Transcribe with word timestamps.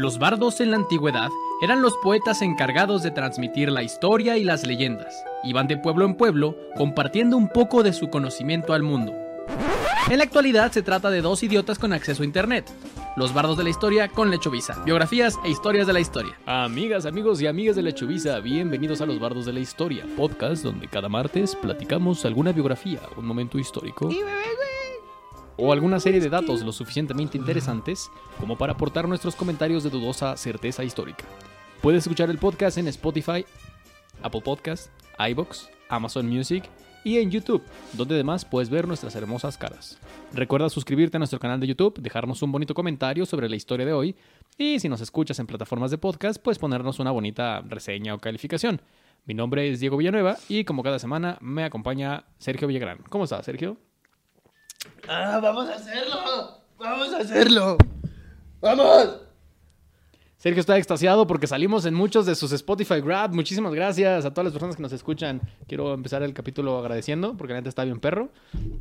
Los 0.00 0.18
bardos 0.18 0.62
en 0.62 0.70
la 0.70 0.78
antigüedad 0.78 1.28
eran 1.60 1.82
los 1.82 1.94
poetas 1.98 2.40
encargados 2.40 3.02
de 3.02 3.10
transmitir 3.10 3.70
la 3.70 3.82
historia 3.82 4.38
y 4.38 4.44
las 4.44 4.66
leyendas. 4.66 5.14
Iban 5.44 5.66
de 5.66 5.76
pueblo 5.76 6.06
en 6.06 6.14
pueblo 6.14 6.56
compartiendo 6.74 7.36
un 7.36 7.50
poco 7.50 7.82
de 7.82 7.92
su 7.92 8.08
conocimiento 8.08 8.72
al 8.72 8.82
mundo. 8.82 9.12
En 10.08 10.16
la 10.16 10.24
actualidad 10.24 10.72
se 10.72 10.80
trata 10.80 11.10
de 11.10 11.20
dos 11.20 11.42
idiotas 11.42 11.78
con 11.78 11.92
acceso 11.92 12.22
a 12.22 12.24
internet. 12.24 12.72
Los 13.18 13.34
bardos 13.34 13.58
de 13.58 13.64
la 13.64 13.68
historia 13.68 14.08
con 14.08 14.30
Lechovisa. 14.30 14.82
Biografías 14.86 15.38
e 15.44 15.50
historias 15.50 15.86
de 15.86 15.92
la 15.92 16.00
historia. 16.00 16.32
Amigas, 16.46 17.04
amigos 17.04 17.42
y 17.42 17.46
amigas 17.46 17.76
de 17.76 17.82
Lechovisa, 17.82 18.40
bienvenidos 18.40 19.02
a 19.02 19.06
Los 19.06 19.20
Bardos 19.20 19.44
de 19.44 19.52
la 19.52 19.60
Historia, 19.60 20.06
podcast 20.16 20.64
donde 20.64 20.88
cada 20.88 21.10
martes 21.10 21.54
platicamos 21.54 22.24
alguna 22.24 22.52
biografía, 22.52 23.00
un 23.18 23.26
momento 23.26 23.58
histórico 23.58 24.08
o 25.60 25.72
alguna 25.72 26.00
serie 26.00 26.20
de 26.20 26.30
datos 26.30 26.62
lo 26.62 26.72
suficientemente 26.72 27.36
interesantes 27.36 28.10
como 28.38 28.56
para 28.56 28.72
aportar 28.72 29.06
nuestros 29.06 29.36
comentarios 29.36 29.84
de 29.84 29.90
dudosa 29.90 30.36
certeza 30.36 30.82
histórica. 30.84 31.24
Puedes 31.82 32.04
escuchar 32.04 32.30
el 32.30 32.38
podcast 32.38 32.78
en 32.78 32.88
Spotify, 32.88 33.44
Apple 34.22 34.40
Podcasts, 34.40 34.90
iBox, 35.18 35.68
Amazon 35.88 36.28
Music 36.28 36.64
y 37.04 37.18
en 37.18 37.30
YouTube, 37.30 37.62
donde 37.92 38.14
además 38.14 38.44
puedes 38.44 38.70
ver 38.70 38.88
nuestras 38.88 39.14
hermosas 39.16 39.58
caras. 39.58 39.98
Recuerda 40.32 40.68
suscribirte 40.70 41.16
a 41.16 41.20
nuestro 41.20 41.38
canal 41.38 41.60
de 41.60 41.66
YouTube, 41.66 42.00
dejarnos 42.00 42.42
un 42.42 42.52
bonito 42.52 42.74
comentario 42.74 43.26
sobre 43.26 43.48
la 43.48 43.56
historia 43.56 43.84
de 43.84 43.92
hoy 43.92 44.16
y 44.56 44.80
si 44.80 44.88
nos 44.88 45.00
escuchas 45.00 45.38
en 45.40 45.46
plataformas 45.46 45.90
de 45.90 45.98
podcast, 45.98 46.42
puedes 46.42 46.58
ponernos 46.58 46.98
una 47.00 47.10
bonita 47.10 47.60
reseña 47.62 48.14
o 48.14 48.18
calificación. 48.18 48.80
Mi 49.26 49.34
nombre 49.34 49.70
es 49.70 49.80
Diego 49.80 49.98
Villanueva 49.98 50.38
y 50.48 50.64
como 50.64 50.82
cada 50.82 50.98
semana 50.98 51.36
me 51.42 51.64
acompaña 51.64 52.24
Sergio 52.38 52.66
Villagrán. 52.66 52.98
¿Cómo 53.10 53.24
estás, 53.24 53.44
Sergio? 53.44 53.89
¡Ah, 55.08 55.40
vamos 55.42 55.68
a 55.68 55.74
hacerlo! 55.74 56.58
¡Vamos 56.78 57.12
a 57.12 57.18
hacerlo! 57.18 57.76
¡Vamos! 58.60 59.20
Sergio 60.40 60.60
está 60.60 60.78
extasiado 60.78 61.26
porque 61.26 61.46
salimos 61.46 61.84
en 61.84 61.92
muchos 61.92 62.24
de 62.24 62.34
sus 62.34 62.50
Spotify 62.52 63.02
Grab. 63.02 63.34
Muchísimas 63.34 63.74
gracias 63.74 64.24
a 64.24 64.30
todas 64.30 64.46
las 64.46 64.52
personas 64.54 64.74
que 64.74 64.80
nos 64.80 64.92
escuchan. 64.92 65.42
Quiero 65.68 65.92
empezar 65.92 66.22
el 66.22 66.32
capítulo 66.32 66.78
agradeciendo 66.78 67.36
porque 67.36 67.52
la 67.52 67.58
gente 67.58 67.68
está 67.68 67.84
bien 67.84 68.00
perro. 68.00 68.30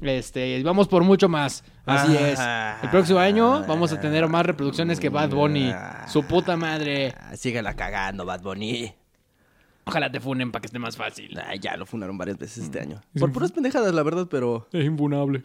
Este, 0.02 0.63
vamos 0.63 0.88
por 0.88 1.03
mucho 1.03 1.27
más. 1.27 1.66
Así 1.85 2.16
es. 2.16 2.39
El 2.81 2.89
próximo 2.89 3.19
año 3.19 3.65
vamos 3.67 3.91
a 3.91 3.99
tener 3.99 4.25
más 4.30 4.45
reproducciones 4.45 5.02
que 5.02 5.09
Bad 5.09 5.31
Bunny. 5.31 5.73
Su 6.08 6.23
puta 6.23 6.55
madre. 6.55 7.13
Ah, 7.19 7.36
Síguela 7.36 7.75
cagando, 7.75 8.25
Bad 8.25 8.41
Bunny. 8.41 8.93
Ojalá 9.83 10.09
te 10.09 10.21
funen 10.21 10.53
para 10.53 10.61
que 10.61 10.67
esté 10.67 10.80
más 10.80 10.95
fácil. 10.95 11.38
Ay, 11.45 11.59
ya 11.59 11.75
lo 11.75 11.86
funaron 11.86 12.17
varias 12.17 12.38
veces 12.38 12.63
este 12.63 12.80
año. 12.80 13.02
Por 13.19 13.33
puras 13.33 13.52
pendejadas, 13.52 13.93
la 13.93 14.03
verdad, 14.03 14.27
pero 14.31 14.65
Es 14.71 14.86
impunable. 14.86 15.43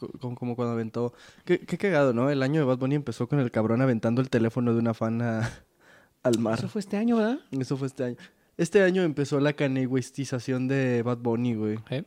Co- 0.00 0.10
como, 0.18 0.34
como 0.36 0.56
cuando 0.56 0.72
aventó... 0.72 1.12
Qué, 1.44 1.60
qué 1.60 1.78
cagado, 1.78 2.12
¿no? 2.12 2.28
El 2.30 2.42
año 2.42 2.60
de 2.60 2.66
Bad 2.66 2.78
Bunny 2.78 2.96
empezó 2.96 3.28
con 3.28 3.38
el 3.38 3.50
cabrón 3.52 3.80
aventando 3.82 4.20
el 4.20 4.30
teléfono 4.30 4.72
de 4.72 4.80
una 4.80 4.94
fan 4.94 5.22
a- 5.22 5.48
al 6.24 6.38
mar. 6.40 6.58
Eso 6.58 6.68
fue 6.68 6.80
este 6.80 6.96
año, 6.96 7.16
¿verdad? 7.16 7.38
Eso 7.52 7.76
fue 7.76 7.86
este 7.86 8.02
año. 8.04 8.16
Este 8.56 8.82
año 8.82 9.02
empezó 9.02 9.38
la 9.40 9.52
canegüestización 9.52 10.66
de 10.66 11.02
Bad 11.02 11.18
Bunny, 11.18 11.54
güey. 11.54 11.78
¿Eh? 11.90 12.02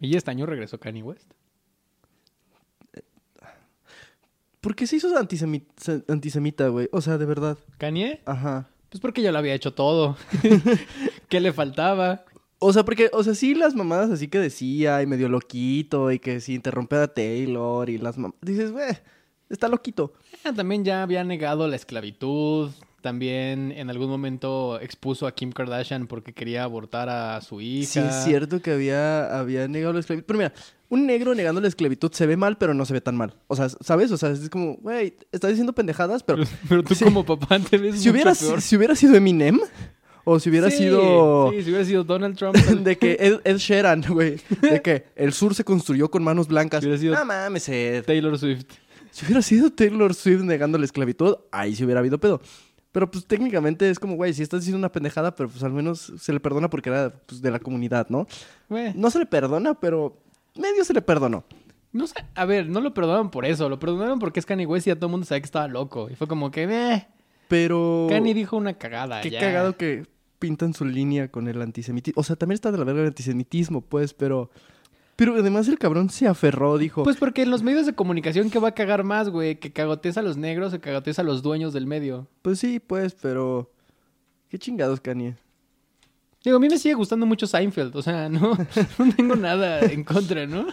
Y 0.00 0.16
este 0.16 0.30
año 0.30 0.46
regresó 0.46 0.80
Kanye 0.80 1.02
West. 1.02 1.30
¿Por 4.60 4.74
qué 4.74 4.86
se 4.86 4.96
hizo 4.96 5.08
antisemi- 5.18 5.64
se- 5.76 6.04
antisemita, 6.08 6.68
güey? 6.68 6.88
O 6.92 7.00
sea, 7.00 7.16
de 7.18 7.24
verdad. 7.26 7.56
¿Kanye? 7.78 8.20
Ajá. 8.26 8.68
Pues 8.90 9.00
porque 9.00 9.22
ya 9.22 9.32
lo 9.32 9.38
había 9.38 9.54
hecho 9.54 9.72
todo. 9.72 10.16
¿Qué 11.28 11.40
le 11.40 11.52
faltaba? 11.52 12.24
O 12.62 12.72
sea, 12.72 12.84
porque, 12.84 13.08
o 13.12 13.24
sea, 13.24 13.34
sí, 13.34 13.54
las 13.54 13.74
mamadas 13.74 14.10
así 14.10 14.28
que 14.28 14.38
decía, 14.38 15.02
y 15.02 15.06
medio 15.06 15.28
loquito, 15.28 16.12
y 16.12 16.18
que 16.18 16.40
si 16.40 16.54
interrumpe 16.54 16.96
a 16.96 17.08
Taylor, 17.08 17.88
y 17.88 17.96
las 17.98 18.18
mamadas. 18.18 18.38
Dices, 18.42 18.70
güey, 18.70 18.90
está 19.48 19.66
loquito. 19.68 20.12
Ah, 20.44 20.52
También 20.52 20.84
ya 20.84 21.02
había 21.02 21.24
negado 21.24 21.66
la 21.68 21.76
esclavitud. 21.76 22.70
También 23.00 23.72
en 23.72 23.88
algún 23.88 24.10
momento 24.10 24.78
expuso 24.78 25.26
a 25.26 25.34
Kim 25.34 25.52
Kardashian 25.52 26.06
porque 26.06 26.34
quería 26.34 26.64
abortar 26.64 27.08
a 27.08 27.40
su 27.40 27.62
hija. 27.62 27.86
Sí, 27.90 27.98
es 27.98 28.24
cierto 28.24 28.60
que 28.60 28.72
había, 28.72 29.38
había 29.38 29.66
negado 29.68 29.94
la 29.94 30.00
esclavitud. 30.00 30.26
Pero 30.26 30.36
mira, 30.38 30.52
un 30.90 31.06
negro 31.06 31.34
negando 31.34 31.62
la 31.62 31.68
esclavitud 31.68 32.12
se 32.12 32.26
ve 32.26 32.36
mal, 32.36 32.58
pero 32.58 32.74
no 32.74 32.84
se 32.84 32.92
ve 32.92 33.00
tan 33.00 33.16
mal. 33.16 33.32
O 33.46 33.56
sea, 33.56 33.70
¿sabes? 33.70 34.12
O 34.12 34.18
sea, 34.18 34.28
es 34.32 34.50
como, 34.50 34.74
güey, 34.82 35.16
estás 35.32 35.48
diciendo 35.48 35.72
pendejadas, 35.72 36.22
pero. 36.22 36.44
Pero, 36.44 36.58
pero 36.68 36.82
tú 36.84 36.94
Sí. 36.94 37.04
como 37.04 37.24
papá 37.24 37.58
te 37.58 37.78
ves 37.78 38.02
si, 38.02 38.10
mucho 38.12 38.22
peor. 38.38 38.60
si 38.60 38.76
hubiera 38.76 38.94
sido 38.94 39.14
Eminem, 39.14 39.58
o 40.32 40.38
si 40.40 40.50
hubiera 40.50 40.70
Sí, 40.70 40.78
sido. 40.78 41.50
Sí, 41.50 41.62
si 41.62 41.68
hubiera 41.70 41.84
sido 41.84 42.04
Donald 42.04 42.36
Trump. 42.36 42.54
De 42.84 42.96
que 42.96 43.16
Ed, 43.18 43.40
Ed 43.44 43.56
Sheeran, 43.56 44.02
güey. 44.08 44.36
De 44.62 44.80
que 44.82 45.06
el 45.16 45.32
sur 45.32 45.54
se 45.54 45.64
construyó 45.64 46.10
con 46.10 46.22
manos 46.22 46.48
blancas. 46.48 46.80
Si 46.80 46.86
hubiera 46.86 47.00
sido- 47.00 47.14
No 47.16 47.24
mames, 47.24 47.68
Ed. 47.68 48.04
Taylor 48.04 48.38
Swift. 48.38 48.64
Si 49.10 49.24
hubiera 49.26 49.42
sido 49.42 49.70
Taylor 49.70 50.14
Swift 50.14 50.42
negando 50.42 50.78
la 50.78 50.84
esclavitud, 50.84 51.36
ahí 51.50 51.74
sí 51.74 51.84
hubiera 51.84 51.98
habido 52.00 52.18
pedo. 52.18 52.40
Pero 52.92 53.10
pues 53.10 53.24
técnicamente 53.26 53.88
es 53.88 53.98
como, 53.98 54.16
güey, 54.16 54.32
si 54.34 54.42
estás 54.42 54.60
diciendo 54.60 54.78
una 54.78 54.90
pendejada, 54.92 55.34
pero 55.34 55.48
pues 55.48 55.62
al 55.62 55.72
menos 55.72 56.12
se 56.18 56.32
le 56.32 56.40
perdona 56.40 56.68
porque 56.70 56.90
era 56.90 57.10
pues, 57.26 57.40
de 57.42 57.50
la 57.50 57.58
comunidad, 57.60 58.08
¿no? 58.08 58.26
No 58.94 59.10
se 59.10 59.18
le 59.20 59.26
perdona, 59.26 59.74
pero 59.74 60.16
medio 60.56 60.84
se 60.84 60.92
le 60.94 61.02
perdonó. 61.02 61.44
No 61.92 62.06
sé, 62.06 62.14
a 62.36 62.44
ver, 62.44 62.68
no 62.68 62.80
lo 62.80 62.94
perdonaron 62.94 63.30
por 63.30 63.44
eso. 63.44 63.68
Lo 63.68 63.78
perdonaron 63.80 64.18
porque 64.20 64.38
es 64.40 64.46
Kanye 64.46 64.66
West 64.66 64.86
y 64.86 64.90
ya 64.90 64.94
todo 64.96 65.06
el 65.06 65.10
mundo 65.12 65.26
sabía 65.26 65.40
que 65.40 65.46
estaba 65.46 65.66
loco. 65.66 66.08
Y 66.10 66.14
fue 66.14 66.26
como 66.28 66.50
que, 66.52 66.64
eh, 66.64 67.06
Pero... 67.48 68.06
Kanye 68.08 68.32
dijo 68.34 68.56
una 68.56 68.74
cagada. 68.74 69.20
Qué 69.22 69.30
ya. 69.30 69.40
cagado 69.40 69.76
que 69.76 70.06
pintan 70.40 70.74
su 70.74 70.84
línea 70.84 71.30
con 71.30 71.46
el 71.46 71.62
antisemitismo. 71.62 72.20
O 72.20 72.24
sea, 72.24 72.34
también 72.34 72.54
está 72.54 72.72
de 72.72 72.78
la 72.78 72.84
verga 72.84 73.02
el 73.02 73.08
antisemitismo, 73.08 73.82
pues, 73.82 74.12
pero... 74.12 74.50
Pero 75.14 75.34
además 75.34 75.68
el 75.68 75.78
cabrón 75.78 76.08
se 76.08 76.26
aferró, 76.26 76.78
dijo... 76.78 77.02
Pues 77.02 77.18
porque 77.18 77.42
en 77.42 77.50
los 77.50 77.62
medios 77.62 77.84
de 77.84 77.94
comunicación 77.94 78.48
que 78.48 78.58
va 78.58 78.68
a 78.68 78.74
cagar 78.74 79.04
más, 79.04 79.28
güey, 79.28 79.60
que 79.60 79.70
cagotees 79.70 80.16
a 80.16 80.22
los 80.22 80.38
negros 80.38 80.72
o 80.72 80.80
cagotees 80.80 81.18
a 81.18 81.22
los 81.22 81.42
dueños 81.42 81.74
del 81.74 81.86
medio. 81.86 82.26
Pues 82.40 82.58
sí, 82.58 82.80
pues, 82.80 83.14
pero... 83.20 83.70
Qué 84.48 84.58
chingados, 84.58 84.98
Kanye. 85.00 85.36
Digo, 86.42 86.56
a 86.56 86.60
mí 86.60 86.68
me 86.68 86.78
sigue 86.78 86.94
gustando 86.94 87.26
mucho 87.26 87.46
Seinfeld, 87.46 87.94
o 87.94 88.00
sea, 88.00 88.30
no, 88.30 88.56
no 88.98 89.14
tengo 89.14 89.36
nada 89.36 89.80
en 89.80 90.04
contra, 90.04 90.46
¿no? 90.46 90.66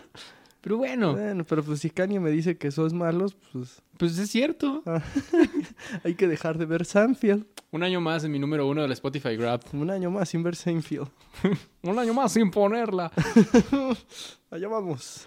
Pero 0.67 0.79
bueno, 0.79 1.13
Bueno, 1.13 1.45
pero 1.45 1.63
pues 1.63 1.79
si 1.79 1.89
Kanye 1.89 2.19
me 2.19 2.29
dice 2.29 2.57
que 2.57 2.71
sos 2.71 2.91
malos, 2.91 3.37
pues 3.53 3.81
pues 3.97 4.17
es 4.19 4.29
cierto. 4.29 4.83
hay 6.03 6.15
que 6.15 6.27
dejar 6.27 6.57
de 6.57 6.65
ver 6.65 6.83
Sanfield. 6.83 7.45
Un 7.71 7.83
año 7.83 8.01
más 8.01 8.25
en 8.25 8.33
mi 8.33 8.39
número 8.39 8.67
uno 8.67 8.81
del 8.81 8.91
Spotify 8.91 9.37
Grab. 9.37 9.61
Un 9.71 9.89
año 9.89 10.11
más 10.11 10.27
sin 10.27 10.43
ver 10.43 10.57
Seinfeld. 10.57 11.07
Un 11.83 11.97
año 11.97 12.13
más 12.13 12.33
sin 12.33 12.51
ponerla. 12.51 13.13
Allá 14.51 14.67
vamos. 14.67 15.25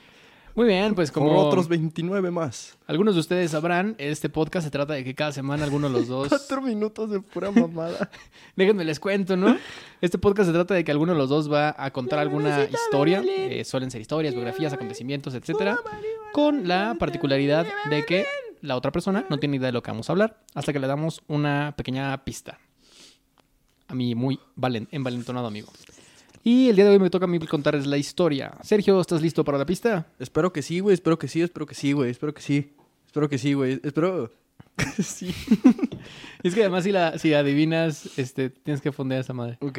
Muy 0.56 0.66
bien, 0.66 0.94
pues 0.94 1.12
como 1.12 1.28
Como 1.28 1.40
otros 1.42 1.68
29 1.68 2.30
más. 2.30 2.76
algunos 2.86 3.14
de 3.14 3.20
ustedes 3.20 3.52
sabrán, 3.52 3.94
este 3.98 4.28
podcast 4.28 4.64
se 4.64 4.70
trata 4.70 4.94
de 4.94 5.04
que 5.04 5.14
cada 5.14 5.32
semana 5.32 5.64
alguno 5.64 5.88
de 5.88 5.94
los 5.98 6.08
dos... 6.08 6.28
Cuatro 6.28 6.60
minutos 6.60 7.08
de 7.10 7.20
pura 7.20 7.50
mamada. 7.52 8.10
Déjenme 8.56 8.84
les 8.84 8.98
cuento, 8.98 9.36
¿no? 9.36 9.56
Este 10.00 10.18
podcast 10.18 10.48
se 10.48 10.52
trata 10.52 10.74
de 10.74 10.82
que 10.84 10.90
alguno 10.90 11.12
de 11.12 11.18
los 11.18 11.28
dos 11.28 11.50
va 11.50 11.74
a 11.78 11.90
contar 11.92 12.18
alguna 12.18 12.64
historia. 12.64 13.22
eh, 13.26 13.64
suelen 13.64 13.90
ser 13.90 14.00
historias, 14.00 14.34
biografías, 14.34 14.72
acontecimientos, 14.72 15.34
etcétera. 15.34 15.78
Con 16.32 16.66
la 16.68 16.96
particularidad 16.98 17.66
de 17.88 18.04
que 18.04 18.26
la 18.60 18.76
otra 18.76 18.90
persona 18.92 19.24
no 19.30 19.38
tiene 19.38 19.56
idea 19.56 19.66
de 19.68 19.72
lo 19.72 19.82
que 19.82 19.90
vamos 19.92 20.10
a 20.10 20.12
hablar 20.12 20.42
hasta 20.54 20.72
que 20.72 20.80
le 20.80 20.86
damos 20.88 21.22
una 21.28 21.74
pequeña 21.76 22.24
pista. 22.24 22.58
A 23.88 23.94
mi 23.94 24.14
muy 24.14 24.38
valen- 24.56 24.88
envalentonado 24.90 25.46
amigo. 25.46 25.68
Y 26.42 26.68
el 26.68 26.76
día 26.76 26.86
de 26.86 26.92
hoy 26.92 26.98
me 26.98 27.10
toca 27.10 27.26
a 27.26 27.28
mí 27.28 27.38
contarles 27.40 27.86
la 27.86 27.98
historia. 27.98 28.54
Sergio, 28.62 29.00
¿estás 29.00 29.20
listo 29.20 29.44
para 29.44 29.58
la 29.58 29.66
pista? 29.66 30.06
espero 30.18 30.52
que 30.52 30.62
sí, 30.62 30.80
güey. 30.80 30.94
Espero 30.94 31.18
que 31.18 31.28
sí, 31.28 31.42
espero 31.42 31.66
que 31.66 31.74
sí, 31.74 31.92
güey. 31.92 32.10
Espero 32.10 32.32
que 32.32 32.40
sí. 32.42 32.72
Espero 33.06 33.28
que 33.28 33.38
sí, 33.38 33.52
güey. 33.52 33.80
Espero 33.82 34.32
sí. 35.02 35.34
Es 36.42 36.54
que 36.54 36.62
además 36.62 36.84
si 36.84 36.92
la, 36.92 37.18
si 37.18 37.34
adivinas, 37.34 38.18
este, 38.18 38.48
tienes 38.48 38.80
que 38.80 38.92
fondear 38.92 39.20
esa 39.20 39.34
madre. 39.34 39.58
Ok. 39.60 39.78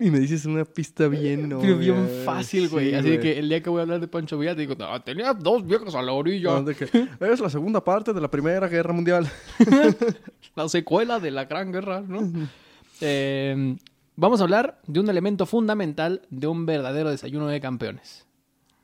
Y 0.00 0.10
me 0.10 0.18
dices 0.18 0.46
una 0.46 0.64
pista 0.64 1.06
bien, 1.06 1.50
¿no? 1.50 1.60
Pero 1.60 1.78
bien 1.78 2.08
fácil, 2.24 2.68
güey. 2.68 2.90
Sí, 2.90 2.94
Así 2.94 3.18
que 3.18 3.38
el 3.38 3.48
día 3.48 3.62
que 3.62 3.68
voy 3.68 3.80
a 3.80 3.82
hablar 3.82 4.00
de 4.00 4.08
Pancho 4.08 4.38
Villa, 4.38 4.54
te 4.54 4.62
digo, 4.62 4.74
no, 4.74 5.00
tenía 5.02 5.34
dos 5.34 5.66
viejas 5.66 5.94
a 5.94 6.02
la 6.02 6.12
orilla. 6.12 6.60
No, 6.60 6.64
que 6.64 7.08
es 7.20 7.40
la 7.40 7.50
segunda 7.50 7.84
parte 7.84 8.12
de 8.12 8.20
la 8.20 8.30
Primera 8.30 8.68
Guerra 8.68 8.92
Mundial. 8.92 9.30
La 10.56 10.66
secuela 10.70 11.20
de 11.20 11.30
la 11.30 11.44
Gran 11.44 11.70
Guerra, 11.70 12.00
¿no? 12.00 12.32
Eh, 13.02 13.76
vamos 14.16 14.40
a 14.40 14.44
hablar 14.44 14.80
de 14.86 15.00
un 15.00 15.08
elemento 15.08 15.46
fundamental 15.46 16.22
de 16.30 16.46
un 16.46 16.66
verdadero 16.66 17.10
desayuno 17.10 17.46
de 17.46 17.60
campeones. 17.60 18.26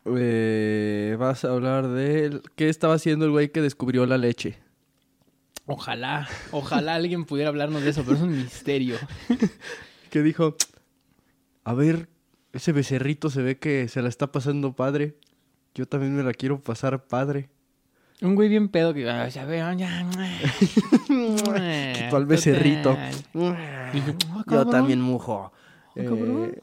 Eh, 0.05 1.17
vas 1.19 1.44
a 1.44 1.50
hablar 1.50 1.88
de 1.88 2.40
qué 2.56 2.69
estaba 2.69 2.94
haciendo 2.94 3.25
el 3.25 3.31
güey 3.31 3.50
que 3.50 3.62
descubrió 3.62 4.06
la 4.06 4.19
leche. 4.19 4.58
Ojalá, 5.67 6.29
ojalá 6.50 6.94
alguien 6.94 7.25
pudiera 7.25 7.49
hablarnos 7.49 7.82
de 7.82 7.90
eso, 7.90 8.02
pero 8.05 8.17
es 8.17 8.23
un 8.23 8.37
misterio. 8.37 8.96
Que 10.11 10.23
dijo, 10.23 10.56
a 11.64 11.73
ver, 11.73 12.11
ese 12.52 12.73
becerrito 12.73 13.31
se 13.31 13.40
ve 13.40 13.58
que 13.58 13.88
se 13.88 14.02
la 14.02 14.11
está 14.11 14.31
pasando 14.31 14.75
padre. 14.75 15.17
Yo 15.75 15.87
también 15.87 16.14
me 16.14 16.23
la 16.23 16.34
quiero 16.34 16.61
pasar 16.61 17.06
padre. 17.06 17.49
Un 18.22 18.34
güey 18.36 18.48
bien 18.48 18.69
pedo 18.69 18.94
que, 18.94 19.08
ah, 19.10 19.28
ya 19.28 19.44
veo, 19.44 19.72
ya. 19.72 20.06
Quitó 21.94 22.16
al 22.16 22.26
becerrito. 22.26 22.96
Dije, 23.92 24.14
"Ah, 24.30 24.36
Yo 24.38 24.44
cabrón". 24.46 24.70
también 24.70 25.00
mujo. 25.00 25.52
Cabrón. 25.94 26.52
Eh, 26.54 26.62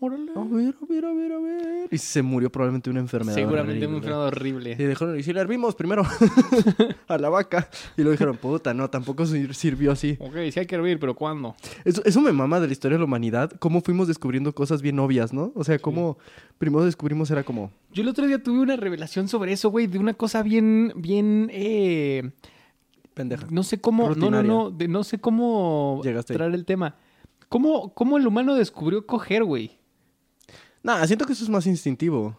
órale. 0.00 0.32
A 0.34 0.42
ver, 0.44 0.74
a 0.80 0.86
ver, 0.88 1.04
a 1.04 1.12
ver, 1.12 1.32
a 1.32 1.38
ver. 1.38 1.88
Y 1.92 1.98
se 1.98 2.22
murió 2.22 2.50
probablemente 2.50 2.88
de 2.88 2.92
una 2.92 3.00
enfermedad. 3.00 3.34
Seguramente 3.34 3.86
una 3.86 3.96
enfermedad 3.96 4.26
horrible. 4.26 4.72
Y 4.78 4.84
dijeron, 4.84 5.18
y 5.18 5.22
si 5.22 5.32
le 5.32 5.40
hervimos 5.40 5.74
primero 5.74 6.02
a 7.08 7.18
la 7.18 7.28
vaca. 7.28 7.68
Y 7.96 8.02
luego 8.02 8.12
dijeron, 8.12 8.36
puta, 8.36 8.72
no, 8.74 8.88
tampoco 8.90 9.24
sir- 9.26 9.54
sirvió 9.54 9.92
así. 9.92 10.16
Ok, 10.20 10.34
sí 10.52 10.60
hay 10.60 10.66
que 10.66 10.74
hervir, 10.74 10.98
pero 10.98 11.14
¿cuándo? 11.14 11.54
Eso, 11.84 12.02
eso 12.04 12.20
me 12.20 12.32
mama 12.32 12.60
de 12.60 12.66
la 12.66 12.72
historia 12.72 12.96
de 12.96 13.00
la 13.00 13.04
humanidad, 13.04 13.50
cómo 13.58 13.80
fuimos 13.80 14.08
descubriendo 14.08 14.54
cosas 14.54 14.82
bien 14.82 14.98
obvias, 14.98 15.32
¿no? 15.32 15.52
O 15.54 15.64
sea, 15.64 15.78
cómo 15.78 16.18
primero 16.58 16.84
descubrimos 16.84 17.30
era 17.30 17.42
como, 17.42 17.70
Yo 17.92 18.02
el 18.02 18.08
otro 18.08 18.26
día 18.26 18.42
tuve 18.42 18.60
una 18.60 18.76
revelación 18.76 19.28
sobre 19.28 19.52
eso, 19.52 19.70
güey, 19.70 19.86
de 19.86 19.98
una 19.98 20.14
cosa 20.14 20.42
bien, 20.42 20.92
bien, 20.96 21.48
eh, 21.52 22.30
pendeja. 23.14 23.46
no 23.50 23.62
sé 23.62 23.80
cómo, 23.80 24.14
no, 24.14 24.30
no, 24.30 24.42
no, 24.42 24.70
de- 24.70 24.88
no 24.88 25.04
sé 25.04 25.18
cómo 25.18 26.00
Llegaste 26.04 26.32
ahí. 26.32 26.36
traer 26.36 26.54
el 26.54 26.64
tema. 26.64 26.96
¿Cómo, 27.48 27.92
¿Cómo 27.94 28.16
el 28.16 28.26
humano 28.28 28.54
descubrió 28.54 29.06
coger, 29.06 29.42
güey? 29.42 29.79
Nah, 30.82 31.04
siento 31.06 31.26
que 31.26 31.32
eso 31.32 31.44
es 31.44 31.50
más 31.50 31.66
instintivo. 31.66 32.38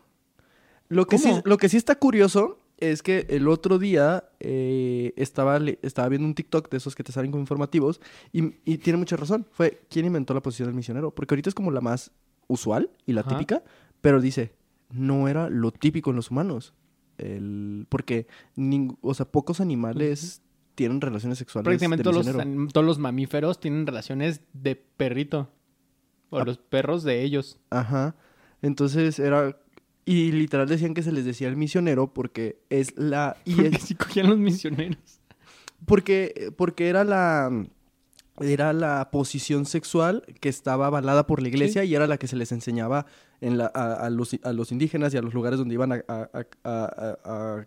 Lo 0.89 1.05
que, 1.07 1.17
sí, 1.17 1.29
lo 1.45 1.57
que 1.57 1.69
sí 1.69 1.77
está 1.77 1.95
curioso 1.95 2.59
es 2.77 3.01
que 3.03 3.27
el 3.29 3.47
otro 3.47 3.77
día 3.77 4.25
eh, 4.39 5.13
estaba, 5.15 5.57
estaba 5.83 6.09
viendo 6.09 6.27
un 6.27 6.33
TikTok 6.35 6.69
de 6.69 6.77
esos 6.77 6.95
que 6.95 7.03
te 7.03 7.11
salen 7.11 7.31
como 7.31 7.41
informativos 7.41 8.01
y, 8.33 8.55
y 8.65 8.77
tiene 8.79 8.97
mucha 8.97 9.15
razón. 9.15 9.45
Fue, 9.51 9.81
¿quién 9.89 10.05
inventó 10.05 10.33
la 10.33 10.41
posición 10.41 10.67
del 10.67 10.75
misionero? 10.75 11.11
Porque 11.13 11.33
ahorita 11.33 11.49
es 11.49 11.55
como 11.55 11.71
la 11.71 11.81
más 11.81 12.11
usual 12.47 12.89
y 13.05 13.13
la 13.13 13.21
Ajá. 13.21 13.29
típica, 13.29 13.63
pero 14.01 14.19
dice, 14.19 14.53
no 14.89 15.27
era 15.27 15.49
lo 15.49 15.71
típico 15.71 16.09
en 16.09 16.15
los 16.17 16.31
humanos. 16.31 16.73
El, 17.19 17.85
porque, 17.87 18.25
ning- 18.57 18.97
o 19.01 19.13
sea, 19.13 19.27
pocos 19.31 19.61
animales 19.61 20.41
tienen 20.73 20.99
relaciones 21.01 21.37
sexuales 21.37 21.65
Prácticamente 21.65 22.03
todos 22.03 22.25
los, 22.25 22.73
todos 22.73 22.85
los 22.85 22.97
mamíferos 22.97 23.59
tienen 23.59 23.85
relaciones 23.85 24.41
de 24.53 24.75
perrito. 24.75 25.49
O 26.31 26.39
Ah. 26.39 26.43
los 26.45 26.57
perros 26.57 27.03
de 27.03 27.21
ellos. 27.21 27.59
Ajá. 27.69 28.15
Entonces 28.61 29.19
era... 29.19 29.57
Y 30.03 30.31
literal 30.31 30.67
decían 30.67 30.93
que 30.93 31.03
se 31.03 31.11
les 31.11 31.25
decía 31.25 31.47
el 31.47 31.55
misionero 31.55 32.13
porque 32.13 32.59
es 32.69 32.97
la... 32.97 33.37
Y 33.45 33.55
Porque 33.55 33.75
es, 33.77 33.83
si 33.83 33.95
cogían 33.95 34.29
los 34.29 34.37
misioneros. 34.37 34.97
porque, 35.85 36.51
porque 36.57 36.89
era 36.89 37.03
la... 37.03 37.49
Era 38.39 38.73
la 38.73 39.09
posición 39.11 39.65
sexual 39.65 40.23
que 40.39 40.49
estaba 40.49 40.87
avalada 40.87 41.27
por 41.27 41.41
la 41.43 41.49
iglesia 41.49 41.83
y 41.83 41.93
era 41.93 42.07
la 42.07 42.17
que 42.17 42.27
se 42.27 42.35
les 42.35 42.51
enseñaba 42.51 43.05
en 43.39 43.57
la- 43.59 43.71
a, 43.75 43.93
a 44.05 44.09
los, 44.09 44.35
a 44.41 44.51
los 44.53 44.71
indígenas 44.71 45.13
y 45.13 45.17
a 45.17 45.21
los 45.21 45.33
lugares 45.35 45.59
donde 45.59 45.75
iban 45.75 45.91
a, 45.91 46.03
a- 46.07 46.29
a- 46.33 46.47
a- 46.63 47.17
a- 47.23 47.65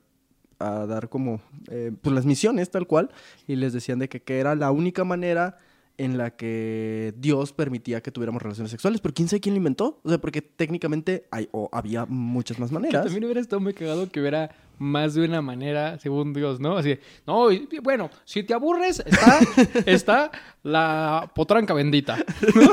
a 0.58 0.86
dar 0.86 1.08
como 1.10 1.40
eh, 1.70 1.92
pues 2.00 2.12
las 2.14 2.24
misiones 2.26 2.70
tal 2.70 2.86
cual 2.88 3.10
y 3.46 3.54
les 3.56 3.72
decían 3.72 3.98
de 4.00 4.08
que, 4.08 4.22
que 4.22 4.38
era 4.38 4.54
la 4.56 4.70
única 4.72 5.04
manera 5.04 5.58
en 5.96 6.18
la 6.18 6.30
que 6.36 7.14
Dios 7.18 7.52
permitía 7.52 8.02
que 8.02 8.10
tuviéramos 8.10 8.42
relaciones 8.42 8.70
sexuales, 8.70 9.00
pero 9.00 9.14
quién 9.14 9.28
sabe 9.28 9.40
quién 9.40 9.54
lo 9.54 9.58
inventó, 9.58 10.00
o 10.02 10.08
sea, 10.08 10.18
porque 10.18 10.42
técnicamente 10.42 11.26
hay, 11.30 11.48
o 11.52 11.68
había 11.72 12.04
muchas 12.06 12.58
más 12.58 12.70
Que 12.70 12.74
maneras. 12.74 13.04
también 13.04 13.24
hubiera 13.24 13.40
estado 13.40 13.60
muy 13.60 13.74
cagado 13.74 14.10
que 14.10 14.20
hubiera 14.20 14.50
más 14.78 15.14
de 15.14 15.24
una 15.24 15.40
manera, 15.42 15.98
según 15.98 16.32
Dios, 16.32 16.60
¿no? 16.60 16.76
Así, 16.76 16.98
no, 17.26 17.50
y- 17.52 17.68
bueno, 17.82 18.10
si 18.24 18.42
te 18.42 18.54
aburres, 18.54 19.02
está, 19.06 19.38
está 19.86 20.30
la 20.62 21.30
potranca 21.34 21.74
bendita, 21.74 22.16
¿no? 22.54 22.72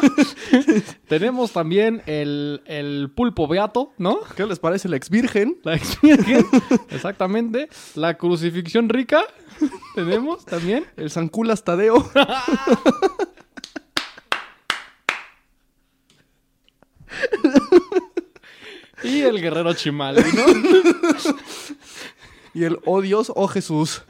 Tenemos 1.07 1.51
también 1.51 2.01
el, 2.05 2.61
el 2.65 3.11
pulpo 3.15 3.47
beato, 3.47 3.93
¿no? 3.97 4.19
¿Qué 4.35 4.45
les 4.45 4.59
parece 4.59 4.89
la 4.89 4.97
ex 4.97 5.09
virgen? 5.09 5.57
La 5.63 5.75
exvirgen, 5.75 6.45
exactamente. 6.89 7.69
La 7.95 8.17
crucifixión 8.17 8.89
rica, 8.89 9.23
tenemos 9.95 10.45
también. 10.45 10.85
El 10.97 11.09
Sanculas 11.11 11.63
Tadeo. 11.63 12.09
Y 19.03 19.21
el 19.21 19.41
guerrero 19.41 19.73
chimal, 19.73 20.15
¿no? 20.15 20.45
y 22.53 22.63
el 22.63 22.79
oh 22.85 23.01
Dios, 23.01 23.31
oh 23.35 23.47
Jesús. 23.47 24.03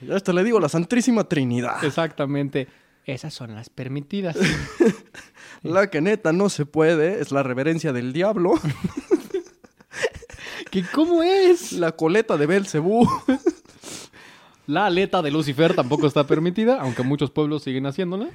Ya 0.00 0.16
hasta 0.16 0.32
le 0.32 0.44
digo 0.44 0.60
la 0.60 0.68
Santísima 0.68 1.24
Trinidad. 1.24 1.82
Exactamente. 1.84 2.68
Esas 3.04 3.34
son 3.34 3.54
las 3.54 3.68
permitidas. 3.68 4.36
La 5.62 5.90
que 5.90 6.00
neta 6.00 6.32
no 6.32 6.48
se 6.48 6.64
puede 6.64 7.20
es 7.20 7.32
la 7.32 7.42
reverencia 7.42 7.92
del 7.92 8.12
diablo, 8.14 8.54
¿Que 10.70 10.84
¿Cómo 10.84 11.22
es? 11.22 11.72
la 11.72 11.92
coleta 11.92 12.36
de 12.38 12.46
Belcebú. 12.46 13.06
La 14.66 14.86
aleta 14.86 15.20
de 15.20 15.30
Lucifer 15.30 15.74
tampoco 15.74 16.06
está 16.06 16.26
permitida, 16.26 16.80
aunque 16.80 17.02
muchos 17.02 17.30
pueblos 17.30 17.64
siguen 17.64 17.86
haciéndola. 17.86 18.28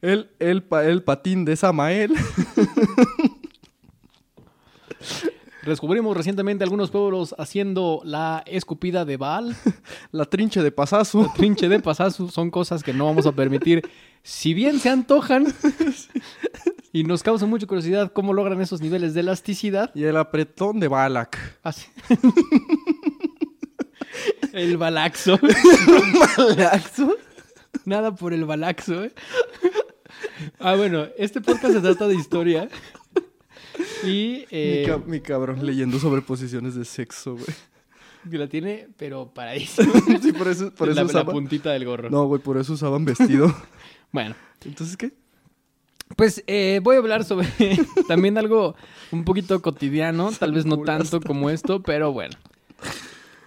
El, 0.00 0.30
el, 0.38 0.64
el 0.84 1.02
patín 1.02 1.44
de 1.44 1.56
Samael. 1.56 2.14
Descubrimos 5.68 6.16
recientemente 6.16 6.64
algunos 6.64 6.90
pueblos 6.90 7.34
haciendo 7.38 8.00
la 8.04 8.42
escupida 8.46 9.04
de 9.04 9.16
Baal, 9.16 9.54
La 10.12 10.24
trinche 10.24 10.62
de 10.62 10.70
Pasazu. 10.72 11.28
trinche 11.36 11.68
de 11.68 11.80
pasazu, 11.80 12.28
son 12.30 12.50
cosas 12.50 12.82
que 12.82 12.92
no 12.92 13.04
vamos 13.06 13.26
a 13.26 13.32
permitir. 13.32 13.88
Si 14.22 14.54
bien 14.54 14.78
se 14.80 14.88
antojan 14.90 15.46
y 16.92 17.04
nos 17.04 17.22
causa 17.22 17.46
mucha 17.46 17.66
curiosidad 17.66 18.12
cómo 18.12 18.32
logran 18.32 18.60
esos 18.60 18.80
niveles 18.80 19.14
de 19.14 19.20
elasticidad, 19.20 19.90
Y 19.94 20.04
el 20.04 20.16
apretón 20.16 20.80
de 20.80 20.88
Balak. 20.88 21.38
así- 21.62 21.86
el 24.52 24.76
balaxo. 24.76 25.38
¿Balaxo? 26.36 27.16
Nada 27.84 28.14
por 28.14 28.32
el 28.32 28.44
balaxo, 28.44 29.04
¿eh? 29.04 29.12
Ah, 30.58 30.74
bueno, 30.74 31.06
este 31.16 31.40
podcast 31.40 31.74
se 31.74 31.80
trata 31.80 32.08
de 32.08 32.14
historia. 32.16 32.68
Y 34.04 34.44
eh, 34.50 34.84
mi, 34.86 34.92
ca- 34.92 35.02
mi 35.06 35.20
cabrón 35.20 35.64
leyendo 35.64 35.98
sobre 35.98 36.22
posiciones 36.22 36.74
de 36.74 36.84
sexo, 36.84 37.34
güey. 37.34 37.46
la 38.38 38.48
tiene, 38.48 38.88
pero 38.96 39.32
paradísimo. 39.32 39.92
Sí, 40.22 40.32
por 40.32 40.48
eso, 40.48 40.72
por 40.74 40.88
eso 40.88 41.04
la, 41.04 41.24
puntita 41.24 41.72
del 41.72 41.84
gorro. 41.84 42.10
No, 42.10 42.26
güey, 42.26 42.40
por 42.42 42.58
eso 42.58 42.72
usaban 42.74 43.04
vestido. 43.04 43.54
Bueno, 44.10 44.34
Entonces, 44.64 44.96
¿qué? 44.96 45.12
pues 46.16 46.42
eh, 46.46 46.80
voy 46.82 46.96
a 46.96 47.00
hablar 47.00 47.24
sobre 47.24 47.46
también 48.08 48.38
algo 48.38 48.74
un 49.12 49.24
poquito 49.24 49.60
cotidiano, 49.60 50.30
tal 50.32 50.52
vez 50.52 50.64
no 50.64 50.78
tanto 50.78 51.20
como 51.20 51.50
esto, 51.50 51.82
pero 51.82 52.10
bueno. 52.10 52.34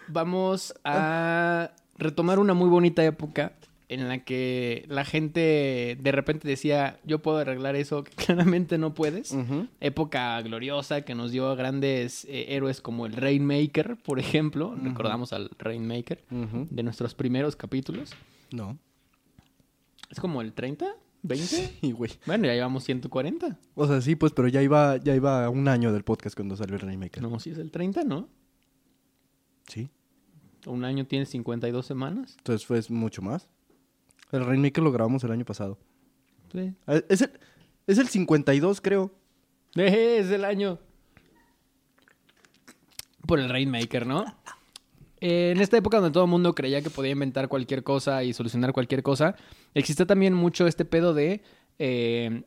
Vamos 0.07 0.73
a 0.83 1.71
retomar 1.97 2.37
una 2.37 2.53
muy 2.53 2.69
bonita 2.69 3.03
época 3.03 3.53
en 3.91 4.07
la 4.07 4.23
que 4.23 4.85
la 4.87 5.03
gente 5.03 5.97
de 5.99 6.11
repente 6.13 6.47
decía, 6.47 6.97
yo 7.03 7.21
puedo 7.21 7.39
arreglar 7.39 7.75
eso, 7.75 8.05
que 8.05 8.11
claramente 8.25 8.77
no 8.77 8.93
puedes. 8.93 9.35
Época 9.81 10.41
gloriosa 10.41 11.01
que 11.01 11.13
nos 11.13 11.31
dio 11.31 11.49
a 11.49 11.55
grandes 11.55 12.23
eh, 12.25 12.55
héroes 12.55 12.79
como 12.79 13.05
el 13.05 13.13
Rainmaker, 13.13 13.97
por 13.97 14.17
ejemplo. 14.17 14.73
Recordamos 14.81 15.33
al 15.33 15.51
Rainmaker 15.59 16.23
de 16.29 16.83
nuestros 16.83 17.15
primeros 17.15 17.57
capítulos. 17.57 18.11
No. 18.51 18.77
Es 20.09 20.21
como 20.21 20.41
el 20.41 20.53
30, 20.53 20.85
20. 21.23 21.79
Y, 21.81 21.91
güey. 21.91 22.11
Bueno, 22.25 22.45
ya 22.45 22.53
llevamos 22.53 22.85
140. 22.85 23.59
O 23.75 23.87
sea, 23.87 23.99
sí, 23.99 24.15
pues, 24.15 24.31
pero 24.31 24.47
ya 24.47 24.61
iba, 24.61 24.97
ya 24.97 25.13
iba 25.15 25.49
un 25.49 25.67
año 25.67 25.91
del 25.91 26.03
podcast 26.03 26.35
cuando 26.35 26.55
salió 26.55 26.75
el 26.75 26.81
Rainmaker. 26.81 27.21
No, 27.21 27.37
si 27.41 27.49
es 27.49 27.57
el 27.57 27.71
30, 27.71 28.05
¿no? 28.05 28.29
Sí. 29.67 29.89
Un 30.65 30.85
año 30.85 31.05
tiene 31.05 31.25
52 31.25 31.85
semanas. 31.85 32.35
Entonces 32.37 32.65
fue 32.65 32.81
mucho 32.89 33.21
más. 33.21 33.49
El 34.31 34.45
Rainmaker 34.45 34.83
lo 34.83 34.91
grabamos 34.91 35.23
el 35.23 35.31
año 35.31 35.45
pasado. 35.45 35.77
Sí. 36.51 36.73
Ah, 36.87 36.99
Es 37.09 37.21
el, 37.21 37.31
es 37.87 37.97
el 37.97 38.07
52, 38.07 38.81
creo. 38.81 39.11
Eh, 39.75 40.17
es 40.21 40.31
el 40.31 40.45
año. 40.45 40.79
Por 43.25 43.39
el 43.39 43.49
Rainmaker, 43.49 44.05
¿no? 44.05 44.25
Eh, 45.19 45.51
en 45.51 45.61
esta 45.61 45.77
época 45.77 45.97
donde 45.97 46.11
todo 46.11 46.23
el 46.23 46.29
mundo 46.29 46.55
creía 46.55 46.81
que 46.81 46.89
podía 46.89 47.11
inventar 47.11 47.47
cualquier 47.47 47.83
cosa 47.83 48.23
y 48.23 48.33
solucionar 48.33 48.73
cualquier 48.73 49.03
cosa, 49.03 49.35
existe 49.75 50.05
también 50.07 50.33
mucho 50.33 50.65
este 50.65 50.83
pedo 50.83 51.13
de 51.13 51.43
eh, 51.77 52.43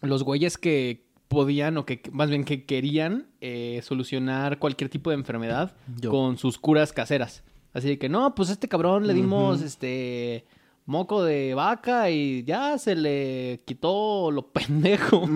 los 0.00 0.22
güeyes 0.22 0.58
que 0.58 1.08
podían 1.26 1.76
o 1.76 1.84
que 1.84 2.00
más 2.12 2.30
bien 2.30 2.44
que 2.44 2.64
querían 2.64 3.26
eh, 3.40 3.80
solucionar 3.82 4.60
cualquier 4.60 4.88
tipo 4.88 5.10
de 5.10 5.16
enfermedad 5.16 5.74
Yo. 6.00 6.10
con 6.10 6.38
sus 6.38 6.56
curas 6.58 6.92
caseras. 6.92 7.42
Así 7.72 7.88
de 7.88 7.98
que 7.98 8.08
no, 8.08 8.34
pues 8.34 8.48
a 8.48 8.52
este 8.52 8.68
cabrón 8.68 9.06
le 9.06 9.12
dimos 9.12 9.60
este 9.60 10.46
moco 10.88 11.22
de 11.22 11.52
vaca 11.52 12.10
y 12.10 12.44
ya 12.44 12.78
se 12.78 12.96
le 12.96 13.60
quitó 13.66 14.30
lo 14.30 14.48
pendejo. 14.52 15.28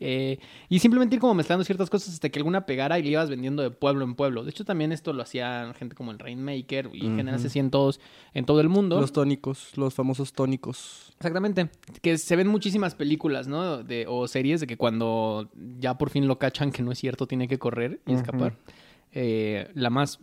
Eh, 0.00 0.38
y 0.68 0.78
simplemente 0.78 1.16
ir 1.16 1.20
como 1.20 1.34
mezclando 1.34 1.64
ciertas 1.64 1.90
cosas 1.90 2.14
hasta 2.14 2.28
que 2.28 2.38
alguna 2.38 2.66
pegara 2.66 2.98
y 2.98 3.02
le 3.02 3.10
ibas 3.10 3.30
vendiendo 3.30 3.62
de 3.62 3.70
pueblo 3.70 4.04
en 4.04 4.14
pueblo. 4.14 4.44
De 4.44 4.50
hecho, 4.50 4.64
también 4.64 4.92
esto 4.92 5.12
lo 5.12 5.22
hacían 5.22 5.74
gente 5.74 5.94
como 5.96 6.10
el 6.12 6.18
Rainmaker 6.18 6.86
y 6.92 6.98
Ujú. 7.06 7.16
generalmente 7.16 7.46
así 7.48 7.58
en 7.60 7.70
todos, 7.70 8.00
en 8.34 8.44
todo 8.46 8.60
el 8.60 8.68
mundo. 8.68 9.00
Los 9.00 9.12
tónicos, 9.12 9.76
los 9.76 9.94
famosos 9.94 10.32
tónicos. 10.32 11.12
Exactamente. 11.16 11.70
Que 12.02 12.18
se 12.18 12.36
ven 12.36 12.48
muchísimas 12.48 12.94
películas, 12.94 13.46
¿no? 13.48 13.82
De, 13.82 14.06
o 14.08 14.26
series 14.28 14.60
de 14.60 14.66
que 14.66 14.76
cuando 14.76 15.50
ya 15.78 15.98
por 15.98 16.10
fin 16.10 16.26
lo 16.28 16.38
cachan 16.38 16.70
que 16.72 16.82
no 16.82 16.92
es 16.92 16.98
cierto, 16.98 17.26
tiene 17.26 17.46
que 17.48 17.58
correr 17.58 18.00
y 18.06 18.12
escapar. 18.14 18.54
Eh, 19.12 19.68
la 19.74 19.90
más 19.90 20.20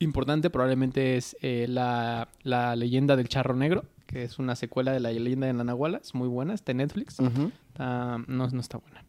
importante 0.00 0.50
probablemente 0.50 1.16
es 1.16 1.36
eh, 1.42 1.66
la, 1.68 2.28
la 2.42 2.74
leyenda 2.76 3.16
del 3.16 3.28
charro 3.28 3.54
negro, 3.54 3.84
que 4.06 4.24
es 4.24 4.38
una 4.38 4.56
secuela 4.56 4.92
de 4.92 5.00
la 5.00 5.10
leyenda 5.12 5.46
de 5.46 5.52
la 5.52 5.64
Nahuala. 5.64 5.98
Es 6.02 6.14
muy 6.14 6.28
buena, 6.28 6.54
está 6.54 6.72
en 6.72 6.78
Netflix. 6.78 7.18
Está- 7.20 8.18
no, 8.26 8.48
no 8.48 8.60
está 8.60 8.78
buena. 8.78 9.04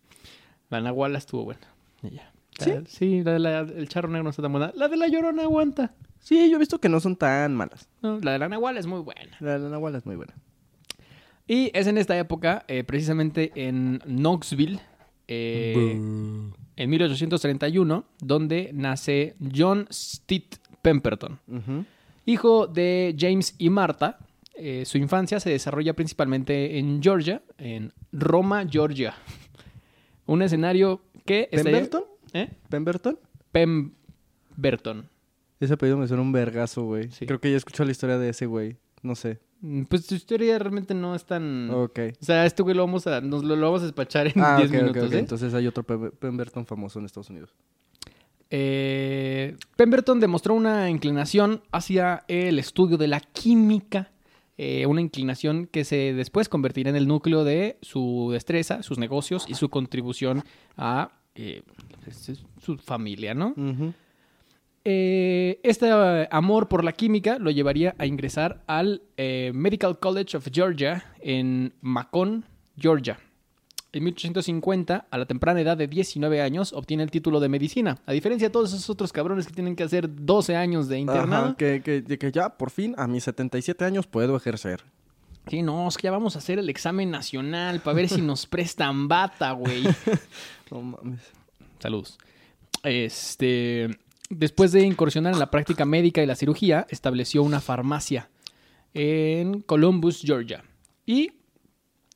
La 0.69 0.81
Nahuala 0.81 1.17
estuvo 1.17 1.43
buena. 1.43 1.61
Y 2.03 2.11
ya. 2.11 2.31
¿Sí? 2.59 2.69
La- 2.69 2.85
sí, 2.85 3.23
la 3.23 3.31
de 3.33 3.39
la- 3.39 3.59
el 3.61 3.87
charro 3.89 4.09
negro 4.09 4.23
no 4.25 4.29
está 4.29 4.41
tan 4.43 4.51
buena. 4.51 4.71
La 4.75 4.87
de 4.87 4.97
la 4.97 5.07
Llorona 5.07 5.43
aguanta. 5.43 5.93
Sí, 6.19 6.49
yo 6.49 6.57
he 6.57 6.59
visto 6.59 6.79
que 6.79 6.87
no 6.89 6.99
son 6.99 7.15
tan 7.15 7.55
malas. 7.55 7.89
No, 8.03 8.19
la 8.19 8.33
de 8.33 8.39
la 8.39 8.47
Nahuala 8.49 8.79
es 8.79 8.85
muy 8.85 8.99
buena. 8.99 9.35
La 9.39 9.53
de 9.53 9.59
la 9.59 9.69
Nahuala 9.69 9.97
es 9.97 10.05
muy 10.05 10.15
buena. 10.15 10.33
Y 11.47 11.71
es 11.73 11.87
en 11.87 11.97
esta 11.97 12.17
época, 12.17 12.63
eh, 12.67 12.83
precisamente 12.83 13.51
en 13.55 13.99
Knoxville, 14.05 14.79
eh, 15.27 15.93
en 16.75 16.89
1831, 16.89 18.05
donde 18.19 18.69
nace 18.73 19.35
John 19.53 19.87
Stitt 19.91 20.57
Pemberton. 20.81 21.39
Hijo 22.25 22.67
de 22.67 23.15
James 23.17 23.55
y 23.57 23.69
Martha, 23.69 24.19
eh, 24.55 24.83
su 24.85 24.97
infancia 24.97 25.39
se 25.39 25.49
desarrolla 25.49 25.93
principalmente 25.93 26.77
en 26.77 27.01
Georgia, 27.01 27.41
en 27.57 27.91
Roma, 28.11 28.65
Georgia. 28.69 29.13
Un 30.27 30.41
escenario 30.41 31.01
que... 31.25 31.49
estaría- 31.51 31.63
¿Pemberton? 31.79 32.03
¿Eh? 32.33 32.49
¿Pemberton? 32.69 33.19
Pemberton. 33.51 35.07
Ese 35.59 35.73
apellido 35.73 35.97
me 35.97 36.07
suena 36.07 36.23
un 36.23 36.31
vergazo, 36.31 36.83
güey. 36.83 37.11
Sí. 37.11 37.25
Creo 37.25 37.39
que 37.39 37.51
ya 37.51 37.57
escuchado 37.57 37.85
la 37.85 37.91
historia 37.91 38.17
de 38.17 38.29
ese 38.29 38.45
güey. 38.45 38.77
No 39.03 39.15
sé. 39.15 39.39
Mm, 39.61 39.83
Pues 39.83 40.05
su 40.05 40.15
historia 40.15 40.57
realmente 40.57 40.93
no 40.93 41.13
es 41.15 41.25
tan... 41.25 41.69
Ok. 41.71 41.99
O 42.19 42.25
sea, 42.25 42.45
este 42.45 42.63
güey 42.63 42.75
lo 42.75 42.83
vamos 42.85 43.05
a, 43.07 43.21
nos 43.21 43.43
lo, 43.43 43.55
lo 43.55 43.65
vamos 43.67 43.81
a 43.81 43.85
despachar 43.85 44.27
en 44.27 44.33
10 44.33 44.45
Ah, 44.45 44.57
ok, 44.59 44.65
ok, 44.65 44.71
minutos. 44.71 45.03
ok. 45.07 45.13
¿eh? 45.13 45.19
Entonces 45.19 45.53
hay 45.53 45.67
otro 45.67 45.83
Pem- 45.83 46.11
Pemberton 46.11 46.65
famoso 46.65 46.99
en 46.99 47.05
Estados 47.05 47.29
Unidos. 47.29 47.53
Eh, 48.53 49.55
Pemberton 49.77 50.19
demostró 50.19 50.53
una 50.53 50.89
inclinación 50.89 51.63
hacia 51.71 52.25
el 52.27 52.59
estudio 52.59 52.97
de 52.97 53.07
la 53.07 53.21
química, 53.21 54.11
eh, 54.57 54.85
una 54.85 54.99
inclinación 54.99 55.67
que 55.67 55.85
se 55.85 56.13
después 56.13 56.49
convertirá 56.49 56.89
en 56.89 56.97
el 56.97 57.07
núcleo 57.07 57.45
de 57.45 57.77
su 57.81 58.29
destreza, 58.33 58.83
sus 58.83 58.97
negocios 58.99 59.45
y 59.47 59.55
su 59.55 59.69
contribución 59.69 60.43
a 60.75 61.13
eh, 61.33 61.63
su 62.61 62.77
familia, 62.77 63.33
¿no? 63.33 63.55
Este 64.83 65.89
amor 66.31 66.67
por 66.67 66.83
la 66.83 66.91
química 66.91 67.37
lo 67.39 67.51
llevaría 67.51 67.95
a 67.99 68.05
ingresar 68.05 68.63
al 68.67 69.03
Medical 69.17 69.99
College 69.99 70.35
of 70.35 70.47
Georgia 70.51 71.05
en 71.21 71.73
Macon, 71.81 72.43
Georgia. 72.77 73.17
En 73.93 74.05
1850, 74.05 75.07
a 75.11 75.17
la 75.17 75.25
temprana 75.25 75.59
edad 75.59 75.75
de 75.75 75.87
19 75.87 76.41
años, 76.41 76.71
obtiene 76.71 77.03
el 77.03 77.11
título 77.11 77.41
de 77.41 77.49
medicina. 77.49 77.97
A 78.05 78.13
diferencia 78.13 78.47
de 78.47 78.51
todos 78.51 78.71
esos 78.71 78.89
otros 78.89 79.11
cabrones 79.11 79.45
que 79.45 79.53
tienen 79.53 79.75
que 79.75 79.83
hacer 79.83 80.07
12 80.09 80.55
años 80.55 80.87
de 80.87 80.99
internado. 80.99 81.45
Ajá, 81.47 81.55
que, 81.55 81.81
que 81.81 82.31
ya, 82.31 82.57
por 82.57 82.71
fin, 82.71 82.95
a 82.97 83.07
mis 83.07 83.25
77 83.25 83.83
años 83.83 84.07
puedo 84.07 84.37
ejercer. 84.37 84.81
Sí, 85.47 85.61
no, 85.61 85.87
es 85.87 85.97
que 85.97 86.03
ya 86.03 86.11
vamos 86.11 86.35
a 86.35 86.39
hacer 86.39 86.59
el 86.59 86.69
examen 86.69 87.09
nacional 87.09 87.81
para 87.81 87.95
ver 87.95 88.09
si 88.09 88.21
nos 88.21 88.45
prestan 88.45 89.07
bata, 89.07 89.51
güey. 89.51 89.83
No 90.71 90.81
mames. 90.81 91.19
Saludos. 91.79 92.17
Este, 92.83 93.89
después 94.29 94.71
de 94.71 94.85
incursionar 94.85 95.33
en 95.33 95.39
la 95.39 95.51
práctica 95.51 95.83
médica 95.83 96.23
y 96.23 96.25
la 96.25 96.35
cirugía, 96.35 96.87
estableció 96.89 97.43
una 97.43 97.59
farmacia 97.59 98.29
en 98.93 99.63
Columbus, 99.63 100.21
Georgia. 100.23 100.63
Y 101.05 101.33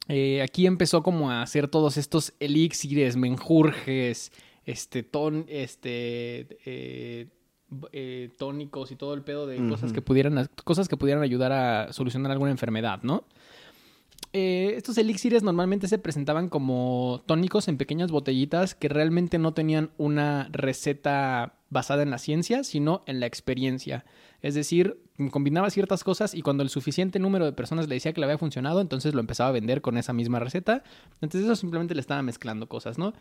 eh, 0.08 0.42
aquí 0.42 0.66
empezó 0.68 1.04
como 1.04 1.32
a 1.32 1.42
hacer 1.42 1.68
todos 1.68 1.98
estos 1.98 2.34
elixires, 2.40 3.16
menjurjes, 3.18 4.32
este, 4.66 5.04
ton, 5.04 5.46
este, 5.48 6.58
eh, 6.66 7.28
eh, 7.92 8.30
tónicos 8.38 8.92
y 8.92 8.96
todo 8.96 9.14
el 9.14 9.24
pedo 9.24 9.48
de 9.48 9.68
cosas 9.68 9.92
que 9.92 10.02
pudieran, 10.02 10.48
cosas 10.64 10.88
que 10.88 10.98
pudieran 10.98 11.24
ayudar 11.24 11.52
a 11.52 11.94
solucionar 11.94 12.32
alguna 12.32 12.52
enfermedad, 12.52 13.02
¿no? 13.04 13.26
Eh, 14.38 14.74
estos 14.76 14.98
elixires 14.98 15.44
normalmente 15.44 15.88
se 15.88 15.98
presentaban 15.98 16.50
como 16.50 17.24
tónicos 17.26 17.70
en 17.70 17.78
pequeñas 17.78 18.12
botellitas 18.12 18.76
que 18.76 18.90
realmente 18.90 19.40
no 19.40 19.54
tenían 19.54 19.92
una 19.98 20.50
receta 20.52 21.56
basada 21.70 22.04
en 22.04 22.10
la 22.10 22.18
ciencia, 22.18 22.66
sino 22.66 23.04
en 23.08 23.22
la 23.22 23.28
experiencia. 23.28 24.06
Es 24.42 24.54
decir, 24.54 25.00
combinaba 25.32 25.70
ciertas 25.70 26.04
cosas 26.04 26.34
y 26.34 26.42
cuando 26.42 26.62
el 26.64 26.70
suficiente 26.70 27.20
número 27.20 27.46
de 27.46 27.54
personas 27.54 27.88
le 27.88 27.96
decía 27.96 28.12
que 28.14 28.20
le 28.20 28.26
había 28.26 28.38
funcionado, 28.38 28.82
entonces 28.82 29.14
lo 29.14 29.22
empezaba 29.22 29.50
a 29.50 29.54
vender 29.54 29.82
con 29.82 29.98
esa 29.98 30.12
misma 30.14 30.40
receta. 30.40 30.84
Entonces 31.22 31.44
eso 31.44 31.56
simplemente 31.56 31.96
le 31.96 32.02
estaba 32.02 32.22
mezclando 32.22 32.68
cosas, 32.68 32.98
¿no? 32.98 33.14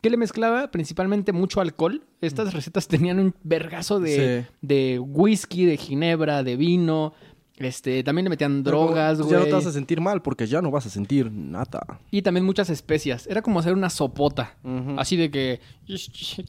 ¿Qué 0.00 0.08
le 0.10 0.16
mezclaba? 0.16 0.70
Principalmente 0.70 1.32
mucho 1.32 1.60
alcohol. 1.60 2.02
Estas 2.20 2.54
recetas 2.54 2.88
tenían 2.88 3.18
un 3.18 3.34
vergazo 3.42 4.00
de, 4.00 4.46
Sí. 4.46 4.54
de 4.62 4.98
whisky, 4.98 5.64
de 5.66 5.76
ginebra, 5.76 6.42
de 6.42 6.56
vino. 6.56 7.12
Este, 7.58 8.02
también 8.02 8.24
le 8.24 8.30
metían 8.30 8.62
drogas, 8.64 9.18
Pero 9.18 9.24
güey. 9.28 9.32
Ya 9.32 9.38
no 9.40 9.44
te 9.46 9.52
vas 9.52 9.66
a 9.66 9.72
sentir 9.72 10.00
mal 10.00 10.22
porque 10.22 10.46
ya 10.46 10.62
no 10.62 10.70
vas 10.70 10.86
a 10.86 10.90
sentir 10.90 11.30
nada. 11.30 12.00
Y 12.10 12.22
también 12.22 12.46
muchas 12.46 12.70
especias. 12.70 13.26
Era 13.26 13.42
como 13.42 13.60
hacer 13.60 13.74
una 13.74 13.90
sopota. 13.90 14.56
Así 14.96 15.16
de 15.16 15.30
que 15.30 15.60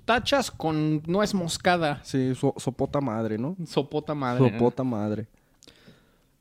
tachas 0.05 0.50
con 0.50 1.03
nuez 1.05 1.33
moscada. 1.33 2.00
Sí, 2.03 2.33
so- 2.36 2.55
sopota 2.57 3.01
madre, 3.01 3.38
¿no? 3.38 3.55
Sopota 3.65 4.15
madre. 4.15 4.50
¿no? 4.50 4.57
Sopota 4.57 4.83
madre. 4.83 5.27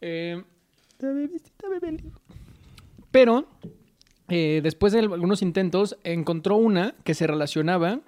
Eh, 0.00 0.42
pero, 3.10 3.46
eh, 4.28 4.60
después 4.62 4.92
de 4.92 5.00
algunos 5.00 5.42
intentos, 5.42 5.96
encontró 6.04 6.56
una 6.56 6.94
que 7.04 7.14
se 7.14 7.26
relacionaba 7.26 8.00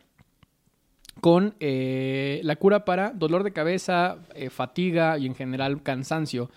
con 1.25 1.55
eh, 1.59 2.43
la 2.45 2.57
cura 2.57 2.85
para 2.85 3.13
dolor 3.13 3.45
de 3.45 3.55
cabeza, 3.55 4.19
eh, 4.35 4.51
fatiga 4.51 5.17
y 5.17 5.25
en 5.25 5.35
general 5.35 5.83
cansancio. 5.83 6.51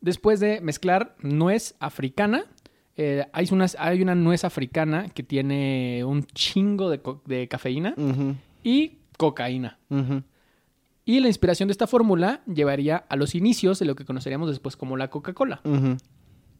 Después 0.00 0.40
de 0.40 0.62
mezclar 0.62 1.14
nuez 1.20 1.74
africana, 1.80 2.46
eh, 2.96 3.26
hay, 3.34 3.46
unas, 3.52 3.76
hay 3.78 4.00
una 4.00 4.14
nuez 4.14 4.44
africana 4.44 5.10
que 5.10 5.22
tiene 5.22 6.02
un 6.02 6.24
chingo 6.24 6.88
de, 6.88 7.46
cafeína 7.46 7.94
y 8.64 9.00
cocaína. 9.18 9.78
Y 11.04 11.20
la 11.20 11.28
inspiración 11.28 11.68
de 11.68 11.72
esta 11.72 11.86
fórmula 11.86 12.40
llevaría 12.46 12.96
a 12.96 13.16
los 13.16 13.34
inicios 13.34 13.78
de 13.80 13.84
lo 13.84 13.96
que 13.96 14.06
conoceríamos 14.06 14.48
después 14.48 14.78
como 14.78 14.96
la 14.96 15.10
Coca-Cola. 15.10 15.60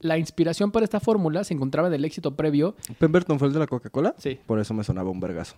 La 0.00 0.18
inspiración 0.18 0.72
para 0.72 0.84
esta 0.84 1.00
fórmula 1.00 1.42
se 1.42 1.54
encontraba 1.54 1.88
en 1.88 1.94
el 1.94 2.04
éxito 2.04 2.36
previo. 2.36 2.76
¿Pemberton 2.98 3.38
fue 3.38 3.48
el 3.48 3.54
de 3.54 3.60
la 3.60 3.66
Coca-Cola? 3.66 4.14
Sí. 4.18 4.38
Por 4.44 4.60
eso 4.60 4.74
me 4.74 4.84
sonaba 4.84 5.08
un 5.08 5.20
vergazo. 5.20 5.56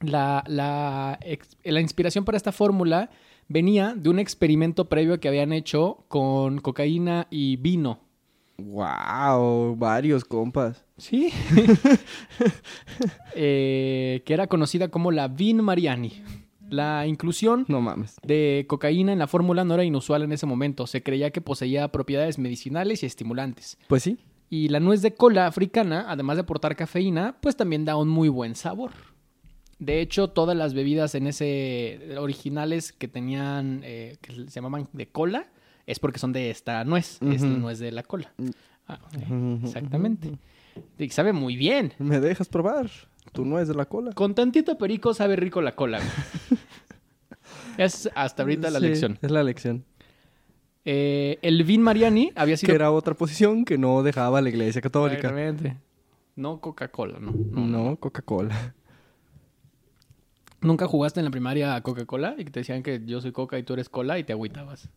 La, 0.00 0.44
la, 0.46 1.18
la 1.64 1.80
inspiración 1.80 2.24
para 2.24 2.36
esta 2.36 2.52
fórmula 2.52 3.10
venía 3.48 3.94
de 3.96 4.10
un 4.10 4.18
experimento 4.18 4.88
previo 4.88 5.18
que 5.20 5.28
habían 5.28 5.52
hecho 5.52 6.04
con 6.08 6.58
cocaína 6.60 7.26
y 7.30 7.56
vino. 7.56 8.00
Wow, 8.58 9.76
varios 9.76 10.24
compas. 10.24 10.84
Sí. 10.96 11.32
Eh, 13.34 14.22
que 14.24 14.34
era 14.34 14.46
conocida 14.48 14.88
como 14.88 15.12
la 15.12 15.28
Vin 15.28 15.62
Mariani. 15.62 16.12
La 16.70 17.06
inclusión 17.06 17.64
No 17.68 17.80
mames. 17.80 18.16
de 18.26 18.66
cocaína 18.68 19.12
en 19.12 19.18
la 19.18 19.26
fórmula 19.26 19.64
no 19.64 19.74
era 19.74 19.84
inusual 19.84 20.22
en 20.22 20.32
ese 20.32 20.44
momento. 20.44 20.86
Se 20.86 21.02
creía 21.02 21.30
que 21.30 21.40
poseía 21.40 21.88
propiedades 21.92 22.38
medicinales 22.38 23.02
y 23.02 23.06
estimulantes. 23.06 23.78
Pues 23.86 24.02
sí. 24.02 24.18
Y 24.50 24.68
la 24.68 24.80
nuez 24.80 25.00
de 25.02 25.14
cola 25.14 25.46
africana, 25.46 26.06
además 26.08 26.36
de 26.36 26.42
aportar 26.42 26.74
cafeína, 26.76 27.36
pues 27.40 27.56
también 27.56 27.84
da 27.84 27.96
un 27.96 28.08
muy 28.08 28.28
buen 28.28 28.54
sabor. 28.54 28.90
De 29.78 30.00
hecho, 30.00 30.28
todas 30.30 30.56
las 30.56 30.74
bebidas 30.74 31.14
en 31.14 31.26
ese 31.28 32.16
originales 32.18 32.92
que 32.92 33.06
tenían, 33.08 33.80
eh, 33.84 34.16
que 34.20 34.32
se 34.34 34.46
llamaban 34.48 34.88
de 34.92 35.08
cola, 35.08 35.46
es 35.86 35.98
porque 36.00 36.18
son 36.18 36.32
de 36.32 36.50
esta 36.50 36.84
nuez, 36.84 37.18
es 37.22 37.42
la 37.42 37.48
Ujú. 37.48 37.58
nuez 37.60 37.78
de 37.78 37.92
la 37.92 38.02
cola. 38.02 38.32
Ah, 38.88 38.98
ok, 39.06 39.22
Ujú, 39.30 39.60
Exactamente. 39.66 40.32
Y 40.98 41.08
sabe 41.10 41.32
muy 41.32 41.56
bien. 41.56 41.92
¿Me 41.98 42.18
dejas 42.20 42.48
probar? 42.48 42.90
Tu 43.32 43.44
nuez 43.44 43.68
de 43.68 43.74
la 43.74 43.84
cola. 43.86 44.12
Con 44.12 44.34
tantito 44.34 44.76
perico 44.78 45.14
sabe 45.14 45.36
rico 45.36 45.60
la 45.62 45.74
cola. 45.76 46.00
es 47.78 48.10
hasta 48.14 48.42
ahorita 48.42 48.70
la 48.70 48.80
Sí, 48.80 48.86
lección. 48.86 49.18
Es 49.22 49.30
la 49.30 49.42
lección. 49.42 49.84
Eh, 50.84 51.38
el 51.42 51.64
Vin 51.64 51.82
Mariani 51.82 52.32
había 52.34 52.54
Que 52.54 52.58
sido... 52.58 52.74
era 52.74 52.90
otra 52.90 53.14
posición 53.14 53.64
que 53.64 53.76
no 53.78 54.02
dejaba 54.02 54.40
la 54.40 54.48
iglesia 54.48 54.80
católica. 54.80 55.28
Exactamente. 55.28 55.76
No 56.36 56.60
Coca-Cola, 56.60 57.18
no. 57.20 57.32
no, 57.32 57.66
no. 57.66 57.84
No, 57.90 57.96
Coca-Cola. 57.96 58.74
¿Nunca 60.60 60.86
jugaste 60.86 61.20
en 61.20 61.24
la 61.24 61.30
primaria 61.30 61.74
a 61.74 61.82
Coca-Cola 61.82 62.34
y 62.36 62.44
que 62.44 62.50
te 62.50 62.60
decían 62.60 62.82
que 62.82 63.00
yo 63.04 63.20
soy 63.20 63.32
Coca 63.32 63.58
y 63.58 63.62
tú 63.62 63.74
eres 63.74 63.88
Cola 63.88 64.18
y 64.18 64.24
te 64.24 64.32
agüitabas? 64.32 64.88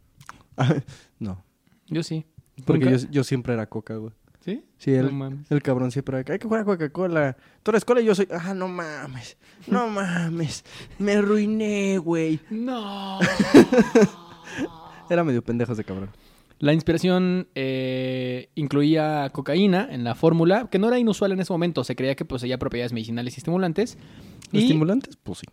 no. 1.20 1.44
Yo 1.88 2.04
sí. 2.04 2.26
Porque 2.66 2.90
yo, 2.90 2.98
yo 3.10 3.24
siempre 3.24 3.54
era 3.54 3.68
Coca, 3.68 3.96
güey. 3.96 4.14
¿Sí? 4.40 4.66
Sí, 4.80 4.90
No 4.92 5.00
el, 5.08 5.12
mames. 5.14 5.52
el 5.52 5.62
cabrón 5.62 5.92
siempre 5.92 6.20
era, 6.20 6.34
hay 6.34 6.40
que 6.40 6.46
jugar 6.48 6.62
a 6.62 6.66
Coca-Cola. 6.66 7.38
Tú 7.62 7.70
eres 7.72 7.86
Cola 7.86 8.02
y 8.02 8.06
yo 8.06 8.16
soy, 8.16 8.28
ah, 8.32 8.54
no 8.56 8.68
mames. 8.68 9.38
No 9.68 9.88
mames. 9.90 10.66
Me 10.98 11.14
arruiné, 11.14 12.00
güey. 12.00 12.40
No. 12.50 13.20
Era 15.10 15.24
medio 15.24 15.44
pendejo 15.44 15.74
ese 15.74 15.84
cabrón. 15.84 16.10
La 16.62 16.74
inspiración 16.74 17.48
eh, 17.56 18.50
incluía 18.54 19.30
cocaína 19.34 19.88
en 19.92 20.04
la 20.04 20.14
fórmula, 20.14 20.68
que 20.70 20.78
no 20.78 20.88
era 20.90 21.00
inusual 21.00 21.32
en 21.32 21.40
ese 21.40 21.52
momento. 21.52 21.84
Se 21.84 21.96
creía 21.96 22.16
que 22.16 22.24
poseía 22.24 22.60
propiedades 22.60 22.94
medicinales 22.94 23.36
y 23.36 23.40
estimulantes. 23.40 23.98
Y 24.52 24.60
¿Estimulantes? 24.60 25.18
Pues 25.24 25.40
sí. 25.40 25.48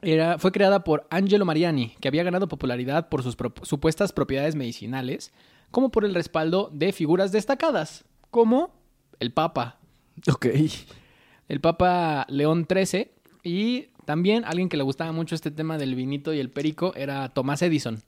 era, 0.00 0.38
fue 0.38 0.50
creada 0.50 0.82
por 0.82 1.06
Angelo 1.10 1.44
Mariani, 1.44 1.92
que 2.00 2.08
había 2.08 2.22
ganado 2.22 2.48
popularidad 2.48 3.10
por 3.10 3.22
sus 3.22 3.36
pro- 3.36 3.52
supuestas 3.62 4.12
propiedades 4.14 4.54
medicinales, 4.56 5.30
como 5.70 5.90
por 5.90 6.06
el 6.06 6.14
respaldo 6.14 6.70
de 6.72 6.92
figuras 6.92 7.32
destacadas, 7.32 8.06
como 8.30 8.72
el 9.20 9.32
Papa. 9.32 9.78
Ok. 10.32 10.46
el 11.48 11.60
Papa 11.60 12.24
León 12.30 12.66
XIII 12.66 13.10
y 13.42 13.88
también 14.06 14.44
alguien 14.46 14.68
que 14.70 14.76
le 14.78 14.82
gustaba 14.84 15.12
mucho 15.12 15.34
este 15.34 15.50
tema 15.50 15.76
del 15.76 15.94
vinito 15.94 16.32
y 16.32 16.40
el 16.40 16.48
perico 16.50 16.94
era 16.96 17.28
Tomás 17.28 17.60
Edison. 17.60 18.00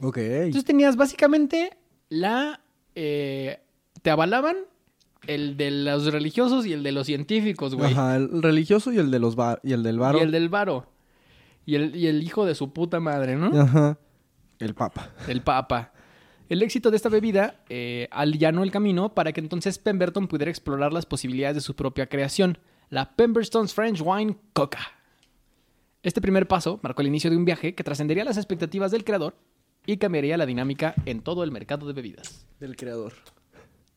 Ok. 0.00 0.16
Entonces 0.18 0.64
tenías 0.64 0.96
básicamente 0.96 1.76
la... 2.08 2.60
eh, 2.94 3.60
te 4.02 4.10
avalaban 4.10 4.56
el 5.26 5.56
de 5.56 5.70
los 5.70 6.10
religiosos 6.12 6.66
y 6.66 6.72
el 6.72 6.82
de 6.82 6.92
los 6.92 7.06
científicos, 7.06 7.74
güey. 7.74 7.92
Ajá, 7.92 8.16
el 8.16 8.42
religioso 8.42 8.92
y 8.92 8.98
el 8.98 9.10
de 9.10 9.18
los 9.18 9.36
bar 9.36 9.60
y 9.62 9.72
el 9.72 9.82
del 9.82 9.98
varo. 9.98 10.18
Y 10.18 10.22
el 10.22 10.30
del 10.30 10.48
varo. 10.48 10.86
Y 11.66 11.74
el, 11.74 11.94
y 11.94 12.06
el 12.06 12.22
hijo 12.22 12.46
de 12.46 12.54
su 12.54 12.72
puta 12.72 13.00
madre, 13.00 13.36
¿no? 13.36 13.48
Ajá. 13.60 13.98
El 14.58 14.74
papa. 14.74 15.10
El 15.28 15.42
papa. 15.42 15.92
El 16.48 16.62
éxito 16.62 16.90
de 16.90 16.96
esta 16.96 17.08
bebida 17.08 17.60
eh, 17.68 18.08
allanó 18.10 18.62
el 18.62 18.72
camino 18.72 19.14
para 19.14 19.32
que 19.32 19.40
entonces 19.40 19.78
Pemberton 19.78 20.26
pudiera 20.26 20.50
explorar 20.50 20.92
las 20.92 21.06
posibilidades 21.06 21.56
de 21.56 21.60
su 21.60 21.76
propia 21.76 22.08
creación, 22.08 22.58
la 22.88 23.14
Pemberton's 23.14 23.72
French 23.72 24.02
Wine 24.04 24.36
Coca. 24.52 24.80
Este 26.02 26.20
primer 26.20 26.48
paso 26.48 26.80
marcó 26.82 27.02
el 27.02 27.08
inicio 27.08 27.30
de 27.30 27.36
un 27.36 27.44
viaje 27.44 27.74
que 27.74 27.84
trascendería 27.84 28.24
las 28.24 28.36
expectativas 28.36 28.90
del 28.90 29.04
creador 29.04 29.36
y 29.86 29.96
cambiaría 29.96 30.36
la 30.36 30.46
dinámica 30.46 30.94
en 31.06 31.20
todo 31.22 31.44
el 31.44 31.50
mercado 31.50 31.86
de 31.86 31.92
bebidas. 31.92 32.46
Del 32.60 32.76
creador. 32.76 33.12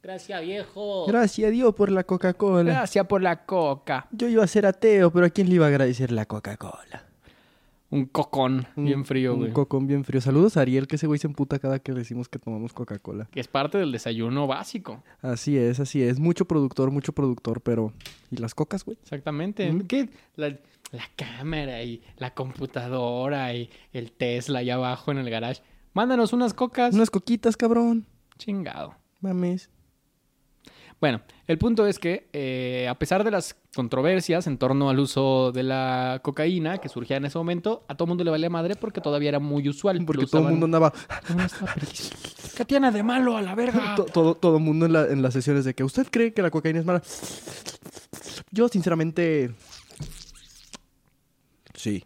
Gracias, 0.02 0.42
viejo. 0.42 1.06
Gracias 1.08 1.48
a 1.48 1.52
Dios 1.52 1.74
por 1.76 1.90
la 1.92 2.04
Coca-Cola. 2.04 2.64
Gracias 2.72 3.06
por 3.08 3.22
la 3.22 3.46
coca. 3.46 4.08
Yo 4.12 4.28
iba 4.28 4.44
a 4.44 4.48
ser 4.48 4.66
ateo, 4.66 5.12
pero 5.12 5.26
¿a 5.26 5.30
quién 5.30 5.48
le 5.48 5.56
iba 5.56 5.66
a 5.66 5.70
agradecer 5.70 6.12
la 6.12 6.26
Coca-Cola? 6.26 7.06
Un 7.90 8.08
cocón 8.08 8.66
bien 8.76 9.06
frío, 9.06 9.34
Un 9.36 9.40
güey. 9.40 9.52
cocón 9.54 9.86
bien 9.86 10.04
frío. 10.04 10.20
Saludos 10.20 10.58
a 10.58 10.62
Ariel, 10.62 10.88
que 10.88 10.96
ese 10.96 11.06
güey 11.06 11.20
se 11.20 11.28
emputa 11.28 11.60
cada 11.60 11.78
que 11.80 11.92
le 11.92 12.00
decimos 12.00 12.28
que 12.28 12.40
tomamos 12.40 12.74
Coca-Cola. 12.74 13.28
Que 13.32 13.40
es 13.40 13.48
parte 13.48 13.78
del 13.78 13.92
desayuno 13.92 14.48
básico. 14.48 15.04
Así 15.22 15.58
es, 15.58 15.80
así 15.80 16.02
es. 16.02 16.20
Mucho 16.20 16.46
productor, 16.46 16.90
mucho 16.90 17.14
productor, 17.14 17.62
pero... 17.62 17.94
¿Y 18.32 18.38
las 18.38 18.56
cocas, 18.56 18.84
güey? 18.84 18.98
Exactamente. 19.04 19.72
Mm. 19.72 19.82
¿Qué? 19.88 20.10
La, 20.38 20.50
la 20.92 21.04
cámara 21.16 21.84
y 21.84 22.02
la 22.18 22.34
computadora 22.34 23.54
y 23.54 23.70
el 23.94 24.12
Tesla 24.12 24.60
allá 24.60 24.74
abajo 24.74 25.12
en 25.12 25.20
el 25.20 25.30
garage. 25.30 25.62
Mándanos 25.94 26.34
unas 26.34 26.54
cocas. 26.54 26.94
Unas 26.94 27.10
coquitas, 27.10 27.56
cabrón. 27.58 28.06
Chingado. 28.38 28.96
Mames. 29.22 29.70
Bueno, 31.00 31.22
el 31.48 31.58
punto 31.58 31.86
es 31.86 32.00
que 32.00 32.30
eh, 32.32 32.88
a 32.90 32.96
pesar 32.98 33.26
de 33.26 33.32
las 33.32 33.58
controversias 33.76 34.48
en 34.48 34.58
torno 34.58 34.90
al 34.90 35.00
uso 35.00 35.52
de 35.52 35.64
la 35.64 36.22
cocaína 36.24 36.78
que 36.78 36.88
surgía 36.88 37.18
en 37.18 37.26
ese 37.26 37.38
momento, 37.38 37.84
a 37.90 37.96
todo 37.96 38.08
mundo 38.08 38.24
le 38.24 38.32
valía 38.32 38.50
madre 38.50 38.76
porque 38.78 39.02
todavía 39.02 39.28
era 39.30 39.40
muy 39.40 39.68
usual. 39.68 40.02
Porque 40.06 40.26
todo 40.26 40.44
el 40.44 40.52
mundo 40.52 40.66
andaba... 40.66 40.94
¿Qué 42.56 42.64
tiene 42.64 42.90
de 42.92 43.04
malo 43.04 43.36
a 43.36 43.42
la 43.42 43.54
verga? 43.54 43.96
to- 43.98 44.06
todo, 44.06 44.36
todo 44.36 44.58
el 44.58 44.64
mundo 44.64 44.86
en, 44.86 44.94
la- 44.94 45.08
en 45.08 45.22
las 45.22 45.34
sesiones 45.34 45.66
de 45.66 45.74
que 45.74 45.84
usted 45.84 46.08
cree 46.10 46.34
que 46.34 46.42
la 46.42 46.52
cocaína 46.52 46.80
es 46.80 46.86
mala. 46.86 47.02
Yo, 48.52 48.70
sinceramente... 48.70 49.54
Sí. 51.76 52.06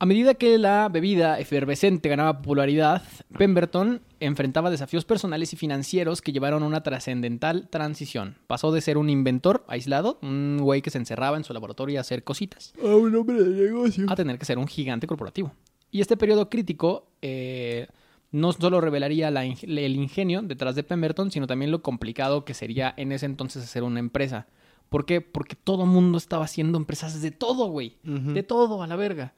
A 0.00 0.06
medida 0.06 0.34
que 0.34 0.58
la 0.58 0.88
bebida 0.88 1.38
efervescente 1.38 2.08
ganaba 2.08 2.38
popularidad, 2.38 3.02
Pemberton 3.38 4.02
enfrentaba 4.20 4.68
desafíos 4.70 5.04
personales 5.04 5.52
y 5.52 5.56
financieros 5.56 6.20
que 6.20 6.32
llevaron 6.32 6.62
a 6.62 6.66
una 6.66 6.82
trascendental 6.82 7.68
transición. 7.68 8.36
Pasó 8.46 8.72
de 8.72 8.80
ser 8.80 8.98
un 8.98 9.08
inventor 9.08 9.64
aislado, 9.68 10.18
un 10.20 10.58
güey 10.60 10.82
que 10.82 10.90
se 10.90 10.98
encerraba 10.98 11.36
en 11.36 11.44
su 11.44 11.52
laboratorio 11.54 11.98
a 11.98 12.00
hacer 12.02 12.24
cositas, 12.24 12.74
A 12.82 12.88
un 12.96 13.14
hombre 13.14 13.42
de 13.42 13.64
negocio. 13.66 14.06
a 14.08 14.16
tener 14.16 14.38
que 14.38 14.44
ser 14.44 14.58
un 14.58 14.66
gigante 14.66 15.06
corporativo. 15.06 15.52
Y 15.90 16.00
este 16.00 16.16
periodo 16.16 16.50
crítico 16.50 17.06
eh, 17.22 17.86
no 18.32 18.52
solo 18.52 18.80
revelaría 18.80 19.30
la 19.30 19.44
el 19.44 19.96
ingenio 19.96 20.42
detrás 20.42 20.74
de 20.74 20.82
Pemberton, 20.82 21.30
sino 21.30 21.46
también 21.46 21.70
lo 21.70 21.82
complicado 21.82 22.44
que 22.44 22.52
sería 22.52 22.92
en 22.96 23.12
ese 23.12 23.26
entonces 23.26 23.62
hacer 23.62 23.84
una 23.84 24.00
empresa. 24.00 24.48
¿Por 24.88 25.06
qué? 25.06 25.20
Porque 25.20 25.54
todo 25.54 25.86
mundo 25.86 26.18
estaba 26.18 26.44
haciendo 26.44 26.76
empresas 26.78 27.22
de 27.22 27.30
todo, 27.30 27.68
güey. 27.68 27.96
De 28.02 28.42
todo, 28.42 28.82
a 28.82 28.86
la 28.86 28.96
verga. 28.96 29.32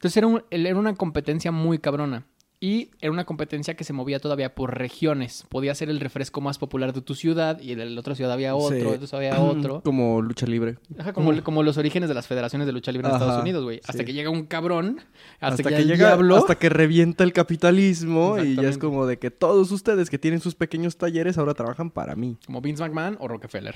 Entonces 0.00 0.16
era, 0.16 0.26
un- 0.28 0.42
era 0.50 0.76
una 0.78 0.94
competencia 0.94 1.52
muy 1.52 1.78
cabrona. 1.78 2.24
Y 2.62 2.90
era 3.00 3.10
una 3.10 3.24
competencia 3.24 3.74
que 3.74 3.84
se 3.84 3.94
movía 3.94 4.18
todavía 4.18 4.54
por 4.54 4.76
regiones. 4.76 5.46
Podía 5.48 5.74
ser 5.74 5.88
el 5.88 5.98
refresco 5.98 6.42
más 6.42 6.58
popular 6.58 6.92
de 6.92 7.00
tu 7.00 7.14
ciudad 7.14 7.58
y 7.58 7.74
de 7.74 7.86
la 7.86 7.98
otra 8.00 8.14
ciudad 8.14 8.30
había 8.32 8.54
otro, 8.54 8.76
Sí. 8.98 9.06
ciudad 9.06 9.14
había 9.14 9.40
otro. 9.40 9.80
Como 9.84 10.20
lucha 10.20 10.44
libre. 10.46 10.76
Ajá, 10.98 11.14
como, 11.14 11.42
como 11.42 11.62
los 11.62 11.78
orígenes 11.78 12.10
de 12.10 12.14
las 12.14 12.26
federaciones 12.26 12.66
de 12.66 12.72
lucha 12.74 12.92
libre 12.92 13.08
en 13.08 13.14
Ajá, 13.14 13.24
Estados 13.24 13.42
Unidos, 13.42 13.64
güey. 13.64 13.78
Hasta 13.78 13.94
sí. 14.00 14.04
que 14.04 14.12
llega 14.12 14.28
un 14.28 14.44
cabrón, 14.44 15.00
hasta, 15.40 15.46
Hasta, 15.46 15.62
que, 15.70 15.76
que, 15.76 15.82
el 15.82 15.88
llega, 15.88 16.08
diablo... 16.08 16.36
hasta 16.36 16.56
que 16.56 16.68
revienta 16.68 17.24
el 17.24 17.32
capitalismo 17.32 18.38
y 18.42 18.56
ya 18.56 18.68
es 18.68 18.76
como 18.76 19.06
de 19.06 19.18
que 19.18 19.30
todos 19.30 19.70
ustedes 19.72 20.10
que 20.10 20.18
tienen 20.18 20.40
sus 20.40 20.54
pequeños 20.54 20.98
talleres 20.98 21.38
ahora 21.38 21.54
trabajan 21.54 21.90
para 21.90 22.14
mí. 22.14 22.36
Como 22.44 22.60
Vince 22.60 22.82
McMahon 22.82 23.16
o 23.20 23.26
Rockefeller. 23.28 23.74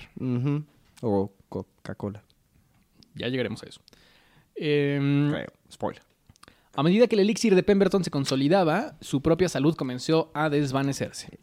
O 1.01 1.33
Coca-Cola. 1.49 2.23
Ya 3.15 3.29
llegaremos 3.29 3.63
a 3.63 3.67
eso. 3.67 3.81
Em, 4.57 5.31
Creo. 5.31 5.47
Spoiler. 5.73 6.03
A 6.77 6.83
medida 6.83 7.07
que 7.07 7.15
el 7.17 7.21
elixir 7.21 7.55
de 7.55 7.63
Pemberton 7.63 8.05
se 8.05 8.11
consolidaba, 8.11 8.97
su 9.01 9.21
propia 9.21 9.49
salud 9.49 9.75
comenzó 9.77 10.31
a 10.35 10.51
desvanecerse. 10.51 11.39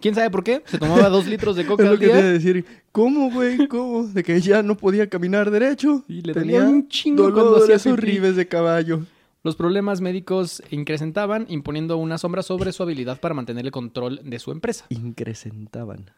¿Quién 0.00 0.14
sabe 0.14 0.30
por 0.30 0.44
qué? 0.44 0.62
Se 0.66 0.78
tomaba 0.78 1.08
dos 1.08 1.26
litros 1.28 1.56
de 1.56 1.66
coca 1.66 1.82
Es 1.82 1.88
lo 1.88 1.92
al 1.94 1.98
que 1.98 2.06
te 2.08 2.12
día. 2.14 2.22
decir. 2.32 2.64
¿Cómo, 2.92 3.30
güey? 3.32 3.66
¿Cómo? 3.68 4.06
De 4.06 4.22
que 4.22 4.40
ya 4.40 4.62
no 4.62 4.76
podía 4.76 5.08
caminar 5.08 5.50
derecho. 5.50 6.04
Y 6.08 6.22
le 6.22 6.32
dolía 6.32 6.62
un 6.62 6.88
chingo 6.88 7.24
cuando 7.32 7.50
dolores 7.52 7.76
hacía 7.76 7.92
horribles 7.92 8.36
de 8.36 8.46
caballo. 8.46 9.04
Los 9.42 9.56
problemas 9.56 10.00
médicos 10.00 10.62
incrementaban, 10.70 11.46
imponiendo 11.48 11.96
una 11.96 12.18
sombra 12.18 12.42
sobre 12.42 12.72
su 12.72 12.82
habilidad 12.82 13.18
para 13.20 13.34
mantener 13.34 13.64
el 13.64 13.72
control 13.72 14.20
de 14.24 14.38
su 14.38 14.52
empresa. 14.52 14.86
Increcentaban. 14.90 16.10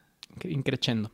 increchendo. 0.44 1.10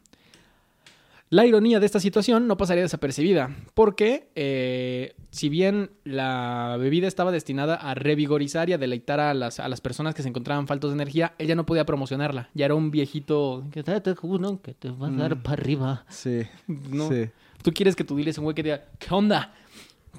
La 1.29 1.45
ironía 1.45 1.81
de 1.81 1.87
esta 1.87 1.99
situación 1.99 2.47
no 2.47 2.57
pasaría 2.57 2.85
desapercibida, 2.85 3.51
porque 3.75 4.29
eh, 4.37 5.15
si 5.31 5.49
bien 5.49 5.91
la 6.05 6.77
bebida 6.79 7.09
estaba 7.09 7.33
destinada 7.33 7.75
a 7.75 7.95
revigorizar 7.97 8.69
y 8.71 8.75
a 8.75 8.79
deleitar 8.79 9.19
a 9.19 9.35
las, 9.35 9.59
a 9.59 9.69
las 9.69 9.81
personas 9.81 10.15
que 10.15 10.23
se 10.23 10.29
encontraban 10.29 10.69
faltos 10.69 10.91
de 10.91 10.95
energía, 10.95 11.35
ella 11.39 11.57
no 11.57 11.67
podía 11.67 11.85
promocionarla. 11.85 12.49
Ya 12.55 12.67
era 12.67 12.77
un 12.77 12.93
viejito 12.93 13.65
que 13.73 13.83
te 13.83 13.93
que 14.63 14.75
te 14.75 14.91
va 14.91 15.09
a 15.09 15.11
dar 15.11 15.37
Mm. 15.37 15.43
para 15.43 15.53
arriba. 15.61 16.05
Sí. 16.09 16.43
No. 16.69 17.09
Sí. 17.09 17.29
Tú 17.63 17.73
quieres 17.73 17.97
que 17.97 18.05
tú 18.05 18.15
diles 18.17 18.39
a 18.39 18.41
un 18.41 18.45
güey 18.45 18.55
que 18.55 18.63
diga, 18.63 18.85
¿qué 19.01 19.09
onda? 19.13 19.53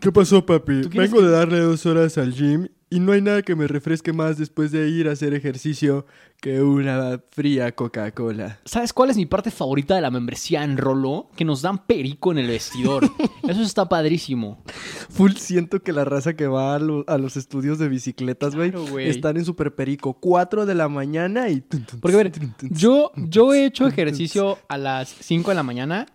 ¿Qué 0.02 0.12
pasó, 0.12 0.46
papi? 0.46 0.82
¿Tú 0.82 0.90
quieres 0.90 1.10
Vengo 1.10 1.22
que- 1.24 1.28
de 1.28 1.32
darle 1.32 1.60
dos 1.60 1.86
horas 1.86 2.18
al 2.18 2.34
gym 2.34 2.68
y 2.90 3.00
no 3.00 3.12
hay 3.12 3.22
nada 3.22 3.42
que 3.42 3.56
me 3.56 3.68
refresque 3.68 4.14
más 4.14 4.38
después 4.38 4.72
de 4.72 4.88
ir 4.90 5.08
a 5.10 5.12
hacer 5.12 5.34
ejercicio 5.34 6.06
que 6.40 6.62
una 6.62 7.20
fría 7.32 7.74
Coca-Cola. 7.74 8.60
¿Sabes 8.64 8.94
cuál 8.94 9.10
es 9.10 9.18
mi 9.18 9.26
parte 9.26 9.50
favorita 9.52 9.96
de 9.96 10.02
la 10.02 10.12
membresía 10.12 10.64
en 10.64 10.78
Rolo? 10.78 11.30
Que 11.36 11.44
nos 11.46 11.62
dan 11.64 11.86
perico 11.86 12.32
en 12.32 12.38
el 12.38 12.48
vestidor. 12.48 13.10
Eso 13.48 13.62
está 13.64 13.90
padrísimo. 13.90 14.64
Full 15.10 15.34
siento 15.34 15.82
que 15.82 15.92
la 15.94 16.06
raza 16.06 16.36
que 16.36 16.48
va 16.48 16.76
a, 16.76 16.80
lo- 16.80 17.04
a 17.08 17.18
los 17.18 17.38
estudios 17.38 17.80
de 17.80 17.90
bicicletas, 17.90 18.56
güey, 18.56 18.72
Claro, 18.72 18.86
güey. 18.88 19.10
están 19.10 19.36
en 19.38 19.46
super 19.46 19.74
perico. 19.76 20.14
4 20.20 20.66
de 20.66 20.76
la 20.76 20.88
mañana 20.90 21.50
y... 21.50 21.62
Porque, 22.02 22.14
a 22.16 22.24
ver, 22.24 22.32
yo, 22.70 23.12
yo 23.16 23.54
he 23.54 23.66
hecho 23.66 23.88
ejercicio 23.88 24.60
a 24.70 24.78
las 24.78 25.10
5 25.10 25.52
de 25.52 25.56
la 25.56 25.64
mañana 25.64 26.06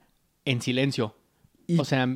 en 0.44 0.62
silencio. 0.62 1.16
Y- 1.74 1.78
o 1.78 1.84
sea, 1.84 2.06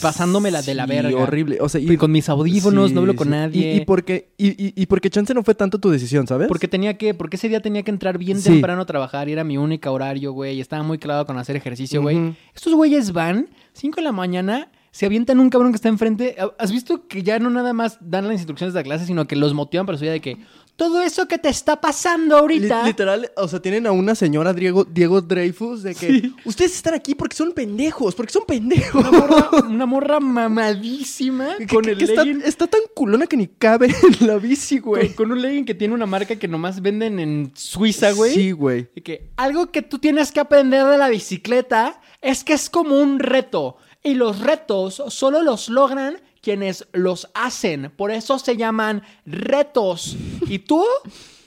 pasándomela 0.00 0.62
de 0.62 0.74
la 0.74 0.84
Sí, 0.84 0.88
verga. 0.90 1.18
horrible. 1.18 1.58
O 1.60 1.68
sea, 1.68 1.80
Y 1.80 1.96
con 1.96 2.10
mis 2.12 2.28
audífonos, 2.28 2.88
sí, 2.88 2.94
no 2.94 3.00
hablo 3.00 3.16
con 3.16 3.26
sí. 3.28 3.30
nadie. 3.30 3.74
Y, 3.74 3.76
y 3.78 3.84
porque, 3.84 4.30
y, 4.38 4.80
y- 4.80 4.86
porque 4.86 5.10
chance 5.10 5.32
no 5.34 5.42
fue 5.42 5.54
tanto 5.54 5.78
tu 5.78 5.90
decisión, 5.90 6.26
¿sabes? 6.26 6.48
Porque 6.48 6.68
tenía 6.68 6.96
que, 6.98 7.14
porque 7.14 7.36
ese 7.36 7.48
día 7.48 7.60
tenía 7.60 7.82
que 7.82 7.90
entrar 7.90 8.18
bien 8.18 8.40
Sí. 8.40 8.50
temprano 8.50 8.82
a 8.82 8.86
trabajar 8.86 9.28
y 9.28 9.32
era 9.32 9.44
mi 9.44 9.56
único 9.58 9.90
horario, 9.90 10.32
güey. 10.32 10.56
y 10.56 10.60
Estaba 10.60 10.82
muy 10.82 10.98
clavado 10.98 11.26
con 11.26 11.38
hacer 11.38 11.56
ejercicio, 11.56 12.02
güey. 12.02 12.34
Estos 12.54 12.74
güeyes 12.74 13.12
van, 13.12 13.48
5 13.72 13.96
de 13.96 14.02
la 14.02 14.12
mañana, 14.12 14.70
se 14.90 15.04
avientan 15.06 15.38
un 15.40 15.50
cabrón 15.50 15.72
que 15.72 15.76
está 15.76 15.88
enfrente. 15.90 16.36
¿Has 16.58 16.72
visto 16.72 17.06
que 17.06 17.22
ya 17.22 17.38
no 17.38 17.50
nada 17.50 17.72
más 17.74 17.98
dan 18.00 18.24
las 18.28 18.34
instrucciones 18.36 18.72
de 18.72 18.80
la 18.80 18.84
clase, 18.84 19.04
sino 19.06 19.26
que 19.26 19.36
los 19.36 19.52
motivan 19.52 19.84
para 19.86 19.98
su 19.98 20.02
vida 20.02 20.12
de 20.12 20.20
que 20.22 20.38
todo 20.76 21.00
eso 21.02 21.26
que 21.26 21.38
te 21.38 21.48
está 21.48 21.80
pasando 21.80 22.36
ahorita. 22.36 22.82
Li- 22.82 22.88
literal, 22.88 23.30
o 23.36 23.48
sea, 23.48 23.60
tienen 23.60 23.86
a 23.86 23.92
una 23.92 24.14
señora 24.14 24.52
Diego, 24.52 24.84
Diego 24.84 25.22
Dreyfus 25.22 25.82
de 25.82 25.94
que 25.94 26.30
ustedes 26.44 26.76
están 26.76 26.92
aquí 26.94 27.14
porque 27.14 27.34
son 27.34 27.52
pendejos, 27.52 28.14
porque 28.14 28.32
son 28.32 28.44
pendejos. 28.46 29.00
Una 29.02 29.10
morra, 29.10 29.50
una 29.68 29.86
morra 29.86 30.20
mamadísima 30.20 31.56
Que- 31.56 31.66
con 31.66 31.84
que- 31.84 31.92
el 31.92 31.98
que 31.98 32.38
está 32.48 32.66
tan 32.66 32.80
culona 32.94 33.26
que 33.26 33.36
ni 33.36 33.46
cabe 33.46 33.86
en 34.20 34.26
la 34.26 34.36
bici, 34.36 34.78
güey. 34.78 35.08
Con, 35.14 35.26
con 35.28 35.32
un 35.32 35.42
legging 35.42 35.64
que 35.64 35.74
tiene 35.74 35.94
una 35.94 36.06
marca 36.06 36.36
que 36.36 36.48
nomás 36.48 36.80
venden 36.82 37.18
en 37.20 37.52
Suiza, 37.54 38.12
güey. 38.12 38.34
Sí, 38.34 38.50
güey. 38.52 38.88
Y 38.94 39.00
que 39.00 39.30
algo 39.36 39.70
que 39.70 39.82
tú 39.82 39.98
tienes 39.98 40.32
que 40.32 40.40
aprender 40.40 40.84
de 40.84 40.98
la 40.98 41.08
bicicleta 41.08 42.00
es 42.20 42.44
que 42.44 42.52
es 42.52 42.70
como 42.70 43.00
un 43.00 43.18
reto. 43.18 43.76
Y 44.02 44.14
los 44.14 44.40
retos 44.40 45.02
solo 45.08 45.42
los 45.42 45.68
logran 45.68 46.20
quienes 46.46 46.86
los 46.92 47.28
hacen. 47.34 47.90
Por 47.96 48.12
eso 48.12 48.38
se 48.38 48.56
llaman 48.56 49.02
retos. 49.26 50.16
Y 50.46 50.60
tú 50.60 50.84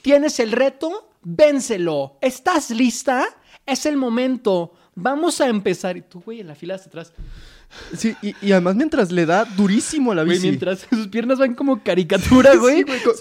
tienes 0.02 0.38
el 0.40 0.52
reto, 0.52 1.10
vénselo. 1.22 2.18
¿Estás 2.20 2.68
lista? 2.68 3.24
Es 3.64 3.86
el 3.86 3.96
momento. 3.96 4.74
Vamos 4.94 5.40
a 5.40 5.48
empezar. 5.48 5.96
Y 5.96 6.02
tú, 6.02 6.20
güey, 6.20 6.40
en 6.40 6.48
la 6.48 6.54
fila 6.54 6.74
hasta 6.74 6.88
atrás. 6.88 7.14
Sí, 7.96 8.14
y, 8.20 8.34
y 8.42 8.52
además 8.52 8.76
mientras 8.76 9.10
le 9.10 9.24
da 9.24 9.46
durísimo 9.46 10.12
a 10.12 10.16
la 10.16 10.24
Güey, 10.24 10.36
bici. 10.36 10.48
mientras 10.48 10.86
sus 10.90 11.08
piernas 11.08 11.38
van 11.38 11.54
como 11.54 11.82
caricatura, 11.82 12.54
güey. 12.56 12.78
Sí, 12.78 12.82
güey, 12.82 13.02
co- 13.02 13.14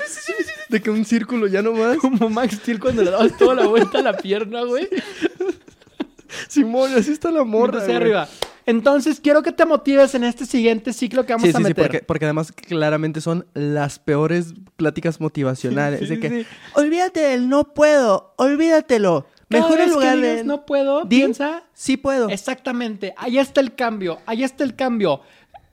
De 0.67 0.81
que 0.81 0.89
un 0.89 1.05
círculo 1.05 1.47
ya 1.47 1.61
nomás. 1.61 1.97
Como 1.99 2.29
Max 2.29 2.55
Steel 2.55 2.79
cuando 2.81 3.03
le 3.03 3.11
dabas 3.11 3.37
toda 3.37 3.55
la 3.55 3.67
vuelta 3.67 3.99
a 3.99 4.01
la 4.01 4.17
pierna, 4.17 4.63
güey. 4.63 4.89
Simón, 6.49 6.93
así 6.93 7.11
está 7.11 7.31
la 7.31 7.43
morra. 7.45 7.77
Hacia 7.79 7.93
güey. 7.93 7.95
arriba. 7.97 8.29
Entonces, 8.69 9.19
quiero 9.19 9.41
que 9.41 9.51
te 9.51 9.65
motives 9.65 10.13
en 10.15 10.23
este 10.23 10.45
siguiente 10.45 10.93
ciclo 10.93 11.25
que 11.25 11.33
vamos 11.33 11.43
Sí, 11.43 11.49
a 11.49 11.53
sí, 11.53 11.57
sí, 11.57 11.63
meter. 11.69 11.83
porque, 11.85 11.99
porque 12.01 12.25
además 12.25 12.51
claramente 12.51 13.19
son 13.19 13.47
las 13.53 13.97
peores 13.99 14.53
pláticas 14.75 15.19
motivacionales. 15.19 16.01
Sí, 16.01 16.05
sí, 16.07 16.15
de 16.15 16.19
que, 16.19 16.29
sí. 16.43 16.47
olvídate 16.75 17.19
del 17.19 17.49
no 17.49 17.73
puedo, 17.73 18.33
olvídatelo. 18.37 19.25
Cada 19.49 19.63
Mejor 19.63 19.77
vez 19.79 19.87
en 19.87 19.93
lugar 19.93 20.15
que 20.15 20.21
de 20.21 20.31
digas 20.33 20.45
no 20.45 20.65
puedo, 20.67 21.03
di, 21.05 21.17
piensa 21.17 21.63
sí 21.73 21.97
puedo. 21.97 22.29
Exactamente, 22.29 23.15
ahí 23.17 23.39
está 23.39 23.61
el 23.61 23.73
cambio, 23.73 24.19
ahí 24.27 24.43
está 24.43 24.63
el 24.63 24.75
cambio. 24.75 25.21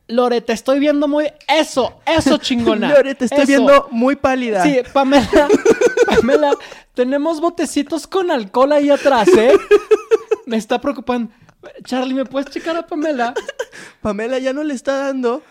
Lore, 0.08 0.40
te 0.40 0.52
estoy 0.52 0.78
viendo 0.78 1.08
muy... 1.08 1.26
Eso, 1.48 2.00
eso 2.06 2.36
chingona. 2.38 2.88
Lore, 2.90 3.14
te 3.16 3.24
estoy 3.26 3.40
Eso. 3.40 3.46
viendo 3.48 3.88
muy 3.90 4.14
pálida. 4.16 4.62
Sí, 4.62 4.78
Pamela, 4.92 5.48
Pamela, 6.06 6.52
tenemos 6.94 7.40
botecitos 7.40 8.06
con 8.06 8.30
alcohol 8.30 8.72
ahí 8.72 8.88
atrás, 8.88 9.28
¿eh? 9.36 9.52
Me 10.46 10.56
está 10.56 10.80
preocupando. 10.80 11.30
Charlie, 11.84 12.14
¿me 12.14 12.24
puedes 12.24 12.50
checar 12.50 12.76
a 12.76 12.86
Pamela? 12.86 13.34
Pamela 14.00 14.38
ya 14.38 14.52
no 14.52 14.62
le 14.64 14.74
está 14.74 14.96
dando. 15.06 15.42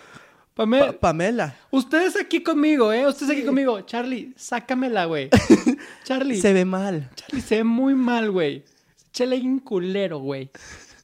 Pamela, 0.53 0.93
Pa- 0.93 0.99
Pamela. 0.99 1.57
ustedes 1.71 2.15
aquí 2.15 2.41
conmigo, 2.41 2.93
¿eh? 2.93 3.05
Ustedes 3.07 3.31
aquí 3.31 3.43
conmigo. 3.43 3.81
Charlie, 3.81 4.33
sácamela, 4.37 5.05
güey. 5.05 5.29
Charlie, 6.05 6.39
Se 6.39 6.53
ve 6.53 6.63
mal. 6.65 7.09
Charlie, 7.15 7.41
se 7.41 7.57
ve 7.57 7.63
muy 7.65 7.93
mal, 7.93 8.31
güey. 8.31 8.63
Chele 9.11 9.37
un 9.41 9.59
culero, 9.59 10.19
güey. 10.19 10.49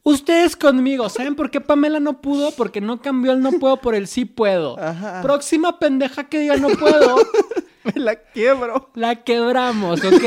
Ustedes 0.04 0.56
conmigo, 0.56 1.10
¿saben 1.10 1.36
por 1.36 1.52
qué 1.52 1.62
Pamela 1.62 2.00
no 2.00 2.22
pudo? 2.22 2.52
Porque 2.52 2.82
no 2.82 3.02
cambió 3.02 3.34
el 3.34 3.42
no 3.42 3.52
puedo 3.54 3.78
por 3.78 3.94
el 3.94 4.08
sí 4.08 4.26
puedo. 4.26 4.80
Ajá. 4.80 5.22
Próxima 5.22 5.78
pendeja 5.80 6.24
que 6.30 6.40
diga 6.40 6.56
no 6.58 6.70
puedo, 6.70 7.18
Me 7.84 8.02
la 8.02 8.16
quiebro. 8.16 8.90
la 8.96 9.24
quebramos, 9.24 10.04
¿ok? 10.04 10.24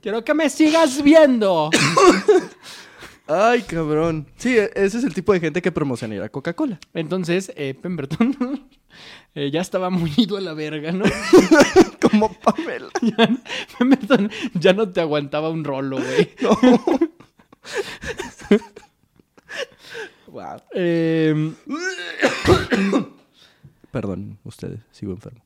Quiero 0.00 0.22
que 0.24 0.32
me 0.34 0.48
sigas 0.48 1.02
viendo. 1.02 1.70
Ay, 3.28 3.60
cabrón. 3.62 4.26
Sí, 4.38 4.56
e- 4.56 4.70
ese 4.74 4.98
es 4.98 5.04
el 5.04 5.12
tipo 5.12 5.32
de 5.34 5.40
gente 5.40 5.60
que 5.60 5.70
promocionaría 5.70 6.28
Coca-Cola. 6.30 6.80
Entonces, 6.94 7.52
eh, 7.56 7.74
Pemberton 7.74 8.34
eh, 9.34 9.50
ya 9.50 9.60
estaba 9.60 9.90
muy 9.90 10.10
ido 10.16 10.38
a 10.38 10.40
la 10.40 10.54
verga, 10.54 10.92
¿no? 10.92 11.04
Como 12.00 12.32
Pamela. 12.40 12.88
Pemberton 13.78 14.30
ya 14.54 14.72
no 14.72 14.88
te 14.90 15.00
aguantaba 15.02 15.50
un 15.50 15.62
rolo, 15.64 15.98
güey. 15.98 16.30
Wow. 20.28 20.62
Eh, 20.74 21.52
Perdón, 23.90 24.38
ustedes, 24.44 24.80
sigo 24.90 25.12
enfermo. 25.12 25.42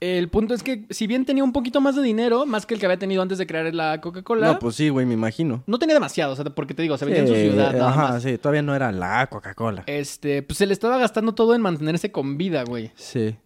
El 0.00 0.28
punto 0.28 0.52
es 0.54 0.62
que, 0.62 0.84
si 0.90 1.06
bien 1.06 1.24
tenía 1.24 1.42
un 1.42 1.52
poquito 1.52 1.80
más 1.80 1.96
de 1.96 2.02
dinero, 2.02 2.44
más 2.46 2.66
que 2.66 2.74
el 2.74 2.80
que 2.80 2.86
había 2.86 2.98
tenido 2.98 3.22
antes 3.22 3.38
de 3.38 3.46
crear 3.46 3.72
la 3.74 4.00
Coca-Cola, 4.00 4.46
No, 4.52 4.58
pues 4.58 4.74
sí, 4.76 4.88
güey, 4.90 5.06
me 5.06 5.14
imagino. 5.14 5.62
no 5.66 5.78
tenía 5.78 5.94
demasiado, 5.94 6.32
o 6.32 6.36
sea, 6.36 6.44
porque 6.44 6.74
te 6.74 6.82
digo, 6.82 6.98
se 6.98 7.04
vendía 7.06 7.22
en 7.22 7.28
su 7.28 7.34
ciudad, 7.34 7.72
nada 7.72 7.88
Ajá, 7.88 8.08
más. 8.12 8.22
sí, 8.22 8.36
todavía 8.38 8.62
no 8.62 8.74
era 8.74 8.92
la 8.92 9.26
Coca-Cola. 9.28 9.84
Este, 9.86 10.42
pues 10.42 10.58
se 10.58 10.66
le 10.66 10.72
estaba 10.74 10.98
gastando 10.98 11.34
todo 11.34 11.54
en 11.54 11.62
mantenerse 11.62 12.12
con 12.12 12.36
vida, 12.36 12.64
güey. 12.64 12.90
Sí. 12.94 13.36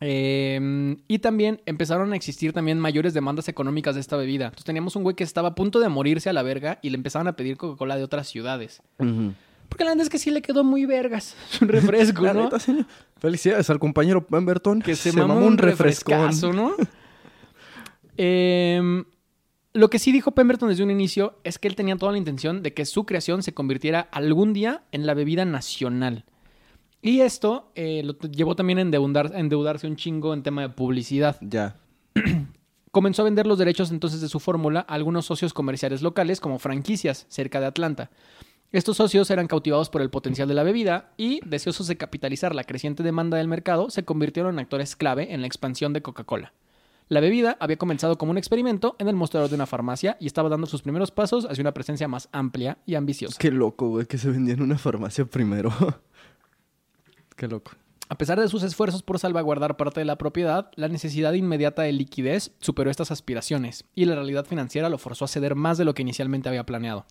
Eh, 0.00 0.96
y 1.08 1.18
también 1.18 1.60
empezaron 1.66 2.12
a 2.12 2.16
existir 2.16 2.52
también 2.52 2.78
mayores 2.78 3.14
demandas 3.14 3.48
económicas 3.48 3.94
de 3.96 4.00
esta 4.00 4.16
bebida. 4.16 4.44
Entonces 4.46 4.64
teníamos 4.64 4.94
un 4.94 5.02
güey 5.02 5.16
que 5.16 5.24
estaba 5.24 5.48
a 5.48 5.54
punto 5.54 5.80
de 5.80 5.88
morirse 5.88 6.30
a 6.30 6.32
la 6.32 6.42
verga 6.42 6.78
y 6.82 6.90
le 6.90 6.96
empezaban 6.96 7.26
a 7.26 7.32
pedir 7.32 7.56
Coca-Cola 7.56 7.96
de 7.96 8.04
otras 8.04 8.28
ciudades. 8.28 8.80
Ujú. 8.98 9.32
Porque 9.68 9.84
la 9.84 9.90
verdad 9.90 10.04
es 10.04 10.08
que 10.10 10.18
sí 10.18 10.30
le 10.30 10.42
quedó 10.42 10.64
muy 10.64 10.86
vergas 10.86 11.36
su 11.50 11.64
refresco, 11.66 12.32
neta, 12.32 12.58
sí. 12.58 12.84
Felicidades 13.18 13.68
al 13.70 13.78
compañero 13.78 14.26
Pemberton. 14.26 14.80
que 14.80 14.96
se, 14.96 15.12
mamó 15.12 15.38
un 15.46 15.58
refrescazo, 15.58 16.52
¿no? 16.52 16.74
Em, 18.16 19.04
lo 19.72 19.90
que 19.90 19.98
sí 19.98 20.12
dijo 20.12 20.32
Pemberton 20.32 20.68
desde 20.68 20.82
un 20.82 20.90
inicio 20.90 21.38
es 21.44 21.58
que 21.58 21.68
él 21.68 21.76
tenía 21.76 21.96
toda 21.96 22.12
la 22.12 22.18
intención 22.18 22.62
de 22.62 22.74
que 22.74 22.84
su 22.84 23.04
creación 23.06 23.42
se 23.42 23.54
convirtiera 23.54 24.08
algún 24.12 24.52
día 24.52 24.82
en 24.92 25.06
la 25.06 25.14
bebida 25.14 25.44
nacional. 25.44 26.24
Y 27.00 27.20
esto 27.20 27.70
eh, 27.76 28.02
lo 28.04 28.18
llevó 28.18 28.56
también 28.56 28.78
a 28.78 28.82
endeudar- 28.82 29.32
a 29.34 29.38
endeudarse 29.38 29.86
un 29.86 29.96
chingo 29.96 30.34
en 30.34 30.42
tema 30.42 30.62
de 30.62 30.68
publicidad. 30.70 31.36
Ya. 31.48 31.76
Comenzó 32.90 33.22
a 33.22 33.26
vender 33.26 33.46
los 33.46 33.58
derechos 33.58 33.90
entonces 33.92 34.20
de 34.20 34.28
su 34.28 34.40
fórmula 34.40 34.80
a 34.88 34.94
algunos 34.94 35.26
socios 35.26 35.52
comerciales 35.52 36.02
locales 36.02 36.40
como 36.40 36.58
franquicias 36.58 37.26
cerca 37.28 37.60
de 37.60 37.66
Atlanta. 37.66 38.10
Estos 38.70 38.98
socios 38.98 39.30
eran 39.30 39.46
cautivados 39.46 39.88
por 39.88 40.02
el 40.02 40.10
potencial 40.10 40.46
de 40.46 40.52
la 40.52 40.62
bebida 40.62 41.14
y, 41.16 41.40
deseosos 41.46 41.86
de 41.86 41.96
capitalizar 41.96 42.54
la 42.54 42.64
creciente 42.64 43.02
demanda 43.02 43.38
del 43.38 43.48
mercado, 43.48 43.88
se 43.88 44.04
convirtieron 44.04 44.54
en 44.54 44.58
actores 44.58 44.94
clave 44.94 45.32
en 45.32 45.40
la 45.40 45.46
expansión 45.46 45.94
de 45.94 46.02
Coca-Cola. 46.02 46.52
La 47.08 47.20
bebida 47.20 47.56
había 47.60 47.78
comenzado 47.78 48.18
como 48.18 48.30
un 48.30 48.36
experimento 48.36 48.94
en 48.98 49.08
el 49.08 49.16
mostrador 49.16 49.48
de 49.48 49.54
una 49.54 49.64
farmacia 49.64 50.18
y 50.20 50.26
estaba 50.26 50.50
dando 50.50 50.66
sus 50.66 50.82
primeros 50.82 51.10
pasos 51.10 51.46
hacia 51.46 51.62
una 51.62 51.72
presencia 51.72 52.08
más 52.08 52.28
amplia 52.30 52.76
y 52.84 52.96
ambiciosa. 52.96 53.38
Qué 53.40 53.50
loco, 53.50 53.88
güey, 53.88 54.04
que 54.04 54.18
se 54.18 54.28
vendía 54.28 54.52
en 54.52 54.60
una 54.60 54.76
farmacia 54.76 55.24
primero. 55.24 55.72
Qué 57.36 57.48
loco. 57.48 57.70
A 58.10 58.18
pesar 58.18 58.38
de 58.38 58.48
sus 58.48 58.62
esfuerzos 58.62 59.02
por 59.02 59.18
salvaguardar 59.18 59.78
parte 59.78 60.00
de 60.00 60.04
la 60.04 60.18
propiedad, 60.18 60.70
la 60.74 60.88
necesidad 60.88 61.32
inmediata 61.32 61.80
de 61.80 61.92
liquidez 61.92 62.52
superó 62.60 62.90
estas 62.90 63.10
aspiraciones 63.10 63.84
y 63.94 64.04
la 64.04 64.14
realidad 64.14 64.44
financiera 64.44 64.90
lo 64.90 64.98
forzó 64.98 65.24
a 65.24 65.28
ceder 65.28 65.54
más 65.54 65.78
de 65.78 65.86
lo 65.86 65.94
que 65.94 66.02
inicialmente 66.02 66.50
había 66.50 66.66
planeado. 66.66 67.06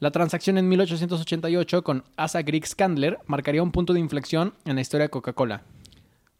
La 0.00 0.12
transacción 0.12 0.58
en 0.58 0.68
1888 0.68 1.82
con 1.82 2.04
Asa 2.16 2.42
Griggs 2.42 2.76
Candler 2.76 3.18
marcaría 3.26 3.64
un 3.64 3.72
punto 3.72 3.92
de 3.92 3.98
inflexión 3.98 4.54
en 4.64 4.76
la 4.76 4.80
historia 4.80 5.06
de 5.06 5.10
Coca-Cola. 5.10 5.62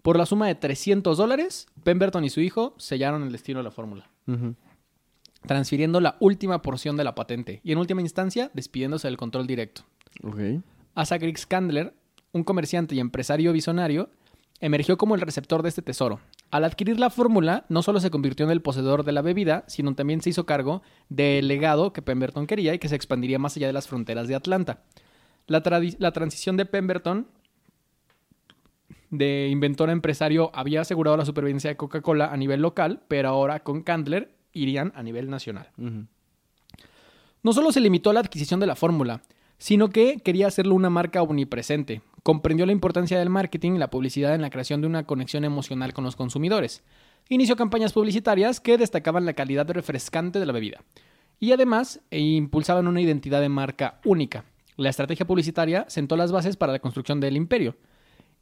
Por 0.03 0.16
la 0.16 0.27
suma 0.27 0.47
de 0.47 0.55
300 0.55 1.18
dólares, 1.18 1.66
Pemberton 1.83 2.25
y 2.25 2.31
su 2.31 2.40
hijo 2.40 2.75
sellaron 2.79 3.25
el 3.25 3.33
destino 3.33 3.59
de 3.59 3.64
la 3.64 3.73
fórmula, 3.73 4.09
transfiriendo 5.44 6.01
la 6.01 6.16
última 6.21 6.62
porción 6.62 6.97
de 6.97 7.03
la 7.03 7.16
patente 7.16 7.61
y 7.64 7.73
en 7.73 7.79
última 7.79 8.01
instancia 8.01 8.49
despidiéndose 8.55 9.09
del 9.09 9.16
control 9.16 9.49
directo. 9.49 9.83
Asa 10.94 11.18
Griggs 11.18 11.44
Candler, 11.44 11.94
un 12.31 12.44
comerciante 12.44 12.94
y 12.94 13.01
empresario 13.01 13.53
visionario, 13.53 14.09
emergió 14.61 14.97
como 14.97 15.14
el 15.14 15.21
receptor 15.21 15.62
de 15.62 15.68
este 15.68 15.83
tesoro. 15.83 16.21
Al 16.51 16.64
adquirir 16.64 16.99
la 16.99 17.11
fórmula, 17.11 17.64
no 17.68 17.83
solo 17.83 18.01
se 18.01 18.11
convirtió 18.11 18.44
en 18.44 18.53
el 18.53 18.62
poseedor 18.62 19.05
de 19.05 19.12
la 19.12 19.23
bebida, 19.23 19.64
sino 19.68 19.94
también 19.94 20.21
se 20.21 20.31
hizo 20.31 20.47
cargo 20.47 20.83
del 21.09 21.49
legado 21.49 21.92
que 21.92 22.03
Pemberton 22.03 22.47
quería 22.47 22.75
y 22.75 22.79
que 22.79 22.88
se 22.88 22.97
expandiría 22.97 23.38
más 23.38 23.57
allá 23.57 23.66
de 23.66 23.73
las 23.73 23.88
fronteras 23.88 24.29
de 24.29 24.35
Atlanta. 24.35 24.83
La, 25.47 25.62
transición 25.62 26.57
de 26.57 26.66
Pemberton 26.66 27.27
de 29.11 29.49
inventor 29.51 29.88
a 29.88 29.92
empresario 29.92 30.51
había 30.53 30.83
asegurado 30.83 31.16
la 31.16 31.25
supervivencia 31.25 31.71
de 31.71 31.77
Coca-Cola 31.77 32.33
a 32.33 32.37
nivel 32.37 32.61
local, 32.61 33.03
pero 33.09 33.31
ahora 33.31 33.61
con 33.61 33.83
Candler 33.83 34.35
irían 34.53 34.92
a 34.94 35.03
nivel 35.03 35.31
nacional. 35.31 35.71
No 37.42 37.53
solo 37.53 37.73
se 37.73 37.81
limitó 37.81 38.11
a 38.11 38.12
la 38.12 38.21
adquisición 38.21 38.61
de 38.61 38.66
la 38.66 38.77
fórmula, 38.77 39.23
sino 39.57 39.88
que 39.88 40.18
quería 40.18 40.47
hacerlo 40.47 40.75
una 40.75 40.90
marca 40.90 41.23
omnipresente. 41.23 42.03
Comprendió 42.22 42.66
la 42.66 42.72
importancia 42.72 43.18
del 43.18 43.31
marketing 43.31 43.72
y 43.72 43.78
la 43.78 43.90
publicidad 43.90 44.35
en 44.35 44.42
la 44.42 44.50
creación 44.50 44.81
de 44.81 44.87
una 44.87 45.04
conexión 45.04 45.44
emocional 45.44 45.92
con 45.92 46.04
los 46.04 46.16
consumidores. 46.16 46.83
Inició 47.28 47.57
campañas 47.57 47.92
publicitarias 47.92 48.61
que 48.61 48.78
destacaban 48.78 49.24
la 49.24 49.35
calidad 49.35 49.68
refrescante 49.70 50.40
de 50.40 50.46
la 50.46 50.52
bebida. 50.52 50.83
Y 51.40 51.52
además 51.52 52.00
e 52.11 52.18
impulsaban 52.20 52.88
una 52.88 53.00
identidad 53.00 53.40
de 53.40 53.48
marca 53.48 54.00
única. 54.04 54.44
La 54.76 54.90
estrategia 54.90 55.26
publicitaria 55.26 55.85
sentó 55.88 56.16
las 56.16 56.33
bases 56.33 56.57
para 56.57 56.72
la 56.72 56.78
construcción 56.78 57.20
del 57.20 57.37
imperio. 57.37 57.76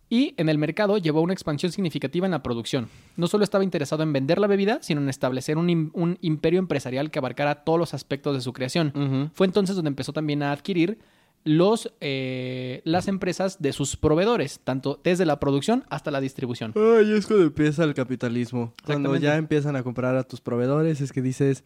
Y 0.08 0.34
en 0.36 0.48
el 0.48 0.56
mercado 0.56 0.98
llevó 0.98 1.20
una 1.20 1.32
expansión 1.32 1.72
significativa 1.72 2.26
en 2.26 2.30
la 2.30 2.42
producción. 2.42 2.88
No 3.16 3.26
solo 3.26 3.42
estaba 3.42 3.64
interesado 3.64 4.02
en 4.04 4.12
vender 4.12 4.38
la 4.38 4.46
bebida, 4.46 4.78
sino 4.80 5.00
en 5.00 5.08
establecer 5.08 5.58
un, 5.58 5.68
im- 5.68 5.90
un 5.94 6.16
imperio 6.20 6.60
empresarial 6.60 7.10
que 7.10 7.18
abarcara 7.18 7.64
todos 7.64 7.78
los 7.78 7.92
aspectos 7.92 8.34
de 8.34 8.40
su 8.40 8.52
creación. 8.52 9.30
Fue 9.34 9.46
entonces 9.46 9.74
donde 9.74 9.88
empezó 9.88 10.12
también 10.12 10.42
a 10.44 10.52
adquirir 10.52 10.98
los, 11.46 11.90
eh, 12.00 12.82
las 12.84 13.06
empresas 13.08 13.62
de 13.62 13.72
sus 13.72 13.96
proveedores, 13.96 14.60
tanto 14.64 15.00
desde 15.02 15.24
la 15.24 15.38
producción 15.40 15.84
hasta 15.88 16.10
la 16.10 16.20
distribución. 16.20 16.72
Ay, 16.76 17.12
es 17.12 17.24
cuando 17.26 17.44
empieza 17.46 17.84
el 17.84 17.94
capitalismo. 17.94 18.74
Cuando 18.84 19.14
ya 19.16 19.36
empiezan 19.36 19.76
a 19.76 19.82
comprar 19.82 20.16
a 20.16 20.24
tus 20.24 20.40
proveedores, 20.40 21.00
es 21.00 21.12
que 21.12 21.22
dices, 21.22 21.62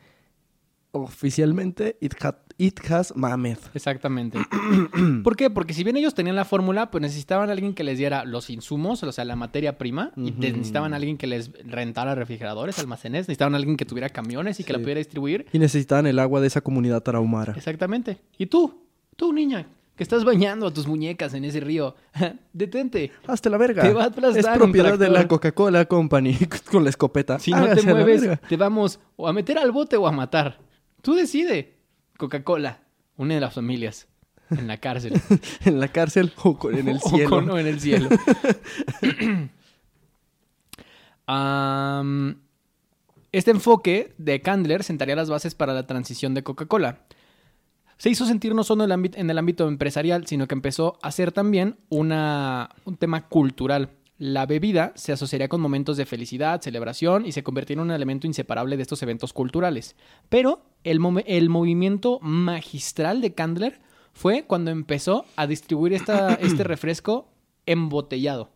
oficialmente, 0.92 1.96
it, 2.00 2.14
ha- 2.24 2.38
it 2.58 2.78
has 2.90 3.14
mamed. 3.16 3.56
Exactamente. 3.74 4.38
¿Por 5.24 5.36
qué? 5.36 5.48
Porque 5.50 5.72
si 5.72 5.84
bien 5.84 5.96
ellos 5.96 6.14
tenían 6.14 6.36
la 6.36 6.44
fórmula, 6.44 6.90
pues 6.90 7.00
necesitaban 7.02 7.48
a 7.48 7.52
alguien 7.52 7.74
que 7.74 7.84
les 7.84 7.96
diera 7.98 8.24
los 8.24 8.50
insumos, 8.50 9.02
o 9.02 9.12
sea, 9.12 9.24
la 9.24 9.36
materia 9.36 9.78
prima, 9.78 10.12
y 10.16 10.32
necesitaban 10.32 10.92
a 10.92 10.96
alguien 10.96 11.16
que 11.16 11.26
les 11.26 11.52
rentara 11.64 12.14
refrigeradores, 12.14 12.78
almacenes, 12.78 13.28
necesitaban 13.28 13.54
a 13.54 13.58
alguien 13.58 13.76
que 13.76 13.84
tuviera 13.84 14.08
camiones 14.08 14.60
y 14.60 14.64
que 14.64 14.72
la 14.72 14.78
pudiera 14.80 14.98
distribuir. 14.98 15.46
Y 15.52 15.58
necesitaban 15.58 16.06
el 16.06 16.18
agua 16.18 16.40
de 16.40 16.48
esa 16.48 16.60
comunidad 16.60 17.02
tarahumara. 17.02 17.54
Exactamente. 17.56 18.18
¿Y 18.36 18.46
tú? 18.46 18.89
Tú, 19.20 19.35
niña, 19.35 19.66
que 19.96 20.02
estás 20.02 20.24
bañando 20.24 20.66
a 20.68 20.72
tus 20.72 20.87
muñecas 20.87 21.35
en 21.35 21.44
ese 21.44 21.61
río, 21.61 21.94
detente. 22.54 23.12
Hasta 23.26 23.50
la 23.50 23.59
verga. 23.59 23.83
Te 23.83 23.92
va 23.92 24.04
a 24.04 24.06
aplastar 24.06 24.52
es 24.54 24.59
propiedad 24.59 24.98
de 24.98 25.11
la. 25.11 25.28
Coca-Cola 25.28 25.85
Company 25.85 26.38
con 26.72 26.85
la 26.85 26.88
escopeta. 26.88 27.38
Si 27.38 27.50
no 27.50 27.59
te 27.64 27.72
Hágase 27.72 27.90
a 27.90 27.92
la 27.92 28.00
mueves, 28.00 28.40
te 28.48 28.56
vamos 28.56 28.98
o 29.16 29.28
a 29.28 29.35
meter 29.35 29.59
al 29.59 29.72
bote 29.72 29.98
o 29.98 30.06
a 30.06 30.11
matar. 30.12 30.59
Tú 31.02 31.12
decide. 31.12 31.76
Coca-Cola, 32.16 32.80
una 33.18 33.35
de 33.35 33.40
las 33.40 33.52
familias, 33.52 34.09
en 34.48 34.66
la 34.68 34.78
cárcel. 34.78 35.20
en 35.66 35.80
la 35.80 35.88
cárcel 35.88 36.33
o 36.44 36.56
con- 36.59 36.74
en 36.78 36.88
el 36.88 36.96
O 37.02 37.09
cielo. 37.11 37.28
con- 37.28 37.50
o 37.50 37.59
en 37.59 37.66
el 37.66 37.78
cielo. 37.78 38.09
Este 43.33 43.50
enfoque 43.52 44.14
de 44.18 44.40
Candler 44.40 44.83
sentaría 44.83 45.14
las 45.14 45.30
bases 45.30 45.54
para 45.54 45.72
la 45.74 45.87
transición 45.87 46.35
de 46.35 46.42
Coca-Cola. 46.42 47.00
Se 48.00 48.08
hizo 48.08 48.24
sentir 48.24 48.54
no 48.54 48.64
solo 48.64 48.84
en 48.84 49.30
el, 49.30 49.38
ámbito, 49.38 49.68
empresarial, 49.68 50.26
sino 50.26 50.48
que 50.48 50.54
empezó 50.54 50.98
a 51.02 51.12
ser 51.12 51.32
también 51.32 51.76
una, 51.90 52.70
un 52.86 52.96
tema 52.96 53.28
cultural. 53.28 53.90
La 54.16 54.46
bebida 54.46 54.94
se 54.94 55.12
asociaría 55.12 55.50
con 55.50 55.60
momentos 55.60 55.98
de 55.98 56.06
felicidad, 56.06 56.62
celebración 56.62 57.26
y 57.26 57.32
se 57.32 57.42
convertía 57.42 57.74
en 57.74 57.80
un 57.80 57.90
elemento 57.90 58.26
inseparable 58.26 58.78
de 58.78 58.82
estos 58.84 59.02
eventos 59.02 59.34
culturales. 59.34 59.96
Pero 60.30 60.62
el, 60.82 60.98
el 61.26 61.50
movimiento 61.50 62.20
magistral 62.22 63.20
de 63.20 63.34
Candler 63.34 63.82
fue 64.14 64.44
cuando 64.46 64.70
empezó 64.70 65.26
a 65.36 65.46
distribuir 65.46 65.92
esta, 65.92 66.32
este 66.40 66.64
refresco 66.64 67.28
embotellado. 67.66 68.48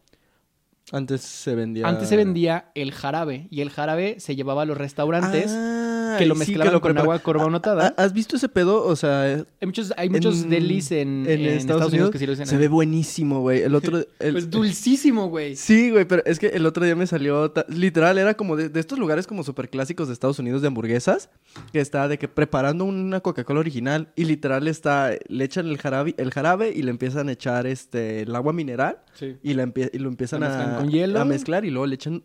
Antes 0.91 1.21
se 1.21 1.55
vendía. 1.55 1.87
Antes 1.87 2.09
se 2.09 2.17
vendía 2.17 2.71
el 2.75 2.93
jarabe 2.93 3.49
y 3.51 3.61
el 3.61 3.69
jarabe 3.69 4.21
se 4.21 4.37
llevaba 4.37 4.63
a 4.63 4.65
los 4.65 4.79
restaurantes 4.79 5.53
Ah, 5.55 5.84
que 6.19 6.27
lo 6.27 6.35
sí, 6.35 6.39
mezclaban 6.41 6.81
con 6.81 6.93
prepara- 6.93 7.01
agua 7.03 7.19
carbonatada. 7.21 7.95
¿Ha- 7.97 8.03
¿Has 8.03 8.13
visto 8.13 8.37
ese 8.37 8.49
pedo? 8.49 8.85
O 8.85 8.97
sea, 8.97 9.23
Hay 9.61 9.67
muchos, 9.67 9.93
hay 9.97 10.11
muchos 10.11 10.43
en- 10.43 10.51
delis 10.51 10.91
en, 10.93 11.25
en 11.29 11.41
Estados, 11.47 11.93
Unidos, 11.93 12.11
que 12.11 12.19
sí 12.19 12.27
lo 12.27 12.33
hacen. 12.35 12.47
se 12.47 12.57
ve 12.57 12.69
buenísimo, 12.69 13.41
güey. 13.41 13.63
El 13.63 13.75
otro. 13.75 13.99
el- 14.21 14.33
Pues 14.33 14.51
dulcísimo, 14.51 15.29
güey. 15.29 15.57
Sí, 15.57 15.91
güey, 15.91 16.05
pero 16.05 16.23
es 16.27 16.39
que 16.39 16.49
el 16.49 16.67
otro 16.67 16.85
día 16.85 16.97
me 16.97 17.07
salió, 17.07 17.53
literal, 17.69 18.19
era 18.19 18.35
como 18.35 18.57
de, 18.57 18.69
de 18.69 18.81
estos 18.81 18.99
lugares 18.99 19.27
como 19.27 19.43
súper 19.45 19.69
clásicos 19.71 20.09
de 20.09 20.15
Estados 20.15 20.39
Unidos 20.39 20.63
de 20.63 20.69
hamburguesas, 20.69 21.31
que 21.73 21.81
está 21.81 22.09
de 22.09 22.19
que 22.19 22.29
preparando 22.29 22.85
una 22.85 23.21
Coca-Cola 23.21 23.61
original 23.61 24.09
y 24.17 24.25
literal 24.25 24.69
está, 24.69 25.13
le 25.29 25.45
echan 25.45 25.67
el 25.67 25.79
jarabe, 25.79 26.15
el 26.19 26.31
jarabe 26.33 26.73
y 26.75 26.83
le 26.83 26.91
empiezan 26.91 27.29
a 27.29 27.33
echar 27.33 27.67
este, 27.67 28.23
el 28.23 28.35
agua 28.35 28.53
mineral 28.53 28.99
Sí. 29.15 29.37
y, 29.43 29.55
la 29.55 29.71
y 29.93 29.99
lo 29.99 30.09
empiezan 30.09 30.41
Lo 30.41 30.47
a, 30.47 30.49
mezclan 30.51 30.77
con 30.77 30.91
hielo. 30.91 31.21
a 31.21 31.25
mezclar 31.25 31.65
y 31.65 31.71
luego 31.71 31.87
le 31.87 31.95
echan 31.95 32.23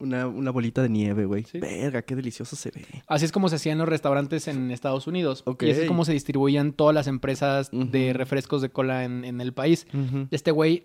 una, 0.00 0.26
una 0.26 0.50
bolita 0.50 0.82
de 0.82 0.88
nieve, 0.88 1.24
güey. 1.26 1.44
Sí. 1.44 1.58
Verga, 1.60 2.02
qué 2.02 2.16
delicioso 2.16 2.56
se 2.56 2.70
ve. 2.70 2.84
Así 3.06 3.24
es 3.24 3.32
como 3.32 3.48
se 3.48 3.56
hacían 3.56 3.78
los 3.78 3.88
restaurantes 3.88 4.48
en 4.48 4.70
Estados 4.70 5.06
Unidos. 5.06 5.42
Ok. 5.46 5.62
Y 5.64 5.70
así 5.70 5.80
es 5.82 5.86
como 5.88 6.04
se 6.04 6.12
distribuían 6.12 6.72
todas 6.72 6.94
las 6.94 7.06
empresas 7.06 7.70
de 7.72 8.12
refrescos 8.12 8.62
de 8.62 8.70
cola 8.70 9.04
en, 9.04 9.24
en 9.24 9.40
el 9.40 9.52
país. 9.52 9.86
Este 10.30 10.50
güey 10.50 10.84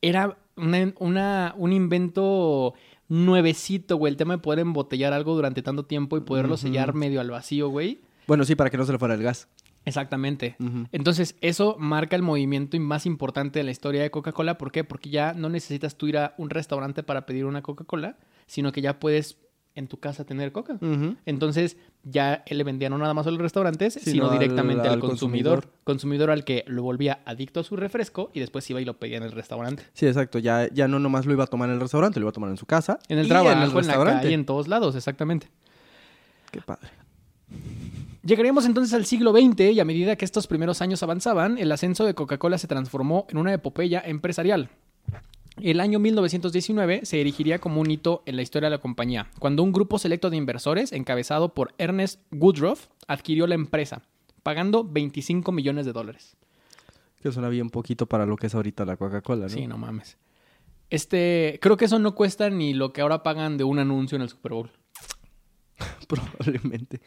era 0.00 0.38
una, 0.56 0.92
una- 0.98 1.54
un 1.56 1.72
invento 1.72 2.74
nuevecito, 3.08 3.96
güey. 3.96 4.10
El 4.12 4.16
tema 4.16 4.34
de 4.34 4.42
poder 4.42 4.58
embotellar 4.60 5.12
algo 5.12 5.34
durante 5.34 5.62
tanto 5.62 5.84
tiempo 5.84 6.16
y 6.16 6.20
poderlo 6.20 6.56
sellar 6.56 6.94
medio 6.94 7.20
al 7.20 7.30
vacío, 7.30 7.68
güey. 7.68 8.00
Bueno, 8.26 8.44
sí, 8.44 8.54
para 8.54 8.70
que 8.70 8.76
no 8.76 8.84
se 8.84 8.92
le 8.92 8.98
fuera 8.98 9.14
el 9.14 9.22
gas. 9.22 9.48
Exactamente. 9.86 10.56
Entonces, 10.92 11.36
eso 11.42 11.76
marca 11.78 12.16
el 12.16 12.22
movimiento 12.22 12.78
más 12.80 13.04
importante 13.04 13.58
de 13.58 13.64
la 13.64 13.70
historia 13.70 14.00
de 14.02 14.10
Coca-Cola. 14.10 14.56
¿Por 14.56 14.72
qué? 14.72 14.82
Porque 14.82 15.10
ya 15.10 15.34
no 15.34 15.50
necesitas 15.50 15.96
tú 15.96 16.06
ir 16.06 16.16
a 16.16 16.34
un 16.38 16.48
restaurante 16.48 17.02
para 17.02 17.26
pedir 17.26 17.44
una 17.44 17.60
Coca-Cola, 17.60 18.16
sino 18.54 18.70
que 18.72 18.80
ya 18.80 19.00
puedes 19.00 19.38
en 19.76 19.88
tu 19.88 19.98
casa 19.98 20.24
tener 20.24 20.52
Coca. 20.52 20.78
Entonces, 21.26 21.76
ya 22.04 22.44
le 22.48 22.62
vendían 22.62 22.92
no 22.92 22.98
nada 22.98 23.12
más 23.12 23.26
a 23.26 23.32
los 23.32 23.40
restaurantes, 23.40 23.94
Sino 23.94 24.04
sino 24.12 24.30
al- 24.30 24.38
directamente 24.38 24.86
al, 24.86 24.94
al 24.94 25.00
consumidor. 25.00 25.62
consumidor. 25.62 25.80
consumidor. 25.82 26.30
al 26.30 26.44
que 26.44 26.62
lo 26.68 26.84
volvía 26.84 27.18
adicto 27.24 27.58
a 27.58 27.64
su 27.64 27.74
refresco 27.74 28.30
y 28.32 28.38
después 28.38 28.70
iba 28.70 28.80
y 28.80 28.84
lo 28.84 28.98
pedía 29.00 29.16
en 29.16 29.24
el 29.24 29.32
restaurante. 29.32 29.82
Sí, 29.92 30.06
exacto. 30.06 30.38
Ya, 30.38 30.68
ya 30.72 30.86
no 30.86 31.00
nomás 31.00 31.26
lo 31.26 31.32
iba 31.32 31.42
a 31.42 31.46
tomar 31.48 31.68
en 31.70 31.74
el 31.74 31.80
restaurante, 31.80 32.20
lo 32.20 32.24
iba 32.24 32.30
a 32.30 32.32
tomar 32.32 32.50
en 32.50 32.56
su 32.56 32.66
casa. 32.66 33.00
En 33.08 33.18
el 33.18 33.26
y 33.26 33.28
trabajo, 33.28 33.50
en 33.50 33.58
el 33.62 33.68
en, 33.68 33.74
la 33.74 33.80
restaurante. 33.80 34.22
calle, 34.22 34.34
en 34.34 34.46
todos 34.46 34.68
lados, 34.68 34.94
exactamente. 34.94 35.48
Qué 36.52 36.60
padre. 36.60 36.88
Llegaríamos 38.24 38.64
entonces 38.64 38.94
al 38.94 39.04
siglo 39.04 39.32
XX 39.32 39.72
y 39.72 39.80
a 39.80 39.84
medida 39.84 40.16
que 40.16 40.24
estos 40.24 40.46
primeros 40.46 40.80
años 40.80 41.02
avanzaban, 41.02 41.58
el 41.58 41.70
ascenso 41.72 42.04
de 42.06 42.14
Coca-Cola 42.14 42.56
se 42.58 42.66
transformó 42.68 43.26
en 43.28 43.36
una 43.38 43.52
epopeya 43.52 44.00
empresarial. 44.06 44.70
El 45.60 45.80
año 45.80 45.98
1919 46.00 47.04
se 47.04 47.20
erigiría 47.20 47.60
como 47.60 47.80
un 47.80 47.90
hito 47.90 48.22
en 48.26 48.36
la 48.36 48.42
historia 48.42 48.68
de 48.68 48.76
la 48.76 48.80
compañía, 48.80 49.30
cuando 49.38 49.62
un 49.62 49.72
grupo 49.72 49.98
selecto 49.98 50.28
de 50.30 50.36
inversores, 50.36 50.92
encabezado 50.92 51.54
por 51.54 51.74
Ernest 51.78 52.20
Woodruff, 52.32 52.86
adquirió 53.06 53.46
la 53.46 53.54
empresa, 53.54 54.02
pagando 54.42 54.84
25 54.84 55.52
millones 55.52 55.86
de 55.86 55.92
dólares. 55.92 56.36
Que 57.22 57.30
suena 57.32 57.48
bien 57.48 57.70
poquito 57.70 58.06
para 58.06 58.26
lo 58.26 58.36
que 58.36 58.48
es 58.48 58.54
ahorita 58.54 58.84
la 58.84 58.96
Coca-Cola, 58.96 59.44
¿no? 59.46 59.48
Sí, 59.48 59.66
no 59.66 59.78
mames. 59.78 60.18
Este, 60.90 61.58
creo 61.62 61.76
que 61.76 61.86
eso 61.86 61.98
no 61.98 62.14
cuesta 62.14 62.50
ni 62.50 62.74
lo 62.74 62.92
que 62.92 63.00
ahora 63.00 63.22
pagan 63.22 63.56
de 63.56 63.64
un 63.64 63.78
anuncio 63.78 64.16
en 64.16 64.22
el 64.22 64.28
Super 64.28 64.52
Bowl. 64.52 64.70
Probablemente. 66.08 67.00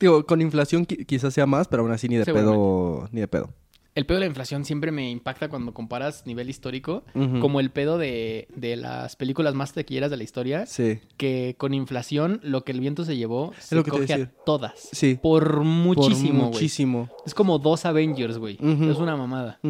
Digo, 0.00 0.26
con 0.26 0.40
inflación 0.40 0.86
qui- 0.86 1.06
quizás 1.06 1.32
sea 1.32 1.46
más, 1.46 1.68
pero 1.68 1.82
aún 1.82 1.92
así 1.92 2.08
ni 2.08 2.16
de 2.16 2.24
pedo. 2.24 3.08
Ni 3.12 3.20
de 3.20 3.28
pedo. 3.28 3.50
El 3.94 4.06
pedo 4.06 4.16
de 4.16 4.20
la 4.20 4.26
inflación 4.26 4.64
siempre 4.64 4.90
me 4.90 5.08
impacta 5.10 5.48
cuando 5.48 5.72
comparas 5.72 6.26
nivel 6.26 6.50
histórico, 6.50 7.04
como 7.40 7.60
el 7.60 7.70
pedo 7.70 7.96
de, 7.96 8.48
de 8.56 8.76
las 8.76 9.14
películas 9.14 9.54
más 9.54 9.72
taquilleras 9.72 10.10
de 10.10 10.16
la 10.16 10.24
historia, 10.24 10.66
Sí. 10.66 10.98
que 11.16 11.54
con 11.58 11.74
inflación 11.74 12.40
lo 12.42 12.64
que 12.64 12.72
el 12.72 12.80
viento 12.80 13.04
se 13.04 13.16
llevó 13.16 13.52
se 13.58 13.76
lo 13.76 13.84
que 13.84 13.92
coge 13.92 14.12
a 14.14 14.30
todas. 14.44 14.72
Sí. 14.92 15.16
Por 15.22 15.62
muchísimo, 15.62 16.44
Por 16.46 16.52
muchísimo. 16.54 17.08
Es 17.24 17.34
como 17.34 17.58
dos 17.60 17.84
Avengers, 17.86 18.38
güey. 18.38 18.54
Es 18.60 18.98
una 18.98 19.16
mamada. 19.16 19.60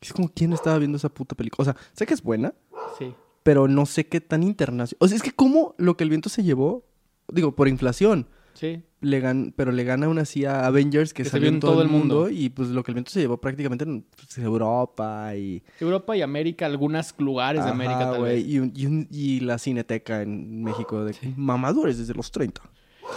Es 0.00 0.12
como 0.14 0.30
quién 0.34 0.52
estaba 0.54 0.78
viendo 0.78 0.96
esa 0.96 1.10
puta 1.10 1.34
película. 1.36 1.62
O 1.62 1.64
sea, 1.72 1.76
sé 1.92 2.06
que 2.06 2.14
es 2.14 2.22
buena, 2.22 2.54
Sí. 2.98 3.12
pero 3.42 3.68
no 3.68 3.84
sé 3.84 4.06
qué 4.06 4.20
tan 4.22 4.42
internacional. 4.42 4.96
O 5.00 5.06
sea, 5.08 5.16
es 5.16 5.22
que 5.22 5.32
como 5.32 5.74
lo 5.76 5.96
que 5.98 6.04
el 6.04 6.10
viento 6.10 6.28
se 6.30 6.42
llevó, 6.42 6.84
digo, 7.28 7.54
por 7.54 7.68
inflación, 7.68 8.26
Sí. 8.54 8.82
Le 9.02 9.22
gan- 9.22 9.52
pero 9.54 9.70
le 9.72 9.84
gana 9.84 10.06
aún 10.06 10.18
así 10.18 10.44
a 10.46 10.64
Avengers 10.66 11.12
que, 11.12 11.24
Que 11.24 11.28
salió 11.28 11.48
en 11.48 11.60
todo, 11.60 11.82
el 11.82 11.88
mundo. 11.88 12.30
Y 12.30 12.48
pues 12.48 12.68
lo 12.70 12.82
que 12.82 12.92
el 12.92 12.94
viento 12.94 13.10
se 13.10 13.20
llevó 13.20 13.36
prácticamente 13.36 13.84
en 13.84 14.06
pues, 14.16 14.38
Europa 14.38 15.36
y... 15.36 15.62
Europa 15.80 16.16
y 16.16 16.22
América, 16.22 16.64
algunos 16.66 17.14
lugares 17.18 17.64
de 17.64 17.70
América 17.70 18.12
tal 18.12 18.22
vez. 18.22 18.44
Y, 18.46 18.58
un- 18.58 18.72
y 18.74 18.86
un- 18.86 19.08
y 19.10 19.40
la 19.40 19.58
cineteca 19.58 20.22
en 20.22 20.62
México 20.62 21.04
de 21.04 21.14
mamadores 21.36 21.98
desde 21.98 22.14
los 22.14 22.30
30. 22.30 22.62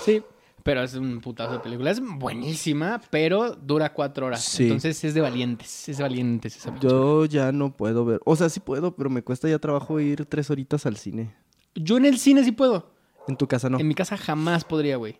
Sí. 0.03 0.21
Pero 0.63 0.81
es 0.81 0.95
un 0.95 1.21
putazo 1.21 1.53
de 1.53 1.59
película. 1.59 1.91
Es 1.91 2.01
buenísima, 2.01 2.99
pero 3.11 3.51
dura 3.53 3.93
cuatro 3.93 4.25
horas. 4.25 4.43
Sí. 4.43 4.63
Entonces 4.63 5.03
es 5.03 5.13
de 5.13 5.21
valientes. 5.21 5.87
Es 5.87 5.97
de 5.97 6.03
valientes 6.03 6.55
esa 6.57 6.69
película. 6.71 6.91
Yo 6.91 7.25
ya 7.25 7.51
no 7.51 7.77
puedo 7.77 8.03
ver. 8.03 8.19
O 8.25 8.35
sea, 8.35 8.49
sí 8.49 8.59
puedo, 8.59 8.95
pero 8.95 9.11
me 9.11 9.21
cuesta 9.21 9.47
ya 9.47 9.59
trabajo 9.59 9.99
ir 9.99 10.25
tres 10.25 10.49
horitas 10.49 10.87
al 10.87 10.97
cine. 10.97 11.35
Yo 11.75 11.97
en 11.97 12.05
el 12.05 12.17
cine 12.17 12.43
sí 12.43 12.51
puedo. 12.51 12.91
En 13.27 13.37
tu 13.37 13.47
casa 13.47 13.69
no. 13.69 13.79
En 13.79 13.87
mi 13.87 13.93
casa 13.93 14.17
jamás 14.17 14.63
podría, 14.63 14.97
güey. 14.97 15.19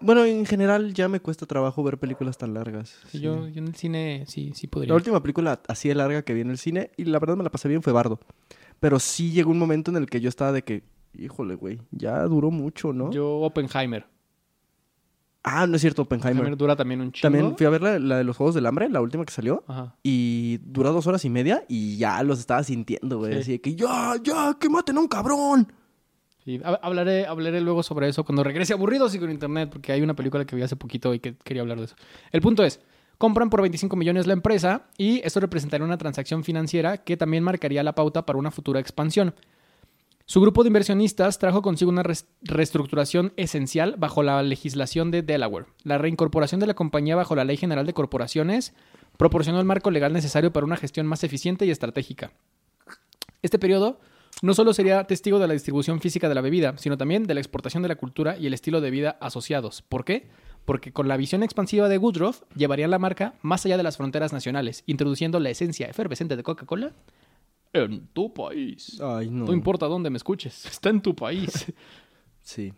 Bueno, 0.00 0.24
en 0.24 0.46
general 0.46 0.94
ya 0.94 1.08
me 1.08 1.20
cuesta 1.20 1.46
trabajo 1.46 1.82
ver 1.82 1.98
películas 1.98 2.38
tan 2.38 2.54
largas. 2.54 2.96
Sí. 3.08 3.20
Yo, 3.20 3.48
yo 3.48 3.58
en 3.58 3.68
el 3.68 3.74
cine 3.74 4.24
sí, 4.26 4.52
sí 4.54 4.66
podría. 4.66 4.88
La 4.88 4.96
última 4.96 5.20
película 5.22 5.60
así 5.68 5.88
de 5.88 5.94
larga 5.94 6.22
que 6.22 6.34
vi 6.34 6.40
en 6.40 6.50
el 6.50 6.58
cine, 6.58 6.90
y 6.96 7.04
la 7.04 7.18
verdad 7.18 7.36
me 7.36 7.44
la 7.44 7.50
pasé 7.50 7.68
bien, 7.68 7.82
fue 7.82 7.92
Bardo. 7.92 8.18
Pero 8.78 8.98
sí 8.98 9.30
llegó 9.32 9.50
un 9.50 9.58
momento 9.58 9.90
en 9.90 9.98
el 9.98 10.06
que 10.06 10.20
yo 10.20 10.28
estaba 10.28 10.52
de 10.52 10.62
que, 10.62 10.84
híjole, 11.12 11.54
güey, 11.54 11.80
ya 11.90 12.22
duró 12.24 12.50
mucho, 12.50 12.92
¿no? 12.92 13.10
Yo 13.10 13.28
Oppenheimer. 13.40 14.06
Ah, 15.42 15.66
no 15.66 15.76
es 15.76 15.80
cierto, 15.80 16.02
Oppenheimer. 16.02 16.32
Oppenheimer 16.32 16.56
dura 16.58 16.76
también 16.76 17.00
un 17.00 17.12
chingo. 17.12 17.22
También 17.22 17.56
fui 17.56 17.66
a 17.66 17.70
ver 17.70 17.82
la, 17.82 17.98
la 17.98 18.18
de 18.18 18.24
los 18.24 18.36
Juegos 18.36 18.54
del 18.54 18.66
Hambre, 18.66 18.88
la 18.90 19.00
última 19.00 19.24
que 19.24 19.32
salió. 19.32 19.64
Ajá. 19.66 19.96
Y 20.02 20.58
dura 20.64 20.90
dos 20.90 21.06
horas 21.06 21.24
y 21.24 21.30
media 21.30 21.64
y 21.68 21.96
ya 21.96 22.22
los 22.22 22.38
estaba 22.38 22.62
sintiendo, 22.62 23.18
güey. 23.18 23.32
Sí. 23.34 23.38
Así 23.40 23.52
de 23.52 23.60
que, 23.60 23.74
ya, 23.74 24.14
ya, 24.22 24.56
que 24.58 24.68
maten 24.68 24.98
a 24.98 25.00
un 25.00 25.08
cabrón. 25.08 25.72
Hablaré, 26.82 27.26
hablaré 27.26 27.60
luego 27.60 27.82
sobre 27.82 28.08
eso 28.08 28.24
cuando 28.24 28.42
regrese 28.42 28.72
aburridos 28.72 29.14
y 29.14 29.18
con 29.18 29.30
internet, 29.30 29.68
porque 29.70 29.92
hay 29.92 30.00
una 30.00 30.14
película 30.14 30.44
que 30.44 30.56
vi 30.56 30.62
hace 30.62 30.76
poquito 30.76 31.12
y 31.12 31.20
que 31.20 31.34
quería 31.34 31.62
hablar 31.62 31.78
de 31.78 31.84
eso. 31.84 31.96
El 32.32 32.40
punto 32.40 32.64
es, 32.64 32.80
compran 33.18 33.50
por 33.50 33.60
25 33.60 33.94
millones 33.96 34.26
la 34.26 34.32
empresa 34.32 34.86
y 34.96 35.20
esto 35.24 35.40
representaría 35.40 35.84
una 35.84 35.98
transacción 35.98 36.42
financiera 36.42 36.98
que 36.98 37.16
también 37.16 37.44
marcaría 37.44 37.82
la 37.82 37.94
pauta 37.94 38.24
para 38.24 38.38
una 38.38 38.50
futura 38.50 38.80
expansión. 38.80 39.34
Su 40.24 40.40
grupo 40.40 40.62
de 40.62 40.68
inversionistas 40.68 41.38
trajo 41.38 41.60
consigo 41.60 41.90
una 41.90 42.04
reestructuración 42.42 43.32
esencial 43.36 43.96
bajo 43.98 44.22
la 44.22 44.42
legislación 44.42 45.10
de 45.10 45.22
Delaware. 45.22 45.66
La 45.82 45.98
reincorporación 45.98 46.60
de 46.60 46.68
la 46.68 46.74
compañía 46.74 47.16
bajo 47.16 47.34
la 47.34 47.44
Ley 47.44 47.56
General 47.56 47.84
de 47.84 47.94
Corporaciones 47.94 48.72
proporcionó 49.16 49.58
el 49.58 49.66
marco 49.66 49.90
legal 49.90 50.12
necesario 50.12 50.52
para 50.52 50.64
una 50.64 50.76
gestión 50.76 51.06
más 51.06 51.24
eficiente 51.24 51.66
y 51.66 51.70
estratégica. 51.70 52.30
Este 53.42 53.58
periodo 53.58 53.98
no 54.42 54.54
solo 54.54 54.72
sería 54.72 55.04
testigo 55.04 55.38
de 55.38 55.46
la 55.46 55.52
distribución 55.54 56.00
física 56.00 56.28
de 56.28 56.34
la 56.34 56.40
bebida, 56.40 56.76
sino 56.78 56.96
también 56.96 57.24
de 57.24 57.34
la 57.34 57.40
exportación 57.40 57.82
de 57.82 57.88
la 57.90 57.96
cultura 57.96 58.36
y 58.38 58.46
el 58.46 58.54
estilo 58.54 58.80
de 58.80 58.90
vida 58.90 59.18
asociados. 59.20 59.82
¿Por 59.82 60.04
qué? 60.04 60.28
Porque 60.64 60.92
con 60.92 61.08
la 61.08 61.16
visión 61.16 61.42
expansiva 61.42 61.88
de 61.88 61.98
Woodruff 61.98 62.42
llevarían 62.54 62.90
la 62.90 62.98
marca 62.98 63.34
más 63.42 63.64
allá 63.66 63.76
de 63.76 63.82
las 63.82 63.96
fronteras 63.96 64.32
nacionales, 64.32 64.82
introduciendo 64.86 65.40
la 65.40 65.50
esencia 65.50 65.86
efervescente 65.88 66.36
de 66.36 66.42
Coca-Cola 66.42 66.92
en 67.72 68.06
tu 68.08 68.32
país. 68.34 69.00
Ay, 69.00 69.30
no. 69.30 69.46
No 69.46 69.52
importa 69.52 69.86
dónde 69.86 70.10
me 70.10 70.16
escuches, 70.16 70.66
está 70.66 70.88
en 70.90 71.00
tu 71.00 71.14
país. 71.14 71.66
Sí. 72.42 72.72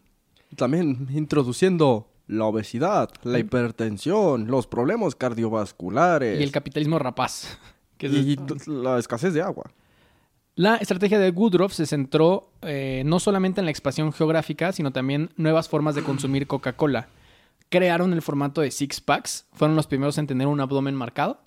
También 0.56 1.06
introduciendo 1.12 2.08
la 2.26 2.44
obesidad, 2.46 3.10
la 3.22 3.38
hipertensión, 3.38 4.48
los 4.48 4.66
problemas 4.66 5.14
cardiovasculares 5.14 6.40
y 6.40 6.42
el 6.42 6.50
capitalismo 6.52 6.98
rapaz. 6.98 7.58
que 7.96 8.06
es- 8.08 8.12
y 8.14 8.36
la 8.66 8.98
escasez 8.98 9.32
de 9.32 9.40
agua. 9.42 9.70
La 10.54 10.76
estrategia 10.76 11.18
de 11.18 11.30
Woodruff 11.30 11.72
se 11.72 11.86
centró 11.86 12.52
eh, 12.60 13.02
no 13.06 13.18
solamente 13.20 13.60
en 13.60 13.64
la 13.64 13.70
expansión 13.70 14.12
geográfica, 14.12 14.72
sino 14.72 14.90
también 14.92 15.30
nuevas 15.36 15.68
formas 15.68 15.94
de 15.94 16.02
consumir 16.02 16.46
Coca-Cola. 16.46 17.08
Crearon 17.70 18.12
el 18.12 18.20
formato 18.20 18.60
de 18.60 18.70
six 18.70 19.00
packs, 19.00 19.46
fueron 19.54 19.76
los 19.76 19.86
primeros 19.86 20.18
en 20.18 20.26
tener 20.26 20.46
un 20.46 20.60
abdomen 20.60 20.94
marcado. 20.94 21.40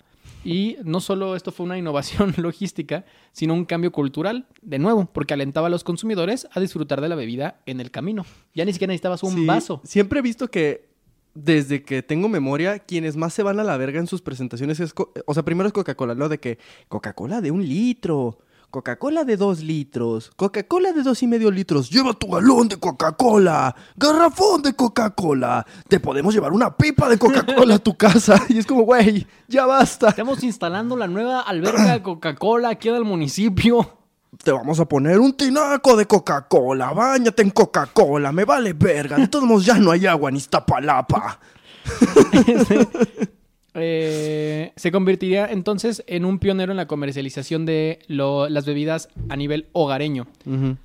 Y 0.44 0.76
no 0.82 1.00
solo 1.00 1.36
esto 1.36 1.52
fue 1.52 1.66
una 1.66 1.78
innovación 1.78 2.34
logística, 2.38 3.04
sino 3.30 3.54
un 3.54 3.64
cambio 3.64 3.92
cultural, 3.92 4.46
de 4.60 4.80
nuevo, 4.80 5.06
porque 5.12 5.34
alentaba 5.34 5.68
a 5.68 5.70
los 5.70 5.84
consumidores 5.84 6.48
a 6.52 6.58
disfrutar 6.58 7.00
de 7.00 7.08
la 7.08 7.14
bebida 7.14 7.60
en 7.66 7.80
el 7.80 7.92
camino. 7.92 8.26
Ya 8.54 8.64
ni 8.64 8.72
siquiera 8.72 8.90
necesitabas 8.90 9.22
un 9.22 9.34
Sí, 9.34 9.46
vaso. 9.46 9.80
Siempre 9.84 10.18
he 10.18 10.22
visto 10.22 10.48
que 10.48 10.88
desde 11.34 11.82
que 11.82 12.02
tengo 12.02 12.28
memoria, 12.28 12.80
quienes 12.80 13.16
más 13.16 13.34
se 13.34 13.42
van 13.44 13.60
a 13.60 13.64
la 13.64 13.76
verga 13.76 14.00
en 14.00 14.06
sus 14.08 14.22
presentaciones 14.22 14.80
es... 14.80 14.94
O 15.26 15.34
sea, 15.34 15.44
primero 15.44 15.68
es 15.68 15.72
Coca-Cola, 15.72 16.14
¿no? 16.14 16.28
De 16.28 16.38
que 16.40 16.58
Coca-Cola 16.88 17.40
de 17.40 17.50
un 17.50 17.66
litro, 17.66 18.38
Coca-Cola 18.70 19.24
de 19.24 19.36
dos 19.36 19.62
litros, 19.62 20.30
Coca-Cola 20.36 20.92
de 20.92 21.02
dos 21.02 21.22
y 21.22 21.26
medio 21.26 21.50
litros. 21.50 21.88
Lleva 21.90 22.12
tu 22.12 22.28
galón 22.28 22.68
de 22.68 22.76
Coca-Cola, 22.76 23.74
garrafón 23.96 24.62
de 24.62 24.74
Coca-Cola. 24.74 25.66
Te 25.88 26.00
podemos 26.00 26.34
llevar 26.34 26.52
una 26.52 26.76
pipa 26.76 27.08
de 27.08 27.18
Coca-Cola 27.18 27.76
a 27.76 27.78
tu 27.78 27.96
casa. 27.96 28.42
Y 28.48 28.58
es 28.58 28.66
como, 28.66 28.82
güey, 28.82 29.26
ya 29.48 29.66
basta. 29.66 30.08
Estamos 30.08 30.42
instalando 30.42 30.96
la 30.96 31.06
nueva 31.06 31.40
alberca 31.40 31.92
de 31.92 32.02
Coca-Cola 32.02 32.70
aquí 32.70 32.88
en 32.88 32.96
el 32.96 33.04
municipio. 33.04 33.98
Te 34.42 34.52
vamos 34.52 34.78
a 34.80 34.84
poner 34.84 35.18
un 35.18 35.32
tinaco 35.32 35.96
de 35.96 36.06
Coca-Cola. 36.06 36.92
Báñate 36.92 37.42
en 37.42 37.50
Coca-Cola. 37.50 38.32
Me 38.32 38.44
vale 38.44 38.72
verga. 38.72 39.16
De 39.16 39.28
todos 39.28 39.44
modos, 39.46 39.64
ya 39.64 39.78
no 39.78 39.90
hay 39.90 40.06
agua 40.06 40.30
en 40.30 40.36
Iztapalapa. 40.36 41.38
Eh, 43.78 44.72
se 44.76 44.90
convertiría 44.90 45.46
entonces 45.46 46.02
en 46.06 46.24
un 46.24 46.38
pionero 46.38 46.72
en 46.72 46.76
la 46.76 46.86
comercialización 46.86 47.66
de 47.66 47.98
lo- 48.08 48.48
las 48.48 48.64
bebidas 48.66 49.08
a 49.28 49.36
nivel 49.36 49.66
hogareño. 49.72 50.26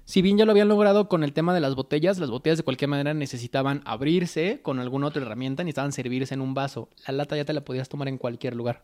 Si 0.06 0.22
bien 0.22 0.38
ya 0.38 0.46
lo 0.46 0.52
habían 0.52 0.68
logrado 0.68 1.08
con 1.08 1.24
el 1.24 1.34
tema 1.34 1.54
de 1.54 1.62
las 1.62 1.76
botellas, 1.76 2.20
las 2.20 2.30
botellas 2.30 2.58
de 2.58 2.64
cualquier 2.64 2.90
manera 2.90 3.14
necesitaban 3.14 3.82
abrirse 3.86 4.60
con 4.62 4.80
alguna 4.80 5.08
otra 5.08 5.22
herramienta, 5.22 5.64
necesitaban 5.64 5.92
servirse 5.94 6.34
en 6.34 6.42
un 6.42 6.54
vaso. 6.54 6.90
La 7.08 7.14
lata 7.14 7.36
ya 7.38 7.46
te 7.46 7.54
la 7.54 7.62
podías 7.62 7.90
tomar 7.90 8.08
en 8.08 8.18
cualquier 8.18 8.56
lugar. 8.56 8.82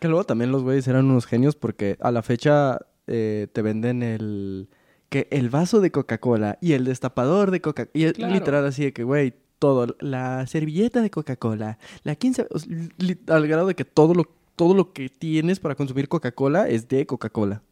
Que 0.00 0.08
luego 0.08 0.24
también 0.24 0.52
los 0.52 0.62
güeyes 0.62 0.86
eran 0.88 1.06
unos 1.06 1.26
genios 1.26 1.56
porque 1.56 1.96
a 2.00 2.10
la 2.10 2.22
fecha 2.22 2.78
eh, 3.06 3.46
te 3.52 3.62
venden 3.62 4.02
el... 4.02 4.68
Que 5.08 5.26
el 5.30 5.48
vaso 5.48 5.80
de 5.80 5.90
Coca-Cola 5.90 6.58
y 6.60 6.72
el 6.74 6.84
destapador 6.84 7.50
de 7.50 7.62
Coca-Cola. 7.62 7.90
Y 7.94 8.04
es 8.04 8.12
Claro. 8.12 8.34
literal 8.34 8.66
así 8.66 8.84
de 8.84 8.92
que, 8.92 9.04
güey, 9.04 9.32
todo. 9.58 9.96
La 10.00 10.46
servilleta 10.46 11.00
de 11.02 11.10
Coca-Cola. 11.10 11.78
La 12.04 12.14
15... 12.14 12.46
o 12.50 12.58
sea, 12.58 12.76
li- 12.98 13.18
Al 13.28 13.46
grado 13.48 13.66
de 13.66 13.74
que 13.74 13.84
todo 13.84 14.14
lo, 14.14 14.24
todo 14.56 14.74
lo 14.74 14.92
que 14.92 15.08
tienes 15.08 15.60
para 15.60 15.74
consumir 15.74 16.08
Coca-Cola 16.08 16.68
es 16.68 16.88
de 16.88 17.06
Coca-Cola. 17.06 17.62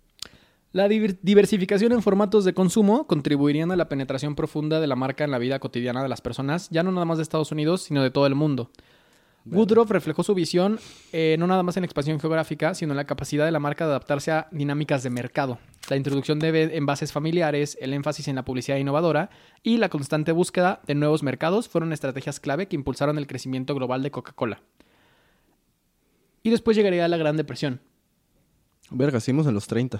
La 0.72 0.88
diver- 0.88 1.18
diversificación 1.22 1.92
en 1.92 2.02
formatos 2.02 2.44
de 2.44 2.52
consumo 2.52 3.06
contribuirían 3.06 3.70
a 3.72 3.76
la 3.76 3.88
penetración 3.88 4.34
profunda 4.34 4.80
de 4.80 4.86
la 4.86 4.96
marca 4.96 5.24
en 5.24 5.30
la 5.30 5.38
vida 5.38 5.58
cotidiana 5.58 6.02
de 6.02 6.08
las 6.08 6.20
personas, 6.20 6.68
ya 6.70 6.82
no 6.82 6.92
nada 6.92 7.06
más 7.06 7.16
de 7.18 7.22
Estados 7.22 7.50
Unidos, 7.52 7.82
sino 7.82 8.02
de 8.02 8.10
todo 8.10 8.26
el 8.26 8.34
mundo. 8.34 8.70
Woodruff 9.46 9.90
reflejó 9.90 10.22
su 10.22 10.34
visión 10.34 10.78
eh, 11.12 11.36
no 11.38 11.46
nada 11.46 11.62
más 11.62 11.76
en 11.76 11.82
la 11.82 11.86
expansión 11.86 12.18
geográfica, 12.20 12.74
sino 12.74 12.92
en 12.92 12.96
la 12.96 13.04
capacidad 13.04 13.44
de 13.44 13.52
la 13.52 13.60
marca 13.60 13.84
de 13.84 13.90
adaptarse 13.90 14.32
a 14.32 14.48
dinámicas 14.50 15.02
de 15.02 15.10
mercado. 15.10 15.58
La 15.88 15.96
introducción 15.96 16.38
de 16.38 16.76
envases 16.76 17.12
familiares, 17.12 17.78
el 17.80 17.94
énfasis 17.94 18.28
en 18.28 18.34
la 18.34 18.44
publicidad 18.44 18.76
innovadora 18.76 19.30
y 19.62 19.76
la 19.76 19.88
constante 19.88 20.32
búsqueda 20.32 20.80
de 20.86 20.94
nuevos 20.94 21.22
mercados 21.22 21.68
fueron 21.68 21.92
estrategias 21.92 22.40
clave 22.40 22.66
que 22.66 22.76
impulsaron 22.76 23.18
el 23.18 23.26
crecimiento 23.26 23.74
global 23.74 24.02
de 24.02 24.10
Coca-Cola. 24.10 24.62
Y 26.42 26.50
después 26.50 26.76
llegaría 26.76 27.06
la 27.08 27.16
Gran 27.16 27.36
Depresión, 27.36 27.80
Verga, 28.90 29.20
seguimos 29.20 29.46
en 29.46 29.54
los 29.54 29.66
30. 29.66 29.98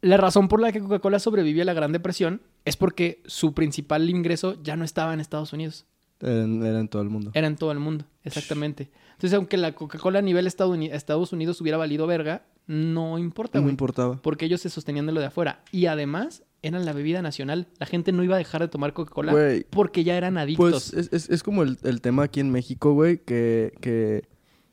La 0.00 0.16
razón 0.16 0.48
por 0.48 0.60
la 0.60 0.72
que 0.72 0.80
Coca-Cola 0.80 1.18
sobrevivió 1.18 1.62
a 1.62 1.66
la 1.66 1.74
Gran 1.74 1.92
Depresión 1.92 2.40
es 2.64 2.76
porque 2.76 3.22
su 3.26 3.52
principal 3.52 4.08
ingreso 4.08 4.56
ya 4.62 4.76
no 4.76 4.84
estaba 4.84 5.12
en 5.12 5.20
Estados 5.20 5.52
Unidos, 5.52 5.84
Era, 6.20 6.44
era 6.44 6.80
en 6.80 6.88
todo 6.88 7.02
el 7.02 7.08
mundo. 7.08 7.30
era 7.34 7.46
en 7.46 7.56
todo 7.56 7.72
el 7.72 7.78
mundo, 7.78 8.04
exactamente. 8.24 8.90
Entonces, 9.12 9.34
aunque 9.36 9.56
la 9.56 9.74
Coca-Cola 9.74 10.18
a 10.20 10.22
nivel 10.22 10.46
Estados 10.46 10.78
Estados 10.78 11.32
Unidos 11.32 11.60
hubiera 11.60 11.76
valido 11.78 12.06
verga, 12.06 12.44
no 12.66 13.18
importa, 13.18 13.60
No 13.60 13.68
importaba. 13.68 14.20
porque 14.22 14.46
ellos 14.46 14.60
se 14.60 14.70
sostenían 14.70 15.06
de 15.06 15.12
lo 15.12 15.20
de 15.20 15.26
afuera. 15.26 15.62
Y 15.72 15.86
además, 15.86 16.42
eran 16.62 16.84
la 16.84 16.92
bebida 16.92 17.20
nacional. 17.20 17.68
La 17.78 17.86
gente 17.86 18.12
no 18.12 18.22
iba 18.22 18.36
a 18.36 18.38
dejar 18.38 18.60
de 18.62 18.68
tomar 18.68 18.92
Coca-Cola 18.92 19.32
porque 19.70 20.04
ya 20.04 20.16
eran 20.16 20.38
adictos. 20.38 20.90
Pues 20.90 20.92
es, 20.94 21.12
es- 21.12 21.30
es 21.30 21.42
como 21.42 21.62
el, 21.62 21.78
el 21.82 22.00
tema 22.00 22.22
aquí 22.24 22.40
en 22.40 22.50
México, 22.50 22.92
güey, 22.94 23.18
que, 23.18 23.72
que 23.80 24.28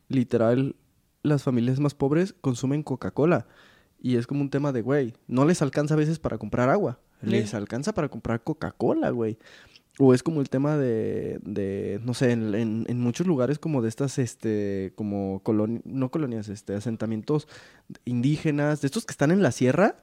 literal 0.10 0.76
las 1.24 1.44
familias 1.44 1.80
más 1.80 1.94
pobres 1.94 2.34
consumen 2.40 2.84
Coca-Cola. 2.84 3.48
Y 4.00 4.16
es 4.18 4.28
como 4.28 4.42
un 4.42 4.50
tema 4.50 4.72
de, 4.72 4.82
güey, 4.82 5.14
no 5.28 5.46
les 5.46 5.62
alcanza 5.62 5.96
a 5.96 5.98
veces 5.98 6.20
para 6.20 6.38
comprar 6.38 6.70
agua. 6.70 7.00
Sí. 7.22 7.30
Les 7.32 7.54
alcanza 7.54 7.94
para 7.94 8.10
comprar 8.10 8.44
Coca-Cola, 8.44 9.10
güey. 9.10 9.38
O 10.00 10.14
es 10.14 10.22
como 10.22 10.42
el 10.42 10.50
tema 10.50 10.78
de, 10.78 11.40
de 11.44 12.00
no 12.04 12.14
sé, 12.14 12.32
en, 12.32 12.54
en- 12.54 12.86
en 12.88 13.00
muchos 13.02 13.26
lugares 13.26 13.58
como 13.58 13.82
de 13.82 13.90
estas, 13.90 14.20
este, 14.20 14.94
como 14.96 15.42
colonias, 15.44 15.82
no 15.86 16.12
colonias, 16.12 16.50
este, 16.50 16.76
asentamientos 16.76 17.48
indígenas, 18.06 18.82
de 18.82 18.88
estos 18.88 19.06
que 19.06 19.12
están 19.12 19.32
en 19.32 19.42
la 19.42 19.52
sierra, 19.52 19.96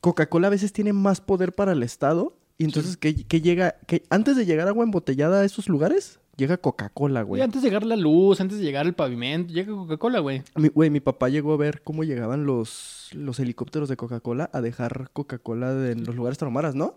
Coca-Cola 0.00 0.46
a 0.46 0.50
veces 0.50 0.72
tiene 0.72 0.92
más 0.92 1.20
poder 1.20 1.52
para 1.52 1.72
el 1.72 1.82
Estado. 1.82 2.36
Y 2.58 2.64
entonces, 2.64 2.96
¿qué, 2.96 3.14
qué 3.24 3.40
llega? 3.40 3.76
que 3.86 4.02
antes 4.10 4.36
de 4.36 4.44
llegar 4.46 4.68
agua 4.68 4.84
embotellada 4.84 5.40
a 5.40 5.44
esos 5.44 5.68
lugares, 5.68 6.18
llega 6.36 6.56
Coca-Cola, 6.56 7.20
Y 7.20 7.24
güey. 7.24 7.42
antes 7.42 7.62
de 7.62 7.68
llegar 7.68 7.84
la 7.84 7.96
luz, 7.96 8.40
antes 8.40 8.58
de 8.58 8.64
llegar 8.64 8.86
el 8.86 8.94
pavimento, 8.94 9.52
llega 9.52 9.72
Coca-Cola, 9.72 10.20
güey. 10.20 10.42
Mi- 10.56 10.68
Güey, 10.68 10.90
mi 10.90 11.00
papá 11.00 11.28
llegó 11.28 11.52
a 11.52 11.56
ver 11.56 11.82
cómo 11.82 12.04
llegaban 12.04 12.46
los, 12.46 13.10
los 13.12 13.38
helicópteros 13.40 13.88
de 13.88 13.96
Coca-Cola 13.96 14.50
a 14.52 14.60
dejar 14.60 15.10
Coca-Cola 15.12 15.90
en 15.90 16.04
los 16.04 16.14
lugares 16.16 16.38
taromaras, 16.38 16.74
¿no? 16.74 16.96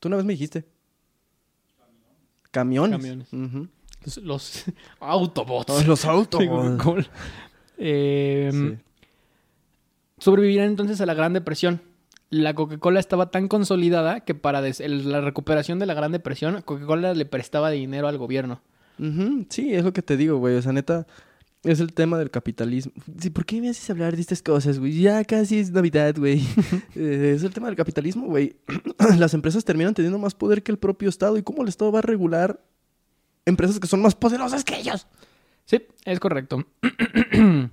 Tú 0.00 0.08
una 0.08 0.16
vez 0.16 0.24
me 0.26 0.32
dijiste. 0.34 0.64
Camiones. 2.50 2.98
Camiones. 2.98 3.28
Los, 4.04 4.18
los 4.18 4.64
Autobots. 5.00 5.86
Los 5.86 6.04
Coca-Cola. 6.04 7.06
Eh, 7.78 8.50
Sí. 8.52 8.78
Sobrevivirán 10.18 10.66
entonces 10.66 11.00
a 11.00 11.06
la 11.06 11.14
Gran 11.14 11.32
Depresión. 11.32 11.80
La 12.30 12.54
Coca-Cola 12.54 13.00
estaba 13.00 13.30
tan 13.30 13.48
consolidada 13.48 14.20
que 14.20 14.34
para 14.34 14.60
la 14.60 15.20
recuperación 15.20 15.78
de 15.78 15.86
la 15.86 15.94
Gran 15.94 16.12
Depresión, 16.12 16.60
Coca-Cola 16.62 17.14
le 17.14 17.24
prestaba 17.24 17.70
dinero 17.70 18.08
al 18.08 18.18
gobierno. 18.18 18.60
Sí, 19.48 19.72
es 19.74 19.84
lo 19.84 19.92
que 19.92 20.02
te 20.02 20.16
digo, 20.16 20.38
güey. 20.38 20.56
O 20.56 20.62
sea, 20.62 20.72
neta, 20.72 21.06
es 21.64 21.80
el 21.80 21.92
tema 21.92 22.18
del 22.18 22.30
capitalismo. 22.30 22.92
Sí, 23.20 23.30
¿Por 23.30 23.44
qué 23.44 23.60
me 23.60 23.68
haces 23.68 23.88
hablar 23.90 24.14
de 24.14 24.20
estas 24.20 24.42
cosas, 24.42 24.78
güey? 24.78 25.00
Ya 25.00 25.24
casi 25.24 25.58
es 25.58 25.70
Navidad, 25.70 26.14
güey. 26.16 26.42
Eh, 26.94 27.34
es 27.36 27.42
el 27.44 27.52
tema 27.52 27.66
del 27.68 27.76
capitalismo, 27.76 28.26
güey. 28.26 28.56
Las 29.18 29.34
empresas 29.34 29.64
terminan 29.64 29.94
teniendo 29.94 30.18
más 30.18 30.34
poder 30.34 30.62
que 30.62 30.72
el 30.72 30.78
propio 30.78 31.08
Estado. 31.08 31.36
¿Y 31.36 31.42
cómo 31.42 31.62
el 31.62 31.68
Estado 31.68 31.92
va 31.92 32.00
a 32.00 32.02
regular 32.02 32.60
empresas 33.46 33.78
que 33.78 33.86
son 33.86 34.02
más 34.02 34.14
poderosas 34.14 34.64
que 34.64 34.76
ellos? 34.76 35.06
Sí, 35.64 35.82
es 36.04 36.20
correcto. 36.20 36.64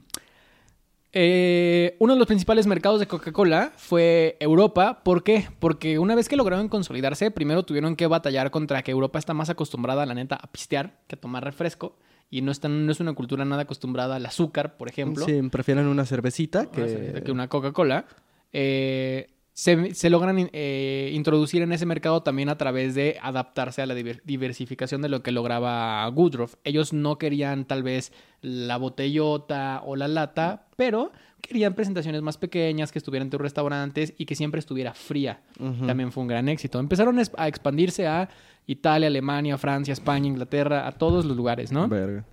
Eh, 1.17 1.95
uno 2.00 2.12
de 2.12 2.19
los 2.19 2.28
principales 2.28 2.67
mercados 2.67 3.00
de 3.00 3.08
Coca-Cola 3.08 3.71
fue 3.78 4.36
Europa. 4.41 5.02
¿Por 5.02 5.24
qué? 5.24 5.48
Porque 5.60 5.98
una 5.98 6.13
vez 6.13 6.28
que 6.28 6.36
lograron 6.36 6.67
consolidarse, 6.67 7.32
primero 7.32 7.63
tuvieron 7.63 7.95
que 7.95 8.06
batallar 8.06 8.52
contra 8.52 8.84
que 8.84 8.91
Europa 8.91 9.17
está 9.17 9.34
más 9.34 9.50
acostumbrada, 9.50 10.06
la 10.06 10.13
neta, 10.13 10.36
a 10.36 10.52
pistear 10.52 11.00
que 11.08 11.15
a 11.15 11.19
tomar 11.21 11.45
refresco. 11.45 11.95
Y 12.36 12.41
no, 12.41 12.52
están, 12.52 12.86
no 12.86 12.91
es 12.91 13.00
una 13.00 13.13
cultura 13.13 13.45
nada 13.45 13.62
acostumbrada 13.62 14.17
al 14.17 14.26
azúcar, 14.26 14.76
por 14.76 14.89
ejemplo. 14.89 15.26
Sí, 15.26 15.41
prefieren 15.50 15.88
una 15.88 16.06
cervecita 16.06 16.67
Una 16.76 17.21
que... 17.21 17.32
una 17.32 17.48
Coca-Cola. 17.48 18.08
Eh, 18.52 19.28
se, 19.54 19.95
se 19.95 20.10
logran 20.10 20.50
eh, 20.52 21.12
introducir 21.13 21.62
en 21.62 21.71
ese 21.71 21.86
mercado 21.86 22.24
también 22.24 22.50
a 22.50 22.58
través 22.58 22.93
de 22.93 23.17
adaptarse 23.21 23.82
a 23.82 23.86
la 23.86 23.95
diver- 23.95 24.21
diversificación 24.26 25.02
de 25.02 25.08
lo 25.08 25.24
que 25.24 25.32
lograba 25.32 26.10
Woodruff. 26.10 26.56
Ellos 26.65 26.91
no 26.91 27.17
querían 27.17 27.63
tal 27.63 27.84
vez 27.84 28.12
la 28.41 28.76
botellota 28.76 29.82
o 29.86 29.95
la 29.95 30.10
lata, 30.10 30.67
pero 30.76 31.13
querían 31.45 31.73
presentaciones 31.73 32.21
más 32.21 32.38
pequeñas, 32.38 32.91
que 32.91 32.99
estuvieran 32.99 33.27
en 33.27 33.29
tus 33.31 33.41
restaurantes 33.41 34.13
y 34.17 34.25
que 34.25 34.36
siempre 34.36 34.60
estuviera 34.60 34.93
fría. 34.93 35.41
También 35.86 36.12
fue 36.12 36.21
un 36.21 36.27
gran 36.27 36.49
éxito. 36.49 36.79
Empezaron 36.79 37.19
a 37.38 37.47
expandirse 37.47 38.08
a 38.08 38.29
Italia, 38.67 39.08
Alemania, 39.08 39.58
Francia, 39.58 39.91
España, 39.91 40.27
Inglaterra, 40.27 40.88
a 40.88 40.91
todos 40.91 41.25
los 41.25 41.38
lugares, 41.38 41.71
¿no? 41.71 41.88
Verga. 41.88 42.25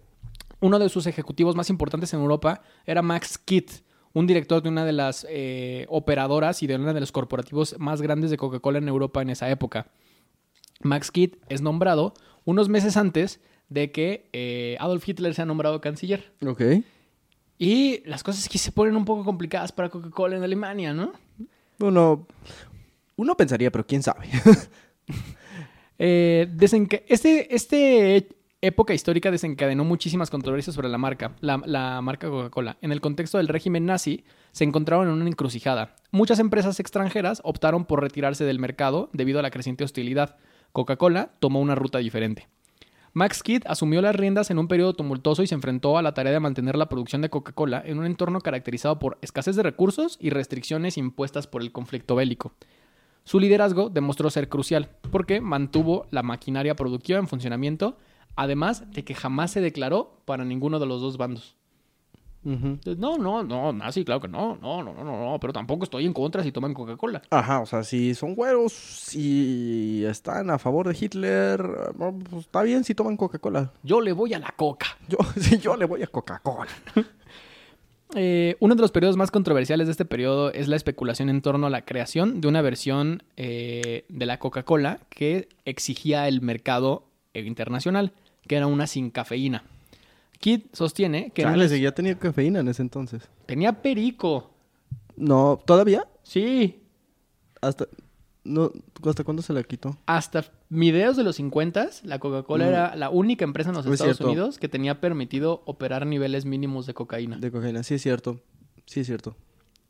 uno 0.61 0.79
de 0.79 0.89
sus 0.89 1.07
ejecutivos 1.07 1.57
más 1.57 1.71
importantes 1.71 2.13
en 2.15 2.21
Europa 2.21 2.63
era 2.87 3.03
Max 3.03 3.39
Kidd, 3.39 3.71
un 4.13 4.27
director 4.27 4.63
de 4.63 4.69
una 4.69 4.85
de 4.85 4.93
las 4.93 5.27
eh, 5.29 5.87
operadoras 5.89 6.63
y 6.63 6.67
de 6.67 6.77
uno 6.77 6.93
de 6.93 7.01
los 7.01 7.13
corporativos 7.13 7.77
más 7.79 8.03
grandes 8.03 8.31
de 8.31 8.37
Coca-Cola 8.37 8.79
en 8.79 8.89
Europa 8.89 9.23
en 9.23 9.31
esa 9.31 9.51
época. 9.51 9.89
Max 10.81 11.11
Kidd 11.11 11.35
es 11.49 11.63
nombrado 11.63 12.15
unos 12.45 12.69
meses 12.69 12.97
antes 12.97 13.41
de 13.69 13.91
que 13.91 14.29
eh, 14.33 14.77
Adolf 14.81 15.09
Hitler 15.09 15.35
sea 15.35 15.47
nombrado 15.47 15.81
canciller. 15.81 16.33
Ok. 16.45 16.63
Y 17.63 18.03
las 18.07 18.25
cosas 18.25 18.49
que 18.49 18.59
se 18.59 18.73
ponen 18.73 18.97
un 18.97 19.05
poco 19.05 19.25
complicadas 19.25 19.71
para 19.71 19.89
Coca-Cola 19.89 20.35
en 20.37 20.43
Alemania, 20.43 20.93
¿no? 20.93 21.13
Uno... 21.79 22.27
Uno 23.15 23.37
pensaría, 23.37 23.71
pero 23.71 23.87
quién 23.87 24.03
sabe. 24.03 24.29
Eh, 26.05 26.49
este, 27.07 27.55
este 27.55 28.29
época 28.61 28.93
histórica 28.93 29.31
desencadenó 29.31 29.85
muchísimas 29.85 30.31
controversias 30.31 30.75
sobre 30.75 30.89
la 30.89 30.99
marca, 30.99 31.37
la, 31.41 31.63
la 31.65 32.01
marca 32.01 32.29
Coca-Cola. 32.29 32.77
En 32.81 32.91
el 32.91 33.01
contexto 33.01 33.39
del 33.39 33.47
régimen 33.47 33.87
nazi, 33.87 34.25
se 34.51 34.65
encontraron 34.65 35.07
en 35.07 35.15
una 35.15 35.29
encrucijada. 35.29 35.95
Muchas 36.11 36.41
empresas 36.41 36.81
extranjeras 36.81 37.41
optaron 37.45 37.85
por 37.85 38.01
retirarse 38.01 38.45
del 38.45 38.59
mercado 38.59 39.11
debido 39.13 39.39
a 39.39 39.43
la 39.43 39.53
creciente 39.53 39.85
hostilidad. 39.85 40.39
Coca-Cola 40.73 41.35
tomó 41.39 41.61
una 41.61 41.77
ruta 41.77 41.99
diferente. 41.99 42.49
Max 43.15 43.43
Kidd 43.43 43.65
asumió 43.67 44.01
las 44.01 44.17
riendas 44.17 44.51
en 44.51 44.59
un 44.59 44.69
periodo 44.69 44.95
tumultuoso 44.95 45.43
y 45.43 45.47
se 45.47 45.55
enfrentó 45.55 45.99
a 45.99 46.03
la 46.03 46.15
tarea 46.15 46.33
de 46.33 46.41
mantener 46.41 46.77
la 46.77 46.89
producción 46.89 47.21
de 47.21 47.29
Coca-Cola 47.29 47.83
en 47.85 47.99
un 47.99 48.07
entorno 48.07 48.41
caracterizado 48.41 48.99
por 48.99 49.19
escasez 49.21 49.55
de 49.55 49.63
recursos 49.63 50.17
y 50.19 50.31
restricciones 50.31 50.97
impuestas 50.97 51.47
por 51.47 51.61
el 51.61 51.73
conflicto 51.73 52.17
bélico. 52.17 52.55
Su 53.25 53.39
liderazgo 53.39 53.91
demostró 53.91 54.31
ser 54.31 54.49
crucial 54.49 54.89
porque 55.11 55.43
mantuvo 55.43 56.07
la 56.11 56.23
maquinaria 56.23 56.75
productiva 56.75 57.19
en 57.19 57.29
funcionamiento, 57.29 57.99
además 58.35 58.91
de 58.93 59.05
que 59.05 59.15
jamás 59.15 59.51
se 59.51 59.61
declaró 59.61 60.23
para 60.25 60.47
ninguno 60.47 60.79
de 60.79 60.87
los 60.87 61.03
dos 61.03 61.19
bandos. 61.19 61.55
Entonces, 62.45 62.99
No, 62.99 63.19
no, 63.19 63.45
no, 63.45 63.73
nazi, 63.73 64.05
claro 64.05 64.21
que 64.21 64.29
no, 64.29 64.57
no, 64.61 64.83
no, 64.83 64.93
no, 64.93 65.05
no, 65.05 65.31
no, 65.31 65.39
pero 65.41 65.53
tampoco 65.53 65.85
estoy 65.85 66.07
en 66.07 66.13
contra 66.13 66.43
si 66.43 66.51
toman 66.51 66.75
Coca-Cola. 66.75 67.23
Ajá, 67.31 67.61
o 67.61 67.67
sea, 67.67 67.85
si 67.85 68.15
son 68.15 68.35
güeros 68.35 69.15
y 69.15 70.05
están 70.05 70.51
a 70.51 70.59
favor 70.59 70.89
de 70.89 70.97
Hitler, 71.01 71.63
pues 71.97 72.47
está 72.47 72.63
bien 72.63 72.85
si 72.85 72.95
toman 72.95 73.17
Coca-Cola. 73.17 73.73
Yo 73.83 74.01
le 74.01 74.13
voy 74.13 74.35
a 74.35 74.39
la 74.39 74.53
coca. 74.57 74.87
Yo, 75.09 75.19
sí, 75.41 75.59
yo 75.59 75.77
le 75.77 75.85
voy 75.85 76.03
a 76.03 76.07
Coca-Cola. 76.07 76.71
Eh, 78.15 78.57
uno 78.61 78.75
de 78.75 78.83
los 78.83 78.91
periodos 78.91 79.17
más 79.17 79.31
controversiales 79.31 79.87
de 79.87 79.93
este 79.93 80.05
periodo 80.05 80.53
es 80.53 80.69
la 80.69 80.77
especulación 80.77 81.31
en 81.31 81.41
torno 81.41 81.67
a 81.67 81.71
la 81.71 81.87
creación 81.87 82.43
de 82.43 82.49
una 82.49 82.61
versión 82.61 83.23
eh, 83.39 84.05
de 84.11 84.27
la 84.27 84.39
Coca-Cola 84.39 85.01
que 85.09 85.49
exigía 85.65 86.29
el 86.29 86.43
mercado 86.43 87.05
internacional, 87.33 88.13
que 88.47 88.57
era 88.57 88.67
una 88.67 88.87
sin 88.87 89.11
cafeína. 89.11 89.65
Kid 90.43 90.63
sostiene 90.73 91.31
que 91.31 91.43
no 91.45 91.51
Chale, 91.51 91.63
les- 91.63 91.71
seguía 91.71 91.95
teniendo 91.95 92.21
cafeína 92.21 92.61
en 92.61 92.69
ese 92.69 92.83
entonces. 92.83 93.23
tenía 93.47 93.81
perico. 93.81 94.51
No, 95.17 95.59
¿todavía? 95.65 96.07
Sí, 96.23 96.83
Hasta... 97.61 97.87
No, 98.45 98.73
¿Hasta 99.07 99.23
cuándo 99.23 99.41
se 99.41 99.53
la 99.53 99.63
quitó? 99.63 99.97
hasta 100.07 100.45
mediados 100.69 101.17
de 101.17 101.23
los 101.23 101.37
50 101.37 101.89
la 102.03 102.19
Coca-Cola 102.19 102.65
Mm. 102.65 102.69
era 102.69 102.97
la 102.97 103.09
única 103.09 103.45
empresa 103.45 103.71
en 103.71 103.77
los 103.77 103.87
Es 103.87 103.93
Estados. 103.93 104.21
Unidos 104.21 104.59
que 104.59 104.69
tenía 104.69 105.01
permitido 105.01 105.63
operar 105.65 106.07
niveles 106.07 106.45
mínimos 106.45 106.87
de 106.87 106.93
cocaína. 106.95 107.37
De 107.39 107.53
cocaína, 107.53 107.85
sí 107.85 107.95
es 107.95 108.03
cierto. 108.03 108.41
Sí 108.85 108.99
es 109.01 109.07
cierto. 109.07 109.37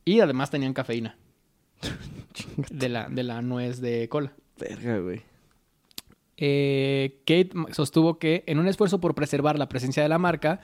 Y 0.05 0.21
además 0.21 0.51
tenían 0.51 0.75
cafeína. 0.75 1.17
de, 2.71 2.89
la, 2.91 3.09
de 3.09 3.23
la 3.23 3.41
nuez 3.41 3.81
de 3.81 4.09
cola. 4.11 4.35
Verga, 4.59 4.99
güey. 4.99 5.23
Eh, 6.45 7.23
Kate 7.25 7.53
sostuvo 7.73 8.19
que, 8.19 8.43
en 8.49 8.59
un 8.59 8.67
esfuerzo 8.67 9.01
por 9.01 9.15
preservar 9.15 9.61
la 9.61 9.69
presencia 9.69 10.03
de 10.03 10.09
la 10.09 10.19
marca, 10.19 10.59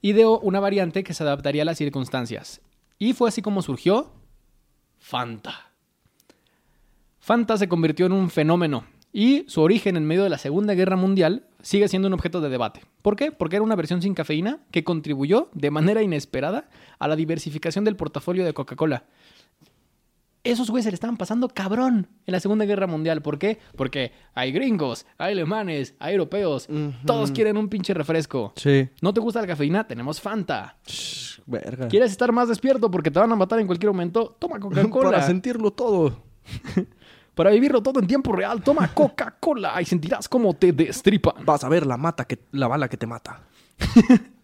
ideó 0.00 0.38
una 0.38 0.60
variante 0.60 1.02
que 1.02 1.12
se 1.12 1.24
adaptaría 1.24 1.62
a 1.62 1.64
las 1.64 1.76
circunstancias. 1.76 2.60
Y 3.00 3.14
fue 3.14 3.30
así 3.30 3.42
como 3.42 3.60
surgió 3.60 4.12
Fanta. 4.96 5.72
Fanta 7.18 7.56
se 7.56 7.68
convirtió 7.68 8.06
en 8.06 8.12
un 8.12 8.30
fenómeno 8.30 8.86
y 9.12 9.44
su 9.48 9.60
origen 9.60 9.96
en 9.96 10.04
medio 10.04 10.22
de 10.22 10.30
la 10.30 10.38
Segunda 10.38 10.74
Guerra 10.74 10.94
Mundial 10.94 11.48
sigue 11.62 11.88
siendo 11.88 12.06
un 12.06 12.14
objeto 12.14 12.40
de 12.40 12.48
debate. 12.48 12.82
¿Por 13.02 13.16
qué? 13.16 13.32
Porque 13.32 13.56
era 13.56 13.64
una 13.64 13.74
versión 13.74 14.02
sin 14.02 14.14
cafeína 14.14 14.60
que 14.70 14.84
contribuyó 14.84 15.48
de 15.52 15.72
manera 15.72 16.00
inesperada 16.02 16.68
a 17.00 17.08
la 17.08 17.16
diversificación 17.16 17.84
del 17.84 17.96
portafolio 17.96 18.44
de 18.44 18.54
Coca-Cola. 18.54 19.02
Esos 20.44 20.70
güeyes 20.70 20.84
se 20.84 20.90
le 20.90 20.94
estaban 20.94 21.16
pasando 21.16 21.48
cabrón 21.48 22.06
en 22.26 22.32
la 22.32 22.38
Segunda 22.38 22.66
Guerra 22.66 22.86
Mundial. 22.86 23.22
¿Por 23.22 23.38
qué? 23.38 23.58
Porque 23.76 24.12
hay 24.34 24.52
gringos, 24.52 25.06
hay 25.16 25.32
alemanes, 25.32 25.94
hay 25.98 26.12
europeos. 26.12 26.68
Todos 27.06 27.32
quieren 27.32 27.56
un 27.56 27.68
pinche 27.68 27.94
refresco. 27.94 28.52
Sí. 28.56 28.88
¿No 29.00 29.14
te 29.14 29.20
gusta 29.20 29.40
la 29.40 29.46
cafeína? 29.46 29.86
Tenemos 29.86 30.20
Fanta. 30.20 30.76
Verga. 31.46 31.88
¿Quieres 31.88 32.10
estar 32.10 32.30
más 32.30 32.48
despierto 32.48 32.90
porque 32.90 33.10
te 33.10 33.18
van 33.18 33.32
a 33.32 33.36
matar 33.36 33.58
en 33.58 33.66
cualquier 33.66 33.90
momento? 33.92 34.36
Toma 34.38 34.60
Coca-Cola. 34.60 35.10
Para 35.10 35.26
sentirlo 35.26 35.70
todo. 35.70 36.22
Para 37.34 37.50
vivirlo 37.50 37.82
todo 37.82 37.98
en 37.98 38.06
tiempo 38.06 38.30
real, 38.32 38.62
toma 38.62 38.92
Coca-Cola 38.94 39.80
y 39.80 39.86
sentirás 39.86 40.28
cómo 40.28 40.54
te 40.54 40.72
destripan. 40.72 41.34
Vas 41.44 41.64
a 41.64 41.68
ver 41.68 41.84
la 41.86 41.96
mata 41.96 42.26
que 42.26 42.38
la 42.52 42.68
bala 42.68 42.88
que 42.88 42.96
te 42.96 43.06
mata. 43.06 43.42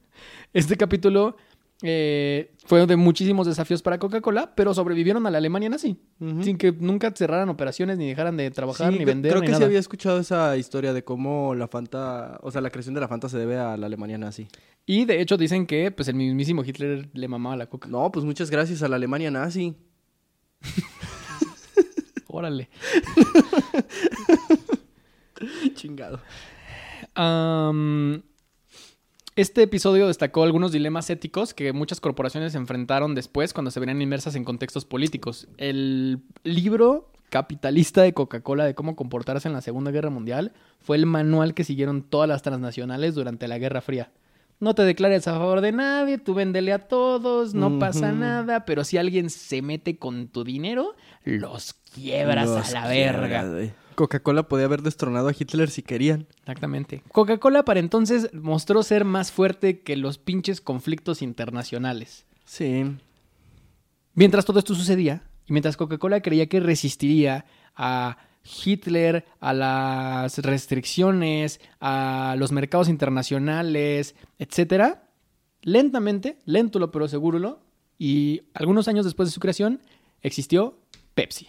Este 0.53 0.77
capítulo 0.77 1.37
eh, 1.83 2.53
fue 2.67 2.87
de 2.87 2.97
muchísimos 2.97 3.47
desafíos 3.47 3.83
para 3.83 3.99
Coca-Cola, 3.99 4.55
pero 4.55 4.75
sobrevivieron 4.75 5.27
a 5.27 5.31
la 5.31 5.39
Alemania 5.39 5.69
nazi. 5.69 5.97
Sin 6.43 6.59
que 6.59 6.73
nunca 6.73 7.13
cerraran 7.17 7.49
operaciones, 7.49 7.99
ni 7.99 8.09
dejaran 8.09 8.37
de 8.37 8.51
trabajar, 8.51 8.93
Sí, 8.93 8.99
ni 8.99 9.05
vender, 9.05 9.31
Creo 9.33 9.41
ni 9.41 9.47
que 9.47 9.53
sí 9.53 9.59
nada. 9.59 9.67
había 9.67 9.79
escuchado 9.79 10.21
esa 10.21 10.57
historia 10.57 10.93
de 10.93 11.03
cómo 11.05 11.55
la 11.55 11.69
Fanta, 11.69 12.39
o 12.43 12.51
sea, 12.51 12.61
la 12.61 12.71
creación 12.71 12.95
de 12.95 13.01
la 13.01 13.09
Fanta 13.09 13.29
se 13.29 13.39
debe 13.39 13.59
a 13.59 13.77
la 13.77 13.87
Alemania 13.87 14.19
nazi. 14.19 14.49
Y 14.87 15.05
de 15.05 15.21
hecho 15.21 15.37
dicen 15.37 15.67
que 15.67 15.91
pues 15.91 16.09
el 16.09 16.15
mismísimo 16.17 16.65
Hitler 16.65 17.09
le 17.13 17.29
mamaba 17.29 17.57
la 17.57 17.67
coca. 17.67 17.89
No, 17.89 18.11
pues 18.13 18.25
muchas 18.25 18.51
gracias 18.51 18.83
a 18.83 18.89
la 18.89 18.97
Alemania 18.97 19.31
nazi. 19.31 19.75
Órale. 22.29 22.69
Chingado. 25.75 26.21
Am, 27.15 28.23
este 29.37 29.63
episodio 29.63 30.09
destacó 30.09 30.43
algunos 30.43 30.73
dilemas 30.73 31.09
éticos 31.09 31.55
que 31.55 31.73
muchas 31.73 32.01
corporaciones 32.01 32.55
enfrentaron 32.55 33.15
después 33.15 33.53
cuando 33.53 33.71
se 33.71 33.81
venían 33.81 34.03
inmersas 34.03 34.35
en 34.35 34.45
contextos 34.45 34.85
políticos. 34.85 35.49
El 35.57 36.23
libro 36.43 37.11
capitalista 37.31 38.03
de 38.03 38.13
Coca-Cola 38.13 38.65
de 38.65 38.75
cómo 38.75 38.97
comportarse 38.97 39.49
en 39.49 39.55
la 39.55 39.61
Segunda 39.61 39.93
Guerra 39.93 40.11
Mundial 40.11 40.53
fue 40.81 40.97
el 40.97 41.07
manual 41.07 41.55
que 41.55 41.65
siguieron 41.65 42.03
todas 42.03 42.29
las 42.29 42.43
transnacionales 42.43 43.15
durante 43.15 43.49
la 43.49 43.59
Guerra 43.59 43.81
Fría. 43.81 44.11
No 44.59 44.75
te 44.75 44.83
declares 44.83 45.27
a 45.27 45.33
favor 45.33 45.63
de 45.63 45.73
nadie, 45.73 46.19
tú 46.19 46.35
véndele 46.35 46.75
a 46.75 46.87
todos, 46.87 47.55
no 47.55 47.79
pasa 47.79 48.13
nada, 48.13 48.67
pero 48.67 48.85
si 48.85 48.99
alguien 48.99 49.31
se 49.31 49.63
mete 49.63 49.97
con 49.97 50.29
tu 50.29 50.45
dinero, 50.45 50.97
los 51.25 51.73
quiebras 51.95 52.47
Los 52.47 52.75
a 52.75 52.81
la 52.83 52.91
quiebra, 52.91 53.21
verga. 53.21 53.75
Coca-Cola 54.01 54.45
podía 54.45 54.65
haber 54.65 54.81
destronado 54.81 55.29
a 55.29 55.35
Hitler 55.39 55.69
si 55.69 55.83
querían. 55.83 56.27
Exactamente. 56.39 57.03
Coca-Cola 57.13 57.67
para 57.67 57.81
entonces 57.81 58.33
mostró 58.33 58.83
ser 58.83 59.05
más 59.05 59.31
fuerte 59.31 59.81
que 59.81 59.95
los 59.95 60.17
pinches 60.17 60.63
conflictos 60.63 61.21
internacionales. 61.21 62.25
Sí. 62.47 62.97
Mientras 64.15 64.47
todo 64.47 64.59
esto 64.59 64.75
sucedía, 64.75 65.25
y 65.47 65.53
mientras 65.53 65.77
Coca-Cola 65.77 66.23
creía 66.23 66.47
que 66.47 66.61
resistiría 66.61 67.45
a 67.77 68.17
Hitler, 68.65 69.27
a 69.39 69.53
las 69.53 70.39
restricciones, 70.39 71.61
a 71.79 72.37
los 72.39 72.53
mercados 72.53 72.89
internacionales, 72.89 74.15
etcétera, 74.39 75.11
lentamente, 75.61 76.39
léntolo 76.47 76.91
pero 76.91 77.07
seguro, 77.07 77.61
y 77.99 78.45
algunos 78.55 78.89
años 78.89 79.05
después 79.05 79.29
de 79.29 79.35
su 79.35 79.41
creación, 79.41 79.83
existió 80.23 80.79
Pepsi. 81.15 81.49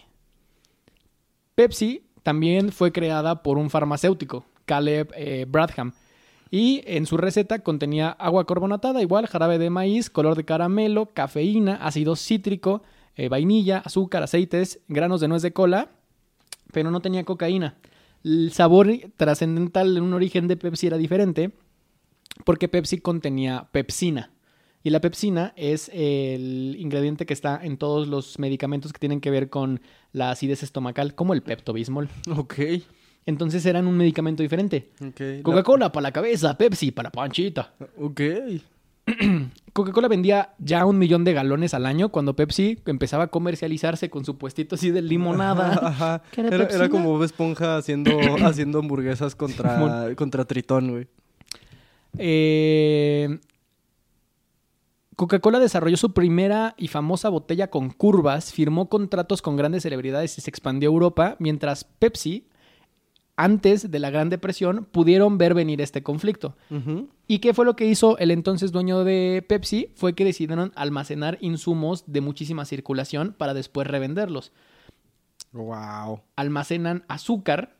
Pepsi 1.54 2.11
también 2.22 2.72
fue 2.72 2.92
creada 2.92 3.42
por 3.42 3.58
un 3.58 3.70
farmacéutico, 3.70 4.44
Caleb 4.64 5.12
eh, 5.16 5.46
Bradham, 5.48 5.92
y 6.50 6.82
en 6.86 7.06
su 7.06 7.16
receta 7.16 7.60
contenía 7.60 8.10
agua 8.10 8.46
carbonatada, 8.46 9.00
igual, 9.00 9.26
jarabe 9.26 9.58
de 9.58 9.70
maíz, 9.70 10.10
color 10.10 10.36
de 10.36 10.44
caramelo, 10.44 11.06
cafeína, 11.06 11.76
ácido 11.76 12.14
cítrico, 12.14 12.82
eh, 13.16 13.28
vainilla, 13.28 13.78
azúcar, 13.78 14.22
aceites, 14.22 14.80
granos 14.88 15.20
de 15.20 15.28
nuez 15.28 15.42
de 15.42 15.52
cola, 15.52 15.90
pero 16.72 16.90
no 16.90 17.00
tenía 17.00 17.24
cocaína. 17.24 17.76
El 18.22 18.52
sabor 18.52 18.88
trascendental 19.16 19.96
en 19.96 20.02
un 20.02 20.12
origen 20.12 20.46
de 20.46 20.56
Pepsi 20.56 20.86
era 20.86 20.96
diferente 20.96 21.52
porque 22.44 22.68
Pepsi 22.68 22.98
contenía 22.98 23.68
pepsina. 23.72 24.30
Y 24.84 24.90
la 24.90 25.00
pepsina 25.00 25.52
es 25.56 25.88
el 25.92 26.74
ingrediente 26.78 27.24
que 27.26 27.32
está 27.32 27.60
en 27.62 27.76
todos 27.76 28.08
los 28.08 28.38
medicamentos 28.38 28.92
que 28.92 28.98
tienen 28.98 29.20
que 29.20 29.30
ver 29.30 29.48
con 29.48 29.80
la 30.12 30.30
acidez 30.30 30.62
estomacal, 30.62 31.14
como 31.14 31.34
el 31.34 31.42
Pepto-Bismol. 31.42 32.08
Ok. 32.36 32.54
Entonces 33.24 33.64
eran 33.66 33.86
un 33.86 33.96
medicamento 33.96 34.42
diferente. 34.42 34.90
okay. 35.08 35.36
La- 35.38 35.42
Coca-Cola 35.44 35.92
para 35.92 36.02
la 36.02 36.12
cabeza, 36.12 36.58
Pepsi 36.58 36.90
para 36.90 37.06
la 37.06 37.12
panchita. 37.12 37.72
Ok. 37.96 38.20
Coca-Cola 39.72 40.08
vendía 40.08 40.54
ya 40.58 40.84
un 40.84 40.98
millón 40.98 41.22
de 41.24 41.32
galones 41.32 41.74
al 41.74 41.86
año 41.86 42.08
cuando 42.10 42.34
Pepsi 42.36 42.78
empezaba 42.86 43.24
a 43.24 43.26
comercializarse 43.28 44.10
con 44.10 44.24
su 44.24 44.36
puestito 44.38 44.74
así 44.74 44.90
de 44.90 45.02
limonada. 45.02 45.72
Ajá. 45.88 46.22
¿Qué 46.32 46.40
era 46.40 46.66
Era, 46.66 46.88
como 46.88 47.10
Bob 47.12 47.22
Esponja 47.22 47.76
haciendo, 47.76 48.10
haciendo 48.44 48.80
hamburguesas 48.80 49.36
contra, 49.36 50.12
contra 50.16 50.44
Tritón, 50.44 50.90
güey. 50.90 51.06
Eh, 52.18 53.38
Coca-Cola 55.16 55.58
desarrolló 55.58 55.96
su 55.96 56.12
primera 56.12 56.74
y 56.78 56.88
famosa 56.88 57.28
botella 57.28 57.68
con 57.68 57.90
curvas, 57.90 58.52
firmó 58.52 58.88
contratos 58.88 59.42
con 59.42 59.56
grandes 59.56 59.82
celebridades 59.82 60.38
y 60.38 60.40
se 60.40 60.50
expandió 60.50 60.88
a 60.90 60.92
Europa, 60.92 61.36
mientras 61.38 61.84
Pepsi, 61.84 62.46
antes 63.36 63.90
de 63.90 63.98
la 63.98 64.10
Gran 64.10 64.30
Depresión, 64.30 64.86
pudieron 64.90 65.36
ver 65.38 65.54
venir 65.54 65.80
este 65.80 66.02
conflicto. 66.02 66.56
¿Y 67.26 67.38
qué 67.40 67.54
fue 67.54 67.64
lo 67.64 67.76
que 67.76 67.86
hizo 67.86 68.16
el 68.18 68.30
entonces 68.30 68.72
dueño 68.72 69.04
de 69.04 69.44
Pepsi? 69.46 69.90
Fue 69.96 70.14
que 70.14 70.24
decidieron 70.24 70.72
almacenar 70.76 71.38
insumos 71.40 72.04
de 72.06 72.20
muchísima 72.20 72.64
circulación 72.64 73.34
para 73.36 73.54
después 73.54 73.86
revenderlos. 73.86 74.52
Wow. 75.52 76.20
Almacenan 76.36 77.04
azúcar, 77.08 77.76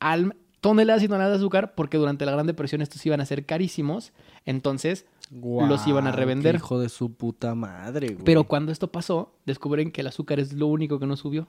al- 0.00 0.36
toneladas 0.60 1.02
y 1.02 1.08
toneladas 1.08 1.38
de 1.38 1.44
azúcar, 1.44 1.74
porque 1.76 1.96
durante 1.98 2.26
la 2.26 2.32
Gran 2.32 2.46
Depresión 2.46 2.80
estos 2.82 3.04
iban 3.06 3.20
a 3.20 3.26
ser 3.26 3.44
carísimos. 3.46 4.12
Entonces, 4.44 5.06
Los 5.30 5.86
iban 5.86 6.06
a 6.06 6.12
revender. 6.12 6.54
hijo 6.56 6.78
de 6.78 6.88
su 6.88 7.12
puta 7.14 7.54
madre, 7.54 8.08
güey. 8.08 8.24
pero 8.24 8.44
cuando 8.44 8.70
esto 8.72 8.92
pasó, 8.92 9.34
descubren 9.44 9.90
que 9.90 10.00
el 10.02 10.06
azúcar 10.06 10.38
es 10.40 10.52
lo 10.52 10.66
único 10.68 10.98
que 10.98 11.06
no 11.06 11.16
subió. 11.16 11.48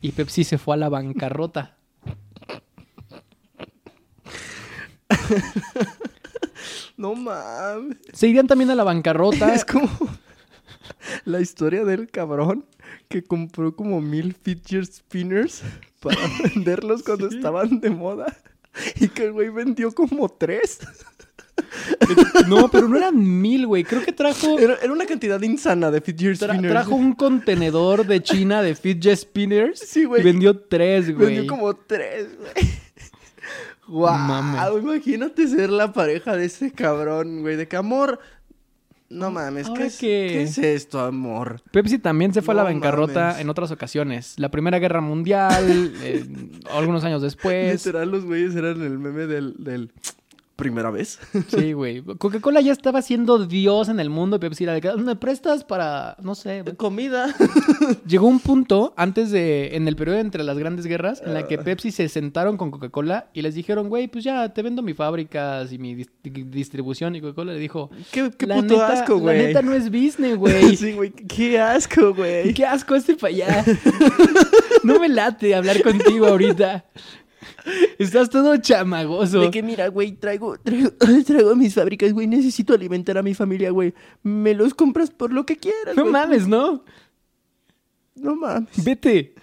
Y 0.00 0.12
Pepsi 0.12 0.44
se 0.44 0.56
fue 0.58 0.74
a 0.74 0.78
la 0.78 0.88
bancarrota. 0.88 1.76
No 6.96 7.14
mames. 7.14 7.96
Se 8.12 8.28
irían 8.28 8.46
también 8.46 8.70
a 8.70 8.74
la 8.74 8.84
bancarrota. 8.84 9.54
Es 9.54 9.64
como 9.64 9.88
la 11.24 11.40
historia 11.40 11.84
del 11.84 12.10
cabrón 12.10 12.66
que 13.08 13.22
compró 13.24 13.74
como 13.74 14.00
mil 14.02 14.34
fidget 14.34 14.84
spinners 14.92 15.62
para 16.00 16.18
venderlos 16.54 17.02
cuando 17.02 17.28
estaban 17.28 17.80
de 17.80 17.90
moda. 17.90 18.26
Y 18.96 19.08
que 19.08 19.24
el 19.24 19.32
güey 19.32 19.48
vendió 19.48 19.92
como 19.92 20.28
tres. 20.28 20.80
No, 22.48 22.68
pero 22.68 22.88
no 22.88 22.96
eran 22.96 23.40
mil, 23.40 23.66
güey. 23.66 23.84
Creo 23.84 24.02
que 24.04 24.12
trajo. 24.12 24.58
Era, 24.58 24.76
era 24.82 24.92
una 24.92 25.06
cantidad 25.06 25.40
insana 25.42 25.90
de 25.90 26.00
fidget 26.00 26.32
tra- 26.38 26.48
spinners. 26.54 26.72
trajo 26.72 26.94
un 26.94 27.12
contenedor 27.14 28.06
de 28.06 28.22
China 28.22 28.62
de 28.62 28.74
fidget 28.74 29.16
spinners. 29.18 29.78
Sí, 29.80 30.04
güey. 30.04 30.20
Y 30.20 30.24
vendió 30.24 30.56
tres, 30.58 31.14
güey. 31.14 31.34
Vendió 31.36 31.46
como 31.46 31.74
tres, 31.74 32.28
güey. 32.38 32.70
Wow, 33.88 34.12
Mames. 34.18 34.82
imagínate 34.82 35.48
ser 35.48 35.70
la 35.70 35.92
pareja 35.92 36.36
de 36.36 36.44
ese 36.46 36.70
cabrón, 36.72 37.40
güey. 37.42 37.56
De 37.56 37.66
que 37.66 37.76
amor. 37.76 38.20
No 39.08 39.32
mames, 39.32 39.66
Ahora 39.66 39.80
¿qué 39.80 39.86
es, 39.88 39.98
que- 39.98 40.06
¿qué 40.30 40.42
es 40.44 40.58
esto, 40.58 41.00
amor? 41.00 41.60
Pepsi 41.72 41.98
también 41.98 42.32
se 42.32 42.42
fue 42.42 42.54
a 42.54 42.58
la 42.58 42.62
bancarrota 42.62 43.30
mames. 43.30 43.40
en 43.40 43.50
otras 43.50 43.72
ocasiones. 43.72 44.34
La 44.36 44.52
Primera 44.52 44.78
Guerra 44.78 45.00
Mundial, 45.00 45.92
eh, 46.04 46.24
algunos 46.70 47.02
años 47.02 47.20
después. 47.20 47.84
Literal, 47.84 48.08
los 48.08 48.24
güeyes 48.24 48.54
eran 48.54 48.80
el 48.82 49.00
meme 49.00 49.26
del, 49.26 49.56
del 49.58 49.90
primera 50.60 50.90
vez. 50.90 51.18
Sí, 51.48 51.72
güey. 51.72 52.02
Coca-Cola 52.02 52.60
ya 52.60 52.70
estaba 52.72 53.02
siendo 53.02 53.44
Dios 53.46 53.88
en 53.88 53.98
el 53.98 54.10
mundo 54.10 54.36
y 54.36 54.38
Pepsi 54.38 54.64
era 54.64 54.74
de 54.74 54.80
que 54.80 54.92
me 54.94 55.16
prestas 55.16 55.64
para, 55.64 56.16
no 56.22 56.34
sé. 56.36 56.62
güey". 56.62 56.76
Comida. 56.76 57.34
Llegó 58.06 58.28
un 58.28 58.38
punto 58.38 58.94
antes 58.96 59.30
de, 59.32 59.74
en 59.76 59.88
el 59.88 59.96
periodo 59.96 60.18
entre 60.18 60.44
las 60.44 60.56
grandes 60.58 60.86
guerras, 60.86 61.22
en 61.24 61.34
la 61.34 61.48
que 61.48 61.58
Pepsi 61.58 61.90
se 61.90 62.08
sentaron 62.08 62.56
con 62.56 62.70
Coca-Cola 62.70 63.30
y 63.34 63.42
les 63.42 63.54
dijeron, 63.54 63.88
güey, 63.88 64.06
pues 64.06 64.22
ya 64.22 64.48
te 64.52 64.62
vendo 64.62 64.82
mis 64.82 64.94
fábricas 64.96 65.72
y 65.72 65.78
mi 65.78 65.96
dis- 65.96 66.10
distribución. 66.22 67.16
Y 67.16 67.20
Coca-Cola 67.20 67.52
le 67.54 67.58
dijo, 67.58 67.90
Qué, 68.12 68.30
qué 68.36 68.46
puto 68.46 68.62
neta, 68.62 68.92
asco, 68.92 69.18
güey. 69.18 69.38
La 69.38 69.42
neta 69.48 69.62
no 69.62 69.72
es 69.72 69.90
business, 69.90 70.36
güey. 70.36 70.76
sí, 70.76 70.92
güey. 70.92 71.10
Qué 71.10 71.58
asco, 71.58 72.14
güey. 72.14 72.52
Qué 72.60 72.66
asco 72.66 72.94
este 72.94 73.14
para 73.16 73.32
allá. 73.32 73.64
no 74.84 74.98
me 75.00 75.08
late 75.08 75.54
hablar 75.54 75.82
contigo 75.82 76.26
ahorita. 76.26 76.84
Estás 77.98 78.30
todo 78.30 78.56
chamagoso. 78.58 79.40
De 79.40 79.50
que 79.50 79.62
mira, 79.62 79.88
güey, 79.88 80.12
traigo, 80.12 80.58
traigo, 80.58 80.90
traigo 81.26 81.56
mis 81.56 81.74
fábricas, 81.74 82.12
güey, 82.12 82.26
necesito 82.26 82.74
alimentar 82.74 83.16
a 83.18 83.22
mi 83.22 83.34
familia, 83.34 83.70
güey. 83.70 83.94
Me 84.22 84.54
los 84.54 84.74
compras 84.74 85.10
por 85.10 85.32
lo 85.32 85.46
que 85.46 85.56
quieras, 85.56 85.96
No 85.96 86.02
güey. 86.02 86.12
mames, 86.12 86.46
¿no? 86.48 86.84
No 88.16 88.36
mames. 88.36 88.84
Vete. 88.84 89.34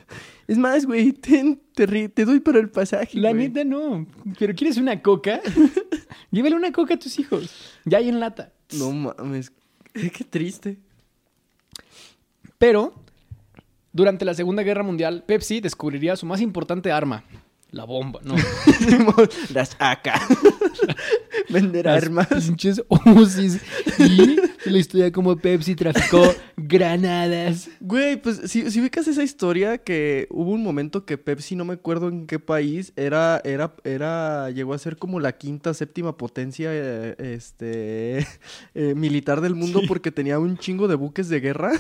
Es 0.48 0.58
más, 0.58 0.86
güey, 0.86 1.12
ten- 1.14 1.60
te, 1.74 2.10
te 2.10 2.26
doy 2.26 2.40
para 2.40 2.60
el 2.60 2.70
pasaje, 2.70 3.18
La 3.20 3.32
güey. 3.32 3.50
neta 3.50 3.64
no. 3.64 4.06
¿Pero 4.40 4.54
quieres 4.56 4.78
una 4.78 5.02
coca? 5.02 5.42
Llévale 6.32 6.56
una 6.56 6.72
coca 6.72 6.94
a 6.96 7.00
tus 7.00 7.18
hijos. 7.20 7.54
Ya 7.86 7.98
hay 8.00 8.10
en 8.10 8.20
lata. 8.20 8.54
No 8.78 8.92
mames. 8.92 9.52
Qué 9.94 10.24
triste. 10.30 10.78
Pero, 12.58 12.94
durante 13.94 14.26
la 14.26 14.34
Segunda 14.34 14.64
Guerra 14.64 14.84
Mundial, 14.84 15.24
Pepsi 15.26 15.60
descubriría 15.60 16.16
su 16.16 16.26
más 16.26 16.42
importante 16.42 16.92
arma. 16.92 17.24
La 17.72 17.84
bomba, 17.84 18.22
¿no? 18.24 18.36
Las 19.54 19.76
AK. 19.80 20.08
Vender 21.50 21.86
Las 21.86 22.04
armas. 22.04 22.28
pinches 22.28 22.82
Uzis. 23.06 23.60
Y 24.00 24.38
la 24.70 24.78
historia 24.78 25.12
como 25.12 25.36
Pepsi 25.36 25.76
traficó 25.76 26.34
granadas. 26.56 27.70
Güey, 27.82 28.22
pues 28.22 28.42
si, 28.46 28.72
si 28.72 28.80
ubicas 28.80 29.08
esa 29.08 29.22
historia 29.22 29.80
que 29.80 30.28
hubo 30.30 30.52
un 30.52 30.64
momento 30.64 31.06
que 31.06 31.18
Pepsi, 31.18 31.56
no 31.56 31.66
me 31.66 31.74
acuerdo 31.74 32.08
en 32.08 32.26
qué 32.26 32.40
país, 32.40 32.94
era, 32.96 33.42
era, 33.44 33.76
era, 33.84 34.50
llegó 34.52 34.74
a 34.74 34.78
ser 34.78 34.98
como 34.98 35.20
la 35.20 35.38
quinta, 35.38 35.74
séptima 35.74 36.16
potencia 36.16 36.70
eh, 36.72 37.16
este, 37.20 38.26
eh, 38.76 38.96
militar 38.96 39.42
del 39.42 39.56
mundo 39.56 39.82
porque 39.88 40.12
tenía 40.12 40.40
un 40.40 40.58
chingo 40.58 40.88
de 40.88 40.96
buques 40.96 41.28
de 41.28 41.42
guerra. 41.42 41.72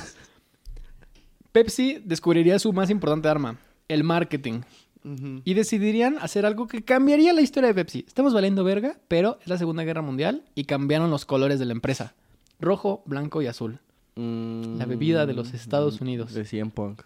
Pepsi 1.53 2.01
descubriría 2.03 2.59
su 2.59 2.73
más 2.73 2.89
importante 2.89 3.29
arma, 3.29 3.57
el 3.87 4.03
marketing. 4.03 4.61
Y 5.43 5.53
decidirían 5.53 6.17
hacer 6.19 6.45
algo 6.45 6.67
que 6.67 6.83
cambiaría 6.83 7.33
la 7.33 7.41
historia 7.41 7.67
de 7.67 7.75
Pepsi. 7.75 8.05
Estamos 8.07 8.33
valiendo 8.33 8.63
verga, 8.63 8.99
pero 9.07 9.39
es 9.41 9.47
la 9.47 9.57
Segunda 9.57 9.83
Guerra 9.83 10.01
Mundial 10.01 10.43
y 10.55 10.65
cambiaron 10.65 11.09
los 11.09 11.25
colores 11.25 11.59
de 11.59 11.65
la 11.65 11.73
empresa. 11.73 12.15
Rojo, 12.59 13.03
blanco 13.05 13.41
y 13.41 13.47
azul. 13.47 13.79
La 14.15 14.85
bebida 14.85 15.25
de 15.25 15.33
los 15.33 15.53
Estados 15.53 16.01
Unidos. 16.01 16.33
De 16.33 16.43
100 16.43 16.71
Punk. 16.71 17.03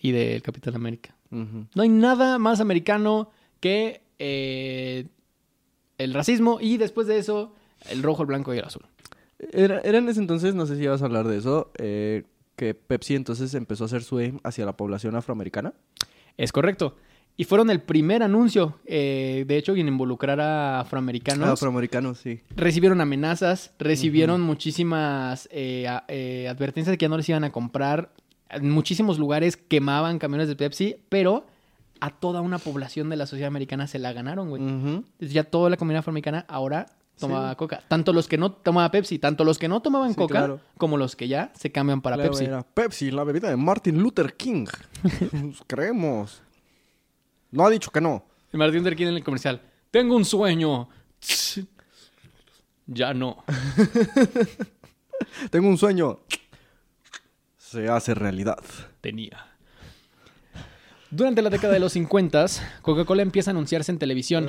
Y 0.00 0.12
del 0.12 0.42
Capitán 0.42 0.76
América. 0.76 1.14
No 1.30 1.82
hay 1.82 1.88
nada 1.88 2.38
más 2.38 2.60
americano 2.60 3.30
que 3.60 4.02
eh, 4.18 5.06
el 5.98 6.14
racismo 6.14 6.58
y 6.60 6.76
después 6.76 7.06
de 7.06 7.18
eso 7.18 7.54
el 7.88 8.02
rojo, 8.02 8.22
el 8.22 8.26
blanco 8.26 8.54
y 8.54 8.58
el 8.58 8.64
azul. 8.64 8.82
Era, 9.52 9.80
era 9.80 9.98
en 9.98 10.08
ese 10.08 10.20
entonces, 10.20 10.54
no 10.54 10.66
sé 10.66 10.76
si 10.76 10.82
ibas 10.82 11.02
a 11.02 11.06
hablar 11.06 11.26
de 11.26 11.38
eso, 11.38 11.70
eh, 11.78 12.24
que 12.56 12.74
Pepsi 12.74 13.14
entonces 13.14 13.54
empezó 13.54 13.84
a 13.84 13.86
hacer 13.86 14.02
su 14.02 14.18
aim 14.18 14.38
hacia 14.42 14.66
la 14.66 14.76
población 14.76 15.16
afroamericana. 15.16 15.72
Es 16.36 16.52
correcto. 16.52 16.96
Y 17.40 17.44
fueron 17.44 17.70
el 17.70 17.80
primer 17.80 18.22
anuncio, 18.22 18.78
eh, 18.84 19.44
de 19.48 19.56
hecho, 19.56 19.74
en 19.74 19.88
involucrar 19.88 20.40
a 20.42 20.80
afroamericanos. 20.80 21.48
Afroamericanos, 21.48 22.18
sí. 22.18 22.40
recibieron 22.54 23.00
amenazas, 23.00 23.72
recibieron 23.78 24.42
muchísimas 24.42 25.48
eh, 25.50 25.88
a- 25.88 26.04
eh, 26.08 26.48
advertencias 26.48 26.92
de 26.92 26.98
que 26.98 27.04
ya 27.04 27.08
no 27.08 27.16
les 27.16 27.26
iban 27.30 27.44
a 27.44 27.50
comprar. 27.50 28.12
En 28.50 28.68
muchísimos 28.70 29.18
lugares 29.18 29.56
quemaban 29.56 30.18
camiones 30.18 30.48
de 30.48 30.56
Pepsi, 30.56 30.96
pero 31.08 31.46
a 32.00 32.10
toda 32.10 32.42
una 32.42 32.58
población 32.58 33.08
de 33.08 33.16
la 33.16 33.24
sociedad 33.24 33.48
americana 33.48 33.86
se 33.86 33.98
la 33.98 34.12
ganaron, 34.12 34.50
güey. 34.50 35.02
Ya 35.18 35.44
toda 35.44 35.70
la 35.70 35.78
comunidad 35.78 36.00
afroamericana 36.00 36.44
ahora 36.46 36.88
tomaba 37.18 37.50
Sí. 37.52 37.56
coca. 37.56 37.80
Tanto 37.88 38.12
los 38.12 38.28
que 38.28 38.36
no 38.36 38.52
tomaba 38.52 38.90
Pepsi, 38.90 39.18
tanto 39.18 39.44
los 39.44 39.58
que 39.58 39.68
no 39.68 39.80
tomaban 39.80 40.10
Sí, 40.10 40.16
coca, 40.16 40.34
claro. 40.40 40.60
como 40.76 40.98
los 40.98 41.16
que 41.16 41.26
ya 41.26 41.52
se 41.54 41.72
cambian 41.72 42.02
para 42.02 42.16
Claro, 42.16 42.32
Pepsi. 42.32 42.44
era 42.44 42.62
Pepsi, 42.64 43.10
la 43.10 43.24
bebida 43.24 43.48
de 43.48 43.56
Martin 43.56 43.98
Luther 44.02 44.34
King. 44.34 44.66
Creemos. 45.66 46.42
No 47.50 47.66
ha 47.66 47.70
dicho 47.70 47.90
que 47.90 48.00
no. 48.00 48.24
El 48.52 48.60
Luther 48.72 48.96
King 48.96 49.06
en 49.06 49.14
el 49.14 49.24
comercial. 49.24 49.60
Tengo 49.90 50.16
un 50.16 50.24
sueño. 50.24 50.88
Ya 52.86 53.14
no. 53.14 53.44
Tengo 55.50 55.68
un 55.68 55.78
sueño. 55.78 56.20
Se 57.56 57.88
hace 57.88 58.14
realidad. 58.14 58.58
tenía. 59.00 59.46
Durante 61.10 61.42
la 61.42 61.50
década 61.50 61.72
de 61.72 61.80
los 61.80 61.92
50, 61.92 62.46
Coca-Cola 62.82 63.22
empieza 63.22 63.50
a 63.50 63.52
anunciarse 63.52 63.90
en 63.90 63.98
televisión. 63.98 64.48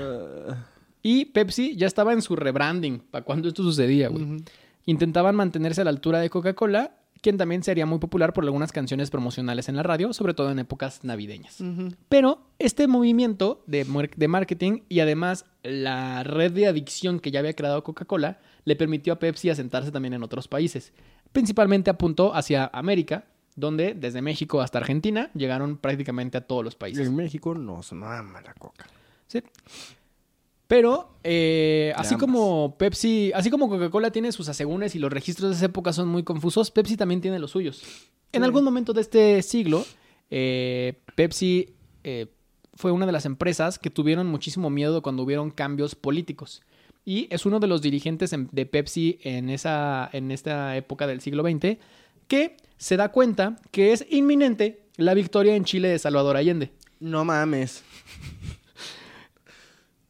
Y 1.01 1.25
Pepsi 1.25 1.75
ya 1.75 1.87
estaba 1.87 2.13
en 2.13 2.21
su 2.21 2.35
rebranding 2.35 2.99
para 2.99 3.25
cuando 3.25 3.47
esto 3.47 3.63
sucedía, 3.63 4.09
güey. 4.09 4.43
Intentaban 4.85 5.35
mantenerse 5.35 5.81
a 5.81 5.83
la 5.83 5.89
altura 5.89 6.19
de 6.19 6.29
Coca-Cola, 6.29 6.95
quien 7.21 7.37
también 7.37 7.63
sería 7.63 7.85
muy 7.85 7.99
popular 7.99 8.33
por 8.33 8.43
algunas 8.43 8.71
canciones 8.71 9.11
promocionales 9.11 9.69
en 9.69 9.75
la 9.75 9.83
radio, 9.83 10.11
sobre 10.11 10.33
todo 10.33 10.51
en 10.51 10.59
épocas 10.59 11.03
navideñas. 11.03 11.63
Pero 12.09 12.41
este 12.59 12.87
movimiento 12.87 13.63
de 13.67 14.27
marketing 14.27 14.81
y 14.89 14.99
además 14.99 15.45
la 15.63 16.23
red 16.23 16.51
de 16.51 16.67
adicción 16.67 17.19
que 17.19 17.31
ya 17.31 17.39
había 17.39 17.53
creado 17.53 17.83
Coca-Cola 17.83 18.39
le 18.65 18.75
permitió 18.75 19.13
a 19.13 19.19
Pepsi 19.19 19.49
asentarse 19.49 19.91
también 19.91 20.13
en 20.13 20.23
otros 20.23 20.47
países. 20.47 20.93
Principalmente 21.31 21.89
apuntó 21.89 22.33
hacia 22.33 22.69
América, 22.73 23.25
donde 23.55 23.93
desde 23.93 24.21
México 24.21 24.61
hasta 24.61 24.79
Argentina 24.79 25.29
llegaron 25.33 25.77
prácticamente 25.77 26.37
a 26.37 26.41
todos 26.41 26.63
los 26.63 26.75
países. 26.75 27.07
En 27.07 27.15
México 27.15 27.53
nos 27.53 27.93
mama 27.93 28.41
la 28.41 28.53
coca. 28.55 28.87
Sí. 29.27 29.43
Pero, 30.71 31.09
eh, 31.25 31.91
así 31.97 32.15
como 32.15 32.77
Pepsi, 32.77 33.33
así 33.35 33.49
como 33.49 33.67
Coca-Cola 33.67 34.09
tiene 34.09 34.31
sus 34.31 34.47
asegúnes 34.47 34.95
y 34.95 34.99
los 34.99 35.11
registros 35.11 35.49
de 35.49 35.57
esa 35.57 35.65
época 35.65 35.91
son 35.91 36.07
muy 36.07 36.23
confusos, 36.23 36.71
Pepsi 36.71 36.95
también 36.95 37.19
tiene 37.19 37.39
los 37.39 37.51
suyos. 37.51 37.81
En 38.31 38.41
Sí. 38.41 38.45
algún 38.45 38.63
momento 38.63 38.93
de 38.93 39.01
este 39.01 39.41
siglo, 39.41 39.83
eh, 40.29 40.93
Pepsi 41.15 41.71
eh, 42.05 42.27
fue 42.73 42.93
una 42.93 43.05
de 43.05 43.11
las 43.11 43.25
empresas 43.25 43.79
que 43.79 43.89
tuvieron 43.89 44.27
muchísimo 44.27 44.69
miedo 44.69 45.01
cuando 45.01 45.23
hubieron 45.23 45.51
cambios 45.51 45.93
políticos. 45.93 46.61
Y 47.03 47.27
es 47.31 47.45
uno 47.45 47.59
de 47.59 47.67
los 47.67 47.81
dirigentes 47.81 48.31
en- 48.31 48.47
de 48.53 48.65
Pepsi 48.65 49.19
en, 49.23 49.49
esa, 49.49 50.09
en 50.13 50.31
esta 50.31 50.77
época 50.77 51.05
del 51.05 51.19
siglo 51.19 51.43
XX 51.43 51.79
que 52.29 52.55
se 52.77 52.95
da 52.95 53.09
cuenta 53.11 53.57
que 53.71 53.91
es 53.91 54.05
inminente 54.09 54.83
la 54.95 55.15
victoria 55.15 55.53
en 55.57 55.65
Chile 55.65 55.89
de 55.89 55.99
Salvador 55.99 56.37
Allende. 56.37 56.71
No 57.01 57.25
mames. 57.25 57.83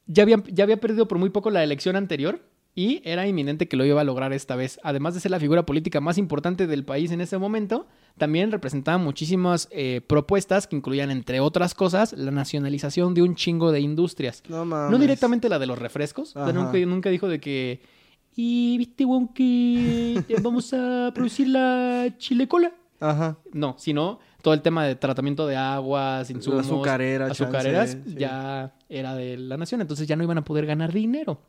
Ya 0.06 0.24
había, 0.24 0.43
ya 0.47 0.64
había 0.64 0.80
perdido 0.80 1.08
por 1.08 1.18
muy 1.18 1.30
poco 1.30 1.49
la 1.49 1.64
elección 1.64 1.95
anterior 1.95 2.41
y 2.74 3.02
era 3.04 3.28
inminente 3.28 3.68
que 3.68 3.76
lo 3.76 3.86
iba 3.86 3.99
a 3.99 4.04
lograr 4.04 4.32
esta 4.32 4.56
vez. 4.56 4.80
Además 4.84 5.14
de 5.14 5.20
ser 5.20 5.32
la 5.32 5.39
figura 5.39 5.66
política 5.66 5.99
más 5.99 6.18
importante 6.18 6.68
del 6.68 6.86
país 6.86 7.12
en 7.12 7.20
ese 7.20 7.38
momento, 7.38 7.88
también 8.18 8.52
representaba 8.52 8.97
muchísimas 8.97 9.68
eh, 9.72 10.02
propuestas 10.08 10.68
que 10.68 10.78
incluían, 10.78 11.12
entre 11.12 11.41
otras 11.41 11.74
cosas, 11.74 12.14
la 12.14 12.32
nacionalización 12.32 13.14
de 13.14 13.24
un 13.24 13.36
chingo 13.36 13.72
de 13.72 13.82
industrias. 13.82 14.41
No 14.47 14.64
mames. 14.64 14.91
No 14.91 14.97
directamente 14.97 15.49
la 15.49 15.60
de 15.60 15.66
los 15.66 15.80
refrescos. 15.80 16.30
o 16.30 16.34
sea, 16.34 16.43
Ajá. 16.43 16.54
nunca, 16.54 16.78
nunca 16.86 17.10
dijo 17.10 17.28
de 17.28 17.39
que... 17.39 17.82
Y 18.34 18.78
viste, 18.78 19.04
weón, 19.04 19.28
que 19.34 20.24
vamos 20.41 20.74
a 20.74 21.12
producir 21.14 21.49
la 21.49 22.16
chilecola. 22.18 22.72
Ajá. 23.02 23.38
No, 23.52 23.76
sino 23.78 24.20
todo 24.41 24.53
el 24.53 24.61
tema 24.61 24.85
de 24.85 24.95
tratamiento 24.95 25.45
de 25.47 25.55
aguas, 25.55 26.29
insumos, 26.29 26.65
Azucarera, 26.65 27.27
azucareras, 27.27 27.91
chance, 27.93 28.09
sí. 28.09 28.15
ya 28.17 28.73
era 28.89 29.15
de 29.15 29.37
la 29.37 29.57
nación, 29.57 29.81
entonces 29.81 30.07
ya 30.07 30.15
no 30.15 30.23
iban 30.23 30.37
a 30.37 30.43
poder 30.43 30.65
ganar 30.65 30.91
dinero. 30.93 31.41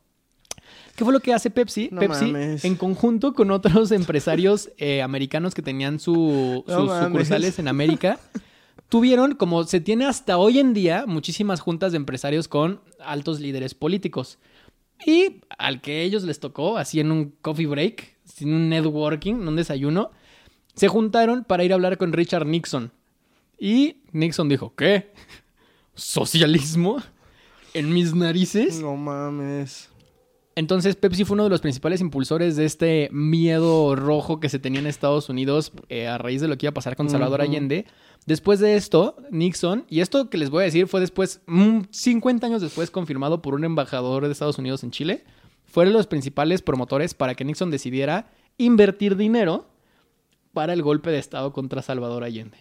¿Qué 0.95 1.03
fue 1.03 1.11
lo 1.13 1.19
que 1.19 1.33
hace 1.33 1.49
Pepsi? 1.49 1.89
No 1.91 1.99
Pepsi, 1.99 2.25
mames. 2.25 2.63
en 2.65 2.75
conjunto 2.75 3.33
con 3.33 3.51
otros 3.51 3.91
empresarios 3.91 4.69
eh, 4.77 5.01
americanos 5.01 5.53
que 5.55 5.61
tenían 5.61 5.99
su- 5.99 6.63
sus 6.67 6.91
sucursales 6.91 7.57
en 7.59 7.67
América, 7.67 8.19
tuvieron, 8.89 9.33
como 9.35 9.63
se 9.63 9.79
tiene 9.79 10.05
hasta 10.05 10.37
hoy 10.37 10.59
en 10.59 10.73
día, 10.73 11.05
muchísimas 11.07 11.59
juntas 11.61 11.91
de 11.91 11.97
empresarios 11.97 12.47
con 12.47 12.81
altos 13.03 13.39
líderes 13.39 13.73
políticos. 13.73 14.37
Y 15.05 15.41
al 15.57 15.81
que 15.81 16.03
ellos 16.03 16.23
les 16.23 16.39
tocó, 16.39 16.77
así 16.77 16.99
en 16.99 17.11
un 17.11 17.33
coffee 17.41 17.65
break, 17.65 18.15
sin 18.23 18.53
un 18.53 18.69
networking, 18.69 19.33
en 19.33 19.47
un 19.47 19.55
desayuno, 19.55 20.11
se 20.75 20.87
juntaron 20.87 21.43
para 21.43 21.63
ir 21.63 21.71
a 21.71 21.75
hablar 21.75 21.97
con 21.97 22.13
Richard 22.13 22.45
Nixon. 22.45 22.91
Y 23.59 23.97
Nixon 24.11 24.49
dijo, 24.49 24.73
¿qué? 24.75 25.11
¿Socialismo? 25.95 27.01
¿En 27.73 27.93
mis 27.93 28.13
narices? 28.13 28.79
No 28.81 28.95
mames. 28.95 29.89
Entonces 30.55 30.95
Pepsi 30.95 31.23
fue 31.23 31.33
uno 31.33 31.45
de 31.45 31.49
los 31.49 31.61
principales 31.61 31.99
impulsores 31.99 32.55
de 32.55 32.65
este 32.65 33.09
miedo 33.11 33.95
rojo 33.95 34.39
que 34.39 34.49
se 34.49 34.59
tenía 34.59 34.79
en 34.79 34.85
Estados 34.85 35.29
Unidos 35.29 35.71
eh, 35.89 36.07
a 36.07 36.19
raíz 36.19 36.41
de 36.41 36.47
lo 36.47 36.57
que 36.57 36.67
iba 36.67 36.71
a 36.71 36.75
pasar 36.75 36.95
con 36.95 37.09
Salvador. 37.09 37.41
Allende. 37.41 37.85
Después 38.27 38.59
de 38.59 38.75
esto, 38.75 39.15
Nixon, 39.31 39.85
y 39.89 40.01
esto 40.01 40.29
que 40.29 40.37
les 40.37 40.49
voy 40.49 40.61
a 40.61 40.65
decir 40.65 40.87
fue 40.87 40.99
después, 40.99 41.41
mm, 41.47 41.81
50 41.89 42.45
años 42.45 42.61
después, 42.61 42.91
confirmado 42.91 43.41
por 43.41 43.55
un 43.55 43.63
embajador 43.63 44.25
de 44.25 44.31
Estados 44.31 44.59
Unidos 44.59 44.83
en 44.83 44.91
Chile, 44.91 45.23
fueron 45.65 45.93
los 45.93 46.05
principales 46.05 46.61
promotores 46.61 47.15
para 47.15 47.33
que 47.33 47.43
Nixon 47.43 47.71
decidiera 47.71 48.31
invertir 48.57 49.17
dinero 49.17 49.72
para 50.53 50.73
el 50.73 50.81
golpe 50.81 51.09
de 51.09 51.19
Estado 51.19 51.51
contra 51.51 51.81
Salvador 51.81 52.23
Allende. 52.23 52.57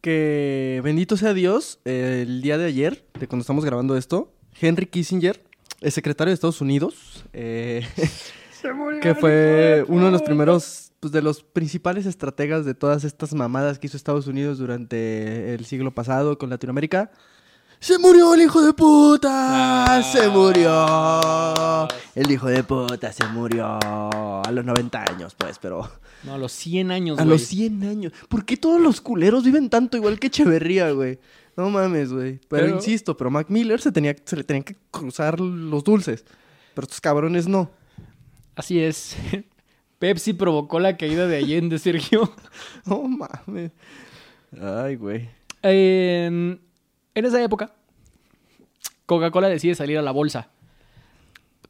Que 0.00 0.80
bendito 0.84 1.16
sea 1.16 1.32
Dios, 1.32 1.78
eh, 1.84 2.24
el 2.26 2.42
día 2.42 2.58
de 2.58 2.66
ayer, 2.66 3.06
de 3.18 3.26
cuando 3.26 3.42
estamos 3.42 3.64
grabando 3.64 3.96
esto, 3.96 4.32
Henry 4.60 4.86
Kissinger, 4.86 5.42
el 5.80 5.92
secretario 5.92 6.30
de 6.30 6.34
Estados 6.34 6.60
Unidos, 6.60 7.24
eh, 7.32 7.86
que 9.02 9.14
fue 9.14 9.84
uno 9.88 10.06
de 10.06 10.10
los 10.10 10.22
primeros, 10.22 10.92
pues 11.00 11.12
de 11.12 11.22
los 11.22 11.42
principales 11.42 12.06
estrategas 12.06 12.64
de 12.64 12.74
todas 12.74 13.04
estas 13.04 13.34
mamadas 13.34 13.78
que 13.78 13.86
hizo 13.86 13.96
Estados 13.96 14.26
Unidos 14.26 14.58
durante 14.58 15.54
el 15.54 15.64
siglo 15.64 15.94
pasado 15.94 16.38
con 16.38 16.50
Latinoamérica. 16.50 17.10
¡Se 17.84 17.98
murió 17.98 18.32
el 18.32 18.40
hijo 18.40 18.62
de 18.62 18.72
puta! 18.72 19.98
Ah. 19.98 20.02
¡Se 20.02 20.26
murió! 20.30 21.86
El 22.14 22.30
hijo 22.30 22.46
de 22.48 22.64
puta 22.64 23.12
se 23.12 23.26
murió 23.26 23.78
a 23.82 24.50
los 24.50 24.64
90 24.64 25.04
años, 25.10 25.34
pues, 25.36 25.58
pero... 25.58 25.90
No, 26.22 26.32
a 26.32 26.38
los 26.38 26.52
100 26.52 26.90
años, 26.90 27.18
A 27.18 27.24
güey. 27.24 27.36
los 27.38 27.46
100 27.46 27.82
años. 27.84 28.12
¿Por 28.30 28.46
qué 28.46 28.56
todos 28.56 28.80
los 28.80 29.02
culeros 29.02 29.44
viven 29.44 29.68
tanto 29.68 29.98
igual 29.98 30.18
que 30.18 30.28
Echeverría, 30.28 30.92
güey? 30.92 31.18
No 31.58 31.68
mames, 31.68 32.10
güey. 32.10 32.40
Pero, 32.48 32.64
Pero- 32.64 32.68
insisto, 32.76 33.18
pero 33.18 33.30
Mac 33.30 33.50
Miller 33.50 33.78
se, 33.82 33.92
tenía, 33.92 34.16
se 34.24 34.36
le 34.36 34.44
tenían 34.44 34.64
que 34.64 34.76
cruzar 34.90 35.38
los 35.38 35.84
dulces. 35.84 36.24
Pero 36.74 36.86
estos 36.86 37.02
cabrones 37.02 37.46
no. 37.46 37.70
Así 38.56 38.80
es. 38.80 39.14
Pepsi 39.98 40.32
provocó 40.32 40.80
la 40.80 40.96
caída 40.96 41.26
de 41.26 41.36
Allende, 41.36 41.78
Sergio. 41.78 42.32
No 42.86 43.02
mames. 43.02 43.72
Ay, 44.58 44.96
güey. 44.96 45.28
En, 45.62 46.60
en 47.14 47.24
esa 47.24 47.42
época, 47.42 47.72
Coca-Cola 49.06 49.48
decide 49.48 49.74
salir 49.74 49.98
a 49.98 50.02
la 50.02 50.10
bolsa. 50.10 50.48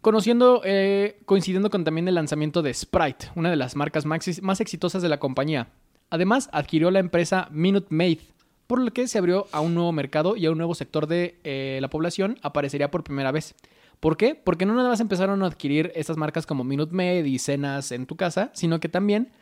Conociendo, 0.00 0.60
eh, 0.64 1.20
coincidiendo 1.24 1.70
con 1.70 1.84
también 1.84 2.06
el 2.08 2.14
lanzamiento 2.14 2.62
de 2.62 2.74
Sprite, 2.74 3.30
una 3.34 3.50
de 3.50 3.56
las 3.56 3.74
marcas 3.74 4.04
más, 4.04 4.60
exitosas 4.60 5.02
de 5.02 5.08
la 5.08 5.18
compañía. 5.18 5.68
Además, 6.10 6.50
adquirió 6.52 6.90
la 6.90 6.98
empresa 6.98 7.48
Minute 7.50 7.86
Maid, 7.88 8.18
por 8.66 8.80
lo 8.80 8.92
que 8.92 9.08
se 9.08 9.18
abrió 9.18 9.46
a 9.52 9.60
un 9.60 9.74
nuevo 9.74 9.92
mercado 9.92 10.36
y 10.36 10.46
a 10.46 10.50
un 10.50 10.58
nuevo 10.58 10.74
sector 10.74 11.06
de 11.06 11.40
eh, 11.44 11.78
la 11.80 11.88
población 11.88 12.38
aparecería 12.42 12.90
por 12.90 13.02
primera 13.02 13.32
vez. 13.32 13.54
¿Por 14.00 14.16
qué? 14.16 14.34
Porque 14.34 14.66
no 14.66 14.74
nada 14.74 14.90
más 14.90 15.00
empezaron 15.00 15.42
a 15.42 15.46
adquirir 15.46 15.90
estas 15.94 16.16
marcas 16.18 16.46
como 16.46 16.64
Minute 16.64 16.94
Maid 16.94 17.24
y 17.24 17.38
cenas 17.38 17.90
en 17.90 18.06
tu 18.06 18.16
casa, 18.16 18.50
sino 18.52 18.80
que 18.80 18.88
también 18.88 19.32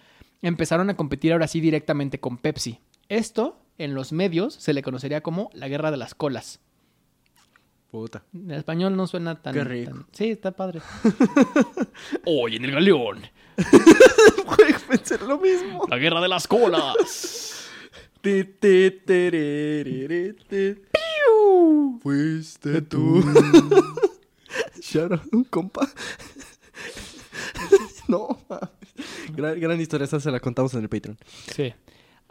empezaron 0.42 0.90
a 0.90 0.96
competir 0.96 1.32
ahora 1.32 1.48
sí 1.48 1.60
directamente 1.60 2.20
con 2.20 2.38
Pepsi. 2.38 2.78
Esto, 3.08 3.61
en 3.78 3.94
los 3.94 4.12
medios, 4.12 4.54
se 4.54 4.72
le 4.72 4.82
conocería 4.82 5.22
como 5.22 5.50
la 5.54 5.68
guerra 5.68 5.90
de 5.90 5.96
las 5.96 6.14
colas. 6.14 6.60
Puta. 7.90 8.24
En 8.32 8.50
español 8.52 8.96
no 8.96 9.06
suena 9.06 9.42
tan... 9.42 9.52
Qué 9.52 9.64
rico. 9.64 9.90
tan- 9.92 10.06
Sí, 10.12 10.30
está 10.30 10.52
padre. 10.52 10.80
Hoy 12.26 12.56
en 12.56 12.64
el 12.64 12.72
galeón, 12.72 13.20
pensé 14.88 15.18
lo 15.18 15.38
mismo. 15.38 15.84
la 15.90 15.98
guerra 15.98 16.20
de 16.22 16.28
las 16.28 16.46
colas. 16.46 17.68
Ti. 18.22 18.44
Fuiste 22.02 22.82
tú. 22.82 23.22
Out, 24.94 25.22
un 25.32 25.44
compa. 25.44 25.88
no. 28.08 28.38
Gran, 29.34 29.58
gran 29.60 29.80
historia, 29.80 30.04
esa 30.04 30.20
se 30.20 30.30
la 30.30 30.40
contamos 30.40 30.72
en 30.74 30.82
el 30.82 30.88
Patreon. 30.88 31.18
Sí. 31.54 31.72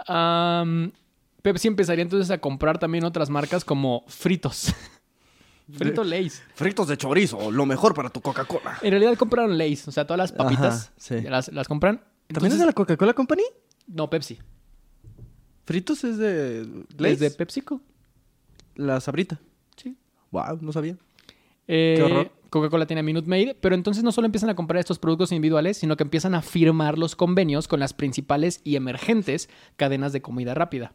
Am, 0.07 0.91
Pepsi 1.41 1.67
empezaría 1.67 2.03
entonces 2.03 2.29
a 2.31 2.39
comprar 2.39 2.77
también 2.77 3.03
otras 3.03 3.29
marcas 3.29 3.65
como 3.65 4.03
Fritos. 4.07 4.73
Frito 5.73 6.03
Lays. 6.03 6.43
Fritos 6.53 6.87
de 6.87 6.97
chorizo, 6.97 7.51
lo 7.51 7.65
mejor 7.65 7.93
para 7.93 8.09
tu 8.09 8.21
Coca-Cola. 8.21 8.77
En 8.81 8.91
realidad 8.91 9.15
compraron 9.17 9.57
Lays, 9.57 9.87
o 9.87 9.91
sea, 9.91 10.05
todas 10.05 10.17
las 10.17 10.31
papitas 10.31 10.87
Ajá, 10.87 10.93
sí. 10.97 11.21
las, 11.21 11.51
las 11.51 11.67
compran. 11.67 12.03
¿También 12.27 12.53
es 12.53 12.59
de 12.59 12.65
la 12.65 12.73
Coca-Cola 12.73 13.13
Company? 13.13 13.43
No, 13.87 14.09
Pepsi. 14.09 14.39
Fritos 15.65 16.03
es 16.03 16.17
de... 16.17 16.61
¿Es 16.61 16.67
de 16.97 17.25
Lay's? 17.25 17.35
PepsiCo? 17.35 17.81
La 18.75 18.99
sabrita. 18.99 19.39
Sí. 19.77 19.97
Wow, 20.31 20.59
no 20.61 20.71
sabía. 20.71 20.97
Eh, 21.67 21.93
Qué 21.97 22.03
horror. 22.03 22.31
Coca-Cola 22.49 22.85
tiene 22.85 23.01
Minute 23.01 23.29
Maid, 23.29 23.51
pero 23.61 23.75
entonces 23.75 24.03
no 24.03 24.11
solo 24.11 24.25
empiezan 24.25 24.49
a 24.49 24.55
comprar 24.55 24.79
estos 24.79 24.99
productos 24.99 25.31
individuales, 25.31 25.77
sino 25.77 25.95
que 25.95 26.03
empiezan 26.03 26.35
a 26.35 26.41
firmar 26.41 26.97
los 26.97 27.15
convenios 27.15 27.69
con 27.69 27.79
las 27.79 27.93
principales 27.93 28.59
y 28.65 28.75
emergentes 28.75 29.49
cadenas 29.77 30.11
de 30.11 30.21
comida 30.21 30.53
rápida. 30.53 30.93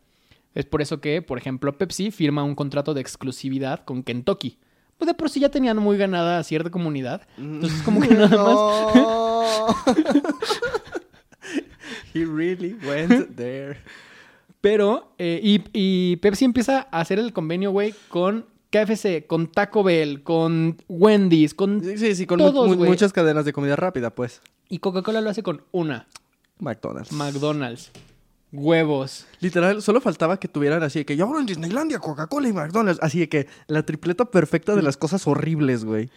Es 0.57 0.65
por 0.65 0.81
eso 0.83 1.01
que, 1.01 1.21
por 1.23 1.37
ejemplo, 1.39 1.77
Pepsi 1.77 2.11
firma 2.11 2.43
un 2.43 2.55
contrato 2.55 2.95
de 2.95 3.01
exclusividad 3.03 3.85
con 3.85 4.03
Kentucky. 4.03 4.59
Pues 4.97 5.07
de 5.07 5.13
por 5.15 5.29
sí 5.29 5.39
ya 5.41 5.51
tenían 5.51 5.77
muy 5.77 5.99
ganada 5.99 6.43
cierta 6.43 6.71
comunidad. 6.71 7.21
Entonces, 7.37 7.83
como 7.83 8.01
que 8.01 8.15
nada 8.15 8.43
más. 8.43 8.57
He 12.15 12.25
really 12.25 12.75
went 12.87 13.37
there. 13.37 13.79
Pero, 14.61 15.13
eh, 15.19 15.39
y, 15.43 15.63
y 15.73 16.17
Pepsi 16.17 16.45
empieza 16.47 16.89
a 16.91 17.01
hacer 17.01 17.19
el 17.19 17.33
convenio, 17.33 17.71
güey, 17.71 17.95
con 18.09 18.47
KFC, 18.71 19.27
con 19.27 19.49
Taco 19.53 19.83
Bell, 19.85 20.23
con 20.23 20.79
Wendy's, 20.89 21.55
con. 21.55 21.83
Sí, 21.85 21.99
sí, 21.99 22.15
sí, 22.15 22.27
con 22.27 22.39
Todos, 22.39 22.77
mu- 22.77 22.85
muchas 22.87 23.13
cadenas 23.13 23.45
de 23.45 23.53
comida 23.53 23.77
rápida, 23.77 24.11
pues. 24.15 24.41
Y 24.69 24.79
Coca-Cola 24.79 25.21
lo 25.21 25.31
hace 25.31 25.43
con 25.43 25.63
una. 25.73 26.09
McDonald's. 26.59 27.13
McDonald's. 27.13 27.93
Huevos. 28.53 29.26
Literal, 29.40 29.82
solo 29.82 30.01
faltaba 30.01 30.38
que 30.38 30.49
tuvieran 30.49 30.82
así 30.82 31.01
de 31.01 31.05
que 31.05 31.16
yo 31.16 31.24
abro 31.26 31.40
en 31.40 31.47
Disneylandia, 31.47 31.99
Coca-Cola 31.99 32.49
y 32.49 32.53
McDonald's. 32.53 33.01
Así 33.03 33.18
de 33.18 33.28
que 33.28 33.49
la 33.66 33.84
tripleta 33.84 34.26
perfecta 34.26 34.74
de 34.74 34.82
las 34.82 34.97
cosas 34.97 35.26
horribles, 35.26 35.84
güey. 35.84 36.11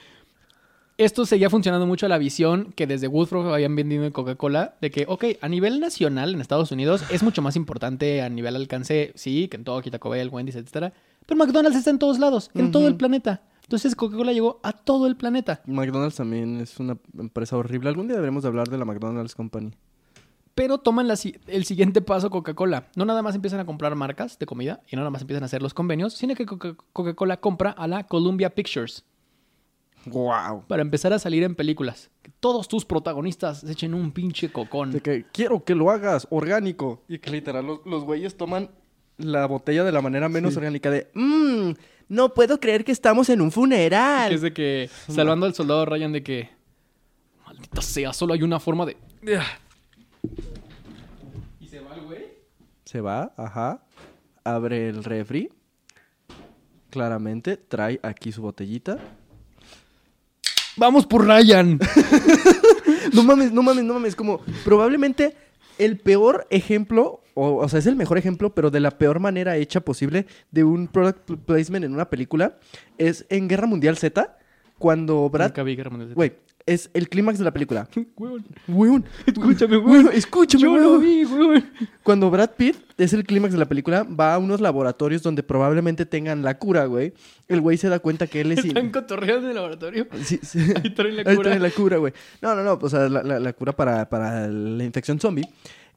Esto 0.98 1.26
seguía 1.26 1.50
funcionando 1.50 1.88
mucho 1.88 2.08
a 2.08 2.10
la 2.10 2.18
visión 2.18 2.74
que 2.76 2.86
desde 2.86 3.08
Woodford 3.08 3.54
habían 3.54 3.74
vendido 3.74 4.04
en 4.04 4.12
Coca-Cola, 4.12 4.76
de 4.82 4.92
que, 4.92 5.06
ok, 5.08 5.26
a 5.40 5.48
nivel 5.48 5.80
nacional 5.80 6.34
en 6.34 6.42
Estados 6.42 6.74
Unidos 6.74 7.04
es 7.10 7.24
mucho 7.24 7.42
más 7.42 7.56
importante 7.56 8.22
a 8.22 8.28
nivel 8.28 8.58
alcance, 8.58 9.14
sí, 9.16 9.48
que 9.48 9.56
en 9.56 9.64
todo, 9.64 9.82
Taco 9.82 10.10
Bell, 10.10 10.28
Wendy's, 10.30 10.56
etcétera. 10.56 10.92
Pero 11.26 11.38
McDonald's 11.38 11.78
está 11.78 11.90
en 11.90 12.00
todos 12.00 12.20
lados, 12.20 12.52
en 12.54 12.72
todo 12.72 12.90
el 12.90 12.98
planeta. 12.98 13.44
Entonces 13.64 13.96
Coca-Cola 13.96 14.34
llegó 14.34 14.60
a 14.62 14.74
todo 14.74 15.08
el 15.08 15.16
planeta. 15.16 15.62
McDonald's 15.68 16.18
también 16.18 16.60
es 16.60 16.80
una 16.80 16.98
empresa 17.18 17.56
horrible. 17.56 17.88
Algún 17.88 18.08
día 18.08 18.16
deberíamos 18.16 18.44
de 18.44 18.50
hablar 18.50 18.68
de 18.68 18.78
la 18.78 18.84
McDonald's 18.84 19.36
Company. 19.36 19.72
Pero 20.60 20.78
toman 20.80 21.08
la 21.08 21.16
el 21.48 21.64
siguiente 21.64 22.02
paso 22.02 22.30
Coca-Cola. 22.30 22.90
No 22.98 23.06
nada 23.06 23.22
más 23.22 23.34
empiezan 23.34 23.62
a 23.62 23.66
comprar 23.66 23.96
marcas 23.96 24.38
de 24.38 24.46
comida 24.46 24.82
y 24.92 24.98
no 24.98 25.04
nada 25.04 25.10
más 25.10 25.22
empiezan 25.22 25.44
a 25.44 25.46
hacer 25.46 25.62
los 25.62 25.74
convenios, 25.74 26.16
sino 26.16 26.36
que 26.36 26.46
Coca- 26.46 26.76
Coca-Cola 26.92 27.40
compra 27.40 27.72
a 27.72 27.88
la 27.88 28.06
Columbia 28.06 28.50
Pictures 28.54 29.06
Wow. 30.08 30.66
para 30.68 30.82
empezar 30.82 31.14
a 31.14 31.20
salir 31.20 31.44
en 31.44 31.56
películas. 31.56 32.10
Que 32.22 32.32
todos 32.42 32.68
tus 32.68 32.84
protagonistas 32.84 33.62
se 33.62 33.72
echen 33.72 33.94
un 33.94 34.12
pinche 34.12 34.52
cocón. 34.52 34.92
De 34.92 35.00
que 35.00 35.26
quiero 35.32 35.64
que 35.64 35.76
lo 35.76 35.92
hagas 35.92 36.28
orgánico. 36.30 37.04
Y 37.08 37.20
que 37.20 37.32
literal 37.32 37.66
los, 37.66 37.80
los 37.86 38.04
güeyes 38.04 38.36
toman 38.36 38.70
la 39.16 39.46
botella 39.46 39.86
de 39.86 39.94
la 39.94 40.02
manera 40.02 40.28
menos 40.28 40.52
Sí. 40.56 40.58
orgánica 40.58 40.92
de... 40.92 41.10
Mmm, 41.14 41.72
no 42.10 42.34
puedo 42.34 42.60
creer 42.60 42.84
que 42.84 42.92
estamos 42.92 43.30
en 43.30 43.40
un 43.40 43.52
funeral. 43.54 44.28
Que 44.28 44.36
es 44.36 44.42
de 44.42 44.52
que, 44.52 44.90
salvando 45.08 45.46
al 45.46 45.54
soldado 45.54 45.86
Ryan, 45.86 46.12
de 46.12 46.22
que, 46.22 46.50
maldita 47.46 47.82
sea, 47.82 48.12
solo 48.12 48.34
hay 48.34 48.44
una 48.44 48.60
forma 48.60 48.86
de... 48.86 48.98
Y 51.62 51.68
se 51.68 51.80
va 51.80 51.96
el 51.96 52.02
güey. 52.02 52.26
Se 52.90 53.02
va, 53.02 53.34
ajá. 53.38 53.84
Abre 54.44 54.90
el 54.90 55.04
refri. 55.04 55.52
Claramente 56.90 57.56
trae 57.56 58.00
aquí 58.02 58.32
su 58.32 58.42
botellita. 58.42 58.98
Vamos 60.76 61.06
por 61.06 61.24
Ryan. 61.28 61.80
No 63.14 63.24
mames, 63.24 63.52
no 63.52 63.64
mames, 63.64 63.84
no 63.84 63.94
mames. 63.96 64.16
Como 64.16 64.40
probablemente 64.64 65.36
el 65.80 65.98
peor 66.00 66.46
ejemplo, 66.52 67.22
o, 67.34 67.56
o 67.58 67.68
sea, 67.70 67.80
es 67.80 67.88
el 67.88 67.96
mejor 67.96 68.18
ejemplo, 68.20 68.54
pero 68.56 68.70
de 68.72 68.80
la 68.80 68.92
peor 68.92 69.20
manera 69.20 69.58
hecha 69.58 69.82
posible 69.82 70.28
de 70.52 70.64
un 70.64 70.88
product 70.88 71.20
pl- 71.26 71.38
placement 71.40 71.86
en 71.86 71.94
una 71.94 72.10
película, 72.10 72.60
es 73.00 73.26
en 73.30 73.48
Guerra 73.48 73.66
Mundial 73.66 73.98
Z, 73.98 74.38
cuando 74.78 75.28
Brad... 75.30 75.48
Nunca 75.50 75.64
vi 75.64 75.76
Guerra 75.76 75.90
Mundial 75.90 76.10
Z. 76.10 76.16
Güey, 76.16 76.34
es 76.74 76.90
el 76.94 77.10
clímax 77.10 77.38
de 77.40 77.46
la 77.46 77.52
película. 77.52 77.88
Weón, 78.18 78.46
Weón, 78.68 79.06
Escúchame, 79.26 79.78
weón, 79.78 80.06
weón. 80.06 80.10
escúchame, 80.16 80.62
Yo 80.64 80.78
lo 80.78 80.90
weón. 80.92 81.02
vi, 81.02 81.26
weón. 81.26 81.66
Cuando 82.04 82.30
Brad 82.30 82.52
Pitt 82.58 82.76
es 82.98 83.14
el 83.14 83.24
clímax 83.26 83.54
de 83.54 83.60
la 83.60 83.68
película, 83.68 84.04
va 84.04 84.34
a 84.34 84.38
unos 84.38 84.62
laboratorios 84.62 85.22
donde 85.24 85.44
probablemente 85.44 86.06
tengan 86.06 86.42
la 86.44 86.58
cura, 86.58 86.86
güey. 86.86 87.14
El 87.48 87.62
güey 87.62 87.78
se 87.78 87.90
da 87.90 88.00
cuenta 88.00 88.28
que 88.28 88.42
él 88.42 88.52
es... 88.52 88.60
in- 88.66 88.68
Están 88.78 88.92
cotorreando 88.92 89.44
en 89.46 89.50
el 89.50 89.56
laboratorio. 89.56 90.08
Sí, 90.24 90.40
sí. 90.44 90.60
Ahí 90.84 90.90
traen 90.94 91.16
la 91.18 91.24
Ahí 91.26 91.36
cura. 91.36 91.50
traen 91.50 91.64
la 91.64 91.72
cura, 91.72 91.98
güey. 91.98 92.14
No, 92.42 92.56
no, 92.56 92.64
no, 92.64 92.80
o 92.82 92.90
sea, 92.90 93.10
la, 93.10 93.24
la- 93.24 93.40
la 93.40 93.54
cura 93.54 93.74
para, 93.74 94.08
para 94.10 94.48
la 94.48 94.84
infección 94.84 95.20
zombie. 95.20 95.46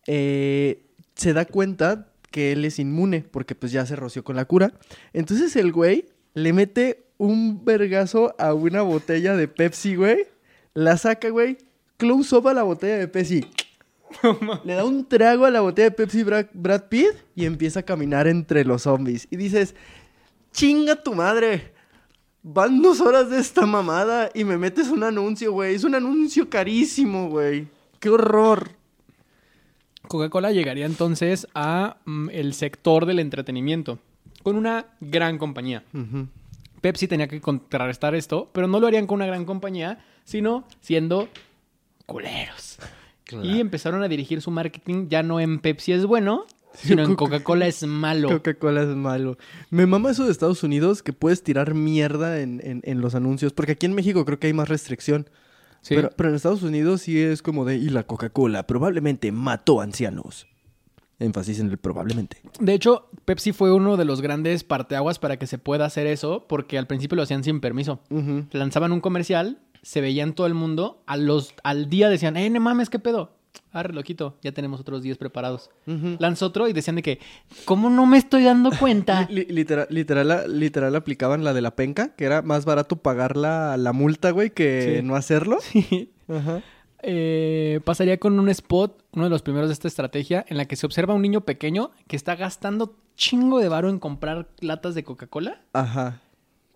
Eh, 0.07 0.87
se 1.15 1.33
da 1.33 1.45
cuenta 1.45 2.09
que 2.31 2.53
él 2.53 2.65
es 2.65 2.79
inmune 2.79 3.25
porque 3.31 3.55
pues 3.55 3.73
ya 3.73 3.85
se 3.87 3.97
roció 3.97 4.25
con 4.25 4.37
la 4.37 4.47
cura. 4.47 4.73
Entonces 5.13 5.55
el 5.57 5.71
güey 5.73 6.07
le 6.35 6.53
mete 6.53 7.05
un 7.19 7.65
vergazo 7.65 8.35
a 8.39 8.55
una 8.55 8.83
botella 8.83 9.37
de 9.37 9.49
Pepsi, 9.49 9.95
güey. 9.97 10.27
La 10.75 10.97
saca, 10.97 11.29
güey. 11.31 11.59
Close 11.97 12.35
up 12.35 12.49
a 12.49 12.55
la 12.55 12.63
botella 12.63 12.99
de 12.99 13.09
Pepsi. 13.09 13.45
Le 14.65 14.75
da 14.75 14.85
un 14.85 15.07
trago 15.09 15.45
a 15.45 15.51
la 15.51 15.61
botella 15.61 15.91
de 15.91 15.97
Pepsi 15.97 16.23
Brad, 16.23 16.47
Brad 16.53 16.85
Pitt 16.89 17.15
y 17.35 17.45
empieza 17.45 17.81
a 17.81 17.83
caminar 17.83 18.27
entre 18.27 18.65
los 18.65 18.83
zombies. 18.83 19.29
Y 19.31 19.37
dices, 19.37 19.75
chinga 20.53 20.97
tu 21.03 21.15
madre. 21.15 21.73
Van 22.43 22.83
dos 22.83 23.01
horas 23.01 23.31
de 23.31 23.39
esta 23.39 23.67
mamada 23.67 24.31
y 24.35 24.43
me 24.45 24.59
metes 24.59 24.89
un 24.89 25.05
anuncio, 25.05 25.53
güey. 25.53 25.75
Es 25.75 25.85
un 25.85 25.95
anuncio 25.95 26.51
carísimo, 26.51 27.29
güey. 27.29 27.69
Qué 28.01 28.11
horror. 28.11 28.71
Coca-Cola 30.09 30.51
llegaría 30.51 30.87
entonces 30.87 31.47
a 31.55 31.99
mm, 32.05 32.31
el 32.31 32.55
sector 32.55 33.07
del 33.07 33.21
entretenimiento 33.21 33.99
con 34.43 34.57
una 34.57 34.87
gran 35.01 35.39
compañía. 35.39 35.85
Pepsi 36.83 37.09
tenía 37.09 37.29
que 37.29 37.41
contrarrestar 37.41 38.15
esto, 38.15 38.51
pero 38.53 38.67
no 38.69 38.79
lo 38.81 38.87
harían 38.89 39.07
con 39.07 39.17
una 39.17 39.27
gran 39.27 39.47
compañía, 39.47 40.05
sino 40.25 40.67
siendo 40.83 41.29
culeros. 42.07 42.79
Y 43.43 43.61
empezaron 43.61 44.03
a 44.03 44.09
dirigir 44.09 44.43
su 44.43 44.51
marketing 44.51 45.07
ya 45.09 45.23
no 45.23 45.41
en 45.41 45.59
Pepsi 45.61 45.93
es 45.93 46.05
bueno, 46.05 46.45
sino 46.75 47.03
en 47.03 47.15
Coca- 47.15 47.37
Coca-Cola 47.39 47.67
es 47.67 47.83
malo. 47.85 48.29
Coca-Cola 48.29 48.83
es 48.83 48.89
malo. 48.89 49.39
Me 49.71 49.87
mama 49.87 50.11
eso 50.11 50.27
de 50.27 50.33
Estados 50.33 50.63
Unidos 50.63 51.03
que 51.03 51.15
puedes 51.15 51.43
tirar 51.43 51.73
mierda 51.73 52.41
en, 52.41 52.61
en- 52.63 52.83
en 52.85 53.01
los 53.01 53.15
anuncios. 53.15 53.55
Porque 53.55 53.73
aquí 53.73 53.87
en 53.87 53.95
México 53.95 54.25
creo 54.27 54.39
que 54.39 54.49
hay 54.49 54.53
más 54.53 54.69
restricción. 54.69 55.31
Sí. 55.81 55.95
Pero, 55.95 56.11
pero 56.15 56.29
en 56.29 56.35
Estados 56.35 56.63
Unidos 56.63 57.01
sí 57.03 57.19
es 57.21 57.41
como 57.43 57.65
de, 57.65 57.77
y 57.77 57.89
la 57.89 58.03
Coca-Cola 58.03 58.67
probablemente 58.67 59.33
mató 59.33 59.81
ancianos. 59.81 60.47
Énfasis 61.23 61.61
en 61.61 61.71
el 61.71 61.79
probablemente. 61.79 62.37
De 62.61 62.75
hecho, 62.75 63.09
Pepsi 63.25 63.53
fue 63.53 63.73
uno 63.73 63.97
de 63.97 64.05
los 64.05 64.21
grandes 64.21 64.65
parteaguas 64.65 65.19
para 65.19 65.39
que 65.39 65.47
se 65.47 65.59
pueda 65.59 65.85
hacer 65.87 66.07
eso, 66.07 66.47
porque 66.49 66.79
al 66.79 66.87
principio 66.87 67.17
lo 67.17 67.23
hacían 67.23 67.45
sin 67.45 67.61
permiso. 67.61 68.01
Lanzaban 68.53 68.93
un 68.93 69.01
comercial, 69.01 69.59
se 69.83 70.01
veía 70.01 70.23
en 70.23 70.33
todo 70.35 70.47
el 70.47 70.55
mundo, 70.55 71.03
a 71.07 71.17
los, 71.17 71.55
al 71.65 71.89
día 71.89 72.09
decían, 72.09 72.37
eh, 72.37 72.49
no 72.51 72.61
mames, 72.61 72.91
¿qué 72.91 72.99
pedo? 72.99 73.33
Ah, 73.75 73.83
loquito, 73.85 74.37
ya 74.43 74.53
tenemos 74.53 74.81
otros 74.81 75.03
10 75.03 75.19
preparados. 75.19 75.71
Ujú. 75.87 76.17
Lanzó 76.19 76.47
otro 76.47 76.69
y 76.69 76.73
decían 76.73 76.97
de 76.97 77.03
que, 77.03 77.21
¿cómo 77.65 77.89
no 77.91 78.05
me 78.07 78.17
estoy 78.19 78.45
dando 78.45 78.71
cuenta? 78.79 79.27
Li- 79.31 79.47
literal, 79.47 79.87
literal, 79.91 80.45
literal 80.59 80.95
aplicaban 80.97 81.43
la 81.45 81.53
de 81.55 81.61
la 81.63 81.75
penca, 81.75 82.15
que 82.15 82.25
era 82.25 82.43
más 82.43 82.65
barato 82.65 82.97
pagar 82.97 83.37
la, 83.37 83.77
la 83.77 83.93
multa, 83.93 84.31
güey, 84.31 84.51
que 84.51 84.99
Sí. 85.01 85.07
no 85.07 85.17
hacerlo. 85.17 85.59
Sí. 85.73 86.11
Ajá. 86.29 86.63
Eh, 87.03 87.81
pasaría 87.85 88.19
con 88.19 88.39
un 88.39 88.49
spot, 88.49 89.03
uno 89.13 89.25
de 89.25 89.31
los 89.31 89.43
primeros 89.43 89.69
de 89.69 89.75
esta 89.75 89.89
estrategia, 89.89 90.45
en 90.49 90.57
la 90.57 90.67
que 90.67 90.77
se 90.77 90.87
observa 90.87 91.13
a 91.13 91.17
un 91.17 91.23
niño 91.23 91.43
pequeño 91.43 91.91
que 92.07 92.17
está 92.17 92.37
gastando 92.37 92.97
chingo 93.17 93.59
de 93.59 93.69
varo 93.69 93.89
en 93.89 93.99
comprar 93.99 94.49
latas 94.61 94.95
de 94.95 95.05
Coca-Cola 95.05 95.61
Ajá. 95.73 96.21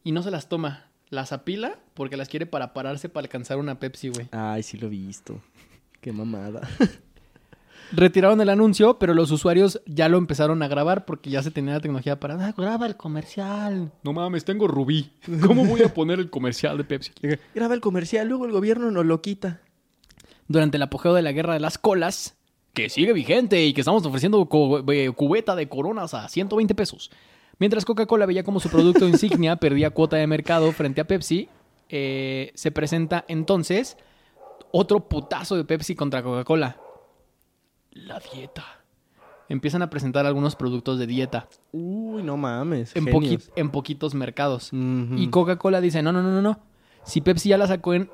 y 0.04 0.12
no 0.12 0.22
se 0.22 0.30
las 0.30 0.48
toma. 0.48 0.84
Las 1.08 1.32
apila 1.32 1.78
porque 1.94 2.16
las 2.16 2.28
quiere 2.28 2.46
para 2.46 2.74
pararse 2.74 3.08
para 3.08 3.24
alcanzar 3.24 3.58
una 3.58 3.78
Pepsi, 3.78 4.08
güey. 4.08 4.26
Ay, 4.32 4.62
sí 4.64 4.76
lo 4.76 4.88
he 4.88 4.90
visto. 4.90 5.40
Qué 6.00 6.10
mamada. 6.12 6.68
Retiraron 7.92 8.40
el 8.40 8.48
anuncio, 8.48 8.98
pero 8.98 9.14
los 9.14 9.30
usuarios 9.30 9.80
ya 9.86 10.08
lo 10.08 10.18
empezaron 10.18 10.60
a 10.64 10.66
grabar 10.68 11.04
porque 11.04 11.30
ya 11.30 11.40
se 11.44 11.52
tenía 11.52 11.74
la 11.74 11.80
tecnología 11.80 12.18
para. 12.18 12.34
"Ah, 12.44 12.52
graba 12.56 12.84
el 12.86 12.96
comercial. 12.96 13.92
No 14.02 14.12
mames, 14.12 14.44
tengo 14.44 14.66
Rubí. 14.66 15.12
¿Cómo 15.46 15.64
voy 15.64 15.82
a 15.82 15.94
poner 15.94 16.18
el 16.18 16.28
comercial 16.28 16.76
de 16.78 16.82
Pepsi? 16.84 17.12
Graba 17.54 17.74
el 17.74 17.80
comercial, 17.80 18.26
luego 18.26 18.44
el 18.44 18.50
gobierno 18.50 18.90
nos 18.90 19.06
lo 19.06 19.22
quita. 19.22 19.60
Durante 20.48 20.76
el 20.76 20.82
apogeo 20.82 21.14
de 21.14 21.22
la 21.22 21.32
guerra 21.32 21.54
de 21.54 21.60
las 21.60 21.78
colas, 21.78 22.36
que 22.72 22.88
sigue 22.88 23.12
vigente 23.12 23.64
y 23.64 23.72
que 23.72 23.80
estamos 23.80 24.04
ofreciendo 24.06 24.42
eh, 24.88 25.10
cubeta 25.16 25.56
de 25.56 25.68
coronas 25.68 26.14
a 26.14 26.28
120 26.28 26.74
pesos. 26.74 27.10
Mientras 27.58 27.84
Coca-Cola 27.86 28.26
veía 28.26 28.44
como 28.44 28.60
su 28.60 28.68
producto 28.68 29.08
insignia 29.08 29.56
perdía 29.56 29.90
cuota 29.90 30.16
de 30.16 30.26
mercado 30.26 30.70
frente 30.72 31.00
a 31.00 31.06
Pepsi, 31.06 31.48
eh, 31.88 32.52
se 32.54 32.70
presenta 32.70 33.24
entonces 33.28 33.96
otro 34.72 35.08
putazo 35.08 35.56
de 35.56 35.64
Pepsi 35.64 35.94
contra 35.94 36.22
Coca-Cola. 36.22 36.76
La 37.92 38.20
dieta. 38.32 38.64
Empiezan 39.48 39.80
a 39.82 39.88
presentar 39.90 40.26
algunos 40.26 40.56
productos 40.56 40.98
de 40.98 41.06
dieta 41.06 41.48
Uy, 41.72 42.22
no 42.24 42.36
mames. 42.36 42.94
en, 42.96 43.04
genios. 43.06 43.48
poqui- 43.48 43.52
en 43.56 43.70
poquitos 43.70 44.14
mercados. 44.14 44.70
Y 44.72 45.28
Coca-Cola 45.28 45.80
dice, 45.80 46.02
no, 46.02 46.12
no, 46.12 46.20
no, 46.22 46.30
no, 46.30 46.42
no. 46.42 46.60
Si 47.04 47.20
Pepsi 47.20 47.50
ya 47.50 47.56
la 47.58 47.68
sacó 47.68 47.94
en 47.94 48.10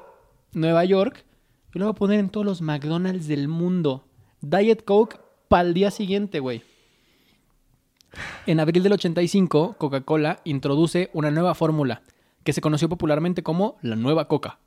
Nueva 0.53 0.85
York, 0.85 1.24
yo 1.73 1.79
la 1.79 1.87
voy 1.87 1.93
a 1.93 1.95
poner 1.95 2.20
en 2.20 2.29
todos 2.29 2.45
los 2.45 2.61
McDonald's 2.61 3.29
del 3.29 3.49
mundo. 3.49 4.05
Diet 4.43 4.85
Coke 4.85 5.18
para 5.49 5.68
el 5.68 5.75
día 5.75 5.91
siguiente, 5.91 6.39
güey. 6.41 6.62
En 8.47 8.61
abril 8.61 8.83
del 8.83 8.93
85, 8.93 9.77
Coca-Cola 9.79 10.41
introduce 10.45 11.09
una 11.14 11.31
nueva 11.31 11.55
fórmula 11.55 12.03
que 12.45 12.53
se 12.53 12.61
conoció 12.61 12.89
popularmente 12.89 13.43
como 13.43 13.79
la 13.81 13.97
nueva 13.97 14.29
Coca. 14.29 14.59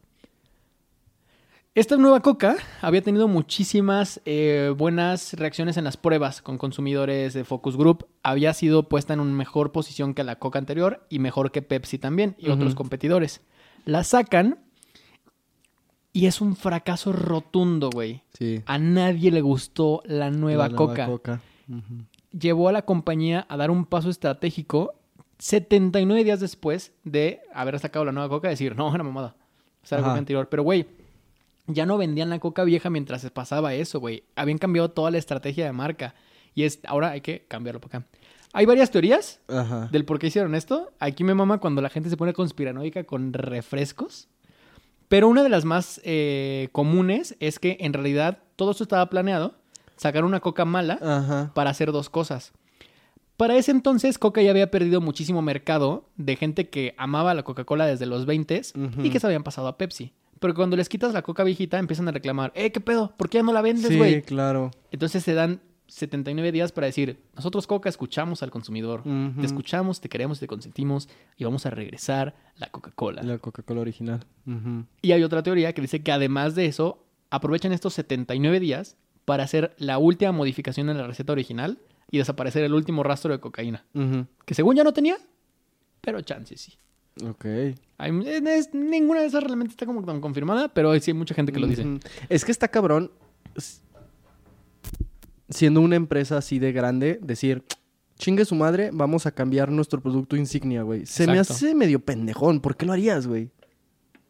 Esta 1.75 1.97
nueva 1.97 2.21
Coca 2.21 2.55
había 2.81 3.01
tenido 3.01 3.27
muchísimas 3.27 4.21
eh, 4.25 4.73
buenas 4.75 5.33
reacciones 5.33 5.75
en 5.75 5.83
las 5.83 5.97
pruebas 5.97 6.41
con 6.41 6.57
consumidores 6.57 7.33
de 7.33 7.43
Focus 7.43 7.75
Group. 7.75 8.07
Había 8.23 8.53
sido 8.53 8.87
puesta 8.87 9.13
en 9.13 9.19
una 9.19 9.33
mejor 9.33 9.73
posición 9.73 10.13
que 10.13 10.23
la 10.23 10.39
Coca 10.39 10.57
anterior 10.57 11.05
y 11.09 11.19
mejor 11.19 11.51
que 11.51 11.61
Pepsi 11.61 11.99
también 11.99 12.35
y 12.39 12.49
otros 12.49 12.73
competidores. 12.73 13.41
La 13.83 14.05
sacan 14.05 14.64
y 16.15 16.27
es 16.27 16.39
un 16.39 16.55
fracaso 16.55 17.11
rotundo, 17.11 17.89
güey. 17.89 18.21
Sí. 18.39 18.61
A 18.67 18.77
nadie 18.77 19.31
le 19.31 19.41
gustó 19.41 20.01
la 20.05 20.31
nueva 20.31 20.69
La 20.69 20.75
Coca. 20.77 21.09
Ujú. 21.09 22.05
Llevó 22.31 22.69
a 22.69 22.71
la 22.71 22.83
compañía 22.83 23.45
a 23.49 23.57
dar 23.57 23.69
un 23.69 23.85
paso 23.85 24.09
estratégico 24.09 24.93
79 25.39 26.23
días 26.23 26.39
después 26.39 26.93
de 27.03 27.41
haber 27.53 27.77
sacado 27.79 28.05
la 28.05 28.13
nueva 28.13 28.29
Coca 28.29 28.47
y 28.47 28.51
decir, 28.51 28.77
no, 28.77 28.95
era 28.95 29.03
mamada. 29.03 29.35
O 29.83 29.87
sea. 29.87 29.97
Coca 29.97 30.13
anterior. 30.13 30.47
Pero, 30.47 30.63
güey, 30.63 30.85
ya 31.67 31.85
no 31.85 31.97
vendían 31.97 32.29
la 32.29 32.39
Coca 32.39 32.63
vieja 32.63 32.89
mientras 32.89 33.19
se 33.19 33.29
pasaba 33.29 33.73
eso, 33.73 33.99
güey. 33.99 34.23
Habían 34.37 34.57
cambiado 34.57 34.91
toda 34.91 35.11
la 35.11 35.17
estrategia 35.17 35.65
de 35.65 35.73
marca. 35.73 36.15
Y 36.53 36.63
es, 36.63 36.79
ahora 36.87 37.09
hay 37.09 37.19
que 37.19 37.43
cambiarlo 37.49 37.81
por 37.81 37.93
acá. 37.93 38.07
Hay 38.53 38.65
varias 38.65 38.89
teorías 38.89 39.41
Ajá. 39.49 39.89
del 39.91 40.05
por 40.05 40.17
qué 40.17 40.27
hicieron 40.27 40.55
esto. 40.55 40.93
Aquí 41.01 41.25
me 41.25 41.33
mama 41.33 41.57
cuando 41.57 41.81
la 41.81 41.89
gente 41.89 42.09
se 42.09 42.15
pone 42.15 42.31
conspiranoica 42.31 43.03
con 43.03 43.33
refrescos. 43.33 44.29
Pero 45.07 45.27
una 45.27 45.43
de 45.43 45.49
las 45.49 45.65
más 45.65 46.01
eh, 46.03 46.69
comunes 46.71 47.35
es 47.39 47.59
que 47.59 47.77
en 47.79 47.93
realidad 47.93 48.39
todo 48.55 48.71
esto 48.71 48.83
estaba 48.83 49.09
planeado. 49.09 49.55
Sacar 49.97 50.25
una 50.25 50.39
coca 50.41 50.65
mala 50.65 50.99
Ajá. 51.01 51.51
para 51.53 51.69
hacer 51.69 51.91
dos 51.91 52.09
cosas. 52.09 52.51
Para 53.37 53.55
ese 53.57 53.71
entonces, 53.71 54.17
Coca 54.17 54.41
ya 54.41 54.51
había 54.51 54.71
perdido 54.71 55.01
muchísimo 55.01 55.41
mercado 55.41 56.05
de 56.15 56.35
gente 56.37 56.69
que 56.69 56.95
amaba 56.97 57.33
la 57.33 57.43
Coca-Cola 57.43 57.85
desde 57.85 58.05
los 58.05 58.25
20 58.25 58.61
Ujú. 58.75 59.01
y 59.03 59.09
que 59.09 59.19
se 59.19 59.27
habían 59.27 59.43
pasado 59.43 59.67
a 59.67 59.77
Pepsi. 59.77 60.13
Pero 60.39 60.53
cuando 60.53 60.75
les 60.77 60.87
quitas 60.89 61.13
la 61.13 61.21
Coca 61.21 61.43
viejita, 61.43 61.77
empiezan 61.79 62.07
a 62.07 62.11
reclamar, 62.11 62.51
eh, 62.55 62.71
¿qué 62.71 62.79
pedo? 62.79 63.13
¿Por 63.17 63.29
qué 63.29 63.39
ya 63.39 63.43
no 63.43 63.51
la 63.53 63.61
vendes, 63.61 63.87
Sí, 63.87 63.97
güey? 63.97 64.21
claro. 64.21 64.71
Entonces 64.91 65.23
se 65.23 65.33
dan 65.33 65.61
79 65.87 66.51
días 66.51 66.71
para 66.71 66.87
decir, 66.87 67.19
nosotros 67.35 67.67
Coca 67.67 67.89
escuchamos 67.89 68.41
al 68.43 68.51
consumidor, 68.51 69.03
te 69.39 69.45
escuchamos, 69.45 70.01
te 70.01 70.09
queremos, 70.09 70.39
te 70.39 70.47
consentimos 70.47 71.07
y 71.37 71.43
vamos 71.43 71.65
a 71.65 71.69
regresar 71.69 72.35
la 72.57 72.67
Coca-Cola. 72.71 73.21
La 73.23 73.37
Coca-Cola 73.37 73.81
original. 73.81 74.25
Y 75.01 75.11
hay 75.11 75.23
otra 75.23 75.43
teoría 75.43 75.73
que 75.73 75.81
dice 75.81 76.01
que 76.03 76.11
además 76.11 76.55
de 76.55 76.65
eso, 76.65 77.05
aprovechan 77.29 77.71
estos 77.71 77.93
79 77.95 78.59
días 78.59 78.97
para 79.25 79.43
hacer 79.43 79.75
la 79.77 79.97
última 79.97 80.31
modificación 80.31 80.89
en 80.89 80.97
la 80.97 81.07
receta 81.07 81.33
original 81.33 81.79
y 82.11 82.17
desaparecer 82.19 82.63
el 82.63 82.73
último 82.73 83.03
rastro 83.03 83.31
de 83.31 83.39
cocaína. 83.39 83.83
Que 84.45 84.53
según 84.53 84.75
ya 84.75 84.83
no 84.83 84.93
tenía, 84.93 85.17
pero 86.01 86.21
chance 86.21 86.55
sí. 86.57 86.73
Ok. 87.25 87.45
Hay- 87.97 88.11
es- 88.47 88.73
ninguna 88.73 89.21
de 89.21 89.27
esas 89.27 89.43
realmente 89.43 89.71
está 89.71 89.85
como 89.85 90.03
tan 90.03 90.19
confirmada, 90.21 90.67
pero 90.73 90.93
sí 90.99 91.11
hay 91.11 91.17
mucha 91.17 91.33
gente 91.33 91.51
que 91.51 91.59
lo 91.59 91.67
dice. 91.67 91.83
Es 92.29 92.43
que 92.45 92.51
está 92.51 92.67
cabrón. 92.67 93.09
Siendo 95.49 95.81
una 95.81 95.95
empresa 95.95 96.37
así 96.37 96.59
de 96.59 96.71
grande, 96.71 97.19
decir, 97.21 97.63
chingue 98.17 98.45
su 98.45 98.55
madre, 98.55 98.89
vamos 98.93 99.25
a 99.25 99.31
cambiar 99.31 99.71
nuestro 99.71 100.01
producto 100.01 100.35
insignia, 100.35 100.81
güey. 100.81 101.05
Se 101.05 101.27
me 101.27 101.39
hace 101.39 101.75
medio 101.75 101.99
pendejón. 101.99 102.61
¿Por 102.61 102.75
qué 102.75 102.85
lo 102.85 102.93
harías, 102.93 103.27
güey? 103.27 103.51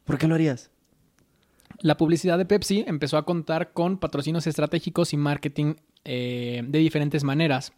¿Por 0.04 0.18
qué 0.18 0.28
lo 0.28 0.36
harías? 0.36 0.72
La 1.80 1.98
publicidad 1.98 2.38
de 2.38 2.46
Pepsi 2.46 2.84
empezó 2.88 3.18
a 3.18 3.26
contar 3.26 3.74
con 3.74 3.98
patrocinios 3.98 4.48
estratégicos 4.48 5.14
y 5.14 5.18
marketing 5.18 5.76
eh, 6.04 6.64
de 6.68 6.80
diferentes 6.80 7.24
maneras. 7.24 7.74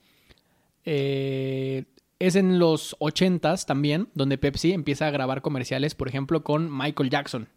Eh, 0.86 1.86
es 2.20 2.36
en 2.36 2.60
los 2.60 2.98
80s 3.00 3.66
también 3.66 4.10
donde 4.14 4.38
Pepsi 4.38 4.72
empieza 4.72 5.08
a 5.08 5.12
grabar 5.12 5.42
comerciales, 5.42 5.96
por 5.96 6.08
ejemplo, 6.08 6.44
con 6.44 6.76
Michael 6.76 7.10
Jackson. 7.10 7.50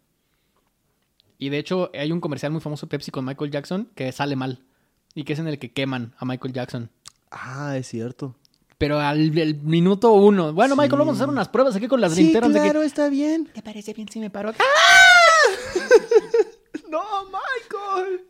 Y 1.37 1.49
de 1.49 1.57
hecho, 1.57 1.89
hay 1.93 2.11
un 2.11 2.21
comercial 2.21 2.51
muy 2.51 2.61
famoso 2.61 2.85
de 2.85 2.91
Pepsi 2.91 3.09
con 3.09 3.25
Michael 3.25 3.51
Jackson 3.51 3.89
que 3.95 4.11
sale 4.11 4.35
mal. 4.35 4.63
Y 5.15 5.23
que 5.23 5.33
es 5.33 5.39
en 5.39 5.47
el 5.47 5.59
que 5.59 5.71
queman 5.71 6.13
a 6.19 6.25
Michael 6.25 6.53
Jackson. 6.53 6.89
Ah, 7.31 7.75
es 7.77 7.87
cierto. 7.87 8.35
Pero 8.77 8.99
al 8.99 9.37
el 9.37 9.55
minuto 9.61 10.11
uno. 10.13 10.53
Bueno, 10.53 10.75
Michael, 10.75 10.99
vamos 10.99 11.15
a 11.15 11.17
hacer 11.23 11.29
unas 11.29 11.49
pruebas 11.49 11.75
aquí 11.75 11.87
con 11.87 12.01
las 12.01 12.13
Sí, 12.13 12.23
linternas. 12.23 12.53
de 12.53 12.59
que- 12.59 12.63
claro, 12.65 12.81
está 12.83 13.09
bien. 13.09 13.45
¿Te 13.53 13.61
parece 13.61 13.93
bien 13.93 14.07
si 14.09 14.19
me 14.19 14.29
paro 14.29 14.49
acá? 14.49 14.63
No, 16.89 17.01
Michael. 17.25 18.25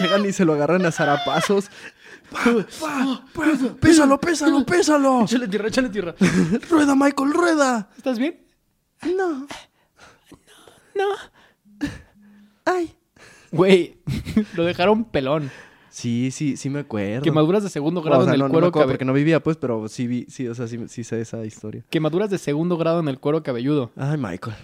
Llegan 0.00 0.26
y 0.26 0.32
se 0.32 0.44
lo 0.44 0.54
agarran 0.54 0.84
a 0.86 0.92
zarapazos. 0.92 1.70
Pa, 2.30 2.40
pa, 2.80 3.22
pésalo, 3.80 4.18
pésalo, 4.20 4.66
pésalo. 4.66 5.22
Échale 5.24 5.46
tierra, 5.48 5.68
échale 5.68 5.88
tierra. 5.90 6.14
Rueda, 6.70 6.94
Michael, 6.96 7.32
rueda. 7.32 7.88
¿Estás 7.96 8.18
bien? 8.18 8.44
No. 9.16 9.46
No. 10.96 11.88
Ay. 12.64 12.94
Güey, 13.52 13.96
lo 14.56 14.64
dejaron 14.64 15.04
pelón. 15.04 15.50
Sí, 15.88 16.30
sí, 16.30 16.56
sí 16.56 16.68
me 16.68 16.80
acuerdo. 16.80 17.22
Quemaduras 17.22 17.62
de 17.62 17.70
segundo 17.70 18.02
grado 18.02 18.22
O 18.22 18.24
sea, 18.24 18.30
en 18.30 18.34
el 18.34 18.40
no, 18.40 18.48
no 18.48 18.52
cuero 18.52 18.66
acuerdo 18.66 18.84
cabe- 18.86 18.92
porque 18.94 19.04
no 19.06 19.12
vivía, 19.14 19.42
pues, 19.42 19.56
pero 19.56 19.88
sí 19.88 20.06
vi, 20.06 20.26
sí, 20.28 20.46
o 20.46 20.54
sea, 20.54 20.66
sí, 20.68 20.78
sí 20.88 21.04
sé 21.04 21.20
esa 21.20 21.44
historia. 21.46 21.84
Quemaduras 21.88 22.28
de 22.28 22.36
segundo 22.38 22.76
grado 22.76 23.00
en 23.00 23.08
el 23.08 23.18
cuero 23.18 23.42
cabelludo. 23.42 23.92
Ay, 23.96 24.18
Michael. 24.18 24.56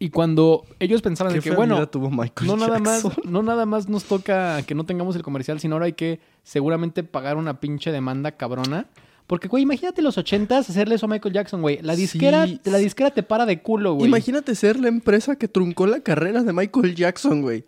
Y 0.00 0.10
cuando 0.10 0.64
ellos 0.80 1.00
pensaban 1.00 1.38
que, 1.38 1.52
bueno, 1.52 1.76
vida 1.76 1.86
tuvo 1.88 2.10
Michael 2.10 2.48
no 2.48 2.56
nada 2.56 2.80
más, 2.80 3.04
no 3.24 3.42
nada 3.44 3.66
más 3.66 3.88
nos 3.88 4.02
toca 4.02 4.60
que 4.64 4.74
no 4.74 4.84
tengamos 4.84 5.14
el 5.14 5.22
comercial, 5.22 5.60
sino 5.60 5.76
ahora 5.76 5.86
hay 5.86 5.92
que 5.92 6.18
seguramente 6.42 7.04
pagar 7.04 7.36
una 7.36 7.60
pinche 7.60 7.92
demanda 7.92 8.32
cabrona. 8.32 8.86
Porque, 9.26 9.48
güey, 9.48 9.62
imagínate 9.62 10.02
los 10.02 10.18
ochentas 10.18 10.68
hacerle 10.68 10.96
eso 10.96 11.06
a 11.06 11.08
Michael 11.08 11.34
Jackson, 11.34 11.62
güey. 11.62 11.78
La 11.82 11.94
disquera, 11.96 12.46
Sí. 12.46 12.60
la 12.64 12.78
disquera 12.78 13.10
te 13.10 13.22
para 13.22 13.46
de 13.46 13.62
culo, 13.62 13.94
güey. 13.94 14.08
Imagínate 14.08 14.54
ser 14.54 14.78
la 14.78 14.88
empresa 14.88 15.36
que 15.36 15.48
truncó 15.48 15.86
la 15.86 16.00
carrera 16.00 16.42
de 16.42 16.52
Michael 16.52 16.94
Jackson, 16.94 17.40
güey. 17.42 17.64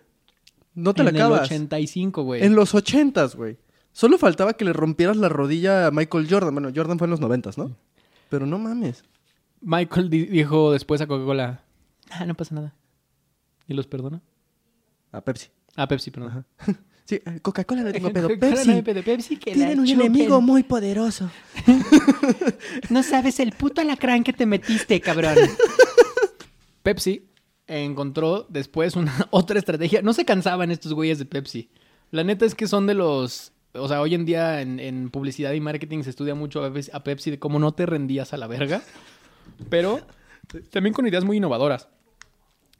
No 0.74 0.92
te 0.92 1.00
en 1.02 1.05
la 1.07 1.11
el 1.11 1.16
acabas. 1.16 1.42
85, 1.42 2.22
güey. 2.24 2.42
En 2.44 2.55
los 2.55 2.74
ochentas, 2.74 3.36
güey. 3.36 3.57
Solo 3.92 4.18
faltaba 4.18 4.55
que 4.55 4.64
le 4.64 4.72
rompieras 4.72 5.16
la 5.16 5.28
rodilla 5.28 5.86
a 5.86 5.90
Michael 5.92 6.26
Jordan. 6.28 6.52
Bueno, 6.55 6.70
Jordan 6.74 6.98
fue 6.98 7.07
en 7.07 7.12
los 7.12 7.20
noventas, 7.20 7.57
¿no? 7.57 7.76
Pero 8.28 8.44
no 8.44 8.59
mames. 8.59 9.05
Michael 9.61 10.11
di- 10.11 10.26
dijo 10.26 10.72
después 10.72 11.00
a 11.00 11.07
Coca-Cola, 11.07 11.62
ah, 12.11 12.26
no 12.26 12.34
pasa 12.34 12.57
nada. 12.57 12.74
¿Y 13.68 13.74
los 13.74 13.86
perdona? 13.86 14.20
A 15.12 15.20
Pepsi. 15.22 15.48
Ah, 15.76 15.86
Pepsi, 15.86 16.11
perdón. 16.11 16.44
Sí, 17.07 17.16
eh, 17.16 17.38
Coca-Cola 17.42 17.82
no 17.82 17.92
tengo 17.92 18.12
pedo. 18.12 18.28
Pepsi. 18.38 18.68
no 18.74 18.82
pedo, 18.84 19.02
Pepsi 19.02 19.36
que 19.36 19.52
Tienen 19.52 19.80
un 19.80 19.86
chupen. 19.86 20.07
enemigo 20.07 20.40
muy 20.40 20.62
poderoso. 20.62 21.30
No 22.90 23.02
sabes 23.02 23.40
el 23.40 23.52
puto 23.52 23.80
alacrán 23.80 24.24
que 24.24 24.32
te 24.32 24.46
metiste, 24.46 25.00
cabrón. 25.00 25.36
Pepsi 26.82 27.26
encontró 27.66 28.46
después 28.48 28.96
una 28.96 29.12
otra 29.30 29.59
estrategia. 29.59 30.02
No 30.02 30.12
se 30.12 30.24
cansaban 30.24 30.70
estos 30.70 30.92
güeyes 30.94 31.18
de 31.18 31.24
Pepsi. 31.24 31.70
La 32.11 32.24
neta 32.24 32.44
es 32.44 32.55
que 32.55 32.66
son 32.66 32.86
de 32.86 32.94
los... 32.94 33.52
O 33.74 33.88
sea, 33.88 34.00
hoy 34.00 34.14
en 34.14 34.24
día 34.24 34.61
en, 34.61 34.78
en 34.80 35.11
publicidad 35.11 35.52
y 35.52 35.61
marketing 35.61 36.02
se 36.02 36.11
estudia 36.11 36.34
mucho 36.34 36.62
a 36.64 37.05
Pepsi 37.05 37.30
de 37.30 37.38
cómo 37.38 37.59
no 37.59 37.72
te 37.72 37.86
rendías 37.86 38.32
a 38.32 38.36
la 38.36 38.46
verga. 38.46 38.82
Pero 39.68 40.00
también 40.70 40.94
con 40.94 41.07
ideas 41.07 41.24
muy 41.24 41.38
innovadoras. 41.38 41.88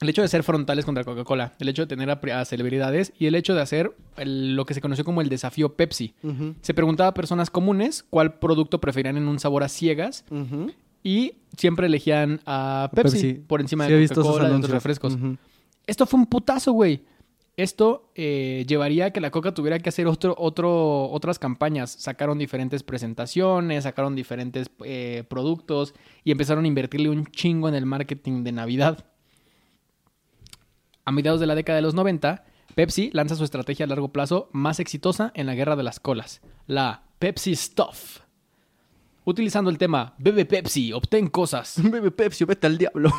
El 0.01 0.09
hecho 0.09 0.22
de 0.22 0.28
ser 0.28 0.42
frontales 0.42 0.84
contra 0.84 1.05
Coca-Cola, 1.05 1.55
el 1.59 1.68
hecho 1.68 1.82
de 1.82 1.86
tener 1.86 2.11
a, 2.11 2.20
a 2.40 2.45
celebridades 2.45 3.12
y 3.18 3.26
el 3.26 3.34
hecho 3.36 3.55
de 3.55 3.61
hacer 3.62 3.95
el- 4.16 4.57
lo 4.57 4.66
que 4.66 4.74
se 4.74 4.80
conoció 4.80 5.05
como 5.05 5.20
el 5.20 5.28
desafío 5.28 5.74
Pepsi. 5.76 6.14
Se 6.62 6.74
preguntaba 6.74 7.11
a 7.11 7.14
personas 7.14 7.49
comunes 7.51 8.05
cuál 8.11 8.34
producto 8.38 8.80
preferían 8.80 9.16
en 9.16 9.28
un 9.28 9.38
sabor 9.38 9.62
a 9.62 9.68
ciegas 9.68 10.24
y 11.03 11.34
siempre 11.57 11.86
elegían 11.86 12.40
a 12.45 12.90
Pepsi, 12.95 13.12
Pepsi. 13.16 13.34
por 13.47 13.61
encima 13.61 13.86
Sí, 13.86 13.92
de 13.92 13.99
Coca-Cola 14.09 14.49
y 14.49 14.53
otros 14.53 14.70
refrescos. 14.74 15.16
Esto 15.86 16.07
fue 16.07 16.18
un 16.20 16.26
putazo, 16.26 16.72
güey. 16.72 17.03
Esto 17.57 18.11
eh, 18.16 18.64
llevaría 18.66 19.07
a 19.07 19.11
que 19.12 19.20
la 19.20 19.30
Coca 19.30 19.55
tuviera 19.55 19.78
que 19.78 19.88
hacer 19.88 20.09
otro, 20.09 20.34
otro, 20.36 21.09
otras 21.11 21.38
campañas. 21.38 21.92
Sacaron 21.92 22.36
diferentes 22.36 22.82
presentaciones, 22.82 23.84
sacaron 23.84 24.16
diferentes 24.16 24.68
eh, 24.84 25.22
productos 25.28 25.95
y 26.24 26.32
empezaron 26.32 26.64
a 26.64 26.68
invertirle 26.68 27.11
un 27.11 27.26
chingo 27.26 27.68
en 27.68 27.76
el 27.76 27.86
marketing 27.86 28.42
de 28.42 28.51
Navidad. 28.51 29.05
A 31.07 31.12
mediados 31.12 31.38
de 31.38 31.46
la 31.46 31.55
década 31.55 31.76
de 31.76 31.82
los 31.82 31.94
90, 31.94 32.44
Pepsi 32.74 33.11
lanza 33.12 33.36
su 33.36 33.44
estrategia 33.44 33.84
a 33.84 33.88
largo 33.88 34.09
plazo 34.09 34.48
más 34.52 34.80
exitosa 34.80 35.32
en 35.34 35.46
la 35.46 35.55
guerra 35.55 35.76
de 35.76 35.82
las 35.82 36.00
colas, 36.00 36.40
la 36.66 37.02
Pepsi 37.18 37.55
Stuff. 37.55 38.23
Utilizando 39.26 39.70
el 39.70 39.78
tema 39.78 40.14
Bebe 40.18 40.44
Pepsi, 40.44 40.92
obtén 40.92 41.28
cosas. 41.28 41.80
Bebe 41.82 42.10
Pepsi, 42.10 42.44
vete 42.44 42.66
al 42.66 42.76
diablo. 42.76 43.10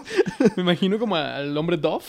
Me 0.56 0.62
imagino 0.62 0.98
como 0.98 1.16
al 1.16 1.54
hombre 1.54 1.76
Dove. 1.76 2.04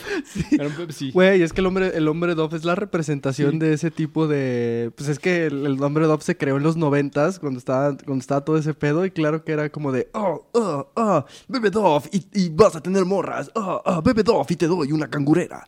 Era 0.52 0.68
un 0.68 0.74
Pepsi. 0.74 1.12
Güey, 1.12 1.42
es 1.42 1.52
que 1.52 1.60
el 1.60 1.68
hombre, 1.68 1.92
el 1.94 2.08
hombre 2.08 2.34
Dove 2.34 2.56
es 2.56 2.64
la 2.64 2.76
representación 2.76 3.60
de 3.60 3.74
ese 3.74 3.92
tipo 3.92 4.30
de. 4.30 4.94
Pues 4.96 5.10
es 5.10 5.20
que 5.20 5.48
el, 5.48 5.66
el 5.66 5.84
hombre 5.84 6.06
Dove 6.06 6.24
se 6.24 6.38
creó 6.38 6.56
en 6.56 6.64
los 6.64 6.78
noventas, 6.78 7.40
cuando 7.40 7.60
estaba, 7.60 7.98
cuando 7.98 8.22
estaba 8.22 8.46
todo 8.46 8.58
ese 8.58 8.74
pedo, 8.74 9.06
y 9.06 9.12
claro 9.12 9.44
que 9.44 9.52
era 9.52 9.70
como 9.70 9.92
de 9.92 10.10
oh, 10.14 10.48
oh, 10.54 10.90
oh, 10.96 11.26
bebe 11.50 11.70
Dove 11.70 12.10
y, 12.14 12.26
y 12.34 12.50
vas 12.50 12.78
a 12.78 12.82
tener 12.82 13.04
morras, 13.04 13.52
oh, 13.56 13.82
oh, 13.86 14.02
bebe 14.02 14.24
Dove 14.24 14.48
y 14.48 14.56
te 14.56 14.68
doy 14.68 14.94
una 14.94 15.10
cangurera. 15.10 15.66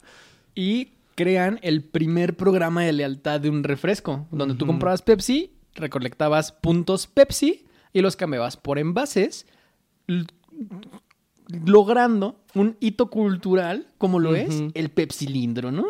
Y 0.55 0.93
crean 1.15 1.59
el 1.61 1.83
primer 1.83 2.37
programa 2.37 2.83
de 2.83 2.93
lealtad 2.93 3.41
de 3.41 3.49
un 3.49 3.61
refresco, 3.65 4.25
donde 4.31 4.55
tú 4.55 4.65
comprabas 4.65 5.01
Pepsi, 5.01 5.51
recolectabas 5.75 6.53
puntos 6.53 7.07
Pepsi 7.07 7.65
y 7.93 8.01
los 8.01 8.15
cambiabas 8.15 8.57
por 8.57 8.79
envases, 8.79 9.45
logrando 11.65 12.37
un 12.55 12.77
hito 12.79 13.09
cultural 13.09 13.87
como 13.97 14.19
lo 14.19 14.35
es 14.35 14.63
el 14.73 14.89
Pepsilindro, 14.89 15.71
¿no? 15.71 15.85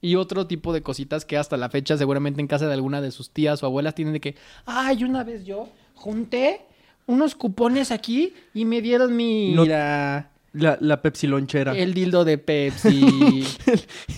Y 0.00 0.14
otro 0.14 0.46
tipo 0.46 0.72
de 0.72 0.82
cositas 0.82 1.24
que 1.24 1.36
hasta 1.36 1.56
la 1.56 1.70
fecha 1.70 1.96
seguramente 1.96 2.40
en 2.40 2.46
casa 2.46 2.68
de 2.68 2.74
alguna 2.74 3.00
de 3.00 3.10
sus 3.10 3.30
tías 3.30 3.62
o 3.62 3.66
abuelas 3.66 3.94
tienen 3.94 4.14
de 4.14 4.20
que, 4.20 4.36
ay, 4.64 5.02
una 5.02 5.24
vez 5.24 5.44
yo 5.44 5.68
junté 5.94 6.60
unos 7.06 7.34
cupones 7.34 7.90
aquí 7.90 8.32
y 8.54 8.64
me 8.64 8.80
dieron 8.80 9.16
mi... 9.16 9.54
Mira, 9.56 10.30
La, 10.52 10.78
la 10.80 11.02
Pepsi 11.02 11.26
lonchera. 11.26 11.72
El, 11.72 11.78
el 11.78 11.94
dildo 11.94 12.24
de 12.24 12.38
Pepsi. 12.38 13.44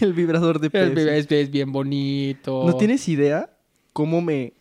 vibrador 0.15 0.61
de 0.61 0.67
El 0.67 0.93
Pepsi. 0.93 1.35
es 1.35 1.51
bien 1.51 1.73
bonito. 1.73 2.65
¿No 2.67 2.75
tienes 2.77 3.09
idea 3.09 3.51
cómo 3.95 4.21
me 4.21 4.53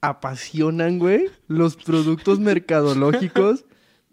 apasionan, 0.00 0.98
güey, 0.98 1.26
los 1.48 1.76
productos 1.76 2.38
mercadológicos 2.40 3.64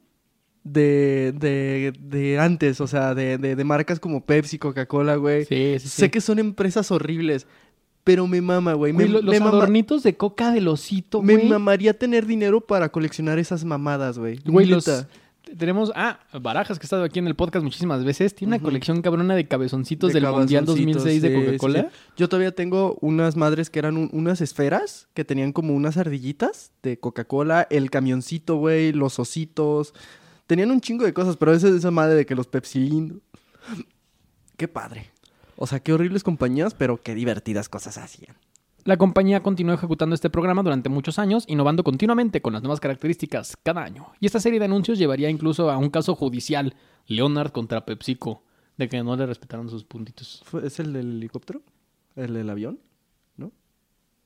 de, 0.63 1.33
de, 1.37 1.93
de 1.99 2.39
antes? 2.39 2.81
O 2.81 2.87
sea, 2.87 3.13
de, 3.15 3.37
de, 3.37 3.55
de 3.55 3.63
marcas 3.63 3.99
como 3.99 4.25
Pepsi, 4.25 4.57
Coca-Cola, 4.59 5.15
güey. 5.15 5.45
Sí, 5.45 5.75
sí, 5.79 5.87
sí. 5.87 5.89
Sé 5.89 6.11
que 6.11 6.21
son 6.21 6.39
empresas 6.39 6.91
horribles, 6.91 7.47
pero 8.03 8.27
me 8.27 8.41
mama, 8.41 8.73
güey. 8.73 8.93
Me, 8.93 9.07
los 9.07 9.23
me 9.23 9.39
mama- 9.39 9.51
adornitos 9.51 10.03
de 10.03 10.15
coca 10.17 10.51
del 10.51 10.67
osito, 10.67 11.21
me 11.21 11.35
güey. 11.35 11.47
mamaría 11.49 11.97
tener 11.97 12.25
dinero 12.25 12.61
para 12.61 12.89
coleccionar 12.91 13.39
esas 13.39 13.63
mamadas, 13.65 14.17
güey. 14.19 14.39
Güey, 14.45 14.67
los... 14.67 14.85
Tenemos... 15.57 15.91
Ah, 15.95 16.19
Barajas, 16.41 16.79
que 16.79 16.83
ha 16.83 16.87
estado 16.87 17.03
aquí 17.03 17.19
en 17.19 17.27
el 17.27 17.35
podcast 17.35 17.63
muchísimas 17.63 18.03
veces. 18.03 18.33
Tiene 18.35 18.55
una 18.55 18.63
colección 18.63 19.01
cabrona 19.01 19.35
de 19.35 19.47
cabezoncitos 19.47 20.11
De 20.13 20.19
del 20.19 20.29
Mundial 20.31 20.65
cabezoncitos, 20.65 21.03
2006 21.03 21.21
de 21.21 21.27
sí, 21.29 21.35
sí, 21.35 21.45
Coca-Cola. 21.45 21.81
sí. 21.91 21.97
Yo 22.17 22.29
todavía 22.29 22.53
tengo 22.53 22.97
unas 23.01 23.35
madres 23.35 23.69
que 23.69 23.79
eran 23.79 23.97
un- 23.97 24.09
unas 24.11 24.41
esferas 24.41 25.07
que 25.13 25.23
tenían 25.25 25.51
como 25.53 25.73
unas 25.75 25.97
ardillitas 25.97 26.71
de 26.83 26.99
Coca-Cola, 26.99 27.67
el 27.69 27.89
camioncito, 27.91 28.55
güey, 28.57 28.91
los 28.91 29.19
ositos. 29.19 29.93
Tenían 30.47 30.71
un 30.71 30.81
chingo 30.81 31.05
de 31.05 31.13
cosas, 31.13 31.37
pero 31.37 31.53
esa 31.53 31.69
esa 31.69 31.91
madre 31.91 32.15
de 32.15 32.25
que 32.25 32.35
los 32.35 32.47
Pepsi. 32.47 33.13
Qué 34.57 34.67
padre. 34.67 35.11
O 35.57 35.67
sea, 35.67 35.79
qué 35.79 35.93
horribles 35.93 36.23
compañías, 36.23 36.73
pero 36.73 37.01
qué 37.01 37.15
divertidas 37.15 37.69
cosas 37.69 37.97
hacían. 37.97 38.35
La 38.85 38.97
compañía 38.97 39.41
continuó 39.41 39.73
ejecutando 39.73 40.13
este 40.13 40.29
programa 40.29 40.61
durante 40.61 40.89
muchos 40.89 41.17
años, 41.17 41.43
innovando 41.47 41.83
continuamente 41.83 42.41
con 42.43 42.53
las 42.53 42.61
nuevas 42.61 42.79
características 42.79 43.57
cada 43.63 43.83
año. 43.83 44.11
Y 44.19 44.27
esta 44.27 44.39
serie 44.39 44.59
de 44.59 44.65
anuncios 44.65 44.99
llevaría 44.99 45.27
incluso 45.31 45.71
a 45.71 45.77
un 45.77 45.89
caso 45.89 46.13
judicial, 46.15 46.75
Leonard 47.07 47.51
contra 47.51 47.83
PepsiCo, 47.83 48.43
de 48.77 48.87
que 48.87 49.01
no 49.03 49.15
le 49.15 49.25
respetaron 49.25 49.69
sus 49.69 49.83
puntitos. 49.85 50.43
¿Fue- 50.45 50.67
¿Es 50.67 50.79
el 50.79 50.93
del 50.93 51.17
helicóptero? 51.17 51.63
¿El 52.15 52.33
del 52.35 52.49
avión? 52.49 52.79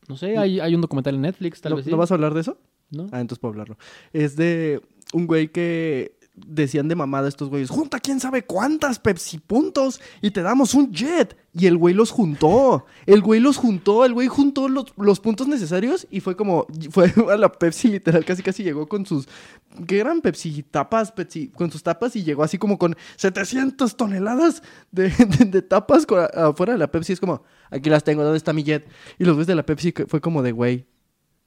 No 0.07 0.17
sé, 0.17 0.37
hay, 0.39 0.59
hay 0.59 0.73
un 0.73 0.81
documental 0.81 1.13
en 1.13 1.21
Netflix, 1.21 1.61
tal 1.61 1.69
¿No, 1.71 1.75
vez 1.75 1.85
sí. 1.85 1.91
¿no 1.91 1.97
vas 1.97 2.09
a 2.09 2.15
hablar 2.15 2.33
de 2.33 2.41
eso? 2.41 2.57
¿No? 2.89 3.03
Ah, 3.11 3.21
entonces 3.21 3.37
puedo 3.37 3.51
hablarlo. 3.51 3.77
Es 4.11 4.35
de 4.35 4.81
un 5.13 5.27
güey 5.27 5.49
que 5.49 6.17
decían 6.47 6.87
de 6.87 6.95
mamada 6.95 7.27
estos 7.27 7.49
güeyes, 7.49 7.69
junta 7.69 7.99
quién 7.99 8.19
sabe 8.19 8.43
cuántas 8.43 8.99
Pepsi 8.99 9.37
puntos 9.39 9.99
y 10.21 10.31
te 10.31 10.41
damos 10.41 10.73
un 10.73 10.91
jet. 10.91 11.37
Y 11.53 11.65
el 11.65 11.77
güey 11.77 11.93
los 11.95 12.11
juntó. 12.11 12.85
El 13.05 13.21
güey 13.21 13.39
los 13.39 13.57
juntó, 13.57 14.05
el 14.05 14.13
güey 14.13 14.27
juntó 14.27 14.69
los, 14.69 14.93
los 14.97 15.19
puntos 15.19 15.47
necesarios 15.47 16.07
y 16.11 16.19
fue 16.19 16.35
como, 16.35 16.67
fue 16.91 17.11
a 17.31 17.37
la 17.37 17.51
Pepsi 17.51 17.87
literal, 17.89 18.23
casi 18.25 18.43
casi 18.43 18.63
llegó 18.63 18.87
con 18.87 19.05
sus, 19.05 19.27
¿qué 19.87 19.99
eran 19.99 20.21
Pepsi? 20.21 20.63
Tapas, 20.63 21.11
Pepsi, 21.11 21.49
con 21.49 21.71
sus 21.71 21.81
tapas 21.83 22.15
y 22.15 22.23
llegó 22.23 22.43
así 22.43 22.57
como 22.57 22.77
con 22.77 22.95
700 23.17 23.97
toneladas 23.97 24.61
de, 24.91 25.09
de- 25.09 25.45
de 25.45 25.61
tapas 25.61 26.05
afuera 26.35 26.73
de 26.73 26.79
la 26.79 26.91
Pepsi. 26.91 27.13
Es 27.13 27.19
como, 27.19 27.43
aquí 27.71 27.89
las 27.89 28.03
tengo, 28.03 28.23
¿dónde 28.23 28.37
está 28.37 28.53
mi 28.53 28.63
jet? 28.63 28.87
Y 29.17 29.23
los 29.25 29.33
güeyes 29.35 29.47
de 29.47 29.55
la 29.55 29.65
Pepsi 29.65 29.93
fue 30.07 30.21
como 30.21 30.41
de, 30.43 30.51
güey, 30.51 30.85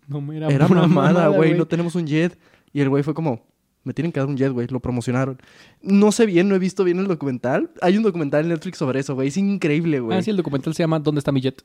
No 0.08 0.32
era, 0.32 0.48
era 0.48 0.66
mamada, 0.68 1.28
güey. 1.28 1.54
No 1.56 1.66
tenemos 1.66 1.94
un 1.94 2.06
jet. 2.06 2.38
Y 2.72 2.80
el 2.80 2.88
güey 2.88 3.02
fue 3.02 3.14
como, 3.14 3.46
Me 3.84 3.94
tienen 3.94 4.12
que 4.12 4.20
dar 4.20 4.28
un 4.28 4.36
jet, 4.36 4.52
güey. 4.52 4.68
Lo 4.68 4.80
promocionaron. 4.80 5.40
No 5.80 6.12
sé 6.12 6.26
bien, 6.26 6.48
no 6.48 6.54
he 6.54 6.58
visto 6.58 6.84
bien 6.84 6.98
el 6.98 7.08
documental. 7.08 7.70
Hay 7.80 7.96
un 7.96 8.02
documental 8.02 8.42
en 8.42 8.48
Netflix 8.50 8.78
sobre 8.78 9.00
eso, 9.00 9.14
güey. 9.14 9.28
Es 9.28 9.36
increíble, 9.36 10.00
güey. 10.00 10.18
Ah, 10.18 10.22
sí, 10.22 10.30
el 10.30 10.36
documental 10.36 10.74
se 10.74 10.82
llama 10.82 10.98
¿Dónde 11.00 11.18
está 11.18 11.32
mi 11.32 11.40
jet? 11.40 11.64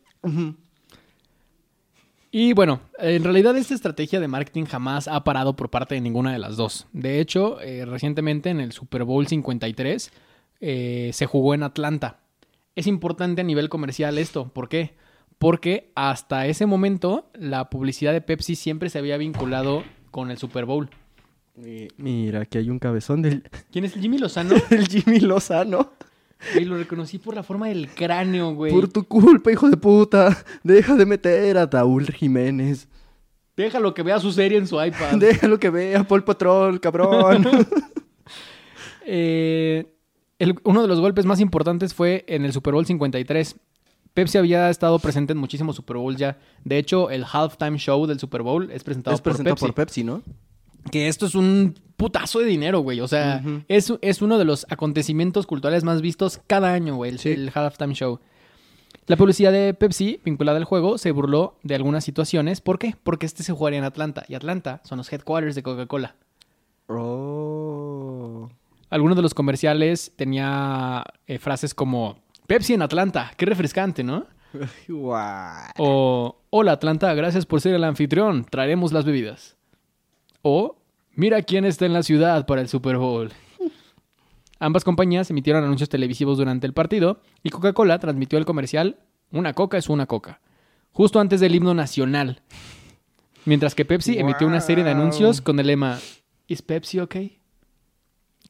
Y 2.32 2.54
bueno, 2.54 2.82
en 3.00 3.24
realidad 3.24 3.56
esta 3.56 3.74
estrategia 3.74 4.20
de 4.20 4.28
marketing 4.28 4.66
jamás 4.66 5.08
ha 5.08 5.24
parado 5.24 5.56
por 5.56 5.70
parte 5.70 5.96
de 5.96 6.02
ninguna 6.02 6.34
de 6.34 6.40
las 6.40 6.58
dos. 6.58 6.88
De 6.92 7.20
hecho, 7.20 7.62
eh, 7.62 7.86
recientemente 7.86 8.50
en 8.50 8.60
el 8.60 8.74
Super 8.74 9.04
Bowl 9.06 9.28
53 9.28 10.12
eh, 10.60 11.12
se 11.14 11.26
jugó 11.26 11.54
en 11.54 11.64
Atlanta. 11.64 12.20
Es 12.76 12.86
importante 12.86 13.42
a 13.42 13.44
nivel 13.44 13.70
comercial 13.70 14.18
esto. 14.18 14.50
¿Por 14.50 14.70
qué? 14.70 14.96
Porque 15.38 15.92
hasta 15.96 16.48
ese 16.48 16.66
momento 16.66 17.30
la 17.34 17.70
publicidad 17.70 18.12
de 18.12 18.22
Pepsi 18.22 18.56
siempre 18.56 18.90
se 18.90 19.00
había 19.00 19.18
vinculado 19.18 19.84
con 20.12 20.30
el 20.30 20.38
Super 20.38 20.66
Bowl. 20.66 20.90
Mi- 21.58 21.88
Mira, 21.98 22.42
aquí 22.42 22.58
hay 22.60 22.70
un 22.70 22.80
cabezón 22.80 23.22
del, 23.22 23.44
¿Quién 23.72 23.84
es 23.86 23.96
el 23.96 24.02
Jimmy 24.02 24.18
Lozano? 24.20 24.56
del 24.70 24.88
Jimmy 24.88 25.20
Lozano. 25.20 25.92
Y 26.56 26.66
lo 26.66 26.78
reconocí 26.78 27.18
por 27.18 27.34
la 27.36 27.42
forma 27.42 27.68
del 27.68 27.90
cráneo, 27.90 28.54
güey. 28.54 28.72
Por 28.72 28.88
tu 28.88 29.04
culpa, 29.08 29.52
hijo 29.52 29.70
de 29.70 29.78
puta. 29.78 30.38
Deja 30.64 30.96
de 30.96 31.06
meter 31.08 31.58
a 31.58 31.68
Taúl 31.70 32.06
Jiménez. 32.12 32.88
Déjalo 33.56 33.96
que 33.96 34.04
vea 34.04 34.20
su 34.20 34.32
serie 34.32 34.60
en 34.60 34.68
su 34.68 34.76
iPad. 34.84 35.18
Déjalo 35.18 35.60
que 35.60 35.72
vea 35.72 36.04
Paul 36.04 36.24
Patrol, 36.24 36.80
cabrón. 36.80 37.46
Eh, 39.10 39.86
el- 40.38 40.60
uno 40.66 40.82
de 40.82 40.88
los 40.90 41.00
golpes 41.00 41.26
más 41.26 41.40
importantes 41.40 41.94
fue 41.94 42.26
en 42.28 42.44
el 42.44 42.52
Super 42.52 42.74
Bowl 42.74 42.86
53. 42.86 43.56
Pepsi 44.14 44.38
había 44.38 44.70
estado 44.70 45.00
presente 45.00 45.32
en 45.34 45.40
muchísimos 45.40 45.78
Super 45.78 45.96
Bowl 45.98 46.16
ya. 46.18 46.38
De 46.66 46.78
hecho, 46.78 47.10
el 47.10 47.24
halftime 47.32 47.78
show 47.78 48.06
del 48.06 48.20
Super 48.20 48.42
Bowl 48.42 48.70
es 48.72 48.84
presentado, 48.84 49.16
es 49.16 49.22
por, 49.22 49.32
presentado 49.32 49.56
Pepsi. 49.56 49.66
por 49.68 49.74
Pepsi, 49.76 50.04
¿no? 50.04 50.24
Que 50.92 51.08
esto 51.08 51.26
es 51.26 51.36
un 51.36 51.76
putazo 51.98 52.40
de 52.40 52.46
dinero, 52.46 52.80
güey. 52.82 53.02
O 53.02 53.08
sea, 53.08 53.42
es, 53.68 53.94
es 54.02 54.22
uno 54.22 54.38
de 54.38 54.46
los 54.46 54.66
acontecimientos 54.70 55.48
culturales 55.48 55.84
más 55.84 56.02
vistos 56.02 56.40
cada 56.48 56.74
año, 56.74 56.96
güey. 56.96 57.12
El, 57.12 57.20
Sí. 57.20 57.30
el 57.32 57.52
halftime 57.54 57.94
show. 57.94 58.20
La 59.08 59.16
publicidad 59.16 59.52
de 59.54 59.74
Pepsi, 59.74 60.20
vinculada 60.26 60.58
al 60.58 60.66
juego, 60.66 60.98
se 60.98 61.12
burló 61.12 61.56
de 61.64 61.76
algunas 61.76 62.04
situaciones. 62.04 62.60
¿Por 62.62 62.78
qué? 62.78 62.96
Porque 63.04 63.26
este 63.26 63.42
se 63.44 63.54
jugaría 63.54 63.80
en 63.80 63.86
Atlanta. 63.86 64.26
Y 64.28 64.36
Atlanta 64.36 64.82
son 64.84 64.98
los 64.98 65.12
headquarters 65.12 65.56
de 65.56 65.64
Coca-Cola. 65.64 66.16
Oh. 66.88 68.50
Algunos 68.90 69.16
de 69.18 69.22
los 69.22 69.34
comerciales 69.34 70.14
tenía 70.16 71.04
eh, 71.26 71.40
frases 71.40 71.74
como 71.74 72.20
Pepsi 72.48 72.74
en 72.74 72.82
Atlanta, 72.82 73.32
qué 73.38 73.46
refrescante, 73.46 74.04
¿no? 74.04 74.26
O 75.78 76.38
Hola 76.50 76.72
Atlanta, 76.72 77.14
gracias 77.14 77.46
por 77.46 77.60
ser 77.62 77.76
el 77.76 77.84
anfitrión, 77.84 78.46
traeremos 78.46 78.94
las 78.94 79.04
bebidas. 79.04 79.57
O 80.50 80.78
Mira 81.14 81.42
quién 81.42 81.66
está 81.66 81.86
en 81.86 81.92
la 81.92 82.04
ciudad 82.04 82.46
para 82.46 82.62
el 82.62 82.70
Super 82.70 82.98
Bowl. 82.98 83.34
Ambas 84.60 84.86
compañías 84.86 85.30
emitieron 85.30 85.66
anuncios 85.66 85.90
televisivos 85.90 86.38
durante 86.38 86.66
el 86.66 86.72
partido 86.72 87.20
y 87.44 87.50
Coca-Cola 87.50 88.00
transmitió 88.00 88.40
el 88.40 88.46
comercial 88.46 88.98
Una 89.30 89.52
coca 89.52 89.78
es 89.78 89.90
una 89.90 90.06
coca, 90.06 90.40
justo 90.94 91.20
antes 91.20 91.42
del 91.42 91.54
himno 91.54 91.74
nacional. 91.74 92.44
Mientras 93.44 93.76
que 93.76 93.84
Pepsi 93.84 94.20
emitió 94.20 94.48
una 94.48 94.62
serie 94.62 94.86
de 94.86 94.92
anuncios 94.92 95.42
con 95.42 95.60
el 95.60 95.68
lema 95.68 96.00
¿Is 96.48 96.62
Pepsi 96.62 97.00
okay? 97.00 97.40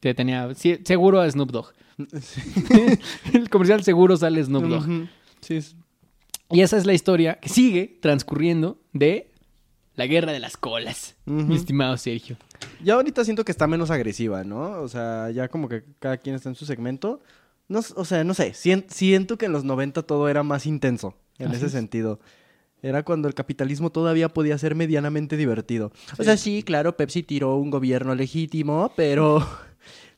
Que 0.00 0.14
tenía 0.14 0.54
sí, 0.54 0.78
seguro 0.84 1.20
a 1.20 1.28
Snoop 1.28 1.50
Dogg. 1.50 1.72
el 3.32 3.50
comercial 3.50 3.82
seguro 3.82 4.16
sale 4.16 4.44
Snoop 4.44 4.66
Dogg. 4.66 5.08
Sí, 5.40 5.58
Y 6.52 6.60
esa 6.60 6.76
es 6.76 6.86
la 6.86 6.94
historia 6.94 7.40
que 7.40 7.48
sigue 7.48 7.98
transcurriendo 8.00 8.78
de 8.92 9.27
la 9.98 10.06
guerra 10.06 10.32
de 10.32 10.40
las 10.40 10.56
colas, 10.56 11.16
mi 11.26 11.56
estimado 11.56 11.96
Sergio. 11.98 12.36
Ya 12.82 12.94
ahorita 12.94 13.24
siento 13.24 13.44
que 13.44 13.52
está 13.52 13.66
menos 13.66 13.90
agresiva, 13.90 14.44
¿no? 14.44 14.80
O 14.80 14.88
sea, 14.88 15.30
ya 15.30 15.48
como 15.48 15.68
que 15.68 15.82
cada 15.98 16.16
quien 16.16 16.34
está 16.36 16.48
en 16.48 16.54
su 16.54 16.64
segmento. 16.64 17.20
No, 17.68 17.80
o 17.96 18.04
sea, 18.06 18.24
no 18.24 18.32
sé, 18.32 18.54
sien- 18.54 18.86
siento 18.88 19.36
que 19.36 19.46
en 19.46 19.52
los 19.52 19.64
90 19.64 20.02
todo 20.04 20.28
era 20.28 20.42
más 20.42 20.64
intenso, 20.64 21.14
en 21.38 21.48
Así 21.48 21.56
ese 21.56 21.66
es. 21.66 21.72
sentido. 21.72 22.20
Era 22.80 23.02
cuando 23.02 23.26
el 23.28 23.34
capitalismo 23.34 23.90
todavía 23.90 24.28
podía 24.28 24.56
ser 24.56 24.74
medianamente 24.76 25.36
divertido. 25.36 25.90
O 26.16 26.22
sea, 26.22 26.36
sí, 26.36 26.62
claro, 26.62 26.96
Pepsi 26.96 27.24
tiró 27.24 27.56
un 27.56 27.70
gobierno 27.70 28.14
legítimo, 28.14 28.92
pero... 28.96 29.46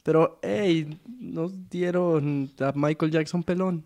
Pero, 0.03 0.39
hey, 0.43 0.99
nos 1.19 1.69
dieron 1.69 2.51
a 2.61 2.73
Michael 2.75 3.13
Jackson 3.13 3.43
pelón. 3.43 3.85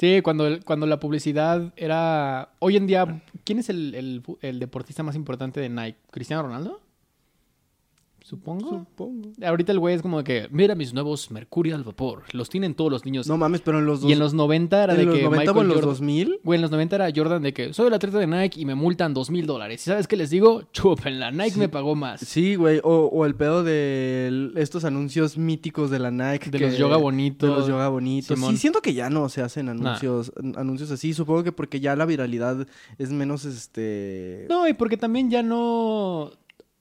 Sí, 0.00 0.22
cuando, 0.22 0.46
cuando 0.64 0.86
la 0.86 0.98
publicidad 0.98 1.74
era... 1.76 2.54
Hoy 2.58 2.78
en 2.78 2.86
día, 2.86 3.22
¿quién 3.44 3.58
es 3.58 3.68
el, 3.68 3.94
el 3.94 4.22
el 4.40 4.58
deportista 4.58 5.02
más 5.02 5.14
importante 5.14 5.60
de 5.60 5.68
Nike? 5.68 5.98
¿Cristiano 6.10 6.42
Ronaldo? 6.42 6.80
Supongo. 8.22 8.68
Supongo. 8.70 9.32
Ahorita 9.44 9.72
el 9.72 9.78
güey 9.78 9.94
es 9.94 10.02
como 10.02 10.18
de 10.18 10.24
que, 10.24 10.48
mira 10.50 10.74
mis 10.74 10.92
nuevos 10.94 11.30
Mercury 11.30 11.72
al 11.72 11.82
vapor, 11.84 12.24
los 12.32 12.48
tienen 12.50 12.74
todos 12.74 12.90
los 12.90 13.04
niños. 13.04 13.26
No 13.26 13.36
mames, 13.36 13.60
pero 13.62 13.78
en 13.78 13.86
los 13.86 14.02
dos... 14.02 14.10
y 14.10 14.12
en 14.12 14.18
los 14.18 14.34
90 14.34 14.84
era 14.84 14.92
en 14.94 14.98
de 15.00 15.04
los 15.06 15.14
que 15.16 15.22
90 15.24 15.52
o 15.52 15.60
en 15.62 15.68
los 15.68 15.76
Jordan- 15.78 15.88
2000... 15.90 16.40
Güey, 16.44 16.56
en 16.56 16.62
los 16.62 16.70
90 16.70 16.96
era 16.96 17.08
Jordan 17.14 17.42
de 17.42 17.52
que 17.52 17.72
soy 17.72 17.88
el 17.88 17.94
atleta 17.94 18.18
de 18.18 18.26
Nike 18.26 18.60
y 18.60 18.64
me 18.66 18.74
multan 18.74 19.14
dos 19.14 19.30
mil 19.30 19.46
dólares. 19.46 19.82
¿Y 19.86 19.90
sabes 19.90 20.06
qué 20.06 20.16
les 20.16 20.30
digo? 20.30 20.62
Chúpenla, 20.72 21.30
Nike 21.30 21.50
Sí. 21.52 21.58
me 21.60 21.68
pagó 21.68 21.94
más. 21.94 22.20
Sí, 22.20 22.54
güey, 22.56 22.78
o, 22.84 23.06
o 23.12 23.26
el 23.26 23.34
pedo 23.34 23.64
de 23.64 24.26
el- 24.28 24.52
estos 24.56 24.84
anuncios 24.84 25.38
míticos 25.38 25.90
de 25.90 25.98
la 25.98 26.10
Nike. 26.10 26.50
De 26.50 26.58
que- 26.58 26.66
los 26.66 26.78
yoga 26.78 26.96
bonitos. 26.98 27.48
De 27.50 27.54
los 27.56 27.66
yoga 27.66 27.88
bonitos. 27.88 28.36
Simón. 28.38 28.52
Sí, 28.54 28.58
siento 28.60 28.80
que 28.82 28.94
ya 28.94 29.10
no 29.10 29.28
se 29.28 29.42
hacen 29.42 29.68
anuncios, 29.68 30.32
anuncios 30.56 30.90
así. 30.90 31.14
Supongo 31.14 31.42
que 31.42 31.52
porque 31.52 31.80
ya 31.80 31.96
la 31.96 32.04
viralidad 32.06 32.66
es 32.98 33.10
menos, 33.10 33.44
este... 33.44 34.46
No, 34.48 34.68
y 34.68 34.74
porque 34.74 34.96
también 34.96 35.30
ya 35.30 35.42
no... 35.42 36.30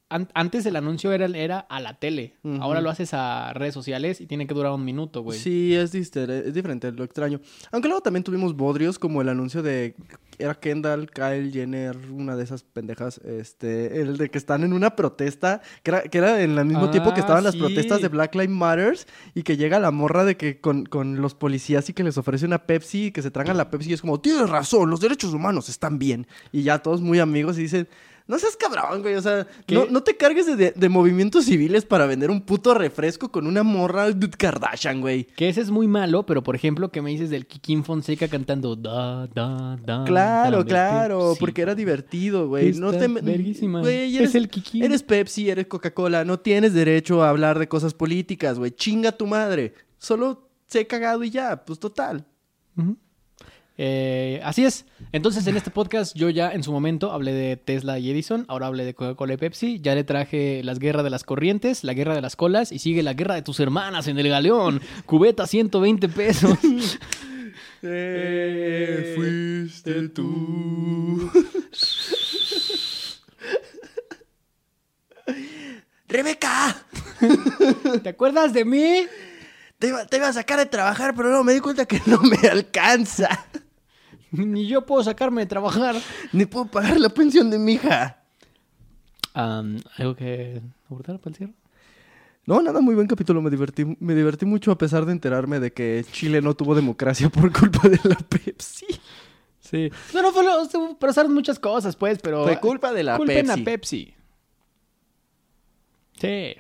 an- 0.10 0.30
antes 0.34 0.66
el 0.66 0.76
anuncio 0.76 1.12
era, 1.12 1.26
era 1.26 1.60
a 1.60 1.80
la 1.80 2.00
tele. 2.00 2.36
Ahora 2.60 2.82
lo 2.82 2.90
haces 2.90 3.14
a 3.14 3.54
redes 3.54 3.74
sociales 3.74 4.22
y 4.22 4.26
tiene 4.28 4.48
que 4.48 4.54
durar 4.54 4.72
un 4.74 4.84
minuto, 4.86 5.22
güey. 5.22 5.40
Sí, 5.40 5.76
es, 5.76 5.94
es 5.96 6.54
diferente, 6.54 6.92
lo 6.92 7.04
extraño. 7.04 7.40
Aunque 7.72 7.88
luego 7.88 8.02
también 8.02 8.24
tuvimos 8.24 8.56
bodrios 8.56 9.00
como 9.00 9.22
el 9.22 9.30
anuncio 9.30 9.62
de... 9.64 9.96
Era 10.42 10.56
Kendall, 10.56 11.10
Kyle 11.12 11.52
Jenner, 11.52 11.98
una 12.14 12.38
de 12.38 12.46
esas 12.46 12.64
pendejas, 12.64 13.18
este, 13.26 14.00
el 14.00 14.16
de 14.16 14.30
que 14.30 14.38
están 14.38 14.64
en 14.64 14.72
una 14.72 14.96
protesta, 14.96 15.62
que 15.84 15.92
era, 15.92 16.02
que 16.04 16.18
era 16.18 16.42
en 16.42 16.58
el 16.58 16.64
mismo 16.64 16.90
tiempo 16.92 17.10
que 17.14 17.20
Ah, 17.20 17.24
estaban 17.24 17.44
las 17.44 17.58
protestas 17.58 18.02
de 18.02 18.08
Black 18.08 18.36
Lives 18.36 18.50
Matters 18.56 19.06
y 19.36 19.44
que 19.44 19.58
llega 19.58 19.80
la 19.82 19.92
morra 19.92 20.24
de 20.24 20.38
que 20.38 20.62
con, 20.62 20.86
con 20.86 21.22
los 21.22 21.36
policías 21.36 21.90
y 21.90 21.94
que 21.94 22.06
les 22.06 22.18
ofrece 22.18 22.46
una 22.46 22.60
Pepsi 22.66 23.08
y 23.08 23.12
que 23.12 23.22
se 23.22 23.32
tragan 23.32 23.58
la 23.58 23.70
Pepsi 23.70 23.90
y 23.90 23.94
es 23.94 24.00
como, 24.00 24.22
tienes 24.22 24.50
razón, 24.50 24.90
los 24.90 25.02
derechos 25.02 25.34
humanos 25.34 25.68
están 25.68 26.00
bien. 26.00 26.26
Y 26.54 26.64
ya 26.64 26.80
todos 26.80 27.02
muy 27.02 27.20
amigos 27.20 27.58
y 27.60 27.64
dicen, 27.64 27.90
no 28.30 28.40
seas 28.40 28.56
cabrón, 28.56 29.02
güey, 29.02 29.16
o 29.16 29.22
sea, 29.22 29.46
no, 29.68 29.88
no 29.88 30.02
te 30.04 30.16
cargues 30.16 30.46
de, 30.46 30.72
de- 30.72 30.90
movimientos 30.90 31.46
civiles 31.46 31.84
para 31.84 32.06
vender 32.06 32.30
un 32.32 32.42
puto 32.42 32.74
refresco 32.74 33.30
con 33.30 33.46
una 33.48 33.64
morra 33.64 34.10
de 34.12 34.30
Kardashian, 34.30 35.02
güey. 35.02 35.26
Que 35.26 35.50
ese 35.50 35.60
es 35.62 35.70
muy 35.72 35.88
malo, 35.88 36.26
pero 36.26 36.42
por 36.44 36.56
ejemplo, 36.56 36.90
que 36.92 37.02
me 37.02 37.10
dices 37.10 37.30
del 37.32 37.48
Kikín 37.48 37.84
Fonseca 37.84 38.28
cantando 38.28 38.76
da, 38.76 39.28
da, 39.28 39.78
da. 39.84 40.04
Claro, 40.06 40.64
claro, 40.64 41.20
Pepsi. 41.32 41.40
porque 41.42 41.62
era 41.64 41.76
divertido, 41.76 42.48
güey. 42.48 42.72
No 42.74 42.92
te 42.92 43.08
verguísima. 43.08 43.80
güey, 43.82 44.14
Es 44.16 44.22
eres, 44.22 44.36
el 44.36 44.48
Kikín. 44.50 44.84
eres 44.84 45.04
Pepsi, 45.04 45.50
eres 45.50 45.68
Coca-Cola, 45.68 46.24
no 46.24 46.40
tienes 46.40 46.74
derecho 46.74 47.24
a 47.24 47.30
hablar 47.30 47.60
de 47.60 47.68
cosas 47.68 47.94
políticas, 47.96 48.60
güey. 48.60 48.72
Chinga 48.72 49.12
tu 49.12 49.26
madre. 49.28 49.74
Solo 49.98 50.48
sé 50.68 50.86
cagado 50.88 51.24
y 51.24 51.32
ya, 51.32 51.66
pues 51.66 51.80
total. 51.80 52.26
Eh, 53.82 54.42
así 54.44 54.66
es. 54.66 54.86
Entonces, 55.14 55.48
en 55.48 55.56
este 55.56 55.72
podcast, 55.72 56.14
yo 56.14 56.30
ya 56.30 56.52
en 56.52 56.64
su 56.64 56.74
momento 56.74 57.14
hablé 57.14 57.32
de 57.32 57.56
Tesla 57.56 57.98
y 57.98 58.12
Edison. 58.12 58.44
Ahora 58.50 58.68
hablé 58.68 58.84
de 58.84 58.94
Coca-Cola 58.94 59.36
y 59.36 59.38
Pepsi. 59.38 59.80
Ya 59.80 59.96
le 59.96 60.04
traje 60.04 60.62
las 60.66 60.80
guerras 60.80 61.06
de 61.06 61.10
las 61.10 61.24
corrientes, 61.24 61.86
la 61.86 61.94
guerra 61.94 62.14
de 62.14 62.20
las 62.20 62.36
colas. 62.36 62.74
Y 62.74 62.80
sigue 62.80 63.04
la 63.04 63.14
guerra 63.14 63.36
de 63.36 63.42
tus 63.42 63.62
hermanas 63.62 64.10
en 64.10 64.20
el 64.20 64.28
galeón. 64.28 64.82
Cubeta 65.06 65.48
120 65.48 66.10
pesos. 66.10 66.58
Eh, 67.82 69.14
fuiste 69.16 70.10
tú. 70.10 71.32
Rebeca, 76.10 76.76
¿Te 78.04 78.10
acuerdas 78.10 78.52
de 78.52 78.66
mí? 78.66 79.08
te 79.78 79.88
iba, 79.88 80.06
te 80.06 80.18
iba 80.18 80.28
a 80.28 80.34
sacar 80.34 80.60
de 80.60 80.66
trabajar, 80.66 81.16
pero 81.16 81.30
no 81.30 81.46
me 81.46 81.54
di 81.54 81.62
cuenta 81.62 81.86
que 81.86 82.02
no 82.06 82.20
me 82.22 82.50
alcanza. 82.50 83.30
Ni 84.32 84.68
yo 84.68 84.86
puedo 84.86 85.04
sacarme 85.04 85.42
de 85.42 85.48
trabajar. 85.48 85.96
Ni 86.34 86.46
puedo 86.46 86.66
pagar 86.66 87.00
la 87.00 87.10
pensión 87.10 87.50
de 87.50 87.60
mi 87.60 87.74
hija. 87.74 88.24
¿Algo 89.34 90.16
que 90.16 90.62
abortar 90.90 91.20
para 91.20 91.32
el 91.32 91.36
cierre? 91.38 91.54
No, 92.46 92.62
nada, 92.62 92.82
muy 92.82 92.96
buen 92.96 93.08
capítulo. 93.08 93.42
Me 93.42 93.50
divertí, 93.50 93.86
me 94.00 94.16
divertí 94.16 94.46
mucho 94.46 94.72
a 94.72 94.78
pesar 94.78 95.06
de 95.06 95.12
enterarme 95.12 95.60
de 95.60 95.72
que 95.72 96.04
Chile 96.12 96.42
no 96.42 96.56
tuvo 96.56 96.74
democracia 96.76 97.30
por 97.30 97.52
culpa 97.54 97.88
de 97.88 98.00
la 98.04 98.16
Pepsi. 98.16 98.88
Sí. 99.60 99.92
No, 100.14 100.22
no, 100.24 100.32
fue 100.32 100.44
lo- 100.44 100.98
pasaron 100.98 101.32
muchas 101.34 101.60
cosas, 101.60 101.96
pues, 101.96 102.18
pero... 102.24 102.44
Fue 102.44 102.60
culpa 102.60 102.92
de 102.92 103.04
la 103.04 103.18
Culpen 103.18 103.46
Pepsi. 103.48 103.62
a 103.62 103.64
Pepsi. 103.64 104.14
Sí. 106.20 106.56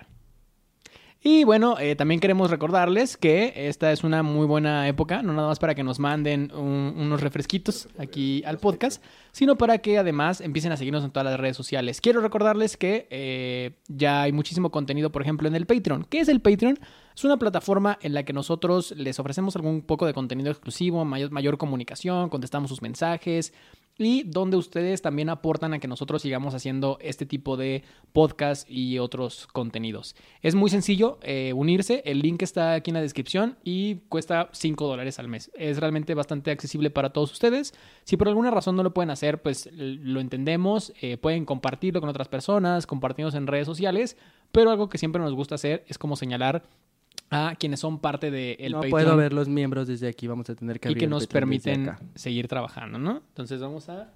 Y 1.21 1.43
bueno, 1.43 1.77
eh, 1.77 1.97
también 1.97 2.21
queremos 2.21 2.49
recordarles 2.49 3.17
que 3.17 3.51
esta 3.67 3.91
es 3.91 4.05
una 4.05 4.23
muy 4.23 4.45
buena 4.47 4.87
época, 4.87 5.21
no 5.21 5.33
nada 5.33 5.49
más 5.49 5.59
para 5.59 5.75
que 5.75 5.83
nos 5.83 5.99
manden 5.99 6.49
un- 6.55 6.93
unos 6.97 7.19
refresquitos 7.19 7.89
aquí 7.97 8.41
al 8.45 8.57
podcast, 8.57 9.03
sino 9.33 9.57
para 9.57 9.79
que 9.79 9.97
además 9.97 10.39
empiecen 10.39 10.71
a 10.71 10.77
seguirnos 10.77 11.03
en 11.03 11.11
todas 11.11 11.29
las 11.29 11.37
redes 11.37 11.57
sociales. 11.57 11.99
Quiero 11.99 12.21
recordarles 12.21 12.77
que 12.77 13.05
eh, 13.09 13.71
ya 13.89 14.21
hay 14.21 14.31
muchísimo 14.31 14.71
contenido, 14.71 15.11
por 15.11 15.21
ejemplo, 15.21 15.49
en 15.49 15.55
el 15.55 15.65
Patreon. 15.65 16.05
¿Qué 16.09 16.21
es 16.21 16.29
el 16.29 16.39
Patreon? 16.39 16.79
Es 17.13 17.25
una 17.25 17.35
plataforma 17.35 17.99
en 18.01 18.13
la 18.13 18.23
que 18.23 18.31
nosotros 18.31 18.93
les 18.95 19.19
ofrecemos 19.19 19.57
algún 19.57 19.81
poco 19.81 20.05
de 20.05 20.13
contenido 20.13 20.49
exclusivo, 20.51 21.03
mayor 21.03 21.57
comunicación, 21.57 22.29
contestamos 22.29 22.69
sus 22.69 22.81
mensajes 22.81 23.51
y 23.99 24.23
donde 24.23 24.57
ustedes 24.57 25.01
también 25.01 25.29
aportan 25.29 25.73
a 25.73 25.79
que 25.79 25.87
nosotros 25.87 26.21
sigamos 26.21 26.55
haciendo 26.55 26.97
este 27.01 27.25
tipo 27.25 27.57
de 27.57 27.83
podcast 28.13 28.67
y 28.69 28.97
otros 28.97 29.45
contenidos. 29.51 30.15
Es 30.41 30.55
muy 30.55 30.69
sencillo 30.69 31.19
eh, 31.21 31.53
unirse, 31.53 32.01
el 32.05 32.19
link 32.19 32.41
está 32.41 32.73
aquí 32.73 32.89
en 32.89 32.95
la 32.95 33.01
descripción 33.01 33.57
y 33.63 33.97
cuesta 34.07 34.49
5 34.53 34.87
dólares 34.87 35.19
al 35.19 35.27
mes. 35.27 35.51
Es 35.53 35.79
realmente 35.79 36.15
bastante 36.15 36.49
accesible 36.49 36.89
para 36.89 37.11
todos 37.11 37.31
ustedes. 37.33 37.73
Si 38.05 38.15
por 38.15 38.29
alguna 38.29 38.49
razón 38.49 38.77
no 38.77 38.83
lo 38.83 38.93
pueden 38.93 39.11
hacer, 39.11 39.41
pues 39.41 39.69
lo 39.73 40.21
entendemos, 40.21 40.93
eh, 41.01 41.17
pueden 41.17 41.43
compartirlo 41.45 41.99
con 41.99 42.09
otras 42.09 42.29
personas, 42.29 42.87
compartirnos 42.87 43.35
en 43.35 43.47
redes 43.47 43.65
sociales, 43.67 44.15
pero 44.53 44.71
algo 44.71 44.87
que 44.87 44.97
siempre 44.97 45.21
nos 45.21 45.33
gusta 45.33 45.55
hacer 45.55 45.83
es 45.87 45.97
como 45.97 46.15
señalar 46.15 46.63
a 47.29 47.55
quienes 47.59 47.79
son 47.79 47.99
parte 47.99 48.31
del 48.31 48.55
el 48.59 48.71
no 48.71 48.79
Patreon 48.79 48.91
puedo 48.91 49.17
ver 49.17 49.33
los 49.33 49.47
miembros 49.47 49.87
desde 49.87 50.07
aquí, 50.07 50.27
vamos 50.27 50.49
a 50.49 50.55
tener 50.55 50.79
que 50.79 50.87
y 50.87 50.91
abrir 50.91 50.99
que 50.99 51.05
el 51.05 51.11
nos 51.11 51.27
Patreon 51.27 51.41
permiten 51.41 51.97
seguir 52.15 52.47
trabajando, 52.47 52.97
¿no? 52.97 53.17
Entonces 53.17 53.61
vamos 53.61 53.87
a... 53.89 54.11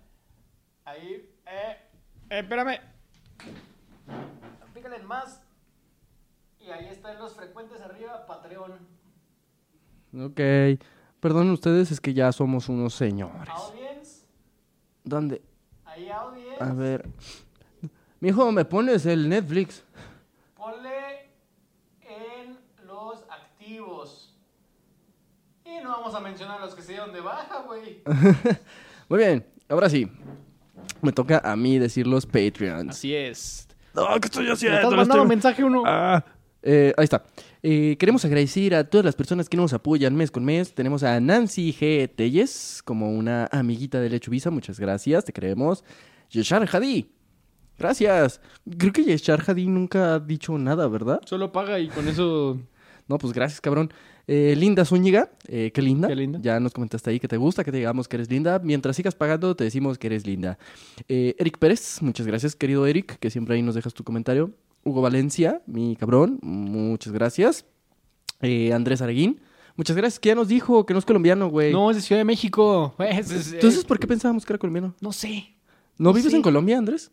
Ahí... 0.86 1.30
Eh, 1.46 1.78
eh, 2.30 2.40
espérame. 2.40 2.80
Pícale 4.74 4.98
en 4.98 5.06
más. 5.06 5.42
Y 6.60 6.70
ahí 6.72 6.88
están 6.88 7.20
los 7.20 7.34
frecuentes 7.34 7.82
arriba, 7.82 8.26
Patreon. 8.26 8.72
Ok. 10.20 10.40
Perdonen 11.20 11.52
ustedes, 11.52 11.92
es 11.92 12.02
que 12.02 12.14
ya 12.14 12.32
somos 12.32 12.70
unos 12.70 12.94
señores. 12.94 13.50
Audience. 13.50 14.26
¿Dónde? 15.04 15.42
Ahí 15.86 16.10
audience. 16.10 16.64
A 16.64 16.74
ver. 16.74 17.08
Mijo, 18.20 18.52
¿me 18.52 18.64
pones 18.64 19.06
el 19.06 19.28
Netflix? 19.28 19.84
Ponle 20.56 21.30
en 22.02 22.58
los 22.88 23.24
activos. 23.30 24.34
Y 25.66 25.83
no 25.83 25.83
vamos 25.98 26.16
a 26.16 26.20
mencionar 26.20 26.60
los 26.62 26.74
que 26.76 26.82
se 26.82 26.94
dieron 26.94 27.12
de 27.14 27.22
baja, 27.22 27.64
güey. 27.66 28.02
Muy 29.10 29.20
bien, 29.20 29.46
ahora 29.70 29.90
sí. 29.90 30.08
Me 31.02 31.12
toca 31.12 31.42
a 31.44 31.56
mí 31.56 31.78
decir 31.80 32.08
los 32.08 32.26
Patreons. 32.26 32.90
Así 32.92 33.14
es. 33.16 33.68
No, 33.94 34.08
¿qué 34.20 34.26
estoy 34.28 34.46
Me 34.46 34.52
haciendo? 34.52 34.78
estás 34.78 34.92
mandando 34.92 35.16
estoy- 35.24 35.28
mensaje 35.30 35.64
uno. 35.64 35.84
Ah, 35.86 36.24
eh, 36.62 36.94
ahí 36.98 37.04
está. 37.04 37.24
Eh, 37.62 37.96
queremos 38.00 38.24
agradecer 38.26 38.74
a 38.76 38.84
todas 38.90 39.06
las 39.06 39.16
personas 39.16 39.48
que 39.50 39.56
nos 39.58 39.72
apoyan 39.74 40.16
mes 40.16 40.32
con 40.32 40.44
mes. 40.44 40.74
Tenemos 40.74 41.04
a 41.04 41.20
Nancy 41.20 41.74
G. 41.74 42.10
Telles 42.14 42.82
como 42.84 43.12
una 43.12 43.48
amiguita 43.52 44.00
de 44.00 44.10
Lechuvisa. 44.10 44.50
Muchas 44.50 44.80
gracias, 44.80 45.26
te 45.26 45.32
queremos. 45.34 45.84
Yeshar 46.30 46.68
Hadi. 46.74 47.10
Gracias. 47.78 48.42
Creo 48.78 48.92
que 48.94 49.04
Yeshar 49.04 49.44
Hadi 49.46 49.68
nunca 49.68 50.16
ha 50.16 50.20
dicho 50.20 50.58
nada, 50.58 50.88
¿verdad? 50.88 51.22
Solo 51.26 51.52
paga 51.52 51.80
y 51.80 51.88
con 51.90 52.08
eso... 52.08 52.60
No, 53.06 53.18
pues 53.18 53.34
gracias, 53.34 53.60
cabrón. 53.60 53.92
Eh, 54.26 54.56
linda 54.58 54.86
Zúñiga, 54.86 55.32
eh, 55.48 55.72
qué 55.74 55.82
linda. 55.82 56.08
Qué 56.08 56.16
linda. 56.16 56.40
Ya 56.42 56.60
nos 56.60 56.72
comentaste 56.74 57.10
ahí 57.10 57.20
que 57.20 57.28
te 57.28 57.36
gusta, 57.38 57.64
que 57.64 57.72
te 57.72 57.78
digamos 57.78 58.08
que 58.08 58.16
eres 58.16 58.30
linda. 58.30 58.60
Mientras 58.64 58.96
sigas 58.96 59.16
pagando, 59.16 59.56
te 59.56 59.66
decimos 59.66 59.98
que 59.98 60.08
eres 60.08 60.26
linda. 60.26 60.58
Eh, 61.10 61.36
Eric 61.40 61.58
Pérez, 61.58 62.02
muchas 62.02 62.26
gracias, 62.26 62.56
querido 62.56 62.86
Eric, 62.88 63.18
que 63.20 63.30
siempre 63.30 63.56
ahí 63.56 63.62
nos 63.62 63.76
dejas 63.76 63.94
tu 63.94 64.04
comentario. 64.04 64.52
Hugo 64.86 65.02
Valencia, 65.02 65.62
mi 65.66 65.96
cabrón, 65.98 66.40
muchas 66.42 67.12
gracias. 67.14 67.66
Eh, 68.42 68.72
Andrés 68.74 69.02
Areguín, 69.02 69.40
muchas 69.76 69.96
gracias, 69.96 70.20
que 70.20 70.30
ya 70.30 70.36
nos 70.36 70.48
dijo 70.48 70.86
que 70.86 70.94
no 70.94 71.00
es 71.00 71.06
colombiano, 71.06 71.50
güey. 71.50 71.72
No, 71.74 71.90
es 71.90 71.98
de 71.98 72.02
Ciudad 72.02 72.20
de 72.20 72.26
México. 72.26 72.94
Es- 73.00 73.32
es- 73.32 73.54
Entonces, 73.54 73.84
¿por 73.86 74.00
qué 74.00 74.08
pensábamos 74.08 74.46
que 74.46 74.54
era 74.54 74.58
colombiano? 74.58 74.96
No 75.02 75.12
sé. 75.12 75.56
¿No 75.98 76.10
No 76.10 76.14
vives 76.14 76.32
sé. 76.32 76.38
en 76.38 76.44
Colombia, 76.44 76.78
Andrés? 76.78 77.12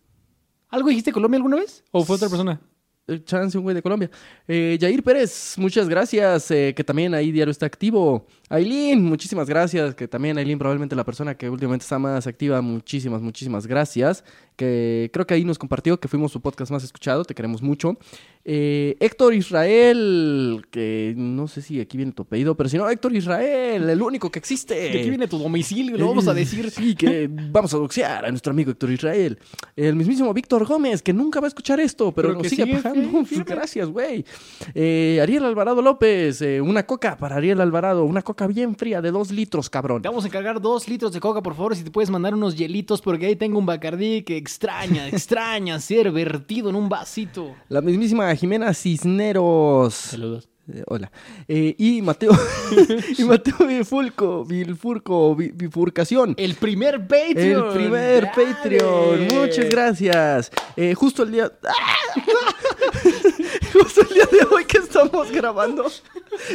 ¿Algo 0.68 0.88
dijiste 0.88 1.10
Colombia 1.12 1.36
alguna 1.38 1.56
vez? 1.56 1.82
¿O 1.90 2.04
fue 2.04 2.14
otra 2.16 2.28
persona? 2.28 2.60
Eh, 3.06 3.24
Chance, 3.24 3.58
un 3.58 3.64
güey 3.64 3.74
de 3.74 3.82
Colombia. 3.82 4.10
Eh, 4.46 4.78
Jair 4.80 5.02
Pérez, 5.02 5.54
muchas 5.58 5.88
gracias, 5.88 6.50
eh, 6.50 6.72
que 6.76 6.84
también 6.84 7.14
ahí 7.14 7.32
diario 7.32 7.50
está 7.50 7.66
activo. 7.66 8.26
Aileen, 8.48 9.02
muchísimas 9.02 9.48
gracias, 9.48 9.94
que 9.94 10.06
también 10.06 10.38
Aileen 10.38 10.58
probablemente 10.58 10.94
la 10.94 11.04
persona 11.04 11.36
que 11.36 11.48
últimamente 11.48 11.82
está 11.82 11.98
más 11.98 12.26
activa, 12.26 12.60
muchísimas, 12.60 13.20
muchísimas 13.20 13.66
gracias. 13.66 14.24
Que 14.60 15.08
creo 15.10 15.26
que 15.26 15.32
ahí 15.32 15.42
nos 15.42 15.58
compartió 15.58 15.98
que 15.98 16.06
fuimos 16.06 16.32
su 16.32 16.42
podcast 16.42 16.70
más 16.70 16.84
escuchado, 16.84 17.24
te 17.24 17.34
queremos 17.34 17.62
mucho. 17.62 17.96
Eh, 18.44 18.94
Héctor 19.00 19.32
Israel, 19.32 20.66
que 20.70 21.14
no 21.16 21.48
sé 21.48 21.62
si 21.62 21.80
aquí 21.80 21.96
viene 21.96 22.12
tu 22.12 22.24
apellido, 22.24 22.54
pero 22.58 22.68
si 22.68 22.76
no, 22.76 22.86
Héctor 22.90 23.16
Israel, 23.16 23.88
el 23.88 24.02
único 24.02 24.30
que 24.30 24.38
existe. 24.38 24.74
De 24.74 25.00
aquí 25.00 25.08
viene 25.08 25.28
tu 25.28 25.38
domicilio, 25.38 25.96
lo 25.96 26.08
vamos 26.08 26.28
a 26.28 26.34
decir. 26.34 26.66
Eh, 26.66 26.70
Sí, 26.70 26.94
que 26.94 27.26
vamos 27.32 27.72
a 27.72 27.78
doxear 27.78 28.26
a 28.26 28.30
nuestro 28.30 28.50
amigo 28.52 28.70
Héctor 28.70 28.90
Israel. 28.90 29.38
El 29.76 29.96
mismísimo 29.96 30.34
Víctor 30.34 30.66
Gómez, 30.66 31.00
que 31.00 31.14
nunca 31.14 31.40
va 31.40 31.46
a 31.46 31.48
escuchar 31.48 31.80
esto, 31.80 32.12
pero, 32.12 32.28
Pero 32.28 32.42
nos 32.42 32.48
sigue 32.48 32.64
sigue 32.64 32.82
pagando. 32.82 33.24
Gracias, 33.46 33.88
güey. 33.88 34.26
Eh, 34.74 35.20
Ariel 35.22 35.46
Alvarado 35.46 35.80
López, 35.80 36.42
eh, 36.42 36.60
una 36.60 36.84
coca 36.84 37.16
para 37.16 37.36
Ariel 37.36 37.62
Alvarado. 37.62 38.04
Una 38.04 38.20
coca 38.20 38.46
bien 38.46 38.76
fría 38.76 39.00
de 39.00 39.10
dos 39.10 39.30
litros, 39.30 39.70
cabrón. 39.70 40.02
Te 40.02 40.08
vamos 40.08 40.24
a 40.24 40.26
encargar 40.26 40.60
dos 40.60 40.86
litros 40.86 41.14
de 41.14 41.20
coca, 41.20 41.42
por 41.42 41.54
favor, 41.54 41.74
si 41.74 41.82
te 41.82 41.90
puedes 41.90 42.10
mandar 42.10 42.34
unos 42.34 42.56
hielitos, 42.56 43.00
porque 43.00 43.24
ahí 43.24 43.36
tengo 43.36 43.58
un 43.58 43.64
bacardí 43.64 44.22
que 44.22 44.49
extraña, 44.50 45.06
extraña 45.06 45.78
ser 45.78 46.10
vertido 46.10 46.70
en 46.70 46.74
un 46.74 46.88
vasito. 46.88 47.54
La 47.68 47.80
mismísima 47.80 48.34
Jimena 48.34 48.74
Cisneros. 48.74 49.94
Saludos. 49.94 50.48
Eh, 50.72 50.82
hola. 50.86 51.10
Eh, 51.46 51.74
y 51.78 52.02
Mateo. 52.02 52.32
y 53.18 53.22
Mateo 53.24 53.64
Bifulco. 53.66 54.44
Bifurco. 54.44 55.34
Bi- 55.36 55.52
Bifurcación. 55.54 56.34
El 56.36 56.54
primer 56.56 57.06
Patreon. 57.06 57.68
El 57.68 57.72
primer 57.74 58.24
¡Dale! 58.26 58.54
Patreon. 58.54 59.20
Muchas 59.34 59.68
gracias. 59.68 60.50
Eh, 60.76 60.94
justo 60.94 61.22
el 61.22 61.30
día. 61.32 61.52
¡Ah! 61.68 62.20
justo 63.72 64.02
el 64.02 64.08
día 64.14 64.26
de 64.30 64.46
hoy 64.54 64.64
que 64.64 64.79
estamos 65.04 65.32
grabando. 65.32 65.86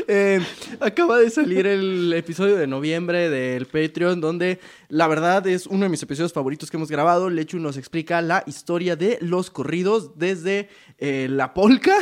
eh, 0.07 0.39
acaba 0.79 1.19
de 1.19 1.29
salir 1.29 1.65
el 1.67 2.13
episodio 2.13 2.55
de 2.55 2.67
noviembre 2.67 3.29
del 3.29 3.65
Patreon, 3.65 4.21
donde 4.21 4.59
la 4.89 5.07
verdad 5.07 5.45
es 5.47 5.67
uno 5.67 5.83
de 5.83 5.89
mis 5.89 6.01
episodios 6.03 6.33
favoritos 6.33 6.69
que 6.69 6.77
hemos 6.77 6.89
grabado. 6.89 7.29
Lechu 7.29 7.59
nos 7.59 7.77
explica 7.77 8.21
la 8.21 8.43
historia 8.45 8.95
de 8.95 9.17
los 9.21 9.49
corridos 9.49 10.17
desde 10.17 10.69
eh, 10.97 11.27
la 11.29 11.53
polca 11.53 11.95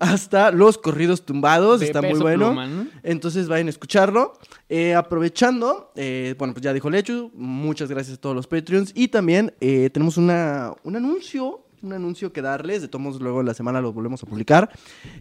hasta 0.00 0.50
los 0.50 0.78
corridos 0.78 1.24
tumbados. 1.24 1.80
De 1.80 1.86
Está 1.86 2.02
muy 2.02 2.18
bueno. 2.18 2.48
Pluma, 2.48 2.66
¿no? 2.66 2.86
Entonces 3.02 3.48
vayan 3.48 3.66
a 3.68 3.70
escucharlo. 3.70 4.34
Eh, 4.68 4.94
aprovechando, 4.94 5.92
bueno, 5.94 6.52
pues 6.52 6.60
ya 6.60 6.72
dijo 6.72 6.90
Lechu, 6.90 7.30
muchas 7.34 7.88
gracias 7.88 8.18
a 8.18 8.20
todos 8.20 8.36
los 8.36 8.46
Patreons. 8.46 8.92
Y 8.94 9.08
también 9.08 9.54
tenemos 9.60 10.16
una, 10.16 10.74
un 10.82 10.96
anuncio, 10.96 11.65
un 11.86 11.92
anuncio 11.92 12.32
que 12.32 12.42
darles. 12.42 12.82
De 12.82 12.88
todos 12.88 13.20
luego 13.20 13.42
la 13.42 13.54
semana 13.54 13.80
lo 13.80 13.92
volvemos 13.92 14.22
a 14.22 14.26
publicar. 14.26 14.70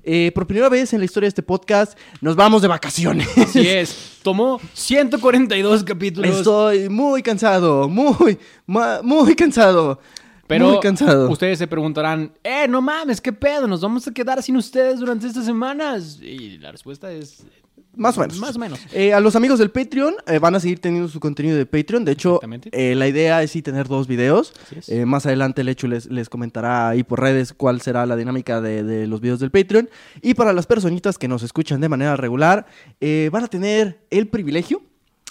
Eh, 0.03 0.32
por 0.34 0.47
primera 0.47 0.70
vez 0.70 0.93
en 0.93 0.99
la 0.99 1.05
historia 1.05 1.26
de 1.26 1.30
este 1.30 1.43
podcast, 1.43 1.97
nos 2.22 2.36
vamos 2.36 2.61
de 2.61 2.68
vacaciones. 2.68 3.28
Así 3.38 3.68
es. 3.68 4.20
Tomó 4.24 4.59
142 4.74 5.84
capítulos. 5.84 6.38
Estoy 6.38 6.89
muy 6.89 7.22
cansado, 7.22 7.88
muy, 7.88 8.38
muy 8.66 9.36
cansado. 9.36 9.99
Pero 10.47 10.70
muy 10.70 10.80
cansado. 10.80 11.30
ustedes 11.30 11.57
se 11.57 11.68
preguntarán, 11.68 12.32
eh, 12.43 12.68
no 12.68 12.80
mames, 12.80 13.20
¿qué 13.20 13.33
pedo? 13.33 13.67
¿Nos 13.67 13.82
vamos 13.82 14.08
a 14.08 14.12
quedar 14.12 14.43
sin 14.43 14.55
ustedes 14.58 15.00
durante 15.00 15.25
estas 15.25 15.46
semanas? 15.46 16.20
Y 16.21 16.59
la 16.59 16.71
respuesta 16.71 17.12
es... 17.12 17.46
Más 17.96 18.17
o 18.17 18.22
menos. 18.22 18.38
Más 18.38 18.55
o 18.55 18.59
menos. 18.59 18.80
Eh, 18.93 19.13
a 19.13 19.20
los 19.20 19.36
amigos 19.36 19.59
del 19.59 19.72
Patreon 19.72 20.16
eh, 20.28 20.39
van 20.39 20.55
a 20.55 20.59
seguir 20.59 20.80
teniendo 20.80 21.08
su 21.08 21.20
contenido 21.20 21.58
de 21.58 21.66
Patreon. 21.66 22.05
De 22.05 22.12
hecho, 22.12 22.39
eh, 22.72 22.96
la 22.96 23.08
idea 23.08 23.42
es 23.43 23.51
sí 23.51 23.62
tener 23.62 23.88
dos 23.88 24.08
videos. 24.08 24.54
Más 25.05 25.26
adelante 25.26 25.62
el 25.62 25.70
hecho 25.70 25.88
les, 25.88 26.08
les 26.08 26.30
comentará 26.30 26.89
ahí 26.89 27.04
por 27.04 27.22
redes 27.22 27.54
cuál 27.54 27.82
será 27.82 28.05
la 28.05 28.16
dinámica 28.16 28.62
de, 28.62 28.84
de 28.84 29.08
los 29.08 29.22
videos 29.22 29.39
del 29.39 29.51
Patreon. 29.51 29.89
Y 30.22 30.34
para 30.34 30.54
las 30.54 30.67
personitas 30.67 31.17
que 31.17 31.28
nos 31.28 31.43
escuchan 31.43 31.82
de 31.82 31.89
manera 31.89 32.16
regular, 32.16 32.66
eh, 33.00 33.30
van 33.32 33.43
a 33.43 33.47
tener 33.47 34.00
el 34.09 34.28
privilegio 34.28 34.82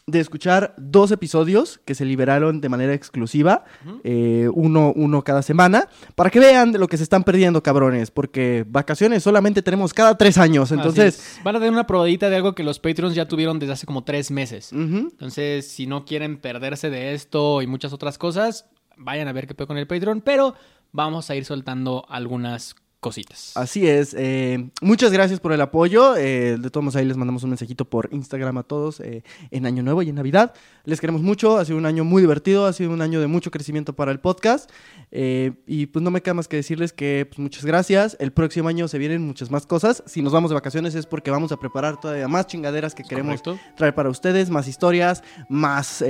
de 0.06 0.20
escuchar 0.20 0.74
dos 0.76 1.10
episodios 1.10 1.80
que 1.86 1.94
se 1.94 2.04
liberaron 2.04 2.60
de 2.60 2.68
manera 2.68 2.92
exclusiva, 2.92 3.64
eh, 4.02 4.48
uno, 4.52 4.92
uno 4.94 5.22
cada 5.22 5.40
semana, 5.40 5.88
para 6.14 6.28
que 6.28 6.40
vean 6.40 6.72
de 6.72 6.78
lo 6.78 6.88
que 6.88 6.98
se 6.98 7.02
están 7.02 7.24
perdiendo, 7.24 7.62
cabrones, 7.62 8.10
porque 8.10 8.66
vacaciones 8.68 9.22
solamente 9.22 9.62
tenemos 9.62 9.94
cada 9.94 10.18
tres 10.18 10.36
años, 10.36 10.72
entonces... 10.72 11.38
Van 11.42 11.56
a 11.56 11.58
tener 11.58 11.72
una 11.72 11.86
probadita 11.86 12.28
de 12.28 12.36
algo 12.36 12.54
que 12.54 12.64
los 12.64 12.78
Patreons 12.80 13.14
ya 13.14 13.26
tuvieron 13.28 13.58
desde 13.58 13.72
hace 13.72 13.86
como 13.86 14.04
tres 14.04 14.30
meses. 14.30 14.72
Entonces, 14.72 15.66
si 15.68 15.86
no 15.86 16.04
quieren 16.04 16.38
perderse 16.38 16.90
de 16.90 17.14
esto 17.14 17.62
y 17.62 17.66
muchas 17.66 17.92
otras 17.92 18.18
cosas, 18.18 18.66
vayan 18.96 19.28
a 19.28 19.32
ver 19.32 19.46
qué 19.46 19.54
pedo 19.54 19.66
con 19.66 19.78
el 19.78 19.86
Patreon. 19.86 20.20
Pero 20.20 20.54
vamos 20.92 21.30
a 21.30 21.34
ir 21.34 21.44
soltando 21.44 22.04
algunas 22.08 22.76
cositas. 23.04 23.52
Así 23.54 23.86
es. 23.86 24.16
eh, 24.18 24.70
muchas 24.80 25.12
gracias 25.12 25.38
por 25.38 25.52
el 25.52 25.60
apoyo. 25.60 26.16
eh, 26.16 26.56
de 26.58 26.70
todos 26.70 26.82
modos, 26.82 26.96
ahí 26.96 27.04
les 27.04 27.18
mandamos 27.18 27.42
un 27.42 27.50
mensajito 27.50 27.84
por 27.84 28.08
Instagram 28.12 28.56
a 28.56 28.62
todos 28.62 28.98
eh, 29.00 29.22
en 29.50 29.66
Año 29.66 29.82
Nuevo 29.82 30.00
y 30.00 30.08
en 30.08 30.14
Navidad. 30.14 30.54
Les 30.86 31.02
queremos 31.02 31.20
mucho. 31.20 31.58
Ha 31.58 31.66
sido 31.66 31.76
un 31.76 31.84
año 31.84 32.02
muy 32.02 32.22
divertido. 32.22 32.64
Ha 32.64 32.72
sido 32.72 32.92
un 32.92 33.02
año 33.02 33.20
de 33.20 33.26
mucho 33.26 33.50
crecimiento 33.50 33.92
para 33.92 34.10
el 34.10 34.20
podcast. 34.20 34.70
y 35.12 35.86
pues 35.86 36.02
no 36.02 36.10
me 36.10 36.22
queda 36.22 36.32
más 36.32 36.48
que 36.48 36.56
decirles 36.56 36.94
que 36.94 37.26
pues, 37.28 37.38
muchas 37.38 37.66
gracias. 37.66 38.16
El 38.20 38.32
próximo 38.32 38.68
año 38.70 38.88
se 38.88 38.96
vienen 38.96 39.20
muchas 39.20 39.50
más 39.50 39.66
cosas. 39.66 40.02
Si 40.06 40.22
nos 40.22 40.32
vamos 40.32 40.50
de 40.50 40.54
vacaciones 40.54 40.94
es 40.94 41.04
porque 41.04 41.30
vamos 41.30 41.52
a 41.52 41.58
preparar 41.58 42.00
todavía 42.00 42.26
más 42.26 42.46
chingaderas 42.46 42.94
que 42.94 43.02
queremos 43.02 43.42
¿Correcto? 43.42 43.76
traer 43.76 43.94
para 43.94 44.08
ustedes. 44.08 44.48
Más 44.48 44.66
historias, 44.66 45.22
más 45.50 46.02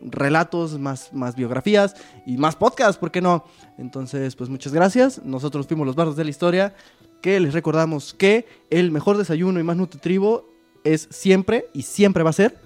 relatos, 0.00 0.76
más, 0.76 1.12
más 1.12 1.36
biografías 1.36 1.94
y 2.26 2.36
más 2.36 2.56
podcasts. 2.56 2.98
¿Por 2.98 3.12
qué 3.12 3.20
no? 3.20 3.44
Entonces, 3.78 4.34
pues 4.34 4.50
muchas 4.50 4.72
gracias. 4.72 5.22
Nosotros 5.24 5.68
fuimos 5.68 5.86
los 5.86 5.94
bardos 5.94 6.15
de 6.16 6.24
la 6.24 6.30
historia. 6.30 6.74
Que 7.22 7.40
les 7.40 7.54
recordamos 7.54 8.14
que 8.14 8.46
el 8.70 8.90
mejor 8.92 9.16
desayuno 9.16 9.58
y 9.58 9.62
más 9.62 9.76
nutritivo 9.76 10.48
es 10.84 11.08
siempre 11.10 11.66
y 11.72 11.82
siempre 11.82 12.22
va 12.22 12.30
a 12.30 12.32
ser 12.34 12.58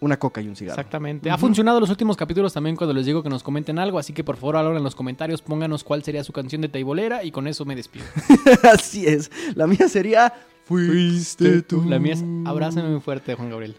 una 0.00 0.18
coca 0.18 0.40
y 0.40 0.48
un 0.48 0.54
cigarro. 0.56 0.74
Exactamente. 0.80 1.28
Ha 1.30 1.36
funcionado 1.36 1.80
los 1.80 1.90
últimos 1.90 2.16
capítulos 2.16 2.52
también 2.54 2.76
cuando 2.76 2.94
les 2.94 3.04
digo 3.04 3.22
que 3.22 3.28
nos 3.28 3.42
comenten 3.42 3.78
algo, 3.80 3.98
así 3.98 4.12
que 4.12 4.22
por 4.22 4.36
favor 4.36 4.56
ahora 4.56 4.78
en 4.78 4.84
los 4.84 4.94
comentarios 4.94 5.42
pónganos 5.42 5.82
cuál 5.84 6.04
sería 6.04 6.22
su 6.24 6.32
canción 6.32 6.62
de 6.62 6.68
taibolera 6.68 7.24
y 7.24 7.32
con 7.32 7.48
eso 7.48 7.64
me 7.64 7.74
despido. 7.74 8.06
Así 8.62 9.06
es. 9.06 9.30
La 9.56 9.66
mía 9.66 9.88
sería 9.88 10.32
Fuiste 10.64 11.62
tú. 11.62 11.84
La 11.86 11.98
mía 11.98 12.14
es 12.14 12.24
Abrázame 12.46 12.88
muy 12.90 13.00
fuerte, 13.00 13.34
Juan 13.34 13.50
Gabriel. 13.50 13.76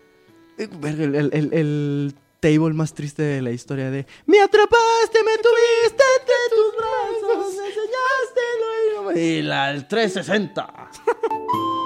Eh, 0.58 0.68
verga, 0.82 1.06
El, 1.06 1.16
el- 1.16 1.30
el- 1.34 1.54
el 1.54 2.16
table 2.41 2.74
más 2.74 2.94
triste 2.94 3.22
de 3.24 3.41
la 3.41 3.52
historia 3.52 3.90
de 3.91 4.06
Me 4.26 4.40
atrapaste, 4.41 5.24
me 5.24 5.38
tuviste 5.38 6.04
entre 6.20 6.36
tus 6.56 6.76
brazos, 6.78 7.54
me 7.56 7.68
enseñaste 7.68 8.41
lo 8.60 8.78
y 9.15 9.41
la 9.41 9.72
el 9.72 9.88
360. 9.88 10.90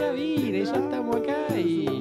ya 0.00 0.12
vine, 0.12 0.64
ya 0.64 0.72
estamos 0.76 1.16
acá 1.16 1.58
y... 1.58 1.99